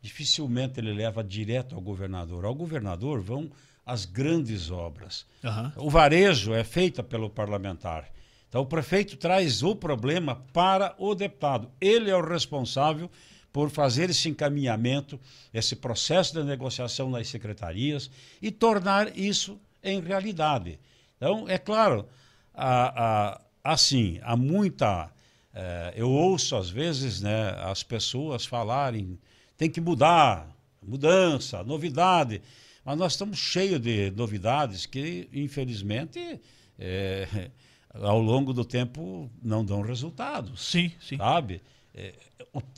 Dificilmente 0.01 0.81
ele 0.81 0.93
leva 0.93 1.23
direto 1.23 1.77
ao 1.77 1.81
governador. 1.81 2.45
Ao 2.45 2.55
governador 2.57 3.21
vão 3.21 3.49
as 3.87 4.05
grandes 4.05 4.73
obras. 4.73 5.25
Aham. 5.45 5.73
O 5.77 5.89
varejo 5.89 6.53
é 6.53 6.65
feita 6.65 7.01
pelo 7.01 7.31
parlamentar. 7.31 8.11
Então 8.49 8.63
o 8.63 8.67
prefeito 8.67 9.17
traz 9.17 9.63
o 9.63 9.77
problema 9.77 10.35
para 10.53 10.97
o 10.99 11.15
deputado. 11.15 11.71
Ele 11.81 12.11
é 12.11 12.17
o 12.17 12.27
responsável 12.27 13.09
por 13.53 13.71
fazer 13.71 14.11
esse 14.11 14.29
encaminhamento, 14.29 15.21
esse 15.53 15.77
processo 15.77 16.33
de 16.35 16.43
negociação 16.43 17.11
nas 17.11 17.29
secretarias 17.29 18.11
e 18.41 18.51
tornar 18.51 19.17
isso 19.17 19.61
em 19.83 20.01
realidade. 20.01 20.79
Então, 21.17 21.49
é 21.49 21.59
claro, 21.59 22.07
a, 22.55 23.33
a, 23.33 23.73
assim, 23.73 24.19
há 24.23 24.37
muita. 24.37 25.11
É, 25.55 25.93
eu 25.97 26.11
ouço 26.11 26.57
às 26.57 26.71
vezes 26.71 27.21
né, 27.21 27.51
as 27.63 27.83
pessoas 27.83 28.47
falarem 28.47 29.19
tem 29.57 29.71
que 29.71 29.81
mudar, 29.81 30.49
mudança, 30.83 31.63
novidade. 31.63 32.41
Mas 32.85 32.99
nós 32.99 33.13
estamos 33.13 33.39
cheios 33.39 33.81
de 33.81 34.11
novidades 34.13 34.87
que, 34.87 35.29
infelizmente, 35.33 36.41
é, 36.79 37.51
ao 37.95 38.21
longo 38.21 38.53
do 38.53 38.65
tempo 38.65 39.31
não 39.43 39.65
dão 39.65 39.83
resultados. 39.83 40.69
Sim, 40.69 40.91
sim. 41.01 41.17
Sabe? 41.17 41.63
É, 41.95 42.15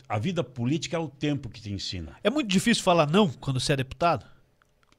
a 0.09 0.19
vida 0.19 0.43
política 0.43 0.97
é 0.97 1.01
o 1.01 1.09
tempo 1.09 1.49
que 1.49 1.61
te 1.61 1.73
ensina. 1.73 2.17
É 2.23 2.31
muito 2.31 2.49
difícil 2.49 2.83
falar 2.83 3.07
não 3.07 3.29
quando 3.29 3.61
você 3.61 3.73
é 3.73 3.77
deputado? 3.77 4.27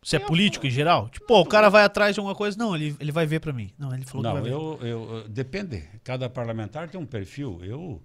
Você 0.05 0.17
é 0.17 0.19
político 0.19 0.67
em 0.67 0.69
geral? 0.69 1.09
Tipo, 1.09 1.25
pô, 1.25 1.41
o 1.41 1.45
cara 1.45 1.67
vai 1.67 1.83
atrás 1.83 2.13
de 2.13 2.19
alguma 2.19 2.35
coisa. 2.35 2.55
Não, 2.55 2.75
ele, 2.75 2.95
ele 2.99 3.11
vai 3.11 3.25
ver 3.25 3.39
para 3.39 3.51
mim. 3.51 3.71
Não, 3.75 3.91
ele 3.91 4.05
falou 4.05 4.21
não, 4.21 4.35
que 4.35 4.41
vai 4.41 4.51
eu, 4.51 4.77
ver. 4.77 4.87
Eu, 4.87 5.27
depende. 5.27 5.83
Cada 6.03 6.29
parlamentar 6.29 6.87
tem 6.87 7.01
um 7.01 7.07
perfil. 7.07 7.59
Eu, 7.63 8.03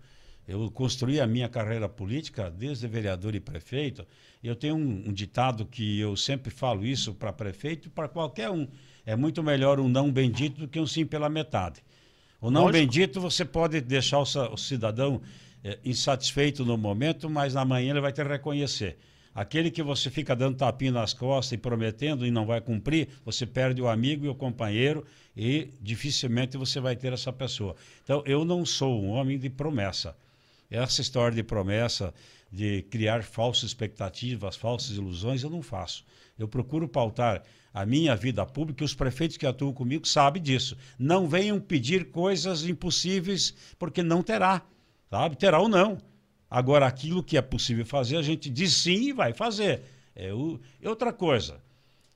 eu 0.48 0.70
construí 0.70 1.20
a 1.20 1.26
minha 1.26 1.46
carreira 1.46 1.90
política 1.90 2.50
desde 2.50 2.88
vereador 2.88 3.34
e 3.34 3.40
prefeito. 3.40 4.06
Eu 4.42 4.56
tenho 4.56 4.76
um, 4.76 5.08
um 5.08 5.12
ditado 5.12 5.66
que 5.66 6.00
eu 6.00 6.16
sempre 6.16 6.50
falo 6.50 6.86
isso 6.86 7.12
para 7.12 7.34
prefeito 7.34 7.88
e 7.88 7.90
para 7.90 8.08
qualquer 8.08 8.48
um. 8.48 8.66
É 9.04 9.14
muito 9.14 9.42
melhor 9.42 9.78
um 9.78 9.88
não 9.88 10.10
bendito 10.10 10.60
do 10.60 10.68
que 10.68 10.80
um 10.80 10.86
sim 10.86 11.04
pela 11.04 11.28
metade. 11.28 11.82
O 12.40 12.50
não 12.50 12.62
Lógico. 12.62 12.80
bendito 12.80 13.20
você 13.20 13.44
pode 13.44 13.78
deixar 13.82 14.20
o, 14.20 14.22
o 14.22 14.56
cidadão 14.56 15.20
é, 15.62 15.78
insatisfeito 15.84 16.64
no 16.64 16.76
momento, 16.76 17.28
mas 17.28 17.56
amanhã 17.56 17.90
ele 17.90 18.00
vai 18.00 18.12
te 18.12 18.22
reconhecer. 18.22 18.98
Aquele 19.32 19.70
que 19.70 19.82
você 19.82 20.10
fica 20.10 20.34
dando 20.34 20.56
tapinha 20.56 20.90
nas 20.90 21.14
costas 21.14 21.52
e 21.52 21.58
prometendo 21.58 22.26
e 22.26 22.30
não 22.30 22.44
vai 22.44 22.60
cumprir, 22.60 23.08
você 23.24 23.46
perde 23.46 23.80
o 23.80 23.88
amigo 23.88 24.24
e 24.24 24.28
o 24.28 24.34
companheiro 24.34 25.04
e 25.36 25.70
dificilmente 25.80 26.56
você 26.56 26.80
vai 26.80 26.96
ter 26.96 27.12
essa 27.12 27.32
pessoa. 27.32 27.76
Então, 28.02 28.22
eu 28.26 28.44
não 28.44 28.66
sou 28.66 29.00
um 29.00 29.10
homem 29.10 29.38
de 29.38 29.48
promessa. 29.48 30.16
Essa 30.68 31.00
história 31.00 31.34
de 31.34 31.44
promessa, 31.44 32.12
de 32.50 32.82
criar 32.90 33.22
falsas 33.22 33.64
expectativas, 33.64 34.56
falsas 34.56 34.96
ilusões, 34.96 35.42
eu 35.42 35.50
não 35.50 35.62
faço. 35.62 36.04
Eu 36.36 36.48
procuro 36.48 36.88
pautar 36.88 37.42
a 37.72 37.86
minha 37.86 38.16
vida 38.16 38.44
pública 38.44 38.82
e 38.82 38.86
os 38.86 38.94
prefeitos 38.94 39.36
que 39.36 39.46
atuam 39.46 39.72
comigo 39.72 40.08
sabem 40.08 40.42
disso. 40.42 40.76
Não 40.98 41.28
venham 41.28 41.60
pedir 41.60 42.10
coisas 42.10 42.64
impossíveis, 42.64 43.54
porque 43.78 44.02
não 44.02 44.22
terá 44.22 44.62
sabe? 45.10 45.36
Terá 45.36 45.58
ou 45.58 45.68
não. 45.68 45.98
Agora, 46.48 46.86
aquilo 46.86 47.22
que 47.22 47.36
é 47.36 47.42
possível 47.42 47.84
fazer, 47.84 48.16
a 48.16 48.22
gente 48.22 48.48
diz 48.48 48.72
sim 48.74 49.08
e 49.08 49.12
vai 49.12 49.32
fazer. 49.32 49.82
É 50.14 50.32
o... 50.32 50.60
E 50.80 50.86
outra 50.86 51.12
coisa, 51.12 51.60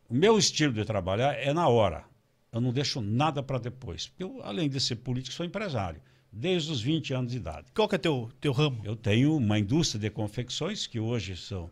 o 0.09 0.15
meu 0.15 0.39
estilo 0.39 0.73
de 0.73 0.85
trabalhar 0.85 1.35
é 1.35 1.53
na 1.53 1.69
hora. 1.69 2.05
Eu 2.53 2.61
não 2.61 2.73
deixo 2.73 3.01
nada 3.01 3.43
para 3.43 3.59
depois. 3.59 4.13
Eu, 4.19 4.41
além 4.43 4.69
de 4.69 4.81
ser 4.81 4.97
político, 4.97 5.35
sou 5.35 5.45
empresário, 5.45 6.01
desde 6.33 6.71
os 6.71 6.81
20 6.81 7.13
anos 7.13 7.33
de 7.33 7.37
idade. 7.39 7.67
Qual 7.75 7.89
que 7.89 7.97
é 7.97 7.99
teu 7.99 8.31
teu 8.41 8.53
ramo? 8.53 8.81
Eu 8.85 8.95
tenho 8.95 9.37
uma 9.37 9.59
indústria 9.59 10.01
de 10.01 10.11
confecções, 10.11 10.87
que 10.87 11.01
hoje 11.01 11.37
são, 11.37 11.71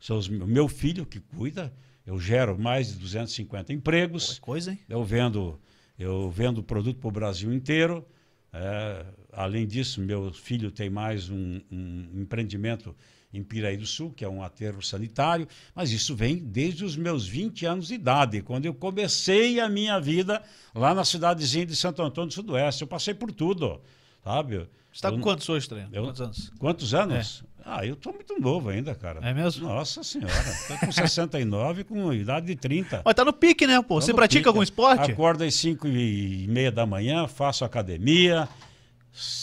são 0.00 0.16
os, 0.16 0.28
meu 0.28 0.68
filho 0.68 1.04
que 1.04 1.20
cuida. 1.20 1.72
Eu 2.06 2.18
gero 2.18 2.58
mais 2.58 2.88
de 2.88 2.98
250 2.98 3.72
empregos. 3.72 4.30
Boa 4.30 4.40
coisa, 4.40 4.72
hein? 4.72 4.78
Eu 4.88 5.04
vendo, 5.04 5.60
eu 5.98 6.30
vendo 6.30 6.62
produto 6.62 6.98
para 6.98 7.08
o 7.08 7.12
Brasil 7.12 7.52
inteiro. 7.52 8.04
É, 8.52 9.06
além 9.32 9.66
disso, 9.66 10.00
meu 10.00 10.32
filho 10.32 10.70
tem 10.70 10.90
mais 10.90 11.30
um, 11.30 11.60
um, 11.70 12.20
empreendimento 12.20 12.94
em 13.32 13.42
Piraí 13.42 13.78
do 13.78 13.86
Sul, 13.86 14.12
que 14.12 14.24
é 14.24 14.28
um 14.28 14.42
aterro 14.42 14.82
sanitário, 14.82 15.48
mas 15.74 15.90
isso 15.90 16.14
vem 16.14 16.36
desde 16.36 16.84
os 16.84 16.94
meus 16.94 17.26
20 17.26 17.64
anos 17.64 17.88
de 17.88 17.94
idade, 17.94 18.42
quando 18.42 18.66
eu 18.66 18.74
comecei 18.74 19.58
a 19.58 19.70
minha 19.70 19.98
vida 19.98 20.42
lá 20.74 20.94
na 20.94 21.02
cidadezinha 21.02 21.64
de 21.64 21.74
Santo 21.74 22.02
Antônio 22.02 22.28
do 22.28 22.34
Sudoeste. 22.34 22.82
Eu 22.82 22.88
passei 22.88 23.14
por 23.14 23.32
tudo, 23.32 23.80
sabe? 24.22 24.68
Você 24.92 24.98
está 24.98 25.10
com 25.10 25.20
quantos 25.20 25.48
hoje, 25.48 25.66
Treino? 25.66 25.90
Quantos 25.90 26.20
anos? 26.20 26.52
Quantos 26.58 26.94
anos? 26.94 27.44
É. 27.48 27.52
Ah, 27.64 27.86
eu 27.86 27.94
estou 27.94 28.12
muito 28.12 28.38
novo 28.38 28.68
ainda, 28.68 28.94
cara. 28.94 29.20
É 29.22 29.32
mesmo? 29.32 29.66
Nossa 29.66 30.02
senhora. 30.02 30.34
Estou 30.34 30.76
com 30.78 30.92
69, 30.92 31.84
com 31.84 32.12
idade 32.12 32.46
de 32.46 32.56
30. 32.56 33.02
Mas 33.04 33.14
tá 33.14 33.24
no 33.24 33.32
pique, 33.32 33.66
né, 33.66 33.80
pô? 33.80 33.94
Tô 33.94 34.00
Você 34.02 34.12
pratica 34.12 34.40
pique. 34.40 34.48
algum 34.48 34.62
esporte? 34.62 35.12
Acordo 35.12 35.44
às 35.44 35.54
5 35.54 35.88
e 35.88 36.46
meia 36.48 36.70
da 36.70 36.84
manhã, 36.84 37.26
faço 37.26 37.64
academia, 37.64 38.48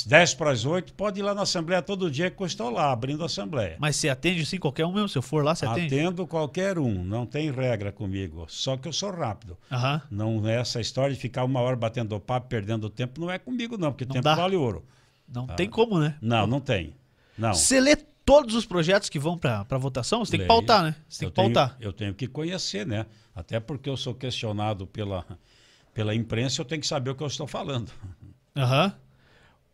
10 0.05 0.33
para 0.33 0.51
as 0.51 0.65
8, 0.65 0.93
pode 0.93 1.19
ir 1.19 1.23
lá 1.23 1.33
na 1.33 1.43
Assembleia 1.43 1.81
todo 1.81 2.11
dia 2.11 2.29
que 2.29 2.43
eu 2.43 2.45
estou 2.45 2.69
lá, 2.69 2.91
abrindo 2.91 3.23
a 3.23 3.27
Assembleia. 3.27 3.77
Mas 3.79 3.95
você 3.95 4.09
atende 4.09 4.45
sim 4.45 4.57
qualquer 4.57 4.85
um 4.85 4.91
mesmo? 4.91 5.07
Se 5.07 5.17
eu 5.17 5.21
for 5.21 5.43
lá, 5.43 5.55
você 5.55 5.65
atende? 5.65 5.95
Atendo 5.95 6.27
qualquer 6.27 6.77
um, 6.77 7.03
não 7.03 7.25
tem 7.25 7.49
regra 7.51 7.91
comigo. 7.91 8.45
Só 8.49 8.75
que 8.75 8.87
eu 8.87 8.93
sou 8.93 9.11
rápido. 9.11 9.57
Uhum. 9.71 10.01
Não 10.11 10.47
é 10.47 10.59
essa 10.59 10.81
história 10.81 11.15
de 11.15 11.19
ficar 11.19 11.45
uma 11.45 11.61
hora 11.61 11.75
batendo 11.75 12.19
papo, 12.19 12.47
perdendo 12.47 12.89
tempo, 12.89 13.21
não 13.21 13.31
é 13.31 13.39
comigo, 13.39 13.77
não, 13.77 13.91
porque 13.91 14.05
não 14.05 14.13
tempo 14.13 14.23
dá. 14.23 14.35
vale 14.35 14.55
ouro. 14.55 14.83
Não 15.33 15.45
ah. 15.49 15.53
tem 15.53 15.69
como, 15.69 15.99
né? 15.99 16.17
Não, 16.21 16.47
não 16.47 16.59
tem. 16.59 16.95
Não. 17.37 17.53
Você 17.53 17.79
lê 17.79 17.95
todos 17.95 18.55
os 18.55 18.65
projetos 18.65 19.09
que 19.09 19.17
vão 19.17 19.37
para 19.37 19.77
votação? 19.77 20.23
Você 20.23 20.31
tem 20.31 20.39
Leio. 20.39 20.47
que 20.47 20.55
pautar, 20.55 20.83
né? 20.83 20.95
Você 21.07 21.19
tem 21.19 21.27
eu 21.27 21.31
que 21.31 21.35
pautar. 21.35 21.77
Tenho, 21.77 21.87
eu 21.87 21.93
tenho 21.93 22.13
que 22.13 22.27
conhecer, 22.27 22.85
né? 22.85 23.05
Até 23.33 23.59
porque 23.59 23.89
eu 23.89 23.97
sou 23.97 24.13
questionado 24.13 24.85
pela, 24.85 25.25
pela 25.93 26.13
imprensa, 26.13 26.61
eu 26.61 26.65
tenho 26.65 26.81
que 26.81 26.87
saber 26.87 27.11
o 27.11 27.15
que 27.15 27.23
eu 27.23 27.27
estou 27.27 27.47
falando. 27.47 27.91
Aham. 28.55 28.85
Uhum. 28.85 28.91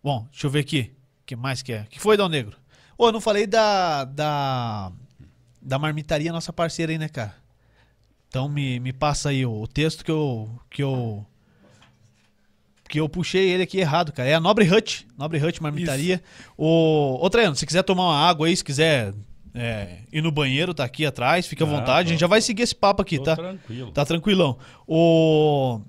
Bom, 0.03 0.28
deixa 0.30 0.45
eu 0.45 0.51
ver 0.51 0.60
aqui. 0.60 0.91
O 1.22 1.26
que 1.26 1.36
mais 1.36 1.64
que 1.64 1.74
é? 1.74 1.82
O 1.82 1.86
que 1.86 1.99
foi, 1.99 2.16
Dal 2.16 2.30
Negro? 2.30 2.56
Ô, 2.97 3.06
oh, 3.06 3.08
eu 3.08 3.12
não 3.12 3.20
falei 3.20 3.47
da, 3.47 4.06
da. 4.06 4.91
Da 5.60 5.80
marmitaria, 5.80 6.32
nossa 6.32 6.53
parceira 6.53 6.91
aí, 6.91 6.97
né, 6.99 7.10
cara? 7.10 7.36
Então 8.30 8.47
me, 8.47 8.80
me 8.80 8.93
passa 8.93 9.30
aí 9.30 9.43
o, 9.45 9.62
o 9.64 9.68
texto 9.68 10.06
que 10.06 10.12
eu. 10.12 10.47
Que 10.70 10.84
eu. 10.84 11.26
Que 12.88 13.00
eu 13.00 13.10
puxei 13.10 13.50
ele 13.50 13.64
aqui 13.64 13.80
errado, 13.80 14.12
cara. 14.12 14.30
É 14.30 14.36
a 14.36 14.40
Nobre 14.40 14.72
Hut. 14.72 15.08
Nobre 15.18 15.44
Hut 15.44 15.62
Marmitaria. 15.62 16.16
Isso. 16.16 16.50
O, 16.58 17.18
ô, 17.20 17.30
Traiano, 17.30 17.56
se 17.56 17.66
quiser 17.66 17.84
tomar 17.84 18.04
uma 18.04 18.18
água 18.18 18.48
aí, 18.48 18.56
se 18.56 18.64
quiser 18.64 19.14
é, 19.54 20.00
ir 20.12 20.22
no 20.22 20.32
banheiro, 20.32 20.74
tá 20.74 20.84
aqui 20.84 21.06
atrás, 21.06 21.48
fica 21.48 21.64
à 21.64 21.68
ah, 21.68 21.72
vontade. 21.72 22.08
Tô. 22.08 22.10
A 22.10 22.12
gente 22.12 22.20
já 22.20 22.28
vai 22.28 22.42
seguir 22.42 22.64
esse 22.64 22.76
papo 22.76 23.02
aqui, 23.02 23.18
tô 23.18 23.24
tá? 23.24 23.36
Tranquilo. 23.36 23.92
Tá 23.92 24.06
tranquilão. 24.06 24.58
O. 24.88 25.82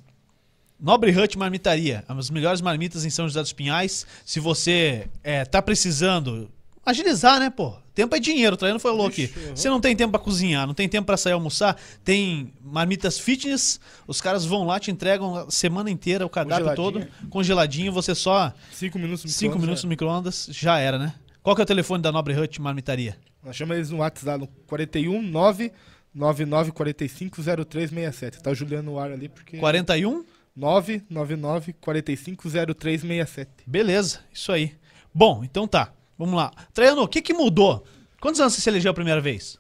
Nobre 0.78 1.10
Hut 1.10 1.38
Marmitaria, 1.38 2.04
as 2.06 2.28
melhores 2.28 2.60
marmitas 2.60 3.04
em 3.04 3.10
São 3.10 3.26
José 3.26 3.40
dos 3.40 3.52
Pinhais. 3.52 4.06
Se 4.24 4.38
você 4.38 5.08
é, 5.24 5.44
tá 5.44 5.62
precisando 5.62 6.50
agilizar, 6.84 7.40
né, 7.40 7.50
pô? 7.50 7.74
Tempo 7.96 8.14
é 8.14 8.20
dinheiro, 8.20 8.52
o 8.52 8.58
Traiano 8.58 8.78
falou 8.78 9.06
aqui. 9.06 9.32
Você 9.54 9.70
não 9.70 9.80
tem 9.80 9.96
tempo 9.96 10.10
para 10.10 10.20
cozinhar, 10.20 10.66
não 10.66 10.74
tem 10.74 10.86
tempo 10.86 11.06
para 11.06 11.16
sair 11.16 11.32
almoçar, 11.32 11.78
tem 12.04 12.52
marmitas 12.62 13.18
fitness, 13.18 13.80
os 14.06 14.20
caras 14.20 14.44
vão 14.44 14.66
lá, 14.66 14.78
te 14.78 14.90
entregam 14.90 15.34
a 15.34 15.50
semana 15.50 15.90
inteira 15.90 16.26
o 16.26 16.28
cardápio 16.28 16.74
todo, 16.76 17.08
congeladinho, 17.30 17.90
você 17.90 18.14
só... 18.14 18.52
Cinco 18.70 18.98
minutos 18.98 19.24
no 19.24 19.30
Cinco 19.30 19.58
minutos 19.58 19.82
no 19.82 19.88
micro-ondas, 19.88 20.46
já 20.52 20.78
era, 20.78 20.98
né? 20.98 21.14
Qual 21.42 21.56
que 21.56 21.62
é 21.62 21.64
o 21.64 21.66
telefone 21.66 22.02
da 22.02 22.12
Nobre 22.12 22.38
Hut 22.38 22.60
Marmitaria? 22.60 23.16
Nós 23.42 23.56
chamamos 23.56 23.78
eles 23.78 23.90
no 23.90 23.96
WhatsApp, 23.96 24.40
no 24.40 24.46
41 24.66 25.22
9 25.22 25.72
9945 26.14 27.42
0367. 27.64 28.42
Tá 28.42 28.50
o 28.50 28.54
Juliano 28.54 28.92
no 28.92 28.98
ar 28.98 29.10
ali, 29.10 29.30
porque... 29.30 29.56
41? 29.56 30.22
999 30.54 31.72
450367. 31.80 33.50
Beleza, 33.66 34.20
isso 34.30 34.52
aí. 34.52 34.74
Bom, 35.14 35.42
então 35.42 35.66
tá. 35.66 35.92
Vamos 36.18 36.34
lá. 36.34 36.52
Traiano, 36.72 37.02
o 37.02 37.08
que, 37.08 37.20
que 37.20 37.34
mudou? 37.34 37.86
Quantos 38.20 38.40
anos 38.40 38.54
você 38.54 38.60
se 38.60 38.68
elegeu 38.68 38.90
a 38.90 38.94
primeira 38.94 39.20
vez? 39.20 39.58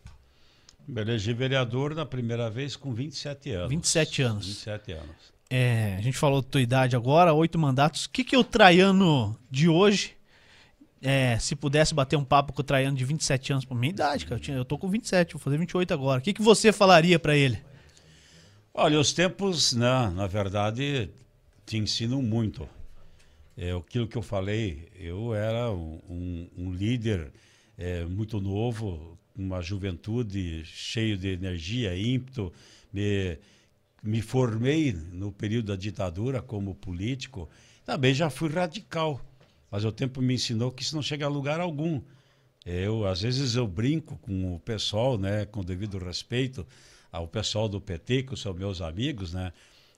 Me 0.86 1.00
elegi 1.00 1.32
vereador 1.32 1.94
na 1.94 2.06
primeira 2.06 2.48
vez 2.48 2.76
com 2.76 2.94
27 2.94 3.50
anos. 3.50 3.70
27 3.70 4.22
anos. 4.22 4.46
27 4.46 4.92
anos. 4.92 5.36
É, 5.50 5.96
a 5.98 6.00
gente 6.00 6.16
falou 6.16 6.42
da 6.42 6.48
tua 6.48 6.60
idade 6.60 6.96
agora, 6.96 7.32
oito 7.32 7.58
mandatos. 7.58 8.06
O 8.06 8.10
que, 8.10 8.24
que 8.24 8.36
o 8.36 8.42
Traiano 8.42 9.38
de 9.50 9.68
hoje, 9.68 10.16
é, 11.02 11.38
se 11.38 11.54
pudesse 11.54 11.94
bater 11.94 12.16
um 12.16 12.24
papo 12.24 12.52
com 12.52 12.60
o 12.60 12.64
Traiano 12.64 12.96
de 12.96 13.04
27 13.04 13.52
anos, 13.52 13.64
por 13.64 13.76
minha 13.76 13.90
idade, 13.90 14.24
cara, 14.24 14.36
eu, 14.36 14.40
tinha, 14.40 14.56
eu 14.56 14.64
tô 14.64 14.78
com 14.78 14.88
27, 14.88 15.34
vou 15.34 15.40
fazer 15.40 15.58
28 15.58 15.92
agora. 15.92 16.20
O 16.20 16.22
que, 16.22 16.32
que 16.32 16.42
você 16.42 16.72
falaria 16.72 17.18
para 17.18 17.36
ele? 17.36 17.62
Olha, 18.74 18.98
os 18.98 19.12
tempos, 19.12 19.72
né, 19.72 20.12
na 20.14 20.26
verdade, 20.26 21.10
te 21.64 21.78
ensinam 21.78 22.20
muito. 22.20 22.68
É 23.56 23.72
aquilo 23.72 24.06
que 24.06 24.18
eu 24.18 24.22
falei, 24.22 24.86
eu 24.94 25.34
era 25.34 25.70
um, 25.72 26.46
um, 26.58 26.72
líder 26.74 27.32
é, 27.78 28.04
muito 28.04 28.38
novo, 28.38 29.18
uma 29.34 29.62
juventude 29.62 30.62
cheio 30.66 31.16
de 31.16 31.28
energia, 31.28 31.96
ímpeto. 31.96 32.52
Me, 32.92 33.38
me 34.02 34.20
formei 34.20 34.92
no 34.92 35.32
período 35.32 35.68
da 35.68 35.76
ditadura 35.76 36.42
como 36.42 36.74
político. 36.74 37.48
Também 37.82 38.12
já 38.12 38.28
fui 38.28 38.50
radical, 38.50 39.20
mas 39.70 39.86
o 39.86 39.92
tempo 39.92 40.20
me 40.20 40.34
ensinou 40.34 40.70
que 40.70 40.82
isso 40.82 40.94
não 40.94 41.02
chega 41.02 41.24
a 41.24 41.30
lugar 41.30 41.58
algum. 41.58 42.02
Eu, 42.66 43.06
às 43.06 43.22
vezes, 43.22 43.54
eu 43.54 43.66
brinco 43.66 44.18
com 44.18 44.54
o 44.54 44.60
pessoal, 44.60 45.16
né, 45.16 45.46
com 45.46 45.64
devido 45.64 45.96
respeito, 45.98 46.66
ao 47.10 47.26
pessoal 47.26 47.70
do 47.70 47.80
PT, 47.80 48.24
que 48.24 48.36
são 48.36 48.52
meus 48.52 48.82
amigos, 48.82 49.32
né? 49.32 49.52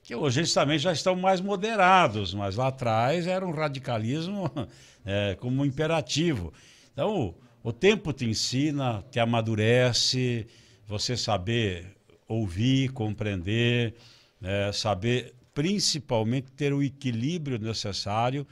Que 0.09 0.15
hoje 0.15 0.39
eles 0.39 0.51
também 0.51 0.79
já 0.79 0.91
estão 0.91 1.15
mais 1.15 1.39
moderados, 1.39 2.33
mas 2.33 2.55
lá 2.55 2.69
atrás 2.69 3.27
era 3.27 3.45
um 3.45 3.51
radicalismo 3.51 4.51
é, 5.05 5.37
como 5.39 5.61
um 5.61 5.65
imperativo. 5.65 6.51
Então, 6.91 7.35
o, 7.63 7.69
o 7.69 7.71
tempo 7.71 8.11
te 8.11 8.25
ensina, 8.25 9.03
te 9.11 9.19
amadurece, 9.19 10.47
você 10.87 11.15
saber 11.15 11.95
ouvir, 12.27 12.91
compreender, 12.91 13.93
é, 14.41 14.71
saber 14.71 15.35
principalmente 15.53 16.51
ter 16.53 16.73
o 16.73 16.81
equilíbrio 16.81 17.59
necessário 17.59 18.47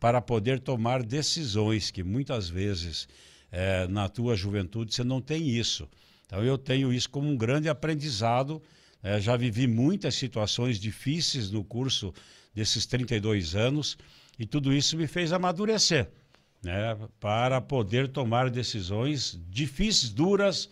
para 0.00 0.18
poder 0.18 0.60
tomar 0.60 1.02
decisões 1.02 1.90
que 1.90 2.02
muitas 2.02 2.48
vezes 2.48 3.06
é, 3.50 3.86
na 3.86 4.08
tua 4.08 4.34
juventude 4.34 4.94
você 4.94 5.04
não 5.04 5.20
tem 5.20 5.46
isso. 5.46 5.86
Então 6.24 6.42
eu 6.42 6.56
tenho 6.56 6.90
isso 6.90 7.10
como 7.10 7.28
um 7.28 7.36
grande 7.36 7.68
aprendizado. 7.68 8.62
É, 9.02 9.20
já 9.20 9.36
vivi 9.36 9.66
muitas 9.66 10.14
situações 10.14 10.78
difíceis 10.78 11.50
no 11.50 11.64
curso 11.64 12.14
desses 12.54 12.86
32 12.86 13.54
anos 13.54 13.98
e 14.38 14.46
tudo 14.46 14.72
isso 14.72 14.96
me 14.96 15.06
fez 15.06 15.32
amadurecer, 15.32 16.08
né, 16.62 16.96
para 17.18 17.60
poder 17.60 18.08
tomar 18.08 18.48
decisões 18.48 19.38
difíceis, 19.48 20.12
duras, 20.12 20.68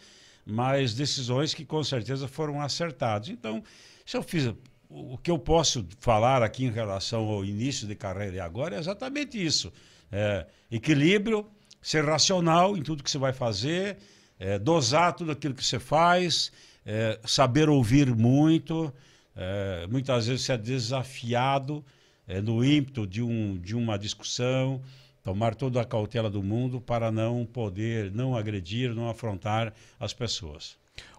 mas 0.46 0.94
decisões 0.94 1.52
que 1.52 1.64
com 1.64 1.82
certeza 1.82 2.28
foram 2.28 2.60
acertadas. 2.60 3.28
Então, 3.28 3.62
se 4.06 4.16
eu 4.16 4.22
fiz 4.22 4.52
o 4.88 5.16
que 5.16 5.30
eu 5.30 5.38
posso 5.38 5.86
falar 6.00 6.42
aqui 6.42 6.64
em 6.64 6.70
relação 6.70 7.22
ao 7.28 7.44
início 7.44 7.86
de 7.86 7.94
carreira 7.94 8.36
e 8.36 8.40
agora 8.40 8.74
é 8.76 8.78
exatamente 8.78 9.42
isso: 9.42 9.72
é, 10.10 10.46
equilíbrio, 10.70 11.46
ser 11.80 12.04
racional 12.04 12.76
em 12.76 12.82
tudo 12.82 13.02
que 13.02 13.10
você 13.10 13.18
vai 13.18 13.32
fazer, 13.32 13.98
é, 14.38 14.58
dosar 14.58 15.14
tudo 15.14 15.30
aquilo 15.30 15.54
que 15.54 15.64
você 15.64 15.78
faz, 15.78 16.50
é, 16.84 17.18
saber 17.24 17.68
ouvir 17.68 18.14
muito. 18.14 18.92
É, 19.36 19.86
muitas 19.88 20.26
vezes 20.26 20.48
é 20.50 20.58
desafiado 20.58 21.84
é, 22.26 22.40
no 22.40 22.64
ímpeto 22.64 23.06
de, 23.06 23.22
um, 23.22 23.58
de 23.58 23.74
uma 23.74 23.98
discussão, 23.98 24.80
tomar 25.22 25.54
toda 25.54 25.80
a 25.80 25.84
cautela 25.84 26.30
do 26.30 26.42
mundo 26.42 26.80
para 26.80 27.10
não 27.10 27.46
poder, 27.46 28.10
não 28.12 28.36
agredir, 28.36 28.94
não 28.94 29.08
afrontar 29.08 29.72
as 29.98 30.12
pessoas. 30.12 30.76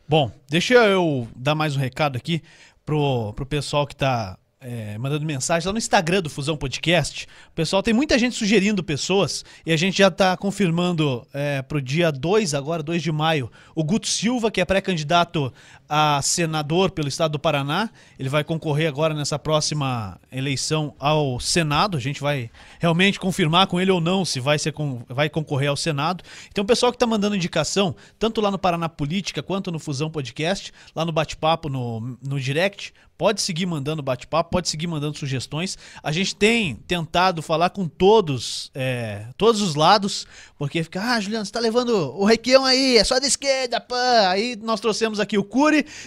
Bom, 0.08 0.32
deixa 0.50 0.74
eu 0.74 1.28
dar 1.36 1.56
mais 1.56 1.76
um 1.76 1.80
recado 1.80 2.18
aqui 2.18 2.42
pro, 2.86 3.34
pro 3.34 3.46
pessoal 3.46 3.88
que 3.88 3.96
tá 3.96 4.38
é, 4.62 4.96
mandando 5.00 5.26
mensagem 5.26 5.66
lá 5.66 5.74
no 5.74 5.80
Instagram 5.80 6.22
do 6.22 6.30
Fusão 6.30 6.56
Podcast. 6.56 7.28
O 7.50 7.56
pessoal 7.56 7.82
tem 7.82 7.94
muita 7.94 8.18
gente 8.20 8.36
sugerindo 8.36 8.84
pessoas 8.84 9.44
e 9.66 9.72
a 9.72 9.78
gente 9.78 9.98
já 9.98 10.08
está 10.08 10.38
confirmando 10.38 11.28
é, 11.34 11.64
para 11.64 11.80
o 11.80 11.82
dia 11.82 12.12
2, 12.12 12.54
agora, 12.54 12.84
2 12.84 13.02
de 13.02 13.12
maio, 13.12 13.52
o 13.74 13.84
Guto 13.84 14.08
Silva, 14.08 14.52
que 14.52 14.62
é 14.62 14.66
pré-candidato 14.66 15.52
a 15.94 16.22
senador 16.22 16.90
pelo 16.92 17.10
estado 17.10 17.34
do 17.34 17.40
Paraná. 17.40 17.90
Ele 18.18 18.30
vai 18.30 18.46
concorrer 18.46 18.88
agora 18.88 19.14
nessa 19.14 19.38
próxima 19.38 20.18
eleição 20.32 20.96
ao 20.98 21.38
Senado. 21.38 21.98
A 21.98 22.00
gente 22.00 22.22
vai 22.22 22.50
realmente 22.80 23.20
confirmar 23.20 23.68
com 23.68 23.78
ele 23.78 23.92
ou 23.92 24.00
não 24.00 24.24
se 24.24 24.40
vai, 24.40 24.58
ser 24.58 24.74
vai 25.10 25.30
concorrer 25.30 25.68
ao 25.68 25.76
Senado. 25.76 26.24
Então, 26.50 26.64
o 26.64 26.68
pessoal 26.68 26.94
que 26.94 26.96
está 26.96 27.06
mandando 27.06 27.36
indicação, 27.36 27.94
tanto 28.18 28.40
lá 28.40 28.50
no 28.50 28.58
Paraná 28.58 28.88
Política 28.88 29.44
quanto 29.44 29.70
no 29.70 29.80
Fusão 29.80 30.10
Podcast, 30.10 30.72
lá 30.96 31.04
no 31.04 31.12
bate-papo, 31.12 31.68
no, 31.68 32.18
no 32.26 32.40
direct, 32.40 32.94
Pode 33.22 33.40
seguir 33.40 33.68
mandando 33.68 34.02
bate-papo, 34.02 34.50
pode 34.50 34.68
seguir 34.68 34.88
mandando 34.88 35.16
sugestões. 35.16 35.78
A 36.02 36.12
gente 36.12 36.36
tem 36.36 36.74
tentado 36.74 37.44
falar 37.44 37.70
com 37.70 37.88
todos, 37.88 38.72
é, 38.74 39.28
todos 39.38 39.62
os 39.62 39.76
lados, 39.76 40.26
porque 40.58 40.82
fica, 40.84 41.00
ah, 41.00 41.22
Juliano, 41.22 41.46
você 41.46 41.52
tá 41.52 41.60
levando 41.60 41.92
o 42.18 42.26
Requião 42.26 42.66
aí, 42.66 42.98
é 42.98 43.04
só 43.04 43.20
da 43.20 43.28
esquerda, 43.28 43.80
pã. 43.80 44.28
Aí 44.28 44.56
nós 44.56 44.80
trouxemos 44.80 45.20
aqui 45.20 45.38
o 45.38 45.44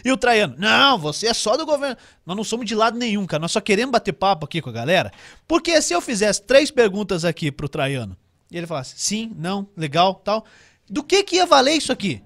E 0.05 0.11
o 0.11 0.17
Traiano. 0.17 0.55
Não, 0.59 0.99
você 0.99 1.29
é 1.29 1.35
só 1.35 1.57
do 1.57 1.67
governo. 1.67 1.97
Nós 2.25 2.37
não 2.37 2.45
somos 2.45 2.67
de 2.67 2.75
lado 2.75 2.99
nenhum, 2.99 3.27
cara. 3.27 3.41
Nós 3.41 3.53
só 3.53 3.61
queremos 3.61 3.93
bater 3.93 4.13
papo 4.13 4.45
aqui 4.45 4.61
com 4.61 4.71
a 4.71 4.73
galera. 4.73 5.13
Porque 5.47 5.81
se 5.81 5.93
eu 5.93 6.01
fizesse 6.01 6.43
três 6.43 6.71
perguntas 6.71 7.25
aqui 7.25 7.51
pro 7.51 7.69
Traiano, 7.69 8.17
e 8.51 8.57
ele 8.57 8.67
falasse 8.67 8.95
sim, 8.97 9.33
não, 9.37 9.67
legal, 9.77 10.15
tal, 10.15 10.45
do 10.89 11.03
que 11.03 11.23
que 11.23 11.37
ia 11.37 11.47
valer 11.47 11.73
isso 11.75 11.93
aqui? 11.93 12.23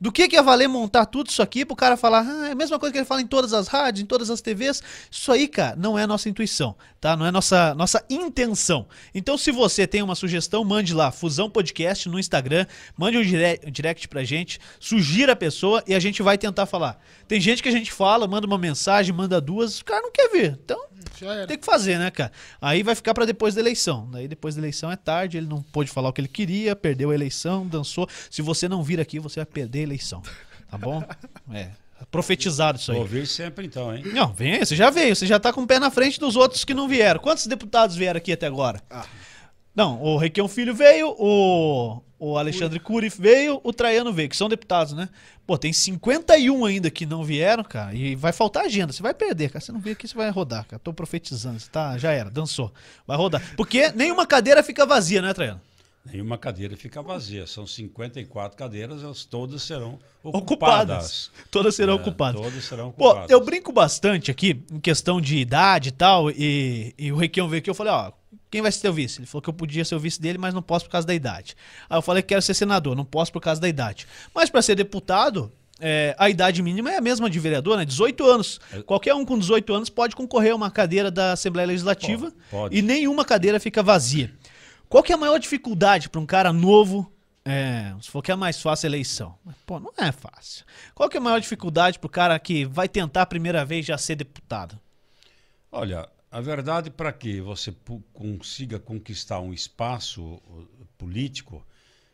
Do 0.00 0.12
que, 0.12 0.28
que 0.28 0.36
ia 0.36 0.42
valer 0.42 0.68
montar 0.68 1.06
tudo 1.06 1.28
isso 1.28 1.42
aqui 1.42 1.64
pro 1.64 1.74
cara 1.74 1.96
falar, 1.96 2.24
ah, 2.26 2.48
é 2.48 2.52
a 2.52 2.54
mesma 2.54 2.78
coisa 2.78 2.92
que 2.92 2.98
ele 2.98 3.04
fala 3.04 3.20
em 3.20 3.26
todas 3.26 3.52
as 3.52 3.66
rádios, 3.66 4.02
em 4.02 4.06
todas 4.06 4.30
as 4.30 4.40
TVs. 4.40 4.82
Isso 5.10 5.32
aí, 5.32 5.48
cara, 5.48 5.74
não 5.76 5.98
é 5.98 6.06
nossa 6.06 6.28
intuição, 6.28 6.76
tá? 7.00 7.16
Não 7.16 7.26
é 7.26 7.32
nossa, 7.32 7.74
nossa 7.74 8.04
intenção. 8.08 8.86
Então, 9.12 9.36
se 9.36 9.50
você 9.50 9.86
tem 9.86 10.02
uma 10.02 10.14
sugestão, 10.14 10.64
mande 10.64 10.94
lá, 10.94 11.10
Fusão 11.10 11.50
Podcast 11.50 12.08
no 12.08 12.18
Instagram, 12.18 12.64
mande 12.96 13.18
um 13.18 13.22
direct, 13.70 14.08
pra 14.08 14.22
gente, 14.22 14.60
sugira 14.78 15.32
a 15.32 15.36
pessoa 15.36 15.82
e 15.86 15.94
a 15.94 15.98
gente 16.00 16.22
vai 16.22 16.38
tentar 16.38 16.66
falar. 16.66 17.00
Tem 17.26 17.40
gente 17.40 17.62
que 17.62 17.68
a 17.68 17.72
gente 17.72 17.90
fala, 17.90 18.28
manda 18.28 18.46
uma 18.46 18.58
mensagem, 18.58 19.12
manda 19.12 19.40
duas, 19.40 19.80
o 19.80 19.84
cara 19.84 20.02
não 20.02 20.12
quer 20.12 20.28
ver. 20.28 20.58
Então, 20.64 20.78
tem 21.46 21.58
que 21.58 21.64
fazer, 21.64 21.98
né, 21.98 22.10
cara? 22.10 22.30
Aí 22.60 22.82
vai 22.82 22.94
ficar 22.94 23.14
para 23.14 23.24
depois 23.24 23.54
da 23.54 23.60
eleição. 23.60 24.08
Daí 24.10 24.28
depois 24.28 24.54
da 24.54 24.60
eleição 24.60 24.90
é 24.90 24.96
tarde, 24.96 25.36
ele 25.36 25.46
não 25.46 25.62
pôde 25.62 25.90
falar 25.90 26.08
o 26.08 26.12
que 26.12 26.20
ele 26.20 26.28
queria, 26.28 26.76
perdeu 26.76 27.10
a 27.10 27.14
eleição, 27.14 27.66
dançou. 27.66 28.08
Se 28.30 28.42
você 28.42 28.68
não 28.68 28.82
vir 28.82 29.00
aqui, 29.00 29.18
você 29.18 29.40
vai 29.40 29.46
perder 29.46 29.80
a 29.80 29.82
eleição. 29.88 30.22
Tá 30.70 30.76
bom? 30.76 31.02
É. 31.52 31.70
Profetizado 32.10 32.78
isso 32.78 32.92
aí. 32.92 32.98
Vou 32.98 33.06
vir 33.06 33.26
sempre 33.26 33.66
então, 33.66 33.94
hein? 33.94 34.04
Não, 34.12 34.32
vem, 34.32 34.64
você 34.64 34.76
já 34.76 34.88
veio, 34.88 35.16
você 35.16 35.26
já 35.26 35.40
tá 35.40 35.52
com 35.52 35.62
o 35.62 35.66
pé 35.66 35.78
na 35.78 35.90
frente 35.90 36.20
dos 36.20 36.36
outros 36.36 36.64
que 36.64 36.72
não 36.72 36.86
vieram. 36.86 37.20
Quantos 37.20 37.46
deputados 37.46 37.96
vieram 37.96 38.18
aqui 38.18 38.32
até 38.32 38.46
agora? 38.46 38.80
Ah. 38.88 39.04
Não, 39.74 40.02
o 40.02 40.16
Requião 40.16 40.48
Filho 40.48 40.74
veio, 40.74 41.14
o, 41.18 42.02
o 42.18 42.36
Alexandre 42.36 42.80
Cury 42.80 43.08
veio, 43.08 43.60
o 43.62 43.72
Traiano 43.72 44.12
veio, 44.12 44.28
que 44.28 44.36
são 44.36 44.48
deputados, 44.48 44.92
né? 44.92 45.08
Pô, 45.46 45.56
tem 45.56 45.72
51 45.72 46.64
ainda 46.64 46.90
que 46.90 47.06
não 47.06 47.22
vieram, 47.22 47.62
cara, 47.62 47.94
e 47.94 48.14
vai 48.16 48.32
faltar 48.32 48.64
agenda. 48.64 48.92
Você 48.92 49.02
vai 49.02 49.14
perder, 49.14 49.50
cara. 49.50 49.64
Você 49.64 49.70
não 49.70 49.80
veio 49.80 49.94
aqui, 49.94 50.08
você 50.08 50.16
vai 50.16 50.30
rodar, 50.30 50.66
cara. 50.66 50.80
Tô 50.80 50.92
profetizando, 50.92 51.60
você 51.60 51.70
tá, 51.70 51.96
já 51.96 52.12
era, 52.12 52.28
dançou. 52.30 52.72
Vai 53.06 53.16
rodar. 53.16 53.42
Porque 53.56 53.92
nenhuma 53.92 54.26
cadeira 54.26 54.62
fica 54.62 54.84
vazia, 54.84 55.22
né, 55.22 55.32
Traiano? 55.32 55.60
Nenhuma 56.12 56.38
cadeira 56.38 56.76
fica 56.76 57.02
vazia. 57.02 57.46
São 57.46 57.66
54 57.66 58.56
cadeiras, 58.56 59.02
elas 59.02 59.24
todas 59.24 59.62
serão 59.62 59.98
ocupadas. 60.22 60.40
ocupadas. 60.42 61.30
Todas 61.50 61.74
serão 61.74 61.94
é, 61.94 61.96
ocupadas. 61.96 62.40
Todas 62.40 62.64
serão 62.64 62.88
ocupadas. 62.88 63.26
Pô, 63.26 63.32
eu 63.32 63.44
brinco 63.44 63.72
bastante 63.72 64.30
aqui 64.30 64.62
em 64.70 64.80
questão 64.80 65.20
de 65.20 65.36
idade 65.36 65.90
e 65.90 65.92
tal, 65.92 66.30
e, 66.30 66.94
e 66.98 67.12
o 67.12 67.16
Requião 67.16 67.48
veio 67.48 67.60
aqui, 67.60 67.70
eu 67.70 67.74
falei, 67.74 67.92
ó, 67.92 68.12
quem 68.50 68.62
vai 68.62 68.72
ser 68.72 68.88
o 68.88 68.92
vice? 68.92 69.20
Ele 69.20 69.26
falou 69.26 69.42
que 69.42 69.50
eu 69.50 69.54
podia 69.54 69.84
ser 69.84 69.94
o 69.94 70.00
vice 70.00 70.20
dele, 70.20 70.38
mas 70.38 70.54
não 70.54 70.62
posso 70.62 70.86
por 70.86 70.92
causa 70.92 71.06
da 71.06 71.14
idade. 71.14 71.54
Aí 71.88 71.98
eu 71.98 72.02
falei 72.02 72.22
que 72.22 72.28
quero 72.28 72.42
ser 72.42 72.54
senador, 72.54 72.96
não 72.96 73.04
posso 73.04 73.32
por 73.32 73.40
causa 73.40 73.60
da 73.60 73.68
idade. 73.68 74.06
Mas 74.34 74.48
para 74.48 74.62
ser 74.62 74.74
deputado, 74.74 75.52
é, 75.80 76.14
a 76.18 76.28
idade 76.28 76.62
mínima 76.62 76.90
é 76.90 76.96
a 76.96 77.00
mesma 77.00 77.28
de 77.28 77.38
vereador, 77.38 77.76
né? 77.76 77.84
18 77.84 78.24
anos. 78.24 78.60
É. 78.72 78.82
Qualquer 78.82 79.14
um 79.14 79.24
com 79.24 79.38
18 79.38 79.72
anos 79.72 79.88
pode 79.88 80.16
concorrer 80.16 80.52
a 80.52 80.56
uma 80.56 80.70
cadeira 80.70 81.10
da 81.10 81.32
Assembleia 81.32 81.66
Legislativa 81.66 82.30
pode, 82.30 82.50
pode. 82.50 82.76
e 82.76 82.82
nenhuma 82.82 83.24
cadeira 83.24 83.60
fica 83.60 83.82
vazia. 83.82 84.32
Qual 84.88 85.02
que 85.02 85.12
é 85.12 85.14
a 85.14 85.18
maior 85.18 85.38
dificuldade 85.38 86.08
para 86.08 86.20
um 86.20 86.26
cara 86.26 86.52
novo? 86.52 87.12
É, 87.44 87.94
se 88.00 88.10
for 88.10 88.22
que 88.22 88.32
é 88.32 88.36
mais 88.36 88.60
fácil 88.60 88.86
a 88.86 88.90
eleição. 88.90 89.38
Mas, 89.44 89.54
pô, 89.66 89.78
não 89.78 89.92
é 89.96 90.10
fácil. 90.12 90.64
Qual 90.94 91.08
que 91.08 91.16
é 91.16 91.20
a 91.20 91.22
maior 91.22 91.40
dificuldade 91.40 91.98
para 91.98 92.06
o 92.06 92.10
cara 92.10 92.38
que 92.38 92.64
vai 92.64 92.88
tentar 92.88 93.22
a 93.22 93.26
primeira 93.26 93.64
vez 93.64 93.84
já 93.86 93.98
ser 93.98 94.16
deputado? 94.16 94.78
Olha, 95.70 96.08
a 96.30 96.40
verdade, 96.40 96.90
para 96.90 97.12
que 97.12 97.40
você 97.40 97.74
consiga 98.12 98.78
conquistar 98.78 99.40
um 99.40 99.52
espaço 99.52 100.40
político 100.96 101.66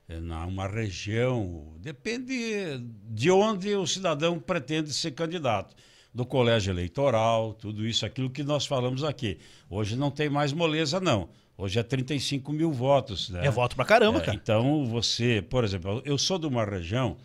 eh, 0.09 0.21
na 0.21 0.45
uma 0.47 0.69
região, 0.69 1.75
depende 1.79 2.79
de 3.09 3.31
onde 3.31 3.75
o 3.75 3.87
cidadão 3.87 4.39
pretende 4.39 4.93
ser 4.93 5.13
candidato. 5.13 5.75
Do 6.13 6.25
colégio 6.25 6.73
eleitoral, 6.73 7.55
tudo 7.55 7.85
isso, 7.85 8.07
aquilo 8.07 8.31
que 8.31 8.45
nós 8.45 8.67
falamos 8.67 9.03
aqui. 9.03 9.39
Hoje 9.69 9.97
não 9.97 10.13
tem 10.13 10.29
mais 10.29 10.53
moleza, 10.53 11.01
não. 11.01 11.29
Hoje 11.57 11.79
é 11.79 11.83
35 11.83 12.53
mil 12.53 12.73
votos. 12.73 13.31
Né? 13.31 13.47
É 13.47 13.51
voto 13.51 13.77
pra 13.77 13.85
caramba, 13.85 14.19
é, 14.19 14.23
cara. 14.23 14.37
Então, 14.37 14.85
você, 14.87 15.43
por 15.43 15.65
exemplo, 15.65 16.03
eu 16.05 16.19
sou 16.19 16.39
de 16.39 16.47
uma 16.47 16.65
região, 16.65 17.17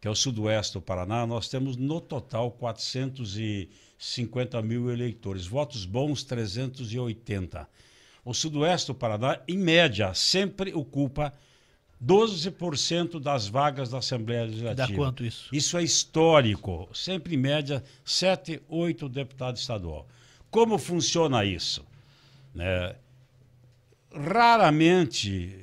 que 0.00 0.06
é 0.06 0.10
o 0.10 0.14
sudoeste 0.14 0.74
do 0.74 0.82
Paraná, 0.82 1.26
nós 1.26 1.48
temos 1.48 1.76
no 1.76 2.00
total 2.00 2.50
400 2.50 3.38
e 3.38 3.70
50 3.98 4.60
mil 4.62 4.90
eleitores. 4.90 5.46
Votos 5.46 5.84
bons, 5.84 6.24
380. 6.24 7.68
O 8.24 8.34
Sudoeste 8.34 8.88
do 8.88 8.94
Paraná, 8.94 9.40
em 9.48 9.58
média, 9.58 10.12
sempre 10.14 10.72
ocupa 10.74 11.32
12% 12.02 13.20
das 13.20 13.46
vagas 13.46 13.90
da 13.90 13.98
Assembleia 13.98 14.44
Legislativa. 14.44 14.88
Dá 14.88 14.94
quanto 14.94 15.24
isso? 15.24 15.48
Isso 15.52 15.76
é 15.76 15.82
histórico. 15.82 16.88
Sempre, 16.94 17.34
em 17.34 17.38
média, 17.38 17.84
7, 18.04 18.62
8 18.68 19.08
deputados 19.08 19.60
estadual. 19.60 20.06
Como 20.50 20.78
funciona 20.78 21.44
isso? 21.44 21.84
É, 22.58 22.96
raramente 24.12 25.56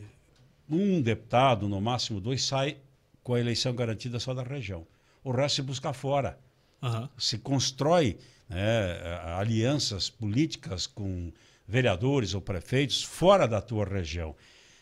um 0.69 1.01
deputado, 1.01 1.67
no 1.67 1.79
máximo 1.79 2.19
dois, 2.19 2.43
sai 2.43 2.77
com 3.23 3.33
a 3.33 3.39
eleição 3.39 3.73
garantida 3.75 4.19
só 4.19 4.33
da 4.33 4.43
região. 4.43 4.85
O 5.23 5.31
resto 5.31 5.57
se 5.57 5.61
busca 5.61 5.93
fora. 5.93 6.37
Uhum. 6.81 7.09
Se 7.17 7.37
constrói 7.37 8.17
né, 8.47 9.19
alianças 9.35 10.09
políticas 10.09 10.87
com 10.87 11.31
vereadores 11.67 12.33
ou 12.33 12.41
prefeitos 12.41 13.03
fora 13.03 13.47
da 13.47 13.61
tua 13.61 13.85
região. 13.85 14.35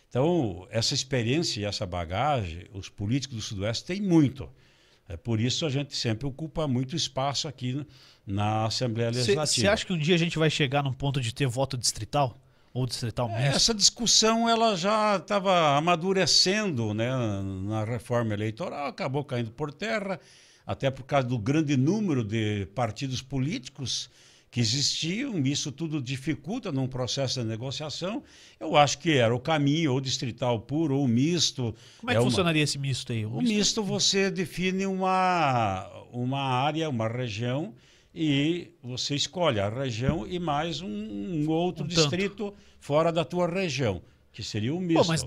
Então, 0.09 0.67
essa 0.69 0.93
experiência 0.93 1.59
e 1.59 1.65
essa 1.65 1.85
bagagem, 1.85 2.67
os 2.73 2.87
políticos 2.87 3.37
do 3.37 3.41
Sudoeste 3.41 3.85
têm 3.85 4.01
muito. 4.01 4.49
É 5.07 5.17
por 5.17 5.39
isso 5.39 5.65
a 5.65 5.69
gente 5.69 5.95
sempre 5.95 6.25
ocupa 6.27 6.67
muito 6.67 6.95
espaço 6.95 7.47
aqui 7.47 7.85
na 8.25 8.65
Assembleia 8.65 9.09
Legislativa. 9.09 9.45
Você 9.45 9.67
acha 9.67 9.85
que 9.85 9.93
um 9.93 9.97
dia 9.97 10.15
a 10.15 10.17
gente 10.17 10.37
vai 10.37 10.49
chegar 10.49 10.83
num 10.83 10.93
ponto 10.93 11.19
de 11.19 11.33
ter 11.33 11.47
voto 11.47 11.77
distrital? 11.77 12.39
Ou 12.75 12.85
distrital 12.85 13.29
É? 13.29 13.47
Essa 13.47 13.73
discussão 13.73 14.49
ela 14.49 14.75
já 14.75 15.15
estava 15.15 15.77
amadurecendo 15.77 16.93
né, 16.93 17.09
na 17.63 17.85
reforma 17.85 18.33
eleitoral, 18.33 18.87
acabou 18.87 19.23
caindo 19.23 19.49
por 19.49 19.71
terra, 19.73 20.19
até 20.67 20.91
por 20.91 21.03
causa 21.03 21.25
do 21.25 21.39
grande 21.39 21.77
número 21.77 22.21
de 22.21 22.67
partidos 22.75 23.21
políticos 23.21 24.09
que 24.51 24.59
existiam, 24.59 25.37
isso 25.45 25.71
tudo 25.71 26.01
dificulta 26.01 26.69
num 26.71 26.87
processo 26.87 27.41
de 27.41 27.45
negociação. 27.45 28.21
Eu 28.59 28.75
acho 28.75 28.97
que 28.99 29.13
era 29.17 29.33
o 29.33 29.39
caminho, 29.39 29.93
ou 29.93 30.01
distrital 30.01 30.59
puro, 30.59 30.97
ou 30.97 31.07
misto. 31.07 31.73
Como 31.99 32.09
é 32.11 32.13
que 32.13 32.19
uma- 32.19 32.29
funcionaria 32.29 32.63
esse 32.63 32.77
misto 32.77 33.11
aí? 33.13 33.25
O 33.25 33.41
misto 33.41 33.83
você 33.83 34.29
define 34.29 34.85
uma, 34.85 35.89
uma 36.11 36.39
área, 36.41 36.89
uma 36.89 37.07
região, 37.07 37.73
e 38.15 38.71
você 38.81 39.13
escolhe 39.15 39.59
a 39.59 39.67
região 39.69 40.25
e 40.25 40.39
mais 40.39 40.79
um, 40.81 40.87
um 40.87 41.49
outro 41.49 41.83
Um 41.83 41.87
tanto. 41.87 41.99
distrito 41.99 42.53
fora 42.79 43.11
da 43.11 43.25
tua 43.25 43.45
região, 43.47 44.01
que 44.31 44.41
seria 44.41 44.73
o 44.73 44.79
misto. 44.79 45.01
Pô, 45.01 45.07
mas 45.09 45.25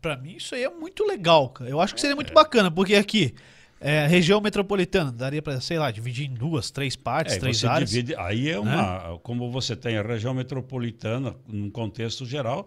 pra 0.00 0.16
mim 0.16 0.36
isso 0.36 0.54
aí 0.54 0.64
é 0.64 0.70
muito 0.70 1.04
legal, 1.04 1.50
cara. 1.50 1.68
Eu 1.68 1.80
acho 1.80 1.94
que 1.94 2.00
seria 2.00 2.16
muito 2.16 2.32
bacana, 2.32 2.70
porque 2.70 2.94
aqui, 2.94 3.34
é, 3.80 4.06
região 4.06 4.40
metropolitana, 4.40 5.12
daria 5.12 5.42
pra, 5.42 5.60
sei 5.60 5.78
lá, 5.78 5.90
dividir 5.90 6.26
em 6.30 6.32
duas, 6.34 6.70
três 6.70 6.96
partes, 6.96 7.34
É, 7.34 7.38
três 7.38 7.62
áreas. 7.64 7.90
divide, 7.90 8.14
aí 8.16 8.48
é 8.48 8.58
uma, 8.58 9.18
como 9.22 9.50
você 9.50 9.76
tem 9.76 9.98
a 9.98 10.02
região 10.02 10.32
metropolitana 10.32 11.36
num 11.46 11.68
contexto 11.70 12.24
geral, 12.24 12.66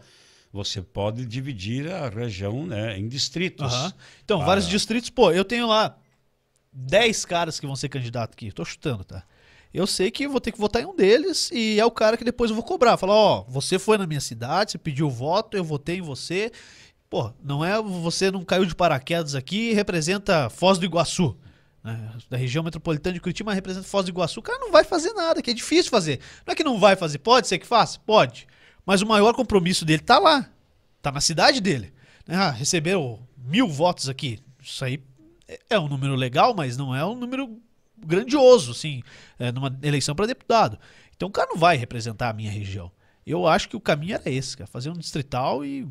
você 0.54 0.82
pode 0.82 1.26
dividir 1.26 1.92
a 1.92 2.10
região 2.10 2.66
né, 2.68 2.98
em 2.98 3.08
distritos. 3.08 3.74
Aham. 3.74 3.94
Então, 4.24 4.42
Ah. 4.42 4.46
vários 4.46 4.68
distritos. 4.68 5.10
Pô, 5.10 5.32
eu 5.32 5.44
tenho 5.44 5.68
lá 5.68 5.98
10 6.72 7.26
caras 7.26 7.60
que 7.60 7.66
vão 7.66 7.76
ser 7.76 7.90
candidato 7.90 8.34
aqui. 8.34 8.52
Tô 8.52 8.64
chutando, 8.64 9.04
tá? 9.04 9.24
Eu 9.78 9.86
sei 9.86 10.10
que 10.10 10.28
vou 10.28 10.42
ter 10.42 10.52
que 10.52 10.58
votar 10.58 10.82
em 10.82 10.88
um 10.88 10.96
deles 10.96 11.52
e 11.54 11.80
é 11.80 11.86
o 11.86 11.92
cara 11.92 12.18
que 12.18 12.24
depois 12.24 12.50
eu 12.50 12.56
vou 12.56 12.64
cobrar. 12.64 12.98
Falar, 12.98 13.14
ó, 13.14 13.46
você 13.48 13.78
foi 13.78 13.96
na 13.96 14.08
minha 14.08 14.20
cidade, 14.20 14.72
você 14.72 14.78
pediu 14.80 15.08
voto, 15.08 15.56
eu 15.56 15.64
votei 15.64 15.98
em 15.98 16.02
você. 16.02 16.52
Pô, 17.08 17.32
não 17.44 17.64
é 17.64 17.80
você 17.80 18.32
não 18.32 18.44
caiu 18.44 18.66
de 18.66 18.74
paraquedas 18.74 19.36
aqui 19.36 19.74
representa 19.74 20.50
Foz 20.50 20.80
do 20.80 20.86
Iguaçu. 20.86 21.38
né? 21.84 22.12
Da 22.28 22.36
região 22.36 22.64
metropolitana 22.64 23.14
de 23.14 23.22
Curitiba, 23.22 23.54
representa 23.54 23.86
Foz 23.86 24.04
do 24.04 24.10
Iguaçu. 24.10 24.40
O 24.40 24.44
cara 24.44 24.58
não 24.58 24.72
vai 24.72 24.84
fazer 24.84 25.14
nada, 25.14 25.44
que 25.44 25.52
é 25.52 25.54
difícil 25.54 25.92
fazer. 25.92 26.22
Não 26.44 26.54
é 26.54 26.56
que 26.56 26.64
não 26.64 26.80
vai 26.80 26.96
fazer, 26.96 27.20
pode 27.20 27.48
ser 27.48 27.60
que 27.60 27.68
faça? 27.68 28.00
Pode. 28.00 28.48
Mas 28.84 29.04
o 29.04 29.06
maior 29.06 29.36
compromisso 29.36 29.86
dele 29.86 30.02
tá 30.02 30.18
lá. 30.18 30.50
Tá 31.04 31.12
na 31.12 31.22
cidade 31.22 31.62
dele. 31.62 31.94
né? 32.26 32.36
Ah, 32.36 32.50
recebeu 32.50 33.20
mil 33.38 33.68
votos 33.68 34.10
aqui. 34.10 34.40
Isso 34.60 34.84
aí 34.84 35.00
é 35.70 35.78
um 35.80 35.88
número 35.88 36.16
legal, 36.16 36.56
mas 36.56 36.76
não 36.78 36.96
é 36.96 37.06
um 37.06 37.16
número 37.16 37.62
grandioso, 38.06 38.72
assim, 38.72 39.02
é, 39.40 39.52
numa 39.52 39.78
eleição 39.82 40.16
para 40.16 40.26
deputado. 40.26 40.78
Então 41.16 41.28
o 41.30 41.32
cara 41.32 41.50
não 41.50 41.58
vai 41.58 41.78
representar 41.78 42.30
a 42.30 42.34
minha 42.34 42.52
região. 42.52 42.92
Eu 43.26 43.46
acho 43.46 43.68
que 43.68 43.76
o 43.76 43.82
caminho 43.82 44.16
era 44.16 44.30
esse, 44.30 44.56
cara, 44.56 44.68
fazer 44.68 44.90
um 44.90 44.94
distrital 44.94 45.66
e 45.66 45.88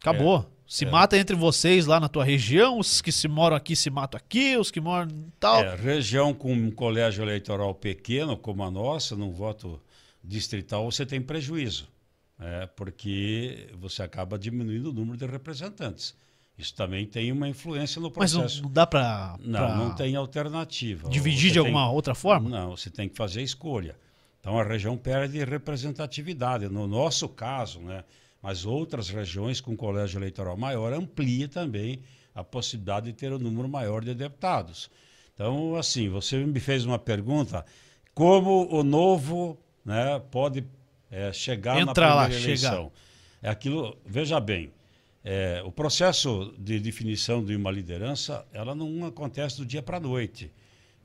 acabou. 0.00 0.50
se 0.66 0.84
é. 0.84 0.90
mata 0.90 1.18
entre 1.18 1.36
vocês 1.36 1.84
lá 1.84 2.00
na 2.00 2.08
tua 2.08 2.24
região, 2.24 2.78
os 2.78 3.02
que 3.02 3.12
se 3.12 3.28
moram 3.28 3.56
aqui 3.56 3.76
se 3.76 3.90
matam 3.90 4.16
aqui, 4.16 4.56
os 4.56 4.70
que 4.70 4.80
moram 4.80 5.08
tal. 5.38 5.62
É, 5.62 5.74
região 5.74 6.32
com 6.32 6.52
um 6.52 6.70
colégio 6.70 7.22
eleitoral 7.22 7.74
pequeno, 7.74 8.36
como 8.36 8.62
a 8.62 8.70
nossa, 8.70 9.14
num 9.14 9.30
voto 9.30 9.80
distrital, 10.22 10.90
você 10.90 11.04
tem 11.04 11.20
prejuízo, 11.20 11.88
né? 12.38 12.66
porque 12.76 13.68
você 13.78 14.02
acaba 14.02 14.38
diminuindo 14.38 14.90
o 14.90 14.92
número 14.92 15.18
de 15.18 15.26
representantes. 15.26 16.14
Isso 16.60 16.74
também 16.74 17.06
tem 17.06 17.32
uma 17.32 17.48
influência 17.48 18.00
no 18.00 18.12
mas 18.14 18.32
não, 18.32 18.40
processo. 18.42 18.68
dá 18.68 18.86
pra, 18.86 19.36
Não, 19.40 19.58
pra 19.58 19.74
não 19.76 19.94
tem 19.94 20.14
alternativa. 20.16 21.08
dividir 21.08 21.40
Você 21.40 21.46
de 21.48 21.52
tem- 21.54 21.58
alguma 21.60 21.90
outra 21.90 22.14
forma? 22.14 22.48
Não, 22.50 22.76
você 22.76 22.90
tem 22.90 23.08
que 23.08 23.16
fazer 23.16 23.42
escolha. 23.42 23.96
Então 24.40 24.58
a 24.58 24.62
região 24.64 24.96
perde 24.96 25.42
representatividade. 25.44 26.68
No 26.68 26.86
nosso 26.86 27.28
caso, 27.28 27.80
né? 27.80 28.04
Mas 28.42 28.64
outras 28.64 29.08
regiões 29.10 29.60
com 29.60 29.76
colégio 29.76 30.18
eleitoral 30.18 30.56
maior 30.56 30.92
amplia 30.92 31.46
também 31.48 32.00
a 32.34 32.42
possibilidade 32.42 33.06
de 33.06 33.12
ter 33.12 33.32
um 33.32 33.38
número 33.38 33.68
maior 33.68 34.02
de 34.04 34.14
deputados. 34.14 34.90
Então, 35.34 35.76
assim, 35.76 36.08
você 36.08 36.38
me 36.38 36.58
fez 36.60 36.84
uma 36.86 36.98
pergunta: 36.98 37.64
como 38.14 38.66
o 38.74 38.82
novo 38.82 39.58
né, 39.84 40.20
pode 40.30 40.64
eh, 41.10 41.32
chegar 41.32 41.78
Entrar 41.80 42.08
na 42.10 42.14
lá, 42.14 42.22
primeira 42.28 42.56
chegar. 42.56 42.68
eleição? 42.74 42.92
É 43.42 43.48
aquilo, 43.50 43.96
veja 44.06 44.38
bem, 44.40 44.70
é, 45.24 45.62
o 45.64 45.70
processo 45.72 46.54
de 46.58 46.78
definição 46.80 47.44
de 47.44 47.54
uma 47.54 47.70
liderança, 47.70 48.46
ela 48.52 48.74
não 48.74 49.04
acontece 49.06 49.58
do 49.58 49.66
dia 49.66 49.82
para 49.82 49.98
a 49.98 50.00
noite. 50.00 50.50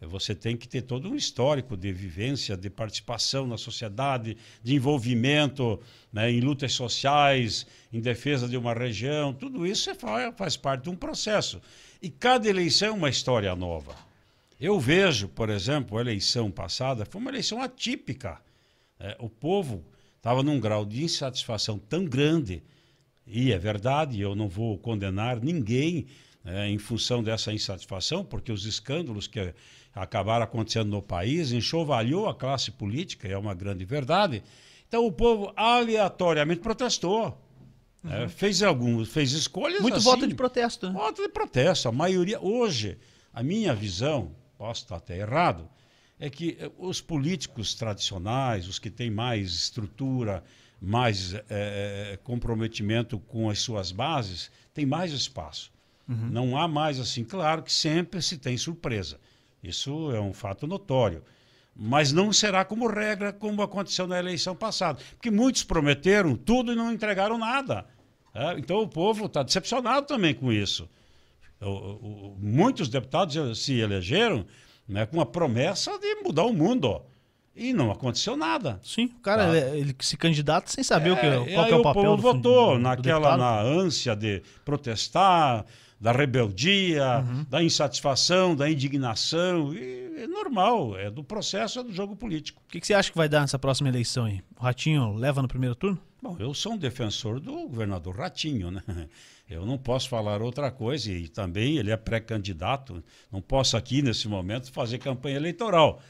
Você 0.01 0.35
tem 0.35 0.55
que 0.57 0.67
ter 0.67 0.81
todo 0.81 1.09
um 1.09 1.15
histórico 1.15 1.75
de 1.75 1.91
vivência, 1.91 2.55
de 2.55 2.69
participação 2.69 3.47
na 3.47 3.57
sociedade, 3.57 4.37
de 4.61 4.75
envolvimento 4.75 5.79
né, 6.11 6.29
em 6.29 6.41
lutas 6.41 6.73
sociais, 6.73 7.65
em 7.91 7.99
defesa 7.99 8.47
de 8.47 8.57
uma 8.57 8.73
região. 8.73 9.33
Tudo 9.33 9.65
isso 9.65 9.89
é 9.89 9.95
fa- 9.95 10.33
faz 10.33 10.57
parte 10.57 10.83
de 10.83 10.89
um 10.89 10.95
processo. 10.95 11.61
E 12.01 12.09
cada 12.09 12.47
eleição 12.47 12.89
é 12.89 12.91
uma 12.91 13.09
história 13.09 13.55
nova. 13.55 13.95
Eu 14.59 14.79
vejo, 14.79 15.27
por 15.29 15.49
exemplo, 15.49 15.97
a 15.97 16.01
eleição 16.01 16.51
passada 16.51 17.05
foi 17.05 17.19
uma 17.19 17.31
eleição 17.31 17.61
atípica. 17.61 18.39
É, 18.99 19.15
o 19.19 19.29
povo 19.29 19.83
estava 20.17 20.43
num 20.43 20.59
grau 20.59 20.85
de 20.85 21.03
insatisfação 21.03 21.79
tão 21.79 22.05
grande, 22.05 22.61
e 23.27 23.51
é 23.51 23.57
verdade, 23.57 24.21
eu 24.21 24.35
não 24.35 24.47
vou 24.47 24.77
condenar 24.77 25.41
ninguém 25.41 26.05
né, 26.43 26.69
em 26.69 26.77
função 26.77 27.23
dessa 27.23 27.51
insatisfação, 27.51 28.23
porque 28.23 28.51
os 28.51 28.65
escândalos 28.65 29.27
que 29.27 29.53
acabaram 29.93 30.43
acontecendo 30.43 30.89
no 30.89 31.01
país 31.01 31.51
enxovalhou 31.51 32.27
a 32.29 32.35
classe 32.35 32.71
política, 32.71 33.27
é 33.27 33.37
uma 33.37 33.55
grande 33.55 33.83
verdade. 33.83 34.43
Então 34.87 35.05
o 35.05 35.11
povo 35.11 35.51
aleatoriamente 35.55 36.61
protestou. 36.61 37.35
né, 38.03 38.27
fez 38.27 38.61
alguns, 38.61 39.09
fez 39.09 39.31
escolhas 39.31 39.81
Muito 39.81 39.97
assim, 39.97 40.05
voto 40.05 40.27
de 40.27 40.35
protesto, 40.35 40.87
né? 40.87 40.93
Voto 40.93 41.23
de 41.23 41.29
protesto. 41.29 41.87
A 41.87 41.91
maioria, 41.91 42.39
hoje, 42.39 42.99
a 43.33 43.41
minha 43.41 43.73
visão, 43.73 44.35
posso 44.57 44.83
estar 44.83 44.97
até 44.97 45.17
errado, 45.17 45.67
é 46.19 46.29
que 46.29 46.57
eh, 46.59 46.71
os 46.77 47.01
políticos 47.01 47.73
tradicionais, 47.73 48.67
os 48.67 48.77
que 48.77 48.89
têm 48.89 49.09
mais 49.09 49.51
estrutura, 49.51 50.43
mais 50.85 51.33
eh, 51.49 52.19
comprometimento 52.23 53.17
com 53.19 53.49
as 53.49 53.59
suas 53.59 53.91
bases, 53.91 54.51
têm 54.73 54.85
mais 54.85 55.11
espaço. 55.11 55.73
Não 56.07 56.55
há 56.55 56.67
mais 56.67 56.99
assim, 56.99 57.23
claro 57.23 57.63
que 57.63 57.73
sempre 57.73 58.21
se 58.21 58.37
tem 58.37 58.55
surpresa. 58.57 59.19
Isso 59.63 60.11
é 60.11 60.21
um 60.21 60.31
fato 60.33 60.67
notório. 60.67 61.23
Mas 61.75 62.11
não 62.13 62.31
será 62.31 62.63
como 62.63 62.87
regra, 62.87 63.33
como 63.33 63.63
aconteceu 63.63 64.05
na 64.05 64.19
eleição 64.19 64.55
passada. 64.55 64.99
Porque 65.15 65.31
muitos 65.31 65.63
prometeram 65.63 66.35
tudo 66.35 66.71
e 66.71 66.75
não 66.75 66.93
entregaram 66.93 67.37
nada. 67.39 67.87
É, 68.33 68.53
então 68.59 68.77
o 68.81 68.87
povo 68.87 69.25
está 69.25 69.41
decepcionado 69.41 70.05
também 70.05 70.35
com 70.35 70.53
isso. 70.53 70.87
O- 71.59 71.67
o- 71.67 72.37
muitos 72.39 72.87
deputados 72.87 73.63
se 73.63 73.73
elegeram 73.79 74.45
né, 74.87 75.05
com 75.07 75.19
a 75.19 75.25
promessa 75.25 75.97
de 75.97 76.15
mudar 76.21 76.43
o 76.45 76.53
mundo. 76.53 76.85
ó. 76.85 77.01
E 77.55 77.71
não 77.71 77.89
aconteceu 77.89 78.35
nada. 78.35 78.79
Sim, 78.83 79.05
o 79.17 79.21
cara 79.21 79.45
Tá. 79.47 79.57
ele, 79.57 79.79
ele 79.79 79.95
se 80.01 80.17
candidata 80.17 80.69
sem 80.69 80.83
saber 80.83 81.11
o 81.11 81.15
que, 81.17 81.25
É, 81.25 81.53
qual 81.53 81.65
que 81.67 81.71
é 81.73 81.75
o 81.75 81.81
papel 81.83 82.03
povo 82.03 82.15
do, 82.17 82.21
votou 82.21 82.67
do- 82.71 82.73
do 82.73 82.79
naquela 82.79 83.31
deputado. 83.31 83.39
na 83.39 83.61
ânsia 83.61 84.15
de 84.15 84.41
protestar, 84.65 85.65
da 85.99 86.11
rebeldia, 86.11 87.19
Uhum. 87.19 87.45
da 87.49 87.63
insatisfação, 87.63 88.55
da 88.55 88.69
indignação. 88.69 89.73
E 89.73 90.13
é 90.17 90.27
normal, 90.27 90.97
é 90.97 91.09
do 91.09 91.23
processo, 91.23 91.79
é 91.79 91.83
do 91.83 91.93
jogo 91.93 92.15
político. 92.15 92.61
O 92.67 92.71
que, 92.71 92.79
que 92.81 92.85
você 92.87 92.93
acha 92.93 93.09
que 93.09 93.17
vai 93.17 93.29
dar 93.29 93.41
nessa 93.41 93.57
próxima 93.57 93.87
eleição 93.89 94.25
aí? 94.25 94.41
O 94.59 94.63
Ratinho 94.63 95.13
leva 95.15 95.41
no 95.41 95.47
primeiro 95.47 95.75
turno? 95.75 95.97
Bom, 96.21 96.35
eu 96.39 96.53
sou 96.53 96.73
um 96.73 96.77
defensor 96.77 97.39
do 97.39 97.53
governador 97.69 98.17
Ratinho, 98.17 98.69
né? 98.71 98.83
Eu 99.47 99.63
não 99.63 99.77
posso 99.77 100.09
falar 100.09 100.41
outra 100.41 100.71
coisa 100.71 101.11
e 101.11 101.27
também 101.27 101.77
ele 101.77 101.91
é 101.91 101.95
pré-candidato. 101.97 103.03
Não 103.31 103.39
posso 103.39 103.77
aqui 103.77 104.01
nesse 104.01 104.27
momento 104.27 104.71
fazer 104.71 104.97
campanha 104.97 105.35
eleitoral. 105.35 106.01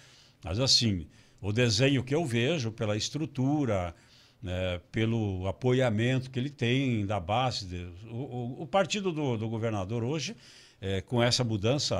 Mas 0.41 0.57
assim, 0.57 1.05
o 1.47 1.53
desenho 1.53 2.03
que 2.03 2.15
eu 2.15 2.25
vejo 2.25 2.71
pela 2.71 2.95
estrutura, 2.97 3.93
né, 4.41 4.79
pelo 4.91 5.47
apoiamento 5.47 6.29
que 6.31 6.39
ele 6.39 6.49
tem 6.49 7.05
da 7.05 7.19
base, 7.19 7.65
de- 7.65 7.87
o, 8.09 8.15
o- 8.15 8.61
o 8.63 8.67
partido 8.67 9.11
do, 9.11 9.37
do 9.37 9.47
governador 9.49 10.03
hoje, 10.03 10.35
eh, 10.81 11.01
com 11.01 11.21
essa 11.21 11.43
mudança 11.43 11.95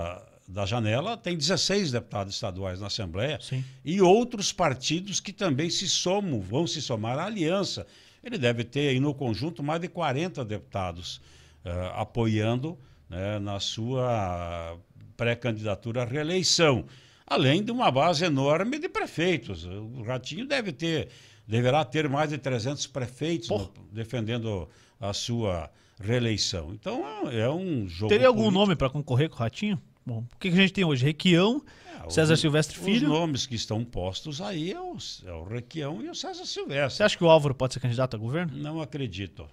da 0.48 0.66
janela, 0.66 1.18
tem 1.18 1.36
16 1.38 1.92
deputados 1.92 2.34
estaduais 2.36 2.80
na 2.80 2.88
Assembleia 2.88 3.40
Sim. 3.42 3.64
e 3.84 4.00
outros 4.02 4.52
partidos 4.52 5.20
que 5.20 5.34
também 5.34 5.70
se 5.70 5.88
somam, 5.88 6.40
vão 6.40 6.68
se 6.68 6.82
somar 6.82 7.18
à 7.20 7.26
aliança. 7.26 7.86
Ele 8.24 8.38
deve 8.38 8.64
ter 8.64 8.90
aí 8.90 9.00
no 9.00 9.14
conjunto 9.14 9.62
mais 9.64 9.82
de 9.82 9.88
40 9.88 10.44
deputados 10.46 11.22
eh, 11.64 11.92
apoiando 11.96 12.78
né, 13.10 13.38
na 13.40 13.60
sua 13.60 14.78
pré-candidatura 15.18 16.02
à 16.04 16.06
reeleição, 16.06 16.86
além 17.28 17.64
de 17.64 17.72
uma 17.72 17.90
base 17.92 18.24
enorme 18.26 18.78
de 18.80 18.88
prefeitos. 18.90 19.66
O 19.66 20.04
Ratinho 20.04 20.46
deve 20.48 20.72
ter, 20.72 21.10
deverá 21.48 21.84
ter 21.86 22.08
mais 22.10 22.30
de 22.30 22.38
300 22.38 22.88
prefeitos 22.88 23.50
no- 23.50 23.72
defendendo 23.92 24.68
a 25.00 25.14
sua 25.14 25.70
reeleição. 26.00 26.74
Então 26.74 27.30
é 27.30 27.50
um 27.50 27.88
jogo 27.88 28.10
Teria 28.10 28.28
algum 28.28 28.42
político. 28.44 28.60
nome 28.60 28.76
para 28.76 28.90
concorrer 28.90 29.30
com 29.30 29.36
o 29.36 29.40
Ratinho? 29.40 29.82
Bom, 30.06 30.20
o 30.20 30.38
que, 30.40 30.50
que 30.50 30.56
a 30.58 30.62
gente 30.62 30.74
tem 30.74 30.84
hoje? 30.84 31.04
Requião, 31.04 31.64
É, 32.06 32.10
César 32.12 32.34
os- 32.36 32.40
Silvestre 32.40 32.78
Os 32.78 32.86
Filho. 32.86 33.08
nomes 33.08 33.48
que 33.48 33.56
estão 33.56 33.84
postos 33.84 34.40
aí 34.40 34.72
é 34.72 34.80
o, 34.80 34.96
é 35.26 35.32
o 35.32 35.44
Requião 35.46 36.02
e 36.04 36.10
o 36.10 36.14
César 36.14 36.46
Silvestre. 36.46 36.98
Você 36.98 37.04
acha 37.04 37.18
que 37.18 37.24
o 37.24 37.30
Álvaro 37.30 37.56
pode 37.56 37.74
ser 37.74 37.80
candidato 37.80 38.16
a 38.16 38.20
governo? 38.20 38.56
Não 38.56 38.80
acredito. 38.82 39.48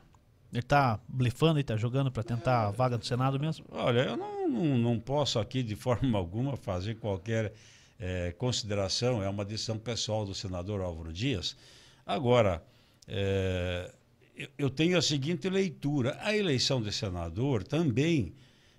Ele 0.53 0.63
tá 0.63 1.01
blefando 1.09 1.59
e 1.59 1.65
tá 1.65 1.77
jogando 1.77 2.13
para 2.13 2.23
tentar 2.23 2.67
a 2.67 2.71
vaga 2.71 2.99
do 2.99 3.07
Senado 3.07 3.41
mesmo? 3.41 3.65
Olha, 3.71 4.01
eu 4.01 4.17
não, 4.17 4.49
não, 4.49 4.79
não 4.79 5.01
posso 5.01 5.39
aqui 5.39 5.63
de 5.63 5.75
forma 5.75 6.17
alguma 6.19 6.57
fazer 6.57 6.97
qualquer 6.97 7.55
eh, 7.99 8.35
consideração, 8.37 9.23
é 9.23 9.29
uma 9.29 9.45
decisão 9.45 9.79
pessoal 9.79 10.27
do 10.27 10.35
senador 10.35 10.81
Álvaro 10.83 11.13
Dias. 11.13 11.57
Agora, 12.05 12.63
eh, 13.09 13.91
eu, 14.37 14.49
eu 14.59 14.71
tenho 14.71 14.99
a 14.99 15.03
seguinte 15.03 15.49
leitura: 15.49 16.19
a 16.21 16.37
eleição 16.37 16.83
de 16.83 16.93
senador 16.93 17.63
também 17.63 18.35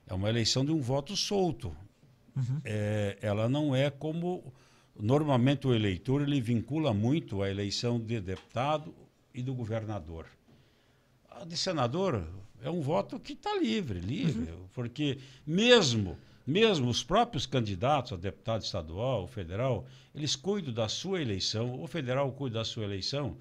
é 0.06 0.14
uma 0.14 0.30
eleição 0.30 0.64
de 0.64 0.72
um 0.72 0.82
voto 0.82 1.16
solto. 1.16 1.76
Eh, 2.66 3.18
ela 3.22 3.48
não 3.48 3.76
é 3.76 3.90
como 3.90 4.54
normalmente 5.00 5.68
o 5.68 5.74
eleitor 5.74 6.22
ele 6.22 6.42
vincula 6.42 6.94
muito 6.94 7.42
a 7.42 7.50
eleição 7.50 8.00
de 8.00 8.20
deputado 8.20 8.94
e 9.34 9.42
do 9.42 9.54
governador. 9.54 10.28
A 11.40 11.46
de 11.46 11.58
senador 11.58 12.24
é 12.62 12.70
um 12.70 12.82
voto 12.82 13.20
que 13.20 13.34
está 13.34 13.56
livre, 13.58 14.00
livre, 14.00 14.48
porque 14.74 15.18
mesmo 15.46 16.18
mesmo 16.46 16.90
os 16.90 17.02
próprios 17.02 17.46
candidatos 17.46 18.12
a 18.12 18.18
deputado 18.18 18.64
estadual, 18.64 19.22
ou 19.22 19.28
federal, 19.28 19.86
eles 20.14 20.36
cuidam 20.36 20.74
da 20.74 20.90
sua 20.90 21.22
eleição, 21.22 21.82
o 21.82 21.88
federal 21.88 22.30
cuida 22.34 22.60
da 22.60 22.66
sua 22.66 22.84
eleição, 22.84 23.38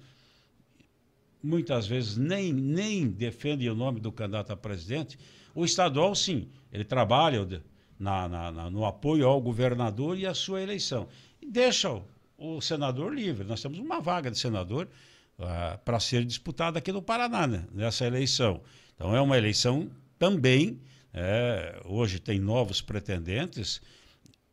muitas 1.43 1.85
vezes 1.85 2.15
nem, 2.15 2.53
nem 2.53 3.09
defendem 3.09 3.69
o 3.69 3.75
nome 3.75 3.99
do 3.99 4.09
candidato 4.09 4.51
a 4.53 4.55
presidente. 4.55 5.19
O 5.53 5.65
estadual, 5.65 6.15
sim, 6.15 6.47
ele 6.71 6.85
trabalha 6.85 7.45
na, 7.99 8.29
na- 8.29 8.51
na- 8.53 8.69
no 8.69 8.85
apoio 8.85 9.27
ao 9.27 9.41
governador 9.41 10.17
e 10.17 10.25
à 10.25 10.33
sua 10.33 10.61
eleição. 10.61 11.05
E 11.41 11.45
deixa 11.51 11.91
o, 11.91 12.03
o 12.37 12.61
senador 12.61 13.13
livre. 13.13 13.45
Nós 13.45 13.61
temos 13.61 13.79
uma 13.79 13.99
vaga 13.99 14.31
de 14.31 14.39
senador 14.39 14.87
para 15.83 15.99
ser 15.99 16.23
disputada 16.25 16.79
aqui 16.79 16.91
no 16.91 17.01
Paraná, 17.01 17.47
né, 17.47 17.65
nessa 17.71 18.05
eleição. 18.05 18.61
Então, 18.95 19.15
é 19.15 19.21
uma 19.21 19.37
eleição 19.37 19.89
também. 20.17 20.79
é, 21.13 21.79
hoje 21.85 22.19
tem 22.19 22.39
novos 22.39 22.81
pretendentes. 22.81 23.81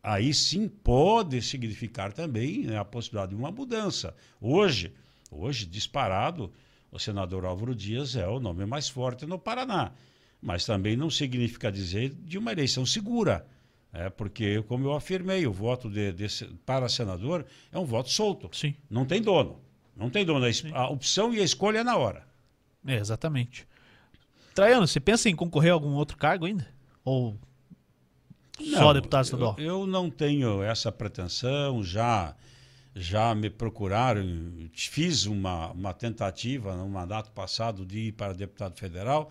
Aí 0.02 0.32
sim 0.32 0.66
pode 0.68 1.40
significar 1.42 2.12
também 2.12 2.64
né, 2.64 2.78
a 2.78 2.84
possibilidade 2.84 3.30
de 3.34 3.36
uma 3.36 3.50
mudança. 3.50 4.14
Hoje, 4.40 4.92
hoje 5.30 5.66
disparado, 5.66 6.50
o 6.90 6.98
senador 6.98 7.44
Álvaro 7.44 7.74
Dias 7.74 8.16
é 8.16 8.26
o 8.26 8.40
nome 8.40 8.64
mais 8.66 8.88
forte 8.88 9.26
no 9.26 9.38
Paraná. 9.38 9.92
Mas 10.40 10.64
também 10.64 10.96
não 10.96 11.10
significa 11.10 11.70
dizer 11.70 12.14
de 12.14 12.38
uma 12.38 12.50
eleição 12.52 12.84
segura. 12.86 13.46
É, 13.92 14.08
porque, 14.08 14.62
como 14.62 14.86
eu 14.86 14.94
afirmei, 14.94 15.46
o 15.46 15.52
voto 15.52 15.90
de, 15.90 16.12
de- 16.12 16.46
para 16.64 16.88
senador 16.88 17.44
é 17.70 17.78
um 17.78 17.84
voto 17.84 18.08
solto. 18.10 18.48
Sim. 18.56 18.74
Não 18.88 19.04
tem 19.04 19.20
dono. 19.20 19.60
Não 20.00 20.08
tem 20.08 20.24
dono. 20.24 20.46
A, 20.46 20.78
a 20.78 20.88
opção 20.88 21.34
e 21.34 21.40
a 21.40 21.44
escolha 21.44 21.80
é 21.80 21.84
na 21.84 21.96
hora. 21.96 22.24
É, 22.86 22.96
exatamente. 22.96 23.68
Traiano, 24.54 24.86
você 24.86 24.98
pensa 24.98 25.28
em 25.28 25.36
concorrer 25.36 25.70
a 25.70 25.74
algum 25.74 25.92
outro 25.92 26.16
cargo 26.16 26.46
ainda? 26.46 26.66
Ou 27.04 27.36
só 28.58 28.80
Não, 28.80 28.94
deputado 28.94 29.24
estadual? 29.24 29.56
Eu, 29.58 29.64
eu 29.64 29.86
não 29.86 30.10
tenho 30.10 30.62
essa 30.62 30.90
pretensão, 30.90 31.82
já, 31.82 32.34
já 32.94 33.34
me 33.34 33.50
procuraram, 33.50 34.22
fiz 34.72 35.26
uma, 35.26 35.70
uma 35.72 35.92
tentativa 35.92 36.74
no 36.74 36.88
mandato 36.88 37.30
passado 37.32 37.84
de 37.84 38.08
ir 38.08 38.12
para 38.12 38.32
deputado 38.32 38.78
federal, 38.78 39.30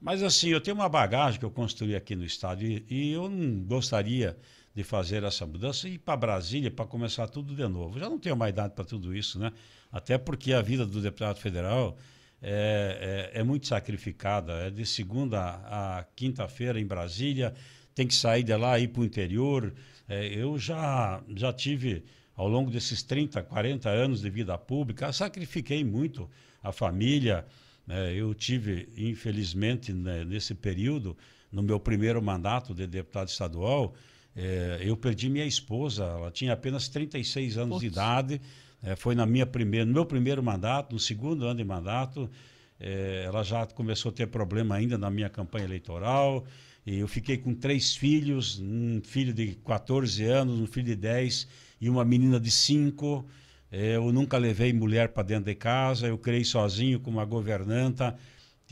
mas 0.00 0.22
assim, 0.22 0.48
eu 0.48 0.60
tenho 0.60 0.76
uma 0.76 0.88
bagagem 0.88 1.38
que 1.38 1.44
eu 1.44 1.50
construí 1.50 1.94
aqui 1.94 2.14
no 2.14 2.24
estado 2.24 2.64
e, 2.64 2.84
e 2.88 3.12
eu 3.12 3.28
não 3.28 3.64
gostaria 3.64 4.36
de 4.74 4.82
fazer 4.82 5.22
essa 5.22 5.46
mudança 5.46 5.88
e 5.88 5.94
ir 5.94 5.98
para 5.98 6.16
Brasília 6.16 6.70
para 6.70 6.84
começar 6.84 7.28
tudo 7.28 7.54
de 7.54 7.66
novo. 7.68 7.98
Já 7.98 8.10
não 8.10 8.18
tenho 8.18 8.36
mais 8.36 8.50
idade 8.50 8.74
para 8.74 8.84
tudo 8.84 9.14
isso, 9.14 9.38
né? 9.38 9.52
Até 9.94 10.18
porque 10.18 10.52
a 10.52 10.60
vida 10.60 10.84
do 10.84 11.00
deputado 11.00 11.38
federal 11.38 11.96
é, 12.42 13.30
é, 13.32 13.40
é 13.40 13.44
muito 13.44 13.68
sacrificada. 13.68 14.54
É 14.54 14.68
de 14.68 14.84
segunda 14.84 15.38
a 15.40 16.04
quinta-feira 16.16 16.80
em 16.80 16.84
Brasília, 16.84 17.54
tem 17.94 18.04
que 18.04 18.14
sair 18.14 18.42
de 18.42 18.56
lá 18.56 18.76
e 18.76 18.82
ir 18.82 18.88
para 18.88 19.02
o 19.02 19.04
interior. 19.04 19.72
É, 20.08 20.26
eu 20.26 20.58
já, 20.58 21.22
já 21.36 21.52
tive, 21.52 22.02
ao 22.34 22.48
longo 22.48 22.72
desses 22.72 23.04
30, 23.04 23.40
40 23.44 23.88
anos 23.88 24.20
de 24.20 24.28
vida 24.28 24.58
pública, 24.58 25.12
sacrifiquei 25.12 25.84
muito 25.84 26.28
a 26.60 26.72
família. 26.72 27.46
né? 27.86 28.12
eu 28.16 28.34
tive, 28.34 28.88
infelizmente, 28.96 29.92
né, 29.92 30.24
nesse 30.24 30.56
período, 30.56 31.16
no 31.52 31.62
meu 31.62 31.78
primeiro 31.78 32.20
mandato 32.20 32.74
de 32.74 32.84
deputado 32.88 33.28
estadual, 33.28 33.94
é, 34.34 34.80
eu 34.80 34.96
perdi 34.96 35.28
minha 35.28 35.46
esposa, 35.46 36.02
ela 36.02 36.32
tinha 36.32 36.52
apenas 36.52 36.88
36 36.88 37.56
anos 37.56 37.78
de 37.78 37.86
idade. 37.86 38.40
É, 38.84 38.94
foi 38.94 39.14
na 39.14 39.24
minha 39.24 39.46
primeira, 39.46 39.86
no 39.86 39.92
meu 39.92 40.04
primeiro 40.04 40.42
mandato, 40.42 40.92
no 40.92 40.98
segundo 40.98 41.46
ano 41.46 41.56
de 41.56 41.64
mandato, 41.64 42.30
é, 42.78 43.24
ela 43.26 43.42
já 43.42 43.66
começou 43.66 44.10
a 44.10 44.12
ter 44.12 44.26
problema 44.26 44.74
ainda 44.74 44.98
na 44.98 45.10
minha 45.10 45.30
campanha 45.30 45.64
eleitoral. 45.64 46.44
E 46.86 46.98
eu 46.98 47.08
fiquei 47.08 47.38
com 47.38 47.54
três 47.54 47.96
filhos, 47.96 48.60
um 48.60 49.00
filho 49.02 49.32
de 49.32 49.54
14 49.64 50.22
anos, 50.24 50.60
um 50.60 50.66
filho 50.66 50.86
de 50.86 50.96
10 50.96 51.48
e 51.80 51.88
uma 51.88 52.04
menina 52.04 52.38
de 52.38 52.50
5. 52.50 53.26
É, 53.72 53.96
eu 53.96 54.12
nunca 54.12 54.36
levei 54.36 54.70
mulher 54.72 55.08
para 55.08 55.22
dentro 55.22 55.46
de 55.46 55.54
casa, 55.54 56.06
eu 56.06 56.18
criei 56.18 56.44
sozinho 56.44 57.00
com 57.00 57.10
uma 57.10 57.24
governanta 57.24 58.14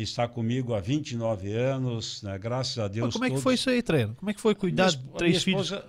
que 0.03 0.09
está 0.09 0.26
comigo 0.26 0.74
há 0.74 0.80
29 0.80 1.53
anos, 1.53 2.22
né? 2.22 2.36
graças 2.36 2.76
a 2.78 2.88
Deus. 2.88 3.07
Mas 3.07 3.14
como 3.14 3.24
é 3.24 3.28
que 3.28 3.34
todos- 3.34 3.42
foi 3.44 3.55
isso 3.55 3.70
aí, 3.70 3.80
Traiano? 3.80 4.14
Como 4.16 4.30
é 4.30 4.34
que 4.34 4.40
foi 4.40 4.55
cuidar 4.55 4.90
de 4.90 4.98
três 5.16 5.44
filhos? 5.44 5.70
eh, 5.72 5.80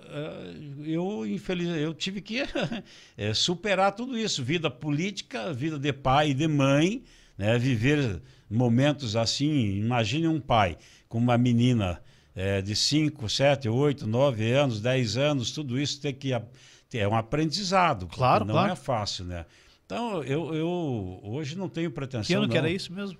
eu, 0.86 1.26
infeliz, 1.26 1.68
eu 1.76 1.92
tive 1.92 2.20
que 2.20 2.42
eh, 3.18 3.34
superar 3.34 3.92
tudo 3.92 4.16
isso. 4.16 4.42
Vida 4.42 4.70
política, 4.70 5.52
vida 5.52 5.78
de 5.78 5.92
pai 5.92 6.30
e 6.30 6.34
de 6.34 6.46
mãe, 6.46 7.02
né? 7.36 7.58
viver 7.58 8.22
momentos 8.48 9.16
assim. 9.16 9.78
Imagine 9.78 10.28
um 10.28 10.40
pai 10.40 10.78
com 11.08 11.18
uma 11.18 11.36
menina 11.36 12.00
eh, 12.36 12.62
de 12.62 12.76
5, 12.76 13.28
7, 13.28 13.68
8, 13.68 14.06
9 14.06 14.52
anos, 14.52 14.80
10 14.80 15.16
anos, 15.16 15.50
tudo 15.50 15.78
isso 15.78 16.00
tem 16.00 16.14
que 16.14 16.32
é 16.32 17.08
um 17.08 17.16
aprendizado. 17.16 18.06
Claro, 18.06 18.44
não 18.44 18.54
claro. 18.54 18.72
é 18.72 18.76
fácil, 18.76 19.24
né? 19.24 19.44
Então, 19.84 20.22
eu, 20.22 20.54
eu 20.54 21.20
hoje 21.24 21.58
não 21.58 21.68
tenho 21.68 21.90
pretensão. 21.90 22.24
Que 22.24 22.34
ano 22.34 22.46
que 22.48 22.54
não. 22.54 22.58
era 22.58 22.70
isso 22.70 22.92
mesmo? 22.92 23.18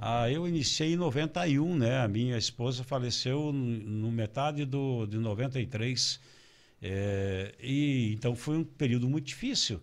Ah, 0.00 0.30
eu 0.30 0.46
iniciei 0.46 0.92
em 0.92 0.96
91, 0.96 1.76
né? 1.76 1.98
A 2.00 2.06
minha 2.08 2.38
esposa 2.38 2.84
faleceu 2.84 3.52
no 3.52 4.10
metade 4.12 4.64
do, 4.64 5.06
de 5.06 5.18
93. 5.18 6.20
É, 6.82 7.54
e, 7.60 8.12
então 8.14 8.36
foi 8.36 8.56
um 8.58 8.64
período 8.64 9.08
muito 9.08 9.26
difícil. 9.26 9.80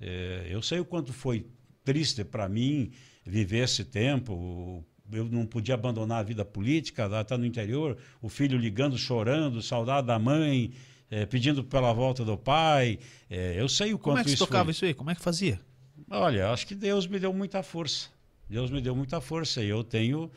É, 0.00 0.46
eu 0.48 0.62
sei 0.62 0.78
o 0.78 0.84
quanto 0.84 1.12
foi 1.12 1.46
triste 1.84 2.24
para 2.24 2.48
mim 2.48 2.92
viver 3.24 3.64
esse 3.64 3.84
tempo. 3.84 4.84
Eu 5.10 5.24
não 5.24 5.44
podia 5.46 5.74
abandonar 5.74 6.20
a 6.20 6.22
vida 6.22 6.44
política, 6.44 7.06
lá 7.06 7.24
tá 7.24 7.36
no 7.36 7.46
interior, 7.46 7.96
o 8.20 8.28
filho 8.28 8.58
ligando, 8.58 8.96
chorando, 8.98 9.62
saudade 9.62 10.06
da 10.06 10.18
mãe, 10.18 10.72
é, 11.10 11.24
pedindo 11.26 11.64
pela 11.64 11.92
volta 11.92 12.24
do 12.24 12.36
pai. 12.36 12.98
É, 13.28 13.60
eu 13.60 13.68
sei 13.68 13.92
o 13.92 13.98
Como 13.98 14.16
quanto 14.16 14.20
é 14.20 14.24
que 14.24 14.30
isso 14.30 14.44
tocava 14.46 14.66
foi. 14.66 14.70
isso 14.72 14.84
aí? 14.84 14.94
Como 14.94 15.10
é 15.10 15.14
que 15.14 15.20
fazia? 15.22 15.60
Olha, 16.10 16.50
acho 16.50 16.66
que 16.66 16.74
Deus 16.74 17.06
me 17.06 17.18
deu 17.18 17.32
muita 17.32 17.62
força. 17.62 18.08
Deus 18.48 18.70
me 18.70 18.80
deu 18.80 18.94
muita 18.96 19.20
força. 19.20 19.62
E 19.62 19.68
eu 19.68 19.82
tenho 19.84 20.30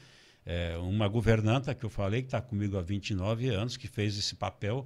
é, 0.45 0.78
uma 0.78 1.07
governanta 1.07 1.74
que 1.74 1.84
eu 1.86 1.89
falei, 1.89 2.22
que 2.22 2.28
está 2.28 2.41
comigo 2.41 2.78
há 2.78 2.82
29 2.82 3.49
anos, 3.49 3.78
que 3.78 3.88
fez 3.88 4.18
esse 4.18 4.36
papel, 4.36 4.86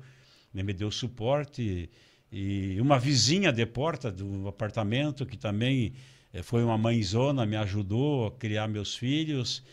né, 0.53 0.63
me 0.63 0.73
deu 0.73 0.91
suporte. 0.91 1.89
E 2.31 2.77
uma 2.81 2.99
vizinha 2.99 3.51
de 3.51 3.65
porta 3.65 4.11
do 4.11 4.47
apartamento, 4.47 5.25
que 5.25 5.37
também 5.37 5.93
eh, 6.33 6.43
foi 6.43 6.63
uma 6.63 6.77
mãezona, 6.77 7.45
me 7.45 7.55
ajudou 7.55 8.27
a 8.27 8.31
criar 8.31 8.67
meus 8.67 8.95
filhos. 8.95 9.63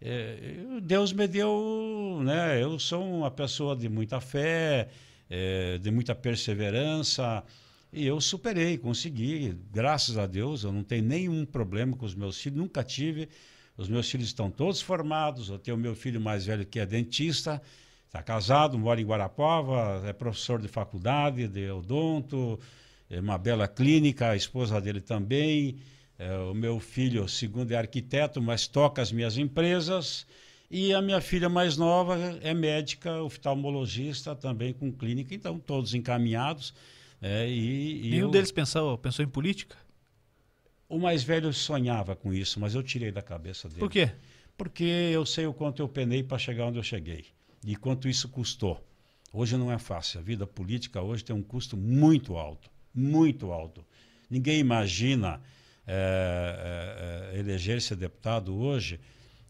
Eu- 0.00 0.80
Deus 0.80 1.12
me 1.12 1.26
deu, 1.28 2.20
né? 2.24 2.62
Eu 2.62 2.78
sou 2.78 3.02
uma 3.04 3.30
pessoa 3.30 3.76
de 3.76 3.88
muita 3.88 4.20
fé, 4.20 4.88
eh, 5.30 5.78
de 5.78 5.90
muita 5.90 6.14
perseverança, 6.14 7.42
e 7.92 8.06
eu 8.06 8.20
superei, 8.20 8.78
consegui, 8.78 9.56
graças 9.72 10.16
a 10.16 10.26
Deus, 10.26 10.62
eu 10.62 10.72
não 10.72 10.84
tenho 10.84 11.04
nenhum 11.04 11.44
problema 11.44 11.96
com 11.96 12.06
os 12.06 12.14
meus 12.14 12.40
filhos, 12.40 12.58
nunca 12.58 12.84
tive. 12.84 13.28
Os 13.76 13.88
meus 13.88 14.10
filhos 14.10 14.28
estão 14.28 14.50
todos 14.50 14.80
formados, 14.80 15.48
eu 15.48 15.58
tenho 15.58 15.76
meu 15.76 15.94
filho 15.94 16.20
mais 16.20 16.46
velho 16.46 16.66
que 16.66 16.78
é 16.78 16.86
dentista, 16.86 17.60
está 18.06 18.22
casado, 18.22 18.78
mora 18.78 19.00
em 19.00 19.04
Guarapava, 19.04 20.02
é 20.06 20.12
professor 20.12 20.60
de 20.60 20.68
faculdade, 20.68 21.48
de 21.48 21.70
odonto, 21.70 22.60
é 23.08 23.18
uma 23.18 23.38
bela 23.38 23.66
clínica, 23.66 24.30
a 24.30 24.36
esposa 24.36 24.80
dele 24.80 25.00
também. 25.00 25.78
É, 26.16 26.36
o 26.36 26.54
meu 26.54 26.78
filho, 26.78 27.26
segundo, 27.28 27.72
é 27.72 27.76
arquiteto, 27.76 28.40
mas 28.40 28.68
toca 28.68 29.00
as 29.00 29.10
minhas 29.10 29.38
empresas. 29.38 30.26
E 30.70 30.94
a 30.94 31.02
minha 31.02 31.20
filha 31.20 31.48
mais 31.48 31.76
nova 31.76 32.16
é 32.42 32.54
médica, 32.54 33.22
oftalmologista, 33.22 34.36
também 34.36 34.72
com 34.72 34.92
clínica, 34.92 35.34
então 35.34 35.58
todos 35.58 35.94
encaminhados. 35.94 36.72
É, 37.22 37.48
e, 37.48 38.06
e 38.06 38.10
Nenhum 38.10 38.26
eu- 38.26 38.30
deles 38.30 38.50
pensou, 38.52 38.96
pensou 38.98 39.24
em 39.24 39.28
política? 39.28 39.76
O 40.88 40.98
mais 40.98 41.22
velho 41.22 41.52
sonhava 41.52 42.16
com 42.16 42.32
isso, 42.32 42.58
mas 42.58 42.74
eu 42.74 42.82
tirei 42.82 43.12
da 43.12 43.22
cabeça 43.22 43.68
dele. 43.68 43.80
Por 43.80 43.90
quê? 43.90 44.10
Porque 44.56 44.84
eu 44.84 45.24
sei 45.24 45.46
o 45.46 45.54
quanto 45.54 45.80
eu 45.80 45.88
penei 45.88 46.22
para 46.22 46.38
chegar 46.38 46.66
onde 46.66 46.78
eu 46.78 46.82
cheguei 46.82 47.26
e 47.64 47.76
quanto 47.76 48.08
isso 48.08 48.28
custou. 48.28 48.84
Hoje 49.32 49.56
não 49.56 49.70
é 49.70 49.78
fácil. 49.78 50.18
A 50.18 50.22
vida 50.22 50.46
política 50.46 51.00
hoje 51.00 51.24
tem 51.24 51.34
um 51.36 51.42
custo 51.42 51.76
muito 51.76 52.36
alto, 52.36 52.68
muito 52.92 53.52
alto. 53.52 53.84
Ninguém 54.28 54.58
imagina 54.58 55.40
é, 55.86 57.30
é, 57.34 57.38
eleger-se 57.38 57.94
deputado 57.94 58.54
hoje 58.56 58.98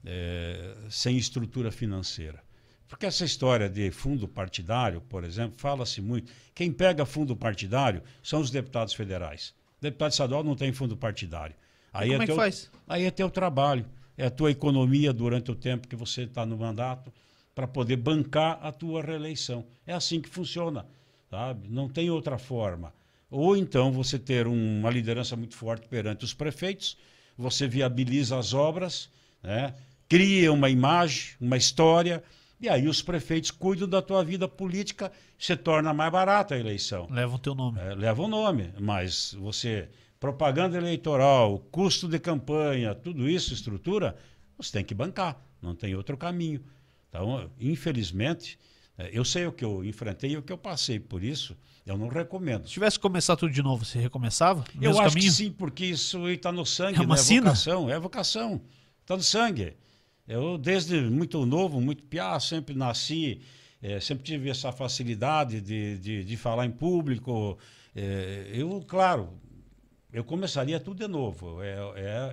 é, 0.05 0.75
sem 0.91 1.17
estrutura 1.17 1.71
financeira. 1.71 2.43
Porque 2.91 3.07
essa 3.07 3.25
história 3.25 3.71
de 3.71 3.93
fundo 3.93 4.27
partidário, 4.27 5.01
por 5.03 5.23
exemplo, 5.23 5.55
fala-se 5.57 6.03
muito. 6.03 6.33
Quem 6.53 6.73
pega 6.73 7.07
fundo 7.07 7.37
partidário 7.37 8.03
são 8.21 8.41
os 8.41 8.51
deputados 8.51 8.93
federais. 8.93 9.55
Deputado 9.81 10.11
estadual 10.11 10.43
não 10.43 10.57
tem 10.57 10.73
fundo 10.73 10.97
partidário. 10.97 11.55
Aí 11.93 12.09
como 12.09 12.23
é, 12.23 12.25
é 12.25 12.27
teu, 12.27 12.35
que 12.35 12.41
faz? 12.41 12.71
Aí 12.89 13.05
é 13.05 13.11
teu 13.13 13.31
trabalho, 13.31 13.87
é 14.19 14.27
a 14.27 14.31
tua 14.31 14.51
economia 14.51 15.13
durante 15.13 15.53
o 15.53 15.55
tempo 15.55 15.87
que 15.87 15.95
você 15.95 16.23
está 16.23 16.45
no 16.45 16.59
mandato 16.59 17.13
para 17.55 17.69
poder 17.69 17.97
bancar 17.97 18.59
a 18.61 18.73
tua 18.73 19.01
reeleição. 19.01 19.65
É 19.87 19.93
assim 19.93 20.21
que 20.21 20.29
funciona, 20.29 20.85
sabe? 21.31 21.69
Não 21.69 21.89
tem 21.89 22.11
outra 22.11 22.39
forma. 22.39 22.93
Ou 23.31 23.57
então 23.57 23.93
você 23.93 24.19
ter 24.19 24.49
uma 24.49 24.91
liderança 24.91 25.37
muito 25.37 25.55
forte 25.55 25.87
perante 25.87 26.25
os 26.25 26.35
prefeitos, 26.35 26.99
você 27.39 27.69
viabiliza 27.69 28.37
as 28.37 28.53
obras, 28.53 29.09
né? 29.41 29.75
cria 30.09 30.53
uma 30.53 30.69
imagem, 30.69 31.35
uma 31.41 31.57
história, 31.57 32.21
e 32.61 32.69
aí 32.69 32.87
os 32.87 33.01
prefeitos 33.01 33.51
cuidam 33.51 33.89
da 33.89 34.03
tua 34.03 34.23
vida 34.23 34.47
política, 34.47 35.11
se 35.39 35.57
torna 35.57 35.95
mais 35.95 36.13
barata 36.13 36.55
a 36.55 36.59
eleição. 36.59 37.09
Leva 37.11 37.35
o 37.35 37.39
teu 37.39 37.55
nome. 37.55 37.81
É, 37.81 37.95
leva 37.95 38.23
o 38.23 38.29
nome, 38.29 38.73
mas 38.79 39.35
você 39.41 39.89
propaganda 40.21 40.77
eleitoral, 40.77 41.59
custo 41.71 42.07
de 42.07 42.19
campanha, 42.19 42.95
tudo 42.95 43.29
isso, 43.29 43.55
estrutura, 43.55 44.15
você 44.59 44.73
tem 44.73 44.85
que 44.85 44.93
bancar, 44.93 45.43
não 45.63 45.75
tem 45.75 45.95
outro 45.95 46.17
caminho. 46.19 46.63
Então, 47.09 47.51
infelizmente, 47.59 48.59
é, 48.99 49.09
eu 49.11 49.25
sei 49.25 49.47
o 49.47 49.53
que 49.53 49.65
eu 49.65 49.83
enfrentei 49.83 50.33
e 50.33 50.37
o 50.37 50.43
que 50.43 50.53
eu 50.53 50.59
passei 50.59 51.01
por 51.01 51.25
isso, 51.25 51.57
eu 51.87 51.97
não 51.97 52.09
recomendo. 52.09 52.67
Se 52.67 52.75
tivesse 52.75 52.99
começar 52.99 53.37
tudo 53.37 53.51
de 53.51 53.63
novo, 53.63 53.87
você 53.87 53.99
recomeçava? 53.99 54.63
eu 54.79 54.91
acho 54.91 55.15
caminho? 55.15 55.31
que 55.31 55.31
sim, 55.31 55.51
porque 55.51 55.87
isso 55.87 56.29
está 56.29 56.53
no 56.53 56.67
sangue, 56.67 56.99
é 56.99 57.01
uma 57.01 57.17
né? 57.17 57.23
é 57.23 57.41
vocação, 57.41 57.91
é 57.91 57.99
vocação, 57.99 58.61
está 59.01 59.17
no 59.17 59.23
sangue. 59.23 59.73
Eu, 60.31 60.57
desde 60.57 61.01
muito 61.01 61.45
novo, 61.45 61.81
muito 61.81 62.05
piá, 62.05 62.39
sempre 62.39 62.73
nasci, 62.73 63.41
é, 63.83 63.99
sempre 63.99 64.23
tive 64.23 64.49
essa 64.49 64.71
facilidade 64.71 65.61
de, 65.61 65.99
de, 65.99 66.25
de 66.25 66.37
falar 66.37 66.65
em 66.67 66.71
público. 66.71 67.59
É, 67.97 68.49
eu, 68.55 68.81
claro, 68.87 69.31
eu 70.13 70.23
começaria 70.23 70.79
tudo 70.79 70.99
de 70.99 71.09
novo. 71.09 71.61
É, 71.61 71.75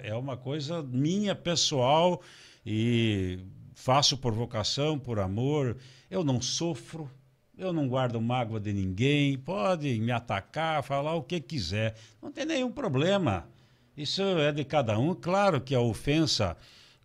é, 0.03 0.09
é 0.09 0.15
uma 0.15 0.37
coisa 0.37 0.83
minha, 0.83 1.33
pessoal, 1.33 2.21
e 2.63 3.39
faço 3.73 4.15
por 4.15 4.31
vocação, 4.31 4.99
por 4.99 5.17
amor. 5.17 5.75
Eu 6.07 6.23
não 6.23 6.39
sofro, 6.39 7.09
eu 7.57 7.73
não 7.73 7.87
guardo 7.87 8.21
mágoa 8.21 8.59
de 8.59 8.73
ninguém. 8.73 9.39
Pode 9.39 9.97
me 9.99 10.11
atacar, 10.11 10.83
falar 10.83 11.15
o 11.15 11.23
que 11.23 11.39
quiser. 11.39 11.95
Não 12.21 12.31
tem 12.31 12.45
nenhum 12.45 12.71
problema. 12.71 13.49
Isso 13.97 14.21
é 14.21 14.51
de 14.51 14.63
cada 14.63 14.99
um. 14.99 15.15
Claro 15.15 15.59
que 15.59 15.73
a 15.73 15.81
ofensa, 15.81 16.55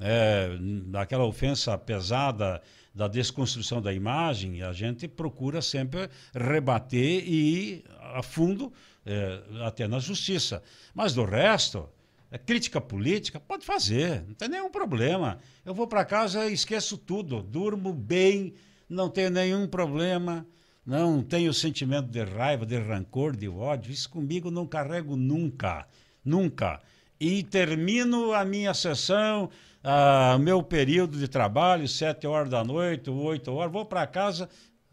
é, 0.03 0.51
aquela 0.99 1.25
ofensa 1.25 1.79
pesada 1.79 2.61
da 2.95 3.09
desconstrução 3.09 3.81
da 3.81 3.93
imagem, 3.93 4.63
a 4.63 4.73
gente 4.73 5.09
procura 5.09 5.63
sempre 5.63 6.11
rebater 6.35 7.25
e 7.27 7.35
ir 7.35 7.85
a 8.15 8.23
fundo 8.23 8.73
é, 9.07 9.41
até 9.65 9.87
na 9.89 9.99
justiça. 9.99 10.63
Mas 10.95 11.15
do 11.15 11.25
resto, 11.25 11.89
é 12.31 12.37
crítica 12.37 12.81
política, 12.81 13.39
pode 13.39 13.65
fazer, 13.65 14.25
não 14.27 14.35
tem 14.35 14.49
nenhum 14.49 14.71
problema. 14.71 15.39
Eu 15.65 15.75
vou 15.75 15.87
para 15.87 16.05
casa 16.05 16.47
e 16.49 16.53
esqueço 16.53 16.99
tudo, 16.99 17.43
durmo 17.43 17.93
bem, 17.93 18.55
não 18.89 19.09
tenho 19.09 19.31
nenhum 19.31 19.67
problema, 19.67 20.47
não 20.85 21.23
tenho 21.23 21.55
sentimento 21.55 22.09
de 22.09 22.25
raiva, 22.25 22.67
de 22.67 22.77
rancor, 22.77 23.37
de 23.37 23.49
ódio. 23.49 23.93
Isso 23.93 24.11
comigo 24.11 24.51
não 24.51 24.67
carrego 24.67 25.17
nunca, 25.17 25.87
nunca. 26.25 26.81
E 27.19 27.43
termino 27.43 28.33
a 28.33 28.45
minha 28.45 28.75
sessão, 28.75 29.49
o 29.85 30.39
meu 30.39 30.63
período 30.63 31.19
de 31.19 31.29
trabalho, 31.29 31.89
sete 31.89 32.27
horas 32.27 32.51
da 32.51 32.63
noite, 32.63 33.11
oito 33.11 33.53
horas, 33.53 33.73
vou 33.73 33.85
para 33.85 34.07
casa, 34.07 34.49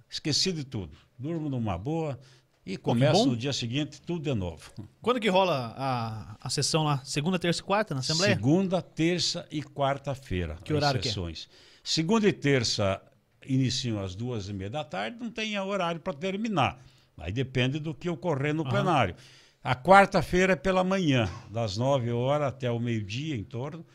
esqueci 0.10 0.52
de 0.52 0.64
tudo. 0.64 0.98
Durmo 1.18 1.50
numa 1.50 1.78
boa, 1.78 2.20
e 2.66 2.78
começa 2.78 3.26
no 3.26 3.36
dia 3.36 3.52
seguinte 3.52 4.02
tudo 4.02 4.24
de 4.24 4.34
novo. 4.34 4.72
Quando 5.02 5.20
que 5.20 5.28
rola 5.28 5.74
a, 5.76 6.38
a 6.40 6.50
sessão 6.50 6.84
lá? 6.84 7.02
Segunda, 7.04 7.40
terça 7.40 7.62
e 7.62 7.64
quarta 7.64 7.94
na 7.94 8.02
Assembleia? 8.02 8.36
Segunda, 8.36 8.82
terça 8.82 9.48
e 9.50 9.64
quarta-feira. 9.64 10.56
Que 10.64 10.74
horário 10.74 11.02
sessões. 11.02 11.46
que 11.46 11.52
é? 11.52 11.58
Segunda 11.84 12.28
e 12.28 12.34
terça 12.34 13.02
iniciam 13.46 14.00
às 14.00 14.14
duas 14.14 14.50
e 14.50 14.54
meia 14.54 14.70
da 14.70 14.84
tarde, 14.84 15.18
não 15.20 15.32
tem 15.32 15.58
horário 15.60 16.00
para 16.00 16.14
terminar. 16.14 16.80
Aí 17.18 17.32
depende 17.32 17.80
do 17.80 17.94
que 17.94 18.08
ocorrer 18.08 18.54
no 18.54 18.64
uhum. 18.64 18.70
plenário. 18.70 19.16
A 19.64 19.76
quarta-feira 19.76 20.54
é 20.54 20.56
pela 20.56 20.84
manhã, 20.84 21.28
das 21.50 21.76
nove 21.76 22.12
horas 22.12 22.50
até 22.50 22.70
o 22.70 22.80
meio-dia 22.80 23.36
em 23.36 23.44
torno. 23.44 23.86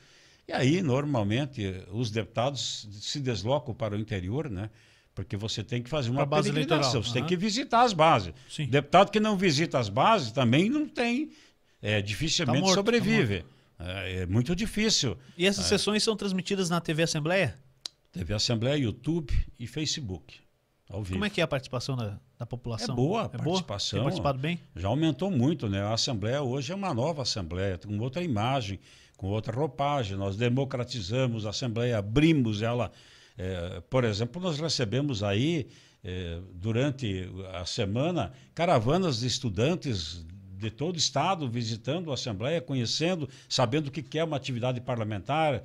E 0.47 0.53
aí, 0.53 0.83
normalmente, 0.83 1.83
os 1.91 2.11
deputados 2.11 2.87
se 3.01 3.19
deslocam 3.21 3.75
para 3.75 3.95
o 3.95 3.99
interior, 3.99 4.51
né? 4.51 4.71
Porque 5.15 5.37
você 5.37 5.63
tem 5.63 5.83
que 5.83 5.89
fazer 5.89 6.11
uma 6.11 6.27
base 6.27 6.49
eleitoral. 6.49 6.91
Você 6.91 6.97
uhum. 6.97 7.13
tem 7.13 7.25
que 7.25 7.37
visitar 7.37 7.83
as 7.83 7.93
bases. 7.93 8.35
Sim. 8.49 8.67
Deputado 8.67 9.11
que 9.11 9.21
não 9.21 9.37
visita 9.37 9.79
as 9.79 9.89
bases 9.89 10.33
também 10.33 10.69
não 10.69 10.89
tem, 10.89 11.31
é, 11.81 12.03
dificilmente 12.03 12.59
tá 12.59 12.67
morto, 12.67 12.75
sobrevive. 12.75 13.43
Tá 13.43 13.47
é, 13.79 14.23
é, 14.23 14.27
muito 14.27 14.55
difícil. 14.57 15.17
E 15.39 15.47
essas 15.47 15.67
é. 15.67 15.69
sessões 15.69 16.03
são 16.03 16.17
transmitidas 16.17 16.69
na 16.69 16.81
TV 16.81 17.05
Assembleia? 17.05 17.57
TV 18.13 18.35
Assembleia, 18.35 18.77
YouTube 18.77 19.33
e 19.59 19.67
Facebook. 19.67 20.41
Ao 20.89 21.03
vivo. 21.03 21.15
Como 21.15 21.25
é 21.25 21.31
que 21.31 21.41
é 21.41 21.45
a 21.45 21.49
participação 21.49 21.97
da, 21.97 22.19
da 22.39 22.45
população? 22.45 22.95
É 22.95 22.97
boa 22.97 23.23
a 23.23 23.25
é 23.25 23.29
participação. 23.29 24.01
Boa? 24.01 24.11
Tem 24.11 24.23
participado 24.23 24.39
bem? 24.39 24.61
Já 24.77 24.89
aumentou 24.89 25.31
muito, 25.31 25.69
né? 25.69 25.83
A 25.83 25.95
Assembleia 25.95 26.43
hoje 26.43 26.73
é 26.73 26.75
uma 26.75 26.93
nova 26.93 27.23
Assembleia, 27.23 27.79
com 27.79 27.99
outra 27.99 28.23
imagem, 28.23 28.79
com 29.17 29.29
outra 29.29 29.55
roupagem. 29.55 30.17
Nós 30.17 30.37
democratizamos 30.37 31.47
a 31.47 31.51
Assembleia, 31.51 31.99
abrimos 31.99 32.63
ela 32.63 32.91
é, 33.37 33.83
por 33.91 34.05
exemplo, 34.05 34.41
nós 34.41 34.59
recebemos 34.59 35.23
aí, 35.23 35.67
é, 36.03 36.39
durante 36.53 37.29
a 37.53 37.65
semana, 37.65 38.33
caravanas 38.55 39.21
de 39.21 39.27
estudantes 39.27 40.25
de 40.57 40.71
todo 40.71 40.95
o 40.95 40.99
estado 40.99 41.49
visitando 41.49 42.11
a 42.11 42.15
Assembleia, 42.15 42.61
conhecendo, 42.61 43.29
sabendo 43.49 43.89
o 43.89 43.91
que 43.91 44.19
é 44.19 44.25
uma 44.25 44.37
atividade 44.37 44.81
parlamentar. 44.81 45.63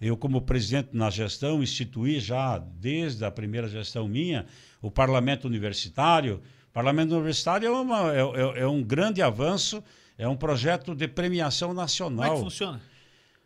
Eu, 0.00 0.16
como 0.16 0.42
presidente 0.42 0.90
na 0.92 1.10
gestão, 1.10 1.62
instituí 1.62 2.20
já 2.20 2.58
desde 2.58 3.24
a 3.24 3.30
primeira 3.30 3.68
gestão 3.68 4.06
minha 4.06 4.46
o 4.80 4.90
parlamento 4.90 5.46
universitário. 5.46 6.42
O 6.70 6.72
parlamento 6.72 7.14
universitário 7.14 7.66
é, 7.66 7.70
uma, 7.70 8.12
é, 8.12 8.20
é, 8.20 8.60
é 8.60 8.66
um 8.66 8.82
grande 8.82 9.22
avanço, 9.22 9.82
é 10.18 10.28
um 10.28 10.36
projeto 10.36 10.94
de 10.94 11.06
premiação 11.06 11.72
nacional. 11.72 12.24
Como 12.24 12.32
é 12.32 12.36
que 12.36 12.44
funciona? 12.44 12.82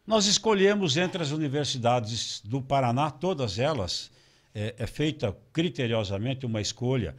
Nós 0.06 0.26
escolhemos 0.26 0.96
entre 0.96 1.22
as 1.22 1.30
universidades 1.30 2.40
do 2.44 2.60
Paraná, 2.60 3.10
todas 3.10 3.58
elas, 3.58 4.10
é, 4.54 4.74
é 4.78 4.86
feita 4.86 5.36
criteriosamente 5.52 6.44
uma 6.46 6.60
escolha 6.60 7.14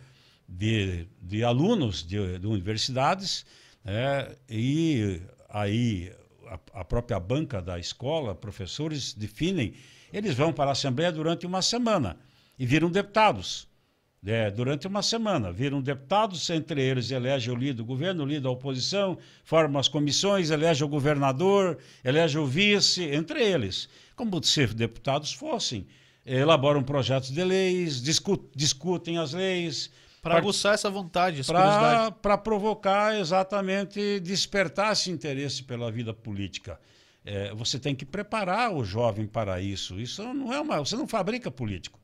de, 0.49 1.07
de 1.21 1.43
alunos 1.43 2.03
de, 2.03 2.39
de 2.39 2.47
universidades, 2.47 3.45
é, 3.85 4.35
e 4.49 5.21
aí 5.49 6.11
a, 6.47 6.81
a, 6.81 6.83
própria 6.83 7.19
banca 7.19 7.61
da 7.61 7.79
escola, 7.79 8.35
professores 8.35 9.13
definem, 9.13 9.73
eles 10.11 10.35
vão 10.35 10.51
para 10.51 10.71
a 10.71 10.73
Assembleia 10.73 11.11
durante 11.11 11.45
uma 11.45 11.61
semana 11.61 12.17
e 12.57 12.65
viram 12.65 12.89
deputados 12.89 13.67
é, 14.25 14.49
durante 14.49 14.87
uma 14.87 15.01
semana. 15.01 15.51
Viram 15.51 15.81
deputados, 15.81 16.49
entre 16.49 16.81
eles 16.81 17.11
elege 17.11 17.51
o 17.51 17.55
líder 17.55 17.73
do 17.73 17.85
governo, 17.85 18.23
o 18.23 18.25
líder 18.25 18.41
da 18.41 18.49
oposição, 18.49 19.17
formam 19.43 19.79
as 19.79 19.87
comissões, 19.87 20.49
elege 20.49 20.83
o 20.83 20.87
governador, 20.87 21.77
elege 22.03 22.37
o 22.37 22.45
vice, 22.45 23.03
entre 23.03 23.43
eles. 23.43 23.89
Como 24.15 24.43
se 24.43 24.67
deputados 24.67 25.33
fossem. 25.33 25.85
Elaboram 26.25 26.81
projetos 26.83 27.31
de 27.31 27.43
leis, 27.43 28.01
discutem 28.55 29.17
as 29.17 29.33
leis. 29.33 29.91
Para 30.21 30.37
aguçar 30.37 30.73
essa 30.73 30.89
vontade, 30.89 31.41
essa 31.41 31.51
Para 32.21 32.37
provocar 32.37 33.19
exatamente, 33.19 34.21
despertar 34.21 34.93
esse 34.93 35.11
interesse 35.11 35.63
pela 35.63 35.91
vida 35.91 36.13
política. 36.13 36.79
É, 37.25 37.53
você 37.53 37.77
tem 37.77 37.93
que 37.93 38.05
preparar 38.05 38.73
o 38.73 38.85
jovem 38.85 39.27
para 39.27 39.59
isso. 39.59 39.99
Isso 39.99 40.23
não 40.33 40.53
é 40.53 40.61
uma. 40.61 40.79
Você 40.79 40.95
não 40.95 41.07
fabrica 41.07 41.51
político. 41.51 41.99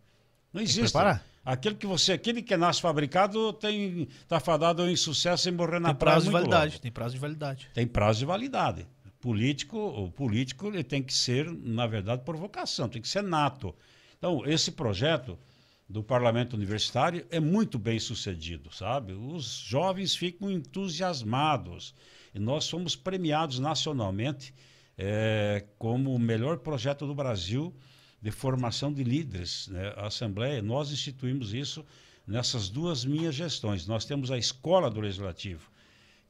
Não 0.52 0.62
existe. 0.62 0.80
Tem 0.80 0.86
que 0.86 0.92
preparar. 0.92 1.26
Aquele 1.52 1.74
que 1.74 1.88
você, 1.88 2.14
aquele 2.14 2.44
que 2.44 2.56
nasce 2.56 2.80
fabricado 2.80 3.52
tem 3.54 4.08
está 4.22 4.40
fadado 4.40 4.88
em 4.88 4.96
sucesso 4.96 5.50
e 5.50 5.52
morrer 5.52 5.80
na 5.80 5.90
tem 5.90 5.98
prazo 5.98 6.26
de 6.28 6.32
validade, 6.32 6.74
logo. 6.74 6.82
tem 6.84 6.92
prazo 6.92 7.14
de 7.16 7.20
validade. 7.20 7.70
Tem 7.74 7.88
prazo 7.88 8.20
de 8.20 8.26
validade. 8.26 8.88
Político, 9.20 9.76
o 9.80 10.12
político 10.12 10.68
ele 10.68 10.84
tem 10.84 11.02
que 11.02 11.12
ser, 11.12 11.52
na 11.52 11.88
verdade, 11.88 12.22
por 12.24 12.38
vocação, 12.38 12.88
tem 12.88 13.02
que 13.02 13.08
ser 13.08 13.24
nato. 13.24 13.76
Então, 14.16 14.46
esse 14.46 14.74
projeto 14.74 15.40
do 15.90 16.04
parlamento 16.04 16.54
universitário 16.54 17.26
é 17.32 17.40
muito 17.40 17.80
bem 17.80 18.00
sucedido, 18.00 18.72
sabe? 18.72 19.14
Os 19.14 19.46
jovens 19.46 20.16
ficam 20.16 20.52
entusiasmados 20.52 21.96
e 22.32 22.38
nós 22.38 22.66
somos 22.66 22.96
premiados 22.96 23.58
nacionalmente 23.58 24.54
é, 24.96 25.66
como 25.80 26.14
o 26.14 26.20
melhor 26.20 26.60
projeto 26.60 27.08
do 27.08 27.16
Brasil 27.16 27.74
de 28.22 28.32
formação 28.32 28.92
de 28.92 29.04
líderes. 29.04 29.68
Né? 29.68 29.94
A 29.96 30.08
Assembleia, 30.08 30.62
nós 30.62 30.92
instituímos 30.92 31.54
isso 31.54 31.86
nessas 32.28 32.70
duas 32.70 33.06
minhas 33.06 33.34
gestões. 33.36 33.88
Nós 33.88 34.06
temos 34.06 34.30
a 34.32 34.38
Escola 34.38 34.90
do 34.90 35.00
Legislativo, 35.00 35.70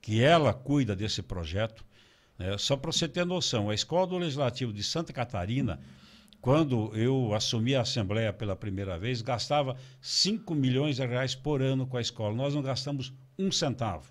que 0.02 0.22
ela 0.22 0.54
cuida 0.54 0.96
desse 0.96 1.22
projeto. 1.22 1.84
né? 2.38 2.58
só 2.58 2.78
para 2.78 2.92
você 2.92 3.08
ter 3.08 3.26
noção, 3.26 3.70
a 3.70 3.74
Escola 3.74 4.08
do 4.08 4.18
Legislativo 4.18 4.72
de 4.72 4.84
Santa 4.84 5.12
Catarina, 5.12 5.80
quando 6.42 6.96
eu 6.96 7.34
assumi 7.34 7.76
a 7.76 7.82
Assembleia 7.82 8.32
pela 8.32 8.56
primeira 8.56 8.98
vez, 8.98 9.22
gastava 9.22 9.76
5 10.02 10.56
milhões 10.56 10.96
de 10.96 11.06
reais 11.06 11.36
por 11.36 11.62
ano 11.62 11.86
com 11.86 11.98
a 11.98 12.02
escola. 12.02 12.34
Nós 12.34 12.56
não 12.56 12.62
gastamos 12.62 13.12
um 13.38 13.52
centavo. 13.52 14.10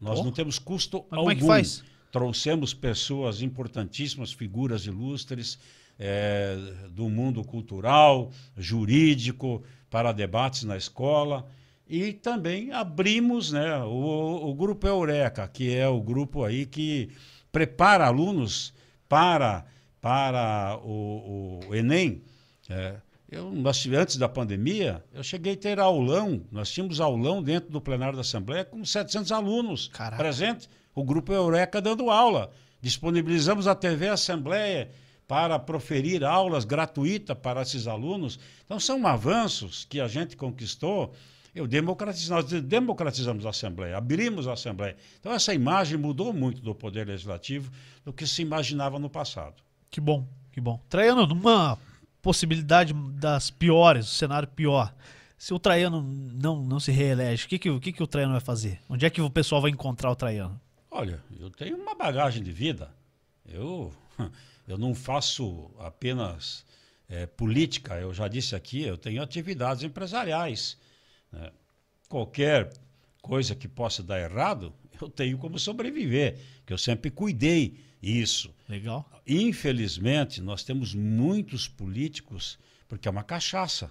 Nós 0.00 0.20
Pô. 0.20 0.24
não 0.24 0.32
temos 0.32 0.58
custo 0.58 1.04
Mas 1.10 1.18
algum. 1.18 1.18
como 1.18 1.32
é 1.32 1.34
que 1.34 1.46
faz? 1.46 1.84
Trouxemos 2.10 2.72
pessoas 2.72 3.42
importantíssimas, 3.42 4.32
figuras 4.32 4.86
ilustres 4.86 5.58
eh, 5.98 6.56
do 6.90 7.08
mundo 7.08 7.44
cultural, 7.44 8.30
jurídico, 8.56 9.62
para 9.90 10.12
debates 10.12 10.64
na 10.64 10.76
escola. 10.76 11.46
E 11.86 12.12
também 12.12 12.72
abrimos 12.72 13.52
né, 13.52 13.78
o, 13.84 14.50
o 14.50 14.54
Grupo 14.54 14.86
Eureka, 14.86 15.46
que 15.46 15.74
é 15.74 15.86
o 15.86 16.00
grupo 16.00 16.42
aí 16.42 16.66
que 16.66 17.10
prepara 17.52 18.06
alunos 18.06 18.72
para, 19.08 19.64
para 20.00 20.78
o, 20.82 21.60
o 21.68 21.74
Enem. 21.74 22.22
É, 22.68 22.96
eu, 23.30 23.52
nós 23.52 23.86
antes 23.86 24.16
da 24.16 24.28
pandemia, 24.28 25.04
eu 25.12 25.22
cheguei 25.22 25.52
a 25.52 25.56
ter 25.56 25.78
aulão, 25.78 26.42
nós 26.50 26.70
tínhamos 26.70 27.00
aulão 27.00 27.42
dentro 27.42 27.70
do 27.70 27.80
plenário 27.80 28.16
da 28.16 28.22
Assembleia 28.22 28.64
com 28.64 28.84
700 28.84 29.30
alunos 29.30 29.88
Caraca. 29.88 30.16
presentes, 30.16 30.68
o 30.94 31.04
Grupo 31.04 31.32
Eureka 31.32 31.80
dando 31.80 32.10
aula. 32.10 32.50
Disponibilizamos 32.80 33.66
a 33.66 33.74
TV 33.74 34.08
Assembleia 34.08 34.90
para 35.26 35.58
proferir 35.58 36.24
aulas 36.24 36.64
gratuitas 36.64 37.36
para 37.36 37.62
esses 37.62 37.86
alunos. 37.86 38.38
Então, 38.64 38.78
são 38.78 39.06
avanços 39.06 39.86
que 39.88 40.00
a 40.00 40.08
gente 40.08 40.36
conquistou. 40.36 41.12
Eu 41.54 41.66
democratiz, 41.66 42.28
nós 42.28 42.44
democratizamos 42.44 43.46
a 43.46 43.50
Assembleia, 43.50 43.96
abrimos 43.96 44.48
a 44.48 44.54
Assembleia. 44.54 44.96
Então, 45.20 45.32
essa 45.32 45.54
imagem 45.54 45.96
mudou 45.96 46.32
muito 46.32 46.60
do 46.60 46.74
Poder 46.74 47.06
Legislativo 47.06 47.70
do 48.04 48.12
que 48.12 48.26
se 48.26 48.42
imaginava 48.42 48.98
no 48.98 49.08
passado. 49.08 49.54
Que 49.90 50.00
bom, 50.00 50.26
que 50.52 50.60
bom. 50.60 50.80
Traiano, 50.88 51.26
numa 51.26 51.78
possibilidade 52.20 52.92
das 52.92 53.50
piores, 53.50 54.06
o 54.06 54.14
cenário 54.14 54.48
pior, 54.48 54.92
se 55.38 55.52
o 55.54 55.58
Traiano 55.58 56.02
não, 56.02 56.62
não 56.62 56.80
se 56.80 56.90
reelege, 56.90 57.44
o 57.44 57.48
que, 57.48 57.58
que, 57.58 57.70
o 57.70 57.78
que, 57.78 57.92
que 57.92 58.02
o 58.02 58.06
Traiano 58.06 58.32
vai 58.32 58.40
fazer? 58.40 58.80
Onde 58.88 59.06
é 59.06 59.10
que 59.10 59.20
o 59.20 59.30
pessoal 59.30 59.60
vai 59.60 59.70
encontrar 59.70 60.10
o 60.10 60.16
Traiano? 60.16 60.60
Olha, 60.90 61.22
eu 61.38 61.50
tenho 61.50 61.76
uma 61.76 61.94
bagagem 61.94 62.42
de 62.42 62.50
vida. 62.50 62.90
Eu, 63.46 63.92
eu 64.66 64.78
não 64.78 64.94
faço 64.94 65.70
apenas 65.78 66.64
eh, 67.08 67.26
política, 67.26 67.94
eu 67.96 68.14
já 68.14 68.28
disse 68.28 68.54
aqui, 68.54 68.82
eu 68.82 68.96
tenho 68.96 69.22
atividades 69.22 69.82
empresariais. 69.82 70.78
né? 71.30 71.50
Qualquer 72.08 72.72
coisa 73.20 73.54
que 73.54 73.68
possa 73.68 74.02
dar 74.02 74.20
errado, 74.20 74.72
eu 75.00 75.08
tenho 75.08 75.38
como 75.38 75.58
sobreviver, 75.58 76.38
que 76.66 76.72
eu 76.72 76.78
sempre 76.78 77.10
cuidei 77.10 77.78
isso. 78.02 78.54
Legal. 78.68 79.08
Infelizmente, 79.26 80.40
nós 80.40 80.62
temos 80.62 80.94
muitos 80.94 81.66
políticos, 81.66 82.58
porque 82.88 83.08
é 83.08 83.10
uma 83.10 83.24
cachaça. 83.24 83.90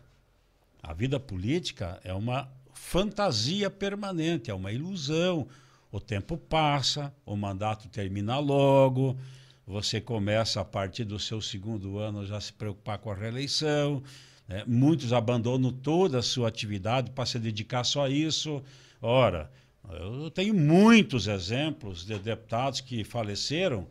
A 0.82 0.94
vida 0.94 1.20
política 1.20 2.00
é 2.04 2.14
uma 2.14 2.52
fantasia 2.74 3.70
permanente, 3.70 4.52
é 4.52 4.54
uma 4.54 4.72
ilusão. 4.72 5.48
O 5.92 6.00
tempo 6.00 6.38
passa, 6.38 7.14
o 7.26 7.36
mandato 7.36 7.88
termina 7.88 8.38
logo, 8.40 9.18
você 9.66 10.02
começa 10.02 10.60
a 10.62 10.66
partir 10.66 11.06
do 11.06 11.18
seu 11.18 11.42
segundo 11.42 11.98
ano 11.98 12.26
já 12.26 12.40
se 12.40 12.52
preocupar 12.52 12.98
com 12.98 13.12
a 13.12 13.16
reeleição. 13.16 14.04
né? 14.48 14.64
Muitos 14.68 15.14
abandonam 15.14 15.72
toda 15.72 16.20
a 16.20 16.24
sua 16.24 16.48
atividade 16.50 17.12
para 17.12 17.26
se 17.26 17.40
dedicar 17.40 17.84
só 17.84 18.06
a 18.06 18.10
isso. 18.10 18.62
Ora, 19.02 19.50
eu 19.90 20.30
tenho 20.32 20.54
muitos 20.54 21.28
exemplos 21.28 22.06
de 22.06 22.18
deputados 22.20 22.82
que 22.82 23.04
faleceram 23.04 23.88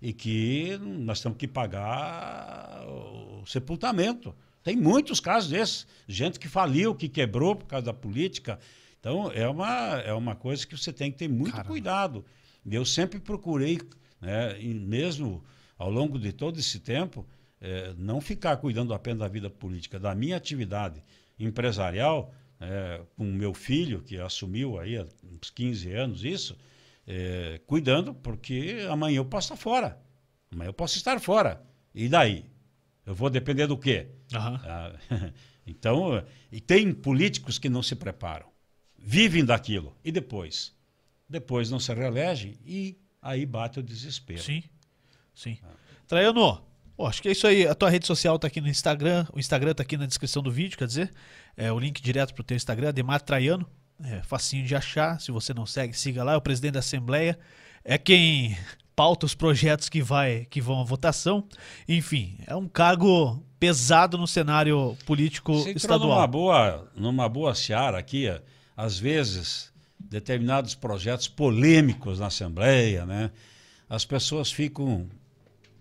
e 0.00 0.12
que 0.12 0.78
nós 0.80 1.20
temos 1.20 1.38
que 1.38 1.48
pagar 1.48 2.84
o 2.86 3.44
sepultamento. 3.46 4.34
Tem 4.62 4.76
muitos 4.76 5.20
casos 5.20 5.50
desses. 5.50 5.86
Gente 6.08 6.38
que 6.38 6.48
faliu, 6.48 6.94
que 6.94 7.08
quebrou 7.08 7.54
por 7.56 7.66
causa 7.66 7.86
da 7.86 7.92
política. 7.94 8.58
Então, 9.00 9.30
é 9.32 9.48
uma, 9.48 9.98
é 10.00 10.12
uma 10.12 10.34
coisa 10.34 10.66
que 10.66 10.76
você 10.76 10.92
tem 10.92 11.12
que 11.12 11.18
ter 11.18 11.28
muito 11.28 11.52
Caramba. 11.52 11.68
cuidado. 11.68 12.24
Eu 12.70 12.84
sempre 12.86 13.18
procurei, 13.18 13.78
né, 14.24 14.60
e 14.60 14.72
mesmo 14.72 15.44
ao 15.76 15.90
longo 15.90 16.18
de 16.18 16.32
todo 16.32 16.58
esse 16.58 16.80
tempo, 16.80 17.26
eh, 17.60 17.94
não 17.98 18.20
ficar 18.20 18.56
cuidando 18.56 18.94
apenas 18.94 19.20
da 19.20 19.28
vida 19.28 19.50
política, 19.50 19.98
da 19.98 20.14
minha 20.14 20.36
atividade 20.36 21.04
empresarial, 21.38 22.32
eh, 22.60 23.02
com 23.16 23.24
meu 23.24 23.52
filho, 23.52 24.02
que 24.02 24.18
assumiu 24.18 24.78
aí 24.78 24.96
há 24.96 25.06
uns 25.24 25.50
15 25.50 25.92
anos 25.92 26.24
isso, 26.24 26.56
eh, 27.06 27.60
cuidando, 27.66 28.14
porque 28.14 28.86
amanhã 28.88 29.18
eu 29.18 29.24
posso 29.24 29.52
estar 29.52 29.56
fora. 29.56 30.00
Amanhã 30.50 30.68
eu 30.68 30.74
posso 30.74 30.96
estar 30.96 31.20
fora. 31.20 31.62
E 31.94 32.08
daí? 32.08 32.46
Eu 33.04 33.14
vou 33.14 33.28
depender 33.28 33.66
do 33.66 33.76
quê? 33.76 34.08
Aham. 34.32 34.60
Ah, 34.64 34.92
então, 35.66 36.24
e 36.50 36.60
tem 36.60 36.92
políticos 36.92 37.58
que 37.58 37.68
não 37.68 37.82
se 37.82 37.94
preparam, 37.94 38.46
vivem 38.98 39.44
daquilo. 39.44 39.94
E 40.02 40.10
depois? 40.10 40.74
Depois 41.28 41.70
não 41.70 41.78
se 41.78 41.92
reelegem 41.92 42.58
e 42.64 43.03
aí 43.24 43.46
bate 43.46 43.80
o 43.80 43.82
desespero. 43.82 44.42
Sim, 44.42 44.62
sim. 45.34 45.58
Traiano, 46.06 46.62
ó, 46.98 47.08
acho 47.08 47.22
que 47.22 47.28
é 47.28 47.32
isso 47.32 47.46
aí. 47.46 47.66
A 47.66 47.74
tua 47.74 47.88
rede 47.88 48.06
social 48.06 48.38
tá 48.38 48.46
aqui 48.46 48.60
no 48.60 48.68
Instagram. 48.68 49.26
O 49.32 49.40
Instagram 49.40 49.72
tá 49.74 49.82
aqui 49.82 49.96
na 49.96 50.04
descrição 50.04 50.42
do 50.42 50.50
vídeo, 50.52 50.76
quer 50.76 50.86
dizer, 50.86 51.10
é 51.56 51.72
o 51.72 51.78
link 51.78 52.02
direto 52.02 52.34
pro 52.34 52.44
teu 52.44 52.56
Instagram, 52.56 52.92
Demar 52.92 53.22
Traiano. 53.22 53.66
É 54.02 54.22
facinho 54.22 54.66
de 54.66 54.76
achar. 54.76 55.20
Se 55.20 55.32
você 55.32 55.54
não 55.54 55.64
segue, 55.64 55.96
siga 55.96 56.22
lá. 56.22 56.34
É 56.34 56.36
o 56.36 56.40
presidente 56.40 56.74
da 56.74 56.80
Assembleia. 56.80 57.38
É 57.82 57.96
quem 57.96 58.56
pauta 58.94 59.24
os 59.24 59.34
projetos 59.34 59.88
que, 59.88 60.02
vai, 60.02 60.46
que 60.50 60.60
vão 60.60 60.80
à 60.80 60.84
votação. 60.84 61.48
Enfim, 61.88 62.36
é 62.46 62.54
um 62.54 62.68
cargo 62.68 63.42
pesado 63.58 64.18
no 64.18 64.26
cenário 64.26 64.96
político 65.06 65.54
Você 65.54 65.72
estadual. 65.72 66.10
numa 66.16 66.26
boa, 66.26 66.92
numa 66.94 67.28
boa 67.28 67.54
seara 67.54 67.98
aqui, 67.98 68.26
às 68.76 68.98
vezes, 68.98 69.72
determinados 70.08 70.74
projetos 70.74 71.28
polêmicos 71.28 72.18
na 72.20 72.26
Assembleia, 72.26 73.04
né? 73.06 73.30
As 73.88 74.04
pessoas 74.04 74.50
ficam 74.50 75.08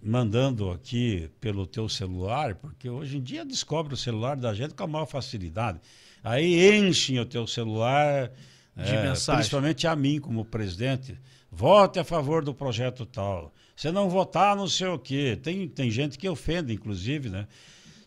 mandando 0.02 0.70
aqui 0.72 1.30
pelo 1.40 1.66
teu 1.66 1.88
celular, 1.88 2.56
porque 2.56 2.90
hoje 2.90 3.18
em 3.18 3.22
dia 3.22 3.46
descobre 3.46 3.94
o 3.94 3.98
celular 3.98 4.36
da 4.36 4.54
gente 4.54 4.74
com 4.74 4.84
a 4.84 4.88
maior 4.88 5.06
facilidade. 5.06 5.80
Aí 6.24 6.78
enchem 6.78 7.20
o 7.20 7.26
teu 7.26 7.48
celular, 7.48 8.30
De 8.76 8.94
eh, 8.94 9.04
mensagem. 9.04 9.40
principalmente 9.40 9.88
a 9.88 9.96
mim 9.96 10.20
como 10.20 10.44
presidente, 10.44 11.18
vote 11.52 12.00
a 12.00 12.04
favor 12.04 12.44
do 12.44 12.54
projeto 12.54 13.06
tal. 13.06 13.54
Se 13.76 13.92
não 13.92 14.10
votar, 14.10 14.56
não 14.56 14.68
sei 14.68 14.88
o 14.88 15.00
quê. 15.00 15.38
Tem, 15.42 15.68
tem 15.68 15.90
gente 15.90 16.18
que 16.18 16.28
ofende, 16.28 16.74
inclusive, 16.74 17.30
né? 17.30 17.48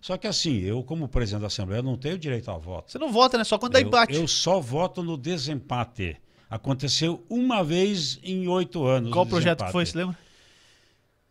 Só 0.06 0.16
que 0.16 0.28
assim, 0.28 0.58
eu 0.60 0.84
como 0.84 1.08
presidente 1.08 1.40
da 1.40 1.48
Assembleia 1.48 1.82
não 1.82 1.96
tenho 1.96 2.16
direito 2.16 2.48
a 2.48 2.56
voto. 2.56 2.92
Você 2.92 2.96
não 2.96 3.10
vota, 3.10 3.36
né? 3.36 3.42
Só 3.42 3.58
quando 3.58 3.72
dá 3.72 3.80
Eu, 3.80 3.88
empate. 3.88 4.14
eu 4.14 4.28
só 4.28 4.60
voto 4.60 5.02
no 5.02 5.16
desempate. 5.16 6.16
Aconteceu 6.48 7.26
uma 7.28 7.64
vez 7.64 8.20
em 8.22 8.46
oito 8.46 8.84
anos. 8.84 9.10
Qual 9.10 9.26
projeto 9.26 9.64
que 9.64 9.72
foi, 9.72 9.84
você 9.84 9.98
lembra? 9.98 10.16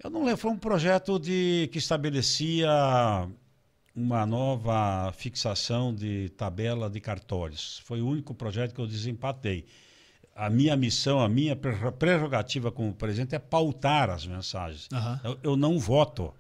Eu 0.04 0.10
não 0.10 0.26
lembro, 0.26 0.36
foi 0.42 0.52
um 0.52 0.58
projeto 0.58 1.18
de, 1.18 1.70
que 1.72 1.78
estabelecia 1.78 2.70
uma 3.96 4.26
nova 4.26 5.10
fixação 5.14 5.96
de 5.96 6.28
tabela 6.36 6.90
de 6.90 7.00
cartórios. 7.00 7.82
Foi 7.86 8.02
o 8.02 8.08
único 8.10 8.34
projeto 8.34 8.76
que 8.76 8.82
eu 8.82 8.88
desempatei. 8.88 9.64
A 10.36 10.50
minha 10.50 10.76
missão, 10.76 11.22
a 11.22 11.30
minha 11.30 11.56
pre- 11.56 11.94
prerrogativa 11.98 12.70
como 12.74 12.94
presidente 12.94 13.36
é 13.36 13.40
pautar 13.40 14.10
as 14.10 14.28
mensagens. 14.28 14.90
Aham. 14.92 15.22
Eu, 15.24 15.40
eu 15.42 15.56
não 15.56 15.80
voto. 15.80 16.34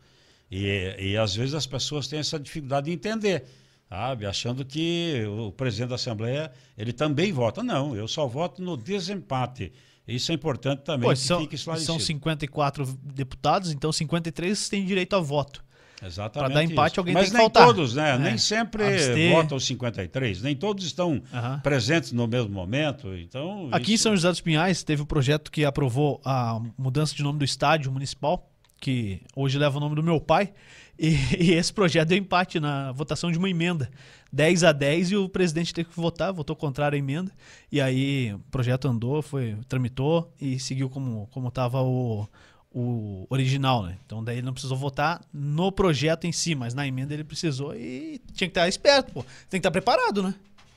E, 0.51 0.95
e 0.99 1.17
às 1.17 1.35
vezes 1.35 1.53
as 1.53 1.65
pessoas 1.65 2.07
têm 2.07 2.19
essa 2.19 2.39
dificuldade 2.39 2.85
de 2.85 2.91
entender, 2.91 3.43
sabe? 3.89 4.25
Achando 4.25 4.63
que 4.63 5.23
o 5.27 5.51
presidente 5.51 5.89
da 5.89 5.95
Assembleia 5.95 6.51
ele 6.77 6.93
também 6.93 7.31
vota. 7.31 7.63
Não, 7.63 7.95
eu 7.95 8.07
só 8.07 8.27
voto 8.27 8.61
no 8.61 8.77
desempate. 8.77 9.71
Isso 10.07 10.31
é 10.31 10.35
importante 10.35 10.83
também 10.83 11.09
que 11.09 11.57
são, 11.57 11.75
são 11.77 11.99
54 11.99 12.85
deputados, 13.03 13.71
então 13.71 13.91
53 13.91 14.69
têm 14.69 14.85
direito 14.85 15.15
a 15.15 15.19
voto. 15.19 15.63
Exatamente. 16.03 16.51
Pra 16.51 16.53
dar 16.53 16.63
empate, 16.63 16.91
isso. 16.93 16.99
alguém 16.99 17.13
Mas 17.13 17.23
tem 17.23 17.31
que 17.31 17.37
nem 17.37 17.43
faltar. 17.45 17.65
todos, 17.67 17.95
né? 17.95 18.11
É. 18.15 18.17
Nem 18.19 18.37
sempre 18.37 18.83
Abster. 18.83 19.31
votam 19.31 19.57
os 19.57 19.65
53. 19.65 20.41
Nem 20.41 20.55
todos 20.55 20.85
estão 20.85 21.23
presentes 21.63 22.11
no 22.11 22.27
mesmo 22.27 22.49
momento. 22.49 23.15
Então, 23.15 23.69
Aqui 23.71 23.91
em 23.91 23.95
isso- 23.95 24.03
São 24.03 24.15
José 24.15 24.29
dos 24.29 24.41
Pinhais 24.41 24.83
teve 24.83 25.01
o 25.01 25.05
projeto 25.05 25.49
que 25.51 25.65
aprovou 25.65 26.21
a 26.23 26.61
mudança 26.77 27.15
de 27.15 27.23
nome 27.23 27.39
do 27.39 27.45
estádio 27.45 27.91
municipal, 27.91 28.47
que 28.79 29.21
hoje 29.35 29.57
leva 29.57 29.77
o 29.77 29.79
nome 29.79 29.95
do 29.95 30.03
meu 30.03 30.19
pai. 30.19 30.53
E, 30.97 31.15
e 31.39 31.51
esse 31.53 31.73
projeto 31.73 32.09
deu 32.09 32.17
empate 32.17 32.59
na 32.59 32.91
votação 32.91 33.31
de 33.31 33.37
uma 33.37 33.49
emenda. 33.49 33.89
10 34.31 34.63
a 34.63 34.71
10 34.71 35.11
e 35.11 35.15
o 35.15 35.29
presidente 35.29 35.73
teve 35.73 35.89
que 35.89 35.95
votar, 35.95 36.33
votou 36.33 36.55
contrário 36.55 36.95
à 36.95 36.99
emenda. 36.99 37.31
E 37.71 37.79
aí 37.79 38.33
o 38.33 38.39
projeto 38.51 38.87
andou, 38.87 39.21
foi, 39.21 39.57
tramitou 39.67 40.33
e 40.39 40.59
seguiu 40.59 40.89
como 40.89 41.27
como 41.31 41.47
estava 41.47 41.81
o, 41.81 42.27
o 42.73 43.25
original, 43.29 43.83
né? 43.83 43.97
Então 44.05 44.21
daí 44.21 44.37
ele 44.37 44.45
não 44.45 44.51
precisou 44.51 44.77
votar 44.77 45.21
no 45.33 45.71
projeto 45.71 46.25
em 46.25 46.33
si, 46.33 46.53
mas 46.53 46.73
na 46.73 46.85
emenda 46.85 47.13
ele 47.13 47.23
precisou 47.23 47.73
e 47.73 48.19
tinha 48.33 48.49
que 48.49 48.57
estar 48.57 48.67
esperto, 48.67 49.13
pô. 49.13 49.23
Tem 49.49 49.51
que 49.51 49.57
estar 49.59 49.71
preparado, 49.71 50.21
né? 50.21 50.35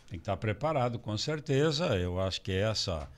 Tem 0.09 0.19
que 0.19 0.23
estar 0.23 0.37
preparado, 0.37 0.99
com 0.99 1.19
certeza. 1.19 1.97
Eu 1.97 2.21
acho 2.21 2.41
que 2.41 2.53
essa, 2.53 3.09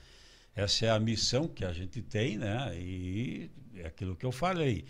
essa 0.56 0.86
é 0.86 0.90
a 0.90 0.98
missão 0.98 1.46
que 1.46 1.64
a 1.64 1.72
gente 1.72 2.00
tem, 2.00 2.38
né? 2.38 2.74
E 2.74 3.50
é 3.82 3.86
aquilo 3.86 4.14
que 4.16 4.24
eu 4.26 4.32
falei. 4.32 4.84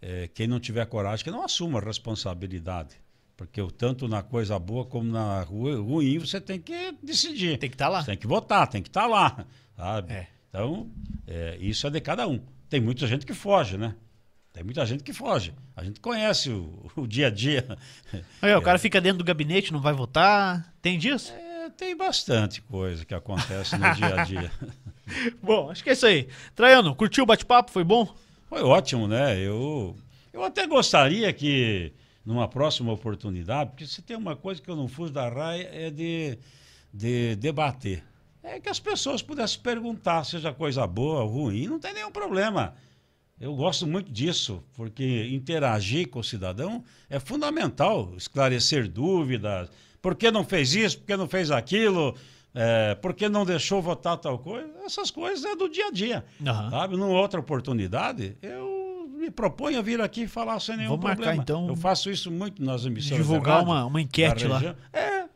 É, 0.00 0.28
quem 0.28 0.46
não 0.46 0.60
tiver 0.60 0.84
coragem, 0.86 1.24
que 1.24 1.30
não 1.30 1.44
assuma 1.44 1.78
a 1.78 1.82
responsabilidade. 1.82 2.96
Porque 3.36 3.60
tanto 3.76 4.08
na 4.08 4.22
coisa 4.22 4.58
boa 4.58 4.84
como 4.84 5.10
na 5.12 5.42
ru- 5.42 5.82
ruim, 5.82 6.18
você 6.18 6.40
tem 6.40 6.58
que 6.60 6.92
decidir. 7.02 7.58
Tem 7.58 7.68
que 7.68 7.74
estar 7.74 7.88
lá. 7.88 8.00
Você 8.00 8.06
tem 8.12 8.16
que 8.18 8.26
votar, 8.26 8.66
tem 8.68 8.82
que 8.82 8.88
estar 8.88 9.06
lá. 9.06 9.44
Sabe? 9.76 10.12
É. 10.12 10.26
Então, 10.48 10.90
é, 11.26 11.58
isso 11.60 11.86
é 11.86 11.90
de 11.90 12.00
cada 12.00 12.26
um. 12.26 12.40
Tem 12.68 12.80
muita 12.80 13.06
gente 13.06 13.26
que 13.26 13.34
foge, 13.34 13.76
né? 13.76 13.94
Tem 14.52 14.64
muita 14.64 14.86
gente 14.86 15.04
que 15.04 15.12
foge. 15.12 15.52
A 15.76 15.84
gente 15.84 16.00
conhece 16.00 16.48
o, 16.50 16.90
o 16.96 17.06
dia 17.06 17.26
a 17.26 17.30
dia. 17.30 17.76
Aí, 18.40 18.54
ó, 18.54 18.58
o 18.58 18.62
cara 18.62 18.78
fica 18.78 19.00
dentro 19.02 19.18
do 19.18 19.24
gabinete, 19.24 19.70
não 19.72 19.80
vai 19.82 19.92
votar. 19.92 20.74
Tem 20.80 20.98
disso? 20.98 21.30
É, 21.34 21.68
tem 21.70 21.94
bastante 21.94 22.62
coisa 22.62 23.04
que 23.04 23.14
acontece 23.14 23.76
no 23.76 23.94
dia 23.94 24.14
a 24.20 24.24
dia. 24.24 24.50
Bom, 25.42 25.70
acho 25.70 25.84
que 25.84 25.90
é 25.90 25.92
isso 25.92 26.06
aí. 26.06 26.28
Traiano, 26.54 26.94
curtiu 26.94 27.24
o 27.24 27.26
bate-papo? 27.26 27.70
Foi 27.70 27.84
bom? 27.84 28.12
Foi 28.46 28.62
ótimo, 28.62 29.08
né? 29.08 29.38
Eu, 29.38 29.96
eu 30.32 30.44
até 30.44 30.66
gostaria 30.66 31.32
que, 31.32 31.92
numa 32.24 32.48
próxima 32.48 32.92
oportunidade, 32.92 33.70
porque 33.70 33.86
se 33.86 34.02
tem 34.02 34.16
uma 34.16 34.36
coisa 34.36 34.62
que 34.62 34.70
eu 34.70 34.76
não 34.76 34.86
fujo 34.88 35.12
da 35.12 35.28
raia 35.28 35.68
é 35.72 35.90
de, 35.90 36.38
de 36.92 37.36
debater. 37.36 38.04
É 38.42 38.60
que 38.60 38.68
as 38.68 38.78
pessoas 38.78 39.20
pudessem 39.20 39.60
perguntar, 39.60 40.22
seja 40.22 40.52
coisa 40.52 40.86
boa 40.86 41.24
ou 41.24 41.28
ruim, 41.28 41.66
não 41.66 41.80
tem 41.80 41.92
nenhum 41.92 42.12
problema. 42.12 42.74
Eu 43.40 43.54
gosto 43.54 43.86
muito 43.86 44.10
disso, 44.10 44.62
porque 44.74 45.26
interagir 45.26 46.08
com 46.08 46.20
o 46.20 46.24
cidadão 46.24 46.84
é 47.10 47.18
fundamental, 47.18 48.14
esclarecer 48.16 48.88
dúvidas. 48.88 49.68
Por 50.00 50.14
que 50.14 50.30
não 50.30 50.44
fez 50.44 50.74
isso? 50.74 51.00
Por 51.00 51.06
que 51.06 51.16
não 51.16 51.28
fez 51.28 51.50
aquilo? 51.50 52.16
É, 52.58 52.94
por 52.94 53.12
que 53.12 53.28
não 53.28 53.44
deixou 53.44 53.82
votar 53.82 54.16
tal 54.16 54.38
coisa? 54.38 54.66
Essas 54.84 55.10
coisas 55.10 55.44
é 55.44 55.54
do 55.54 55.68
dia 55.68 55.88
a 55.88 55.90
dia. 55.90 56.24
Aham. 56.44 56.70
Sabe? 56.70 56.96
Numa 56.96 57.12
outra 57.20 57.38
oportunidade, 57.38 58.34
eu 58.40 59.06
me 59.18 59.30
proponho 59.30 59.78
a 59.78 59.82
vir 59.82 60.00
aqui 60.00 60.26
falar 60.26 60.58
sem 60.60 60.76
nenhum 60.78 60.90
Vamos 60.90 61.04
marcar, 61.04 61.16
problema. 61.16 61.42
então, 61.42 61.68
Eu 61.68 61.76
faço 61.76 62.10
isso 62.10 62.30
muito 62.30 62.64
nas 62.64 62.86
emissoras. 62.86 63.18
Divulgar 63.18 63.56
rádio, 63.58 63.68
uma, 63.72 63.84
uma 63.84 64.00
enquete 64.00 64.46
lá. 64.46 64.74
É, 64.90 65.26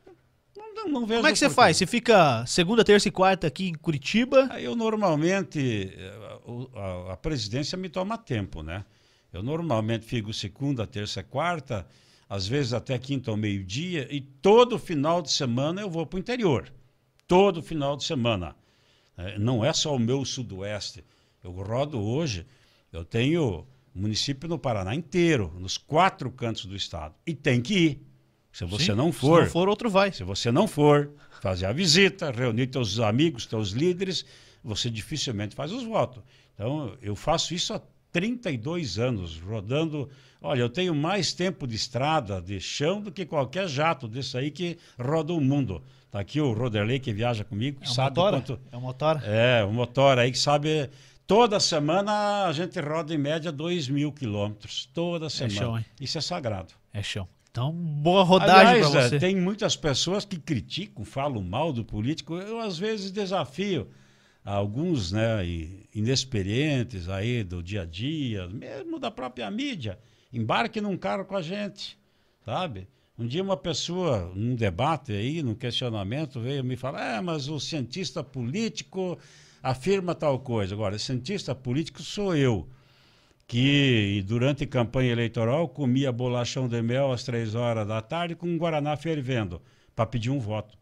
não, 0.74 0.88
não, 0.88 1.00
vejo 1.06 1.18
Como 1.20 1.26
é 1.28 1.32
que 1.32 1.38
você 1.38 1.50
faz? 1.50 1.76
Você 1.76 1.86
fica 1.86 2.42
segunda, 2.46 2.82
terça 2.82 3.06
e 3.08 3.10
quarta 3.10 3.46
aqui 3.46 3.68
em 3.68 3.74
Curitiba? 3.74 4.48
Eu 4.58 4.74
normalmente, 4.74 5.92
eh, 5.94 6.38
o- 6.46 6.70
a, 6.74 7.12
a 7.12 7.16
presidência 7.18 7.76
me 7.76 7.90
toma 7.90 8.16
tempo, 8.16 8.62
né? 8.62 8.82
Eu 9.30 9.42
normalmente 9.42 10.06
fico 10.06 10.32
segunda, 10.32 10.86
terça, 10.86 11.22
quarta, 11.22 11.86
às 12.28 12.46
vezes 12.48 12.72
até 12.72 12.98
quinta 12.98 13.30
ao 13.30 13.36
meio-dia, 13.36 14.08
e 14.10 14.20
todo 14.22 14.78
final 14.78 15.20
de 15.20 15.30
semana 15.30 15.82
eu 15.82 15.90
vou 15.90 16.06
para 16.06 16.16
o 16.16 16.20
interior. 16.20 16.72
Todo 17.30 17.62
final 17.62 17.96
de 17.96 18.02
semana. 18.02 18.56
Eh, 19.16 19.38
não 19.38 19.64
é 19.64 19.72
só 19.72 19.94
o 19.94 20.00
meu 20.00 20.24
sudoeste. 20.24 21.04
Eu 21.44 21.52
rodo 21.52 22.00
hoje, 22.00 22.44
eu 22.92 23.04
tenho 23.04 23.64
município 23.94 24.48
no 24.48 24.58
Paraná 24.58 24.96
inteiro, 24.96 25.54
nos 25.56 25.78
quatro 25.78 26.28
cantos 26.32 26.66
do 26.66 26.74
estado. 26.74 27.14
E 27.24 27.32
tem 27.32 27.62
que 27.62 27.74
ir. 27.74 28.06
Se 28.50 28.64
você 28.64 28.86
Sim, 28.86 28.94
não 28.94 29.12
Se 29.12 29.20
for, 29.20 29.44
não 29.44 29.48
for, 29.48 29.68
outro 29.68 29.88
vai. 29.88 30.10
se 30.10 30.24
você 30.24 30.50
não 30.50 30.66
for 30.66 31.08
fazer 31.40 31.66
a 31.66 31.72
visita, 31.72 32.32
reunir 32.32 32.66
teus 32.66 32.98
amigos, 32.98 33.46
teus 33.46 33.70
líderes, 33.70 34.26
você 34.64 34.90
dificilmente 34.90 35.54
faz 35.54 35.70
os 35.70 35.84
votos. 35.84 36.24
Então, 36.54 36.96
eu 37.00 37.14
faço 37.14 37.54
isso 37.54 37.72
há 37.72 37.80
32 38.10 38.98
anos, 38.98 39.38
rodando. 39.38 40.10
Olha, 40.42 40.62
eu 40.62 40.68
tenho 40.68 40.96
mais 40.96 41.32
tempo 41.32 41.64
de 41.64 41.76
estrada, 41.76 42.42
de 42.42 42.58
chão, 42.58 43.00
do 43.00 43.12
que 43.12 43.24
qualquer 43.24 43.68
jato 43.68 44.08
desse 44.08 44.36
aí 44.36 44.50
que 44.50 44.76
roda 44.98 45.32
o 45.32 45.40
mundo. 45.40 45.80
Tá 46.10 46.18
aqui 46.20 46.40
o 46.40 46.52
Roderley 46.52 46.98
que 46.98 47.12
viaja 47.12 47.44
comigo, 47.44 47.78
É 47.82 47.86
uma 47.86 47.94
sabe 47.94 48.16
motora? 48.16 48.36
quanto. 48.38 48.60
É 48.72 48.76
uma 48.76 48.86
motora? 48.88 49.20
É, 49.24 49.64
um 49.64 49.72
motor 49.72 50.18
aí 50.18 50.32
que 50.32 50.38
sabe. 50.38 50.90
Toda 51.26 51.60
semana 51.60 52.46
a 52.46 52.52
gente 52.52 52.80
roda 52.80 53.14
em 53.14 53.18
média 53.18 53.52
2 53.52 53.88
mil 53.88 54.12
quilômetros. 54.12 54.90
Toda 54.92 55.30
semana. 55.30 55.54
chão, 55.54 55.78
hein? 55.78 55.84
Isso 56.00 56.18
é 56.18 56.20
sagrado. 56.20 56.74
É 56.92 57.02
chão. 57.02 57.28
Então, 57.50 57.72
boa 57.72 58.22
rodagem 58.24 58.80
pra 58.80 59.00
é, 59.00 59.08
você. 59.08 59.18
tem 59.18 59.36
muitas 59.36 59.76
pessoas 59.76 60.24
que 60.24 60.38
criticam, 60.38 61.04
falam 61.04 61.42
mal 61.42 61.72
do 61.72 61.84
político. 61.84 62.34
Eu, 62.36 62.60
às 62.60 62.78
vezes, 62.78 63.10
desafio 63.12 63.88
alguns 64.44 65.12
né, 65.12 65.44
inexperientes 65.94 67.08
aí 67.08 67.44
do 67.44 67.62
dia 67.62 67.82
a 67.82 67.86
dia, 67.86 68.48
mesmo 68.48 68.98
da 68.98 69.10
própria 69.10 69.50
mídia. 69.50 69.98
Embarque 70.32 70.80
num 70.80 70.96
carro 70.96 71.24
com 71.24 71.36
a 71.36 71.42
gente, 71.42 71.98
sabe? 72.44 72.88
Um 73.20 73.26
dia 73.26 73.42
uma 73.42 73.54
pessoa, 73.54 74.32
num 74.34 74.54
debate 74.54 75.12
aí, 75.12 75.42
num 75.42 75.54
questionamento, 75.54 76.40
veio 76.40 76.64
me 76.64 76.74
falar, 76.74 77.16
é, 77.16 77.20
mas 77.20 77.48
o 77.48 77.60
cientista 77.60 78.24
político 78.24 79.18
afirma 79.62 80.14
tal 80.14 80.38
coisa. 80.38 80.74
Agora, 80.74 80.98
cientista 80.98 81.54
político 81.54 82.02
sou 82.02 82.34
eu 82.34 82.66
que 83.46 84.24
durante 84.26 84.64
campanha 84.64 85.12
eleitoral 85.12 85.68
comia 85.68 86.10
bolachão 86.10 86.66
de 86.66 86.80
mel 86.80 87.12
às 87.12 87.22
três 87.22 87.54
horas 87.54 87.86
da 87.86 88.00
tarde 88.00 88.34
com 88.34 88.46
um 88.46 88.56
guaraná 88.56 88.96
fervendo 88.96 89.60
para 89.94 90.06
pedir 90.06 90.30
um 90.30 90.38
voto. 90.38 90.78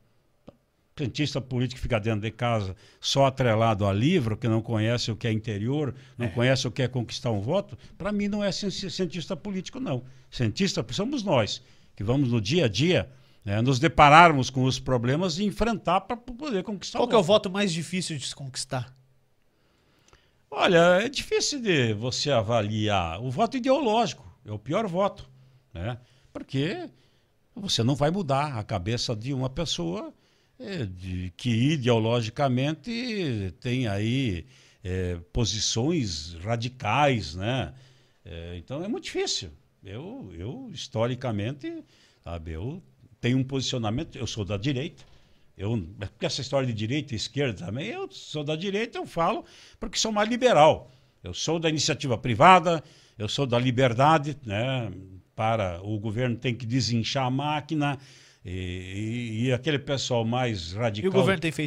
Cientista 0.97 1.41
político 1.41 1.81
fica 1.81 1.99
dentro 1.99 2.21
de 2.21 2.31
casa 2.31 2.77
só 3.01 3.27
atrelado 3.27 3.85
a 3.85 3.93
livro, 3.93 4.37
que 4.37 4.47
não 4.47 4.63
conhece 4.63 5.11
o 5.11 5.17
que 5.17 5.27
é 5.27 5.33
interior, 5.33 5.93
não 6.17 6.29
conhece 6.29 6.69
o 6.69 6.71
que 6.71 6.83
é 6.83 6.89
conquistar 6.89 7.33
um 7.33 7.41
voto, 7.41 7.77
para 7.97 8.13
mim 8.13 8.29
não 8.29 8.45
é 8.45 8.53
ci- 8.53 8.91
cientista 8.91 9.37
político, 9.37 9.81
não. 9.81 10.05
Cientista 10.31 10.87
somos 10.91 11.25
nós, 11.25 11.63
que 11.99 12.05
vamos 12.05 12.31
no 12.31 12.41
dia 12.41 12.67
a 12.67 12.69
dia 12.69 13.11
né, 13.45 13.61
nos 13.61 13.81
depararmos 13.81 14.51
com 14.51 14.63
os 14.63 14.79
problemas 14.79 15.41
e 15.41 15.45
enfrentar 15.45 16.03
para 16.03 16.17
poder 16.17 16.63
conquistar 16.63 17.01
Qual 17.01 17.07
o 17.07 17.09
que 17.09 17.15
é 17.17 17.19
o 17.19 17.23
voto. 17.25 17.51
mais 17.51 17.73
difícil 17.73 18.17
de 18.17 18.25
se 18.25 18.37
conquistar? 18.37 18.97
Olha, 20.49 21.03
é 21.03 21.09
difícil 21.09 21.61
de 21.61 21.93
você 21.95 22.31
avaliar. 22.31 23.21
O 23.21 23.33
voto 23.33 23.57
ideológico 23.57 24.25
é 24.47 24.53
o 24.53 24.61
pior 24.61 24.87
voto, 24.87 25.29
né? 25.75 25.99
Porque 26.33 26.89
você 27.53 27.83
não 27.83 27.97
vai 27.97 28.13
mudar 28.13 28.57
a 28.57 28.63
cabeça 28.63 29.17
de 29.17 29.35
uma 29.35 29.51
pessoa 29.51 30.15
eh, 30.57 30.87
de, 30.87 31.33
que 31.37 31.51
ideologicamente 31.51 33.53
tem 33.59 33.89
aí 33.89 34.47
eh, 34.85 35.19
posições 35.33 36.35
radicais, 36.35 37.35
né? 37.35 37.75
Eh, 38.25 38.55
então 38.57 38.85
é 38.85 38.87
muito 38.87 39.03
difícil. 39.03 39.51
Eu, 39.89 40.31
eu 40.37 40.71
historicamente, 40.73 41.83
sabe, 42.23 42.53
eu 42.53 42.83
tenho 43.21 43.39
um 43.39 43.45
posicionamento. 43.45 44.17
Eu 44.19 44.27
sou 44.27 44.45
da 44.45 44.57
direita. 44.57 45.03
Eu, 45.57 45.89
essa 46.21 46.41
história 46.41 46.67
de 46.67 46.73
direita 46.73 47.15
e 47.15 47.17
esquerda 47.17 47.67
também, 47.67 47.89
eu 47.89 48.09
sou 48.13 48.45
da 48.45 48.55
direita, 48.55 48.99
eu 48.99 49.07
falo 49.07 49.45
porque 49.81 49.99
sou 49.99 50.13
mais 50.13 50.29
liberal. 50.29 50.91
Eu 51.25 51.35
sou 51.35 51.59
da 51.59 51.69
iniciativa 51.69 52.17
privada, 52.17 52.83
eu 53.19 53.29
sou 53.29 53.45
da 53.45 53.59
liberdade, 53.59 54.37
né? 54.45 54.93
Para 55.35 55.81
o 55.83 55.99
governo 55.99 56.37
tem 56.37 56.55
que 56.55 56.65
desinchar 56.67 57.25
a 57.27 57.31
máquina 57.31 57.99
e, 58.45 58.51
e- 58.51 59.45
e 59.47 59.53
aquele 59.53 59.79
pessoal 59.79 60.25
mais 60.25 60.73
radical, 60.73 61.11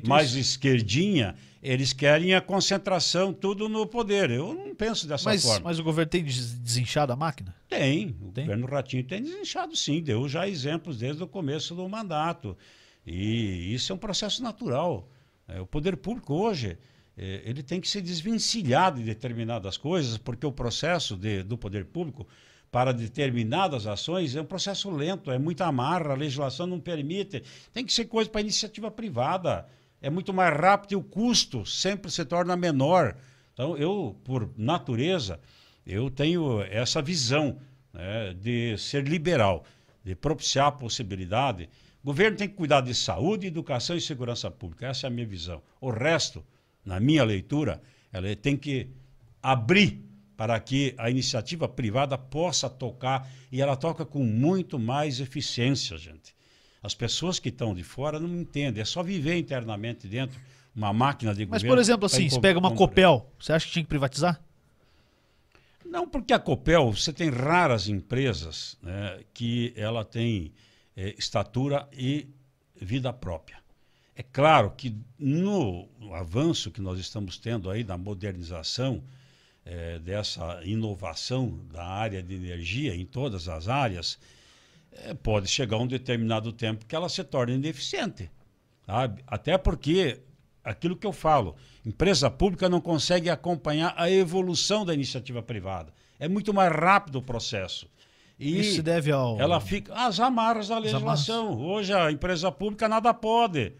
mais 0.07 0.29
isso? 0.29 0.39
esquerdinha, 0.39 1.35
eles 1.61 1.93
querem 1.93 2.33
a 2.33 2.41
concentração 2.41 3.31
tudo 3.33 3.69
no 3.69 3.85
poder. 3.85 4.29
Eu 4.31 4.53
não 4.53 4.73
penso 4.73 5.07
dessa 5.07 5.29
Mas, 5.29 5.43
forma. 5.43 5.65
mas 5.65 5.79
o 5.79 5.83
governo 5.83 6.09
tem 6.09 6.23
des- 6.23 6.53
desinchado 6.59 7.13
a 7.13 7.15
máquina? 7.15 7.55
Tem, 7.69 8.15
o 8.21 8.31
Tem? 8.31 8.45
governo 8.45 8.65
Ratinho 8.67 9.03
tem 9.03 9.21
desinchado 9.21 9.75
sim, 9.75 10.01
deu 10.01 10.27
já 10.27 10.47
exemplos 10.47 10.97
desde 10.97 11.21
o 11.23 11.27
começo 11.27 11.75
do 11.75 11.87
mandato. 11.87 12.57
E 13.05 13.73
isso 13.73 13.91
é 13.91 13.95
um 13.95 13.97
processo 13.99 14.41
natural. 14.43 15.09
É, 15.47 15.59
o 15.59 15.65
poder 15.65 15.97
público 15.97 16.33
hoje, 16.33 16.77
é, 17.17 17.41
ele 17.45 17.61
tem 17.63 17.79
que 17.81 17.87
se 17.89 18.01
desvencilhar 18.01 18.93
de 18.93 19.03
determinadas 19.03 19.77
coisas, 19.77 20.17
porque 20.17 20.45
o 20.45 20.51
processo 20.51 21.15
de- 21.15 21.43
do 21.43 21.57
poder 21.57 21.85
público 21.85 22.27
para 22.71 22.93
determinadas 22.93 23.85
ações 23.85 24.35
é 24.35 24.41
um 24.41 24.45
processo 24.45 24.89
lento, 24.89 25.29
é 25.29 25.37
muita 25.37 25.65
amarra, 25.65 26.11
a 26.11 26.15
legislação 26.15 26.65
não 26.65 26.79
permite. 26.79 27.43
Tem 27.73 27.85
que 27.85 27.91
ser 27.91 28.05
coisa 28.05 28.29
para 28.29 28.39
iniciativa 28.41 28.89
privada. 28.89 29.67
É 30.01 30.09
muito 30.09 30.33
mais 30.33 30.57
rápido 30.57 30.93
e 30.93 30.95
o 30.95 31.03
custo 31.03 31.65
sempre 31.65 32.09
se 32.09 32.25
torna 32.25 32.57
menor. 32.57 33.15
Então, 33.53 33.77
eu, 33.77 34.19
por 34.23 34.49
natureza, 34.57 35.39
eu 35.85 36.09
tenho 36.09 36.61
essa 36.63 37.01
visão 37.01 37.59
né, 37.93 38.33
de 38.33 38.77
ser 38.77 39.07
liberal, 39.07 39.63
de 40.03 40.15
propiciar 40.15 40.67
a 40.67 40.71
possibilidade. 40.71 41.69
O 42.03 42.07
governo 42.07 42.37
tem 42.37 42.49
que 42.49 42.55
cuidar 42.55 42.81
de 42.81 42.95
saúde, 42.95 43.45
educação 43.45 43.95
e 43.95 44.01
segurança 44.01 44.49
pública. 44.49 44.87
Essa 44.87 45.05
é 45.05 45.07
a 45.07 45.11
minha 45.11 45.27
visão. 45.27 45.61
O 45.79 45.91
resto, 45.91 46.43
na 46.83 46.99
minha 46.99 47.23
leitura, 47.23 47.79
ela 48.11 48.35
tem 48.35 48.57
que 48.57 48.89
abrir 49.41 50.03
para 50.35 50.59
que 50.59 50.95
a 50.97 51.07
iniciativa 51.11 51.67
privada 51.67 52.17
possa 52.17 52.67
tocar 52.67 53.29
e 53.51 53.61
ela 53.61 53.75
toca 53.75 54.03
com 54.03 54.23
muito 54.23 54.79
mais 54.79 55.19
eficiência, 55.19 55.95
gente. 55.97 56.33
As 56.81 56.95
pessoas 56.95 57.39
que 57.39 57.49
estão 57.49 57.75
de 57.75 57.83
fora 57.83 58.19
não 58.19 58.29
entendem, 58.39 58.81
é 58.81 58.85
só 58.85 59.03
viver 59.03 59.37
internamente 59.37 60.07
dentro 60.07 60.39
uma 60.75 60.91
máquina 60.91 61.33
de 61.33 61.45
Mas, 61.45 61.61
governo. 61.61 61.75
por 61.75 61.81
exemplo, 61.81 62.05
assim, 62.05 62.29
se 62.29 62.39
pega 62.39 62.57
uma 62.57 62.73
Copel, 62.73 63.29
você 63.39 63.53
acha 63.53 63.65
que 63.65 63.73
tinha 63.73 63.83
que 63.83 63.89
privatizar? 63.89 64.41
Não, 65.85 66.07
porque 66.07 66.33
a 66.33 66.39
Copel, 66.39 66.91
você 66.91 67.11
tem 67.11 67.29
raras 67.29 67.87
empresas 67.87 68.77
né, 68.81 69.19
que 69.33 69.73
ela 69.75 70.05
tem 70.05 70.53
eh, 70.95 71.13
estatura 71.17 71.87
e 71.91 72.27
vida 72.75 73.11
própria. 73.11 73.59
É 74.15 74.23
claro 74.23 74.71
que 74.71 74.95
no 75.19 75.87
avanço 76.13 76.71
que 76.71 76.81
nós 76.81 76.99
estamos 76.99 77.37
tendo 77.37 77.69
aí 77.69 77.83
da 77.83 77.97
modernização, 77.97 79.03
eh, 79.65 79.99
dessa 79.99 80.61
inovação 80.63 81.59
da 81.71 81.85
área 81.85 82.23
de 82.23 82.35
energia 82.35 82.95
em 82.95 83.05
todas 83.05 83.49
as 83.49 83.67
áreas, 83.67 84.17
eh, 84.91 85.13
pode 85.13 85.47
chegar 85.47 85.77
um 85.77 85.87
determinado 85.87 86.51
tempo 86.51 86.85
que 86.85 86.95
ela 86.95 87.09
se 87.09 87.23
torne 87.23 87.53
ineficiente. 87.53 88.29
Sabe? 88.85 89.23
Até 89.27 89.57
porque, 89.57 90.19
aquilo 90.63 90.95
que 90.95 91.07
eu 91.07 91.13
falo, 91.13 91.55
empresa 91.85 92.29
pública 92.29 92.67
não 92.67 92.81
consegue 92.81 93.29
acompanhar 93.29 93.93
a 93.97 94.09
evolução 94.09 94.85
da 94.85 94.93
iniciativa 94.93 95.41
privada. 95.41 95.93
É 96.19 96.27
muito 96.27 96.53
mais 96.53 96.71
rápido 96.71 97.17
o 97.17 97.21
processo. 97.21 97.87
E 98.39 98.59
Isso 98.59 98.75
se 98.75 98.81
deve 98.81 99.11
ao. 99.11 99.39
ela 99.39 99.59
fica. 99.59 99.93
As 99.93 100.19
amarras 100.19 100.67
da 100.67 100.77
amarras. 100.77 100.93
legislação. 100.93 101.59
Hoje 101.61 101.93
a 101.93 102.11
empresa 102.11 102.51
pública 102.51 102.89
nada 102.89 103.13
pode. 103.13 103.73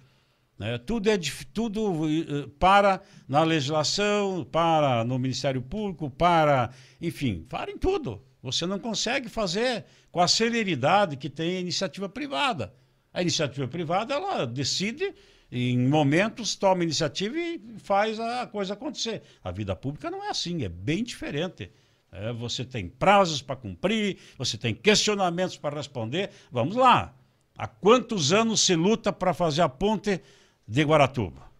né? 0.58 0.78
Tudo, 0.78 1.10
é, 1.10 1.18
tudo 1.52 2.08
eh, 2.08 2.48
para 2.60 3.02
na 3.28 3.44
legislação, 3.44 4.44
para 4.52 5.04
no 5.04 5.18
Ministério 5.18 5.64
Público, 5.64 6.12
para. 6.12 6.70
Enfim, 7.02 7.44
para 7.50 7.72
em 7.72 7.78
tudo. 7.78 8.22
Você 8.42 8.66
não 8.66 8.80
consegue 8.80 9.30
fazer 9.30 9.86
com 10.12 10.20
a 10.20 10.28
celeridade 10.28 11.18
que 11.18 11.30
tem 11.30 11.58
a 11.58 11.60
iniciativa 11.60 12.10
privada. 12.10 12.74
A 13.14 13.22
iniciativa 13.22 13.68
privada, 13.68 14.14
ela 14.14 14.46
decide, 14.46 15.14
em 15.52 15.78
momentos, 15.78 16.56
toma 16.56 16.84
iniciativa 16.84 17.38
e 17.38 17.62
faz 17.78 18.20
a 18.20 18.48
coisa 18.48 18.74
acontecer. 18.74 19.22
A 19.44 19.52
vida 19.52 19.76
pública 19.76 20.10
não 20.10 20.24
é 20.24 20.30
assim, 20.30 20.64
é 20.64 20.70
bem 20.70 21.04
diferente. 21.04 21.72
É, 22.12 22.34
você 22.34 22.66
tem 22.66 22.88
prazos 22.90 23.42
para 23.42 23.56
cumprir, 23.56 24.18
você 24.38 24.58
tem 24.58 24.74
questionamentos 24.74 25.58
para 25.58 25.76
responder. 25.76 26.30
Vamos 26.52 26.76
lá. 26.76 27.14
Há 27.58 27.68
quantos 27.68 28.34
anos 28.34 28.62
se 28.62 28.76
luta 28.76 29.14
para 29.14 29.34
fazer 29.34 29.62
a 29.62 29.70
ponte 29.70 30.22
de 30.68 30.84
Guaratuba? 30.84 31.51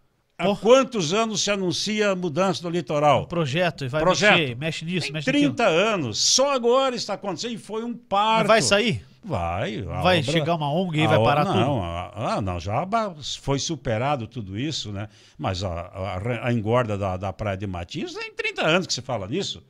Há 0.42 0.46
Porra. 0.46 0.60
quantos 0.60 1.12
anos 1.14 1.40
se 1.42 1.50
anuncia 1.50 2.10
a 2.10 2.16
mudança 2.16 2.62
do 2.62 2.68
litoral? 2.70 3.22
um 3.22 3.26
projeto 3.26 3.84
e 3.84 3.88
vai 3.88 4.02
Projeto. 4.02 4.38
mexer, 4.38 4.56
mexe 4.56 4.84
nisso, 4.84 5.06
Tem 5.06 5.12
mexe 5.12 5.26
naquilo. 5.30 5.54
30 5.54 5.66
anos. 5.68 6.18
Só 6.18 6.52
agora 6.52 6.94
está 6.96 7.14
acontecendo 7.14 7.52
e 7.54 7.58
foi 7.58 7.84
um 7.84 7.94
parto. 7.94 8.38
Mas 8.40 8.46
vai 8.48 8.62
sair? 8.62 9.06
Vai. 9.24 9.82
Vai 9.82 10.18
obra- 10.18 10.32
chegar 10.32 10.54
uma 10.56 10.72
ONG 10.72 11.00
e 11.02 11.06
vai 11.06 11.22
parar 11.22 11.44
não, 11.44 11.52
tudo? 11.52 11.80
a- 11.84 12.12
Ah, 12.34 12.40
não, 12.40 12.58
já 12.58 12.84
foi 13.40 13.58
superado 13.60 14.26
tudo 14.26 14.58
isso, 14.58 14.90
né? 14.90 15.08
Mas 15.38 15.62
a, 15.62 15.68
a- 15.70 16.46
a 16.48 16.52
engorda 16.52 16.98
da, 16.98 17.16
da 17.16 17.32
Praia 17.32 17.56
de 17.56 17.66
Matinhos 17.66 18.14
tem 18.14 18.34
30 18.34 18.66
anos 18.66 18.86
que 18.86 18.92
se 18.92 19.00
fala 19.00 19.28
nisso. 19.28 19.62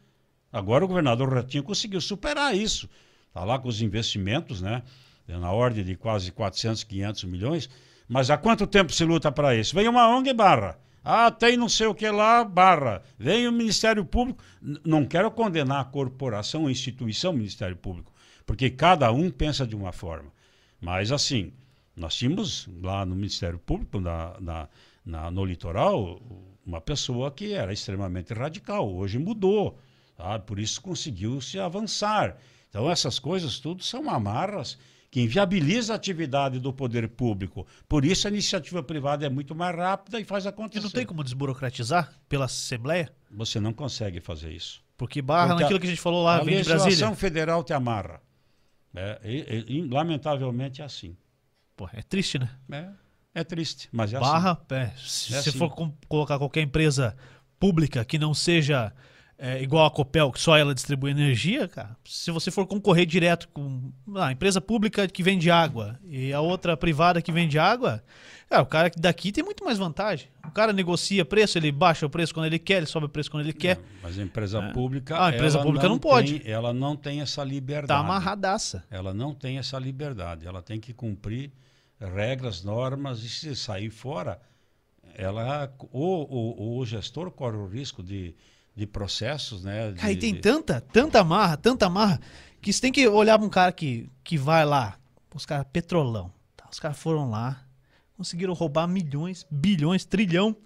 Agora 0.51 0.85
o 0.85 0.89
governador 0.89 1.33
Ratinho 1.35 1.63
conseguiu 1.63 2.01
superar 2.01 2.57
isso. 2.57 2.89
Está 3.29 3.45
lá 3.45 3.59
com 3.59 3.69
os 3.69 3.83
investimentos, 3.83 4.63
né? 4.63 4.83
Na 5.29 5.51
ordem 5.53 5.85
de 5.85 5.97
quase 5.97 6.31
400, 6.33 6.83
500 6.85 7.25
milhões. 7.25 7.69
Mas 8.09 8.31
há 8.31 8.37
quanto 8.37 8.67
tempo 8.67 8.93
se 8.93 9.05
luta 9.05 9.31
para 9.33 9.55
isso? 9.55 9.75
Vem 9.75 9.89
uma 9.89 10.09
ONG 10.09 10.33
barra. 10.33 10.79
Ah, 11.05 11.31
tem 11.31 11.57
não 11.57 11.69
sei 11.69 11.87
o 11.87 11.95
que 11.95 12.09
lá, 12.11 12.45
barra. 12.45 13.03
Vem 13.19 13.49
o 13.49 13.53
Ministério 13.53 14.05
Público. 14.05 14.43
Não 14.85 15.05
quero 15.05 15.31
condenar 15.31 15.81
a 15.81 15.85
corporação, 15.85 16.67
a 16.67 16.71
instituição 16.71 17.33
Ministério 17.33 17.77
Público, 17.77 18.13
porque 18.47 18.71
cada 18.71 19.11
um 19.11 19.31
pensa 19.31 19.67
de 19.67 19.75
uma 19.75 19.93
forma. 19.93 20.31
Mas, 20.81 21.11
assim, 21.11 21.53
nós 21.97 22.15
tínhamos 22.15 22.69
lá 22.83 23.05
no 23.05 23.15
Ministério 23.17 23.59
Público, 23.59 24.01
na, 24.01 24.35
na- 24.41 24.69
na- 25.05 25.31
no 25.31 25.45
litoral, 25.45 26.21
uma 26.65 26.81
pessoa 26.81 27.31
que 27.31 27.53
era 27.53 27.73
extremamente 27.73 28.33
radical. 28.33 28.89
Hoje 28.95 29.19
mudou. 29.19 29.79
sabe? 30.17 30.45
Por 30.47 30.59
isso 30.61 30.81
conseguiu 30.81 31.41
se 31.41 31.59
avançar. 31.59 32.37
Então, 32.69 32.89
essas 32.91 33.19
coisas 33.19 33.59
tudo 33.59 33.83
são 33.83 34.09
amarras 34.09 34.79
que 35.13 35.21
inviabilizam 35.21 35.93
a 35.95 35.97
atividade 35.97 36.59
do 36.59 36.73
poder 36.73 37.07
público. 37.07 37.67
Por 37.87 38.03
isso, 38.03 38.27
a 38.27 38.31
iniciativa 38.31 38.83
privada 38.83 39.27
é 39.27 39.29
muito 39.29 39.55
mais 39.55 39.77
rápida 39.77 40.19
e 40.19 40.25
faz 40.25 40.47
E 40.47 40.49
acontecer. 40.49 40.83
não 40.83 40.91
tem 40.91 41.05
como 41.05 41.23
desburocratizar 41.23 42.11
pela 42.31 42.47
Assembleia? 42.47 43.13
Você 43.31 43.61
não 43.61 43.75
consegue 43.75 44.21
fazer 44.21 44.51
isso. 44.51 44.83
Porque 44.97 45.21
barra 45.21 45.49
Porque 45.49 45.63
a- 45.63 45.65
naquilo 45.67 45.81
que 45.81 45.87
a 45.87 45.91
gente 45.91 46.01
falou 46.01 46.25
lá, 46.25 46.37
a 46.37 46.39
vem 46.39 46.47
de 46.47 46.55
legislação 46.57 46.87
Brasília. 46.87 47.15
federal 47.15 47.63
te 47.63 47.75
amarra. 47.75 48.23
É, 48.95 49.21
e- 49.23 49.65
e- 49.71 49.79
e, 49.79 49.89
lamentavelmente 49.89 50.81
é 50.81 50.85
assim. 50.87 51.15
Pô, 51.77 51.87
é 51.93 52.01
triste, 52.01 52.39
né? 52.39 52.49
É, 53.35 53.41
é 53.41 53.45
triste, 53.45 53.91
mas 53.93 54.15
é 54.15 54.17
assim. 54.17 54.25
barra, 54.27 54.61
é, 54.71 54.87
se 54.97 55.35
É 55.35 55.43
você 55.43 55.51
assim. 55.51 55.59
for 55.59 55.71
colocar 56.09 56.39
qualquer 56.39 56.63
empresa 56.63 57.15
pública 57.61 58.03
que 58.03 58.19
não 58.19 58.33
seja 58.33 58.93
é, 59.39 59.61
igual 59.63 59.87
a 59.87 59.91
Copel, 59.91 60.31
que 60.31 60.41
só 60.41 60.57
ela 60.57 60.75
distribui 60.75 61.11
energia, 61.11 61.67
cara, 61.67 61.97
se 62.05 62.31
você 62.31 62.51
for 62.51 62.67
concorrer 62.67 63.05
direto 63.07 63.49
com 63.49 63.93
a 64.17 64.31
empresa 64.31 64.61
pública 64.61 65.09
que 65.09 65.23
vende 65.23 65.51
água 65.51 65.99
e 66.05 66.33
a 66.33 66.41
outra 66.41 66.77
privada 66.77 67.21
que 67.21 67.33
vende 67.33 67.59
água, 67.59 68.05
cara, 68.49 68.63
o 68.63 68.67
cara 68.67 68.91
daqui 68.97 69.33
tem 69.33 69.43
muito 69.43 69.65
mais 69.65 69.79
vantagem. 69.79 70.29
O 70.47 70.51
cara 70.53 70.73
negocia 70.73 71.25
preço, 71.25 71.59
ele 71.59 71.73
baixa 71.73 72.07
o 72.07 72.11
preço 72.11 72.33
quando 72.33 72.47
ele 72.47 72.59
quer, 72.59 72.77
ele 72.77 72.87
sobe 72.87 73.07
o 73.07 73.09
preço 73.09 73.31
quando 73.31 73.43
ele 73.43 73.53
quer. 73.53 73.81
Mas 74.03 74.17
a 74.19 74.23
empresa 74.23 74.59
É. 74.61 74.73
pública. 74.73 75.17
Ah, 75.17 75.27
a 75.27 75.35
empresa 75.35 75.59
pública 75.61 75.89
não 75.89 75.99
pode. 75.99 76.39
tem- 76.41 76.53
ela 76.53 76.73
não 76.73 76.95
tem 76.95 77.21
essa 77.21 77.43
liberdade. 77.43 77.89
Tá 77.89 77.99
amarradaça. 77.99 78.85
Ela 78.91 79.13
não 79.13 79.35
tem 79.35 79.59
essa 79.59 79.79
liberdade. 79.79 80.47
Ela 80.47 80.63
tem 80.63 80.79
que 80.79 80.93
cumprir 80.93 81.51
regras, 81.99 82.63
normas, 82.63 83.23
e 83.25 83.29
se 83.29 83.57
sair 83.57 83.91
fora, 83.91 84.41
ela. 85.15 85.73
Ou, 85.91 86.29
ou- 86.31 86.61
ou 86.61 86.79
o 86.79 86.87
gestor 86.87 87.31
corre 87.31 87.57
o 87.57 87.67
risco 87.67 88.03
de, 88.03 88.35
de 88.75 88.87
processos, 88.87 89.63
né? 89.65 89.93
Cara, 89.97 90.13
e 90.13 90.15
de- 90.15 90.21
tem 90.21 90.35
de- 90.35 90.41
tanta, 90.41 90.81
tanta 90.81 91.21
amarra, 91.21 91.57
tanta 91.57 91.87
amarra, 91.87 92.21
que 92.61 92.73
você 92.73 92.81
tem 92.81 92.93
que 92.93 93.07
olhar 93.09 93.39
pra 93.39 93.47
um 93.47 93.51
cara 93.51 93.73
que, 93.73 94.09
que 94.25 94.37
vai 94.39 94.65
lá, 94.65 94.97
os 95.35 95.45
caras, 95.47 95.67
petrolão. 95.73 96.33
tá? 96.57 96.67
Os 96.71 96.79
caras 96.81 96.97
foram 96.99 97.31
lá, 97.31 97.63
conseguiram 98.17 98.53
roubar 98.55 98.87
milhões, 98.87 99.47
bilhões, 99.51 100.05
trilhão. 100.05 100.57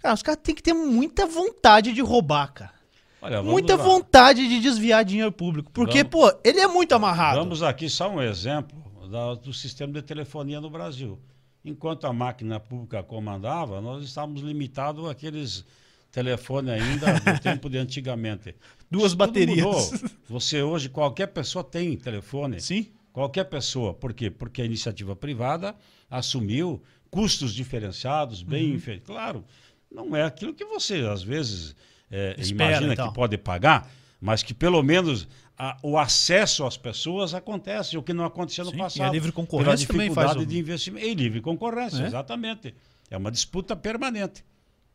Cara, 0.00 0.14
os 0.14 0.22
caras 0.22 0.40
têm 0.42 0.54
que 0.54 0.62
ter 0.62 0.72
muita 0.72 1.26
vontade 1.26 1.92
de 1.92 2.00
roubar, 2.00 2.52
cara. 2.52 2.72
Olha, 3.20 3.40
Muita 3.40 3.76
lá. 3.76 3.84
vontade 3.84 4.48
de 4.48 4.58
desviar 4.60 5.04
dinheiro 5.04 5.30
público. 5.30 5.70
Porque, 5.70 5.98
Vamos- 6.02 6.10
pô, 6.32 6.40
ele 6.42 6.58
é 6.58 6.66
muito 6.66 6.92
amarrado. 6.92 7.38
Vamos 7.38 7.62
aqui 7.62 7.88
só 7.88 8.10
um 8.10 8.20
exemplo 8.20 8.76
da- 9.08 9.34
do 9.34 9.52
sistema 9.52 9.92
de 9.92 10.02
telefonia 10.02 10.60
no 10.60 10.68
Brasil. 10.68 11.20
Enquanto 11.64 12.08
a 12.08 12.12
máquina 12.12 12.58
pública 12.58 13.00
comandava, 13.04 13.80
nós 13.80 14.02
estávamos 14.02 14.42
limitados 14.42 15.08
àqueles 15.08 15.64
telefones 16.12 16.70
ainda 16.70 17.18
do 17.18 17.40
tempo 17.42 17.68
de 17.68 17.78
antigamente. 17.78 18.54
Duas 18.90 19.06
Isso 19.08 19.16
baterias. 19.16 19.92
Você 20.28 20.62
hoje, 20.62 20.88
qualquer 20.88 21.28
pessoa 21.28 21.64
tem 21.64 21.96
telefone. 21.96 22.60
Sim. 22.60 22.88
Qualquer 23.12 23.44
pessoa. 23.44 23.92
Por 23.94 24.12
quê? 24.12 24.30
Porque 24.30 24.62
a 24.62 24.64
iniciativa 24.64 25.16
privada 25.16 25.74
assumiu 26.10 26.82
custos 27.10 27.54
diferenciados, 27.54 28.42
bem 28.42 28.70
Uhum. 28.70 28.76
inferiores. 28.76 29.06
Claro, 29.06 29.44
não 29.90 30.14
é 30.14 30.22
aquilo 30.22 30.54
que 30.54 30.64
você, 30.64 30.96
às 31.10 31.22
vezes, 31.22 31.74
é, 32.10 32.34
Espera 32.38 32.70
imagina 32.72 32.92
e 32.92 32.96
tal. 32.96 33.08
que 33.08 33.14
pode 33.14 33.36
pagar, 33.38 33.90
mas 34.20 34.42
que 34.42 34.54
pelo 34.54 34.82
menos 34.82 35.26
a- 35.58 35.76
o 35.82 35.98
acesso 35.98 36.64
às 36.64 36.76
pessoas 36.78 37.34
acontece, 37.34 37.96
o 37.98 38.02
que 38.02 38.12
não 38.14 38.24
acontecia 38.24 38.64
no 38.64 38.70
Sim, 38.70 38.76
e 38.76 38.78
passado. 38.78 39.08
a 39.08 39.12
livre 39.12 39.30
concorrência 39.32 39.86
pela 39.86 39.98
também 39.98 40.14
faz 40.14 40.34
o- 40.36 40.46
de 40.46 40.58
investimento. 40.58 41.06
E 41.06 41.14
livre 41.14 41.40
concorrência, 41.42 42.02
É. 42.02 42.06
exatamente. 42.06 42.74
É 43.10 43.16
uma 43.16 43.30
disputa 43.30 43.76
permanente. 43.76 44.42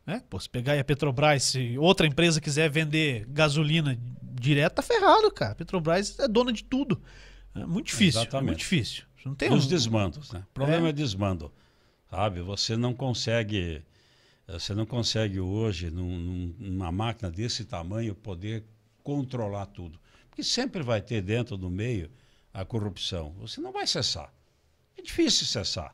É, 0.07 0.19
pô, 0.21 0.39
se 0.39 0.49
pegar 0.49 0.71
aí 0.73 0.79
a 0.79 0.83
Petrobras, 0.85 1.43
se 1.43 1.77
outra 1.77 2.07
empresa 2.07 2.39
quiser 2.39 2.69
vender 2.69 3.25
gasolina 3.27 3.99
direto, 4.21 4.75
tá 4.75 4.81
ferrado, 4.81 5.29
cara. 5.31 5.51
A 5.51 5.55
Petrobras 5.55 6.17
é 6.17 6.27
dona 6.27 6.53
de 6.53 6.63
tudo. 6.63 7.01
É 7.53 7.65
muito 7.65 7.87
difícil. 7.87 8.21
É 8.21 8.23
Exatamente. 8.23 8.45
muito 8.47 8.59
difícil. 8.59 9.03
Não 9.25 9.35
tem 9.35 9.51
os 9.51 9.65
um- 9.65 9.69
desmandos, 9.69 10.31
né? 10.31 10.43
O 10.49 10.53
problema 10.53 10.87
É. 10.87 10.89
é, 10.91 10.93
desmando, 10.93 11.51
sabe? 12.09 12.39
Você 12.41 12.77
não 12.77 12.93
consegue, 12.93 13.83
você 14.47 14.73
não 14.73 14.85
consegue 14.85 15.41
hoje 15.41 15.91
num- 15.91 16.53
numa 16.57 16.89
máquina 16.91 17.29
desse 17.29 17.65
tamanho 17.65 18.15
poder 18.15 18.63
controlar 19.03 19.65
tudo, 19.65 19.99
porque 20.29 20.41
sempre 20.43 20.81
vai 20.83 21.01
ter 21.01 21.21
dentro 21.21 21.57
do 21.57 21.69
meio 21.69 22.09
a 22.53 22.63
corrupção. 22.63 23.33
Você 23.39 23.59
não 23.59 23.73
vai 23.73 23.85
cessar. 23.85 24.33
É 24.97 25.01
difícil 25.01 25.45
cessar, 25.45 25.93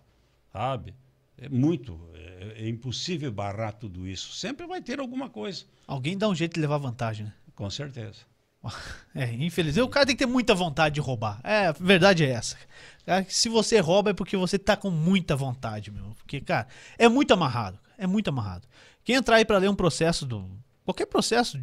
sabe? 0.52 0.94
É 1.38 1.50
muito, 1.50 2.00
é, 2.14 2.64
é 2.64 2.70
impossível 2.70 3.32
barrar 3.32 3.74
tudo 3.74 4.08
isso. 4.08 4.34
Sempre 4.34 4.66
vai 4.68 4.82
ter 4.82 5.00
alguma 5.00 5.30
coisa, 5.30 5.66
Alguém 5.88 6.18
dá 6.18 6.30
um 6.30 6.36
jeito 6.36 6.54
de 6.54 6.62
levar 6.62 6.78
vantagem, 6.78 7.26
né? 7.26 7.34
com 7.56 7.70
certeza. 7.70 8.20
É, 9.14 9.32
infelizmente. 9.32 9.86
O 9.86 9.90
cara 9.90 10.08
tem 10.08 10.16
que 10.16 10.26
ter 10.26 10.32
muita 10.32 10.56
vontade 10.56 10.96
de 10.96 11.02
roubar. 11.02 11.40
É, 11.44 11.68
a 11.68 11.72
verdade 11.74 12.24
é 12.24 12.30
essa. 12.30 12.58
Cara, 13.06 13.24
se 13.30 13.48
você 13.48 13.80
rouba 13.80 14.10
é 14.10 14.14
porque 14.14 14.36
você 14.36 14.58
tá 14.58 14.76
com 14.76 14.90
muita 14.90 15.36
vontade, 15.36 15.92
meu. 15.92 16.16
Porque, 16.16 16.42
cara, 16.42 16.68
é 16.98 17.08
muito 17.08 17.32
amarrado. 17.32 17.78
É 17.96 18.08
muito 18.08 18.30
amarrado. 18.30 18.68
Quem 19.04 19.16
entrar 19.16 19.36
aí 19.36 19.46
pra 19.46 19.60
ler 19.60 19.70
um 19.70 19.76
processo 19.76 20.26
do. 20.26 20.50
Qualquer 20.84 21.06
processo 21.06 21.60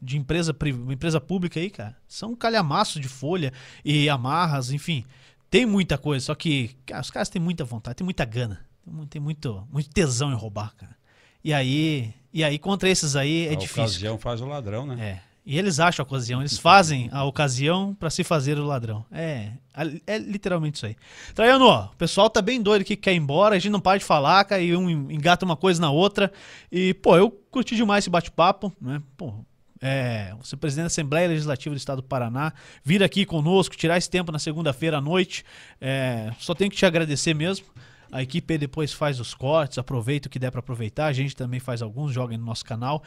de 0.00 0.16
empresa, 0.16 0.54
empresa 0.88 1.20
pública 1.20 1.58
aí, 1.58 1.70
cara, 1.70 1.96
são 2.06 2.30
um 2.30 2.36
calhamaço 2.36 3.00
de 3.00 3.08
folha 3.08 3.52
e 3.84 4.08
amarras, 4.08 4.70
enfim. 4.70 5.04
Tem 5.50 5.66
muita 5.66 5.98
coisa, 5.98 6.26
só 6.26 6.34
que 6.34 6.76
cara, 6.86 7.00
os 7.00 7.10
caras 7.10 7.28
têm 7.28 7.42
muita 7.42 7.64
vontade, 7.64 7.96
tem 7.96 8.04
muita 8.04 8.24
gana. 8.24 8.64
Tem 9.08 9.20
muito, 9.20 9.66
muito, 9.70 9.90
tesão 9.90 10.30
em 10.30 10.34
roubar, 10.34 10.74
cara. 10.76 10.96
E 11.42 11.52
aí, 11.52 12.12
e 12.32 12.42
aí 12.42 12.58
contra 12.58 12.88
esses 12.88 13.16
aí 13.16 13.46
é 13.46 13.52
a 13.52 13.56
difícil. 13.56 13.82
ocasião 13.82 14.18
faz 14.18 14.40
o 14.40 14.46
ladrão, 14.46 14.86
né? 14.86 15.20
É. 15.22 15.26
E 15.44 15.56
eles 15.56 15.78
acham 15.78 16.02
a 16.02 16.06
ocasião, 16.06 16.40
eles 16.40 16.58
fazem 16.58 17.08
a 17.12 17.22
ocasião 17.22 17.94
pra 17.94 18.10
se 18.10 18.24
fazer 18.24 18.58
o 18.58 18.64
ladrão. 18.64 19.06
É, 19.12 19.52
é 20.04 20.18
literalmente 20.18 20.76
isso 20.76 20.86
aí. 20.86 20.96
Traiano, 21.36 21.66
ó, 21.66 21.84
o 21.84 21.96
pessoal 21.96 22.28
tá 22.28 22.42
bem 22.42 22.60
doido 22.60 22.84
que 22.84 22.96
quer 22.96 23.12
ir 23.12 23.18
embora, 23.18 23.54
a 23.54 23.58
gente 23.58 23.70
não 23.70 23.80
para 23.80 23.96
de 23.96 24.04
falar, 24.04 24.44
cara, 24.44 24.60
e 24.60 24.74
um 24.74 24.90
engata 25.08 25.44
uma 25.44 25.56
coisa 25.56 25.80
na 25.80 25.88
outra. 25.88 26.32
E, 26.70 26.94
pô, 26.94 27.16
eu 27.16 27.30
curti 27.48 27.76
demais 27.76 28.02
esse 28.02 28.10
bate-papo, 28.10 28.72
né? 28.80 29.00
Pô, 29.16 29.34
é, 29.80 30.34
você 30.42 30.56
presidente 30.56 30.84
da 30.84 30.88
Assembleia 30.88 31.28
Legislativa 31.28 31.74
do 31.74 31.78
Estado 31.78 32.02
do 32.02 32.08
Paraná, 32.08 32.52
vir 32.82 33.02
aqui 33.04 33.24
conosco, 33.24 33.76
tirar 33.76 33.96
esse 33.98 34.10
tempo 34.10 34.32
na 34.32 34.40
segunda-feira 34.40 34.98
à 34.98 35.00
noite. 35.00 35.44
É, 35.80 36.32
só 36.40 36.54
tenho 36.54 36.72
que 36.72 36.76
te 36.76 36.84
agradecer 36.84 37.34
mesmo. 37.34 37.66
A 38.12 38.22
equipe 38.22 38.56
depois 38.58 38.92
faz 38.92 39.18
os 39.20 39.34
cortes, 39.34 39.78
aproveita 39.78 40.28
o 40.28 40.30
que 40.30 40.38
der 40.38 40.50
para 40.50 40.60
aproveitar. 40.60 41.06
A 41.06 41.12
gente 41.12 41.34
também 41.34 41.58
faz 41.60 41.82
alguns, 41.82 42.12
joga 42.12 42.36
no 42.38 42.44
nosso 42.44 42.64
canal. 42.64 43.02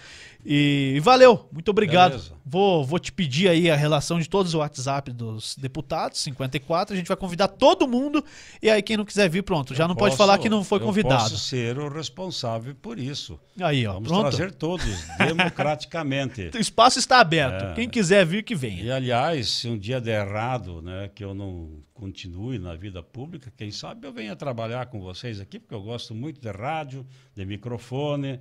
E, 0.46 0.94
e 0.96 1.00
valeu, 1.00 1.48
muito 1.52 1.70
obrigado. 1.70 2.22
Vou, 2.46 2.84
vou 2.86 3.00
te 3.00 3.12
pedir 3.12 3.48
aí 3.50 3.70
a 3.70 3.76
relação 3.76 4.20
de 4.20 4.28
todos 4.28 4.54
os 4.54 4.60
WhatsApp 4.60 5.12
dos 5.12 5.56
deputados, 5.56 6.20
54. 6.22 6.94
A 6.94 6.98
gente 6.98 7.08
vai 7.08 7.18
convidar 7.18 7.48
todo 7.48 7.88
mundo. 7.88 8.24
E 8.62 8.70
aí, 8.70 8.82
quem 8.82 8.98
não 8.98 9.06
quiser 9.06 9.30
vir, 9.30 9.44
pronto. 9.44 9.74
Já 9.76 9.86
Eu 9.86 9.88
não 9.90 9.96
posso- 9.96 10.10
pode 10.12 10.18
falar 10.18 10.38
que 10.38 10.50
não 10.50 10.64
foi 10.64 10.80
eu 10.80 10.86
convidado. 10.86 11.24
posso 11.24 11.38
ser 11.38 11.78
o 11.78 11.88
responsável 11.90 12.76
por 12.76 12.98
isso. 13.00 13.40
Aí, 13.62 13.86
ó, 13.88 13.94
Vamos 13.94 14.08
pronto. 14.10 14.30
trazer 14.36 14.52
todos, 14.54 14.86
democraticamente. 15.18 16.50
O 16.56 16.60
espaço 16.60 17.00
está 17.00 17.20
aberto. 17.20 17.66
É. 17.66 17.74
Quem 17.74 17.90
quiser 17.90 18.26
vir, 18.26 18.44
que 18.44 18.56
venha. 18.56 18.84
E 18.84 18.92
aliás, 18.92 19.50
se 19.50 19.68
um 19.68 19.78
dia 19.78 20.00
der 20.02 20.26
errado, 20.28 20.82
né, 20.82 21.10
que 21.14 21.24
eu 21.24 21.34
não 21.34 21.70
continue 22.00 22.58
na 22.58 22.76
vida 22.76 23.04
pública, 23.04 23.52
quem 23.58 23.72
sabe 23.72 24.08
eu 24.08 24.14
venha 24.14 24.34
trabalhar 24.34 24.86
com 24.86 25.02
vocês 25.02 25.42
aqui, 25.42 25.60
porque 25.60 25.76
eu 25.76 25.82
gosto 25.82 26.16
muito 26.16 26.40
de 26.40 26.50
rádio, 26.50 27.06
de 27.36 27.46
microfone, 27.46 28.40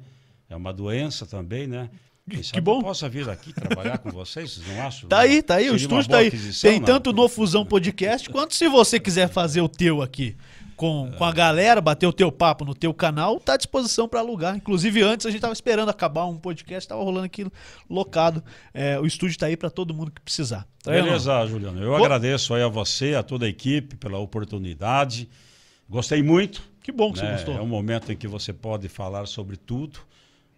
é 0.48 0.54
uma 0.54 0.72
doença 0.72 1.26
também, 1.26 1.66
né? 1.66 1.90
Quem 2.30 2.40
sabe 2.40 2.60
bom. 2.60 2.78
Eu 2.78 2.84
possa 2.84 3.08
vir 3.08 3.28
aqui 3.28 3.52
trabalhar 3.52 3.98
com 3.98 4.10
vocês, 4.12 4.52
vocês 4.52 4.68
não 4.68 4.86
acham? 4.86 5.08
Tá 5.08 5.20
aí, 5.20 5.42
tá 5.42 5.56
aí, 5.56 5.70
o 5.70 5.72
Seria 5.72 5.82
estúdio 5.82 6.08
tá 6.08 6.18
aí. 6.18 6.30
Tem 6.30 6.78
não? 6.78 6.86
tanto 6.86 7.12
no 7.12 7.28
Fusão 7.28 7.66
Podcast, 7.66 8.30
quanto 8.30 8.54
se 8.54 8.68
você 8.68 9.00
quiser 9.00 9.28
fazer 9.28 9.60
o 9.60 9.68
teu 9.68 10.02
aqui 10.02 10.36
com, 10.78 11.10
com 11.18 11.24
a 11.24 11.32
galera, 11.32 11.80
bater 11.80 12.06
o 12.06 12.12
teu 12.12 12.30
papo 12.30 12.64
no 12.64 12.72
teu 12.72 12.94
canal, 12.94 13.40
tá 13.40 13.54
à 13.54 13.56
disposição 13.56 14.08
para 14.08 14.20
alugar. 14.20 14.56
Inclusive, 14.56 15.02
antes 15.02 15.26
a 15.26 15.30
gente 15.30 15.40
tava 15.40 15.52
esperando 15.52 15.88
acabar 15.88 16.24
um 16.26 16.38
podcast, 16.38 16.88
tava 16.88 17.02
rolando 17.02 17.26
aqui 17.26 17.44
locado. 17.90 18.44
É, 18.72 18.96
o 18.96 19.04
estúdio 19.04 19.36
tá 19.36 19.46
aí 19.46 19.56
para 19.56 19.70
todo 19.70 19.92
mundo 19.92 20.12
que 20.12 20.20
precisar. 20.20 20.68
Tá 20.84 20.92
aí, 20.92 21.02
Beleza, 21.02 21.44
Juliano. 21.46 21.82
Eu 21.82 21.96
agradeço 21.96 22.54
aí 22.54 22.62
a 22.62 22.68
você, 22.68 23.16
a 23.16 23.24
toda 23.24 23.44
a 23.44 23.48
equipe 23.48 23.96
pela 23.96 24.18
oportunidade. 24.18 25.28
Gostei 25.90 26.22
muito. 26.22 26.62
Que 26.80 26.92
bom 26.92 27.12
que 27.12 27.18
você 27.18 27.24
né? 27.24 27.32
gostou. 27.32 27.56
É 27.56 27.60
um 27.60 27.66
momento 27.66 28.12
em 28.12 28.16
que 28.16 28.28
você 28.28 28.52
pode 28.52 28.88
falar 28.88 29.26
sobre 29.26 29.56
tudo, 29.56 29.98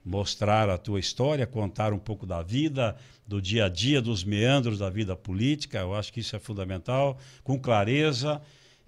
mostrar 0.05 0.69
a 0.69 0.77
tua 0.77 1.01
história, 1.01 1.47
contar 1.47 1.95
um 1.95 1.99
pouco 1.99 2.27
da 2.27 2.43
vida, 2.43 2.95
do 3.27 3.41
dia 3.41 3.65
a 3.65 3.69
dia, 3.71 4.03
dos 4.03 4.23
meandros 4.23 4.81
da 4.81 4.91
vida 4.91 5.17
política. 5.17 5.79
Eu 5.79 5.95
acho 5.95 6.13
que 6.13 6.21
isso 6.21 6.37
é 6.37 6.39
fundamental, 6.39 7.17
com 7.43 7.59
clareza. 7.59 8.39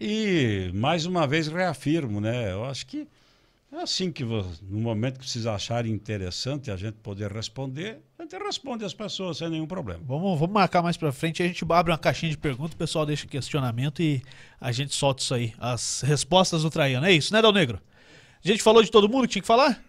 E 0.04 0.72
mais 0.74 1.06
uma 1.06 1.28
vez 1.28 1.46
reafirmo, 1.46 2.20
né? 2.20 2.50
Eu 2.50 2.64
acho 2.64 2.84
que 2.88 3.06
é 3.70 3.76
assim 3.76 4.10
que 4.10 4.24
no 4.24 4.80
momento 4.80 5.20
que 5.20 5.30
vocês 5.30 5.46
acharem 5.46 5.92
interessante 5.92 6.72
a 6.72 6.76
gente 6.76 6.94
poder 6.94 7.30
responder, 7.30 8.00
a 8.18 8.24
gente 8.24 8.36
responde 8.36 8.84
às 8.84 8.92
pessoas 8.92 9.38
sem 9.38 9.48
nenhum 9.48 9.64
problema. 9.64 10.02
Vamos, 10.04 10.40
vamos 10.40 10.52
marcar 10.52 10.82
mais 10.82 10.96
pra 10.96 11.12
frente. 11.12 11.40
A 11.40 11.46
gente 11.46 11.64
abre 11.70 11.92
uma 11.92 11.98
caixinha 11.98 12.32
de 12.32 12.36
perguntas, 12.36 12.74
o 12.74 12.76
pessoal 12.76 13.06
deixa 13.06 13.28
questionamento 13.28 14.02
e 14.02 14.20
a 14.60 14.72
gente 14.72 14.92
solta 14.92 15.22
isso 15.22 15.34
aí. 15.34 15.54
As 15.56 16.00
respostas 16.00 16.64
do 16.64 16.70
Traiano. 16.70 17.06
É 17.06 17.12
isso, 17.12 17.32
né, 17.32 17.40
Dal 17.40 17.52
Negro? 17.52 17.80
A 18.44 18.48
gente 18.48 18.60
falou 18.60 18.82
de 18.82 18.90
todo 18.90 19.08
mundo 19.08 19.28
que 19.28 19.34
tinha 19.34 19.42
que 19.42 19.46
falar? 19.46 19.80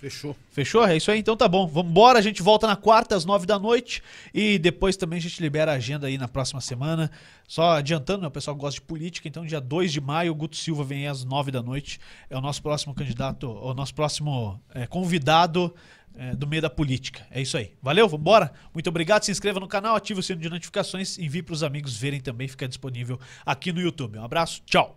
Fechou. 0.00 0.36
Fechou? 0.52 0.86
É 0.86 0.96
isso 0.96 1.10
aí? 1.10 1.18
Então 1.18 1.36
tá 1.36 1.48
bom. 1.48 1.66
Vamos 1.66 1.90
embora. 1.90 2.18
A 2.18 2.22
gente 2.22 2.42
volta 2.42 2.66
na 2.66 2.76
quarta 2.76 3.16
às 3.16 3.24
nove 3.24 3.46
da 3.46 3.58
noite. 3.58 4.02
E 4.32 4.58
depois 4.58 4.96
também 4.96 5.18
a 5.18 5.22
gente 5.22 5.40
libera 5.42 5.72
a 5.72 5.74
agenda 5.74 6.06
aí 6.06 6.16
na 6.16 6.28
próxima 6.28 6.60
semana. 6.60 7.10
Só 7.48 7.72
adiantando, 7.72 8.22
né? 8.22 8.28
O 8.28 8.30
pessoal 8.30 8.56
gosta 8.56 8.80
de 8.80 8.86
política. 8.86 9.26
Então, 9.26 9.44
dia 9.44 9.60
2 9.60 9.92
de 9.92 10.00
maio, 10.00 10.30
o 10.32 10.34
Guto 10.34 10.56
Silva 10.56 10.84
vem 10.84 11.08
às 11.08 11.24
nove 11.24 11.50
da 11.50 11.62
noite. 11.62 11.98
É 12.30 12.36
o 12.36 12.40
nosso 12.40 12.62
próximo 12.62 12.94
candidato, 12.94 13.50
o 13.50 13.74
nosso 13.74 13.94
próximo 13.94 14.60
é, 14.72 14.86
convidado 14.86 15.74
é, 16.14 16.36
do 16.36 16.46
meio 16.46 16.62
da 16.62 16.70
política. 16.70 17.26
É 17.30 17.40
isso 17.40 17.56
aí. 17.56 17.72
Valeu? 17.82 18.08
Vamos 18.08 18.20
embora? 18.20 18.52
Muito 18.72 18.88
obrigado. 18.88 19.24
Se 19.24 19.32
inscreva 19.32 19.58
no 19.58 19.66
canal, 19.66 19.96
ative 19.96 20.20
o 20.20 20.22
sino 20.22 20.40
de 20.40 20.48
notificações. 20.48 21.18
Envie 21.18 21.42
para 21.42 21.54
os 21.54 21.64
amigos 21.64 21.96
verem 21.96 22.20
também. 22.20 22.46
Fica 22.46 22.68
disponível 22.68 23.18
aqui 23.44 23.72
no 23.72 23.80
YouTube. 23.80 24.18
Um 24.18 24.24
abraço. 24.24 24.62
Tchau. 24.64 24.94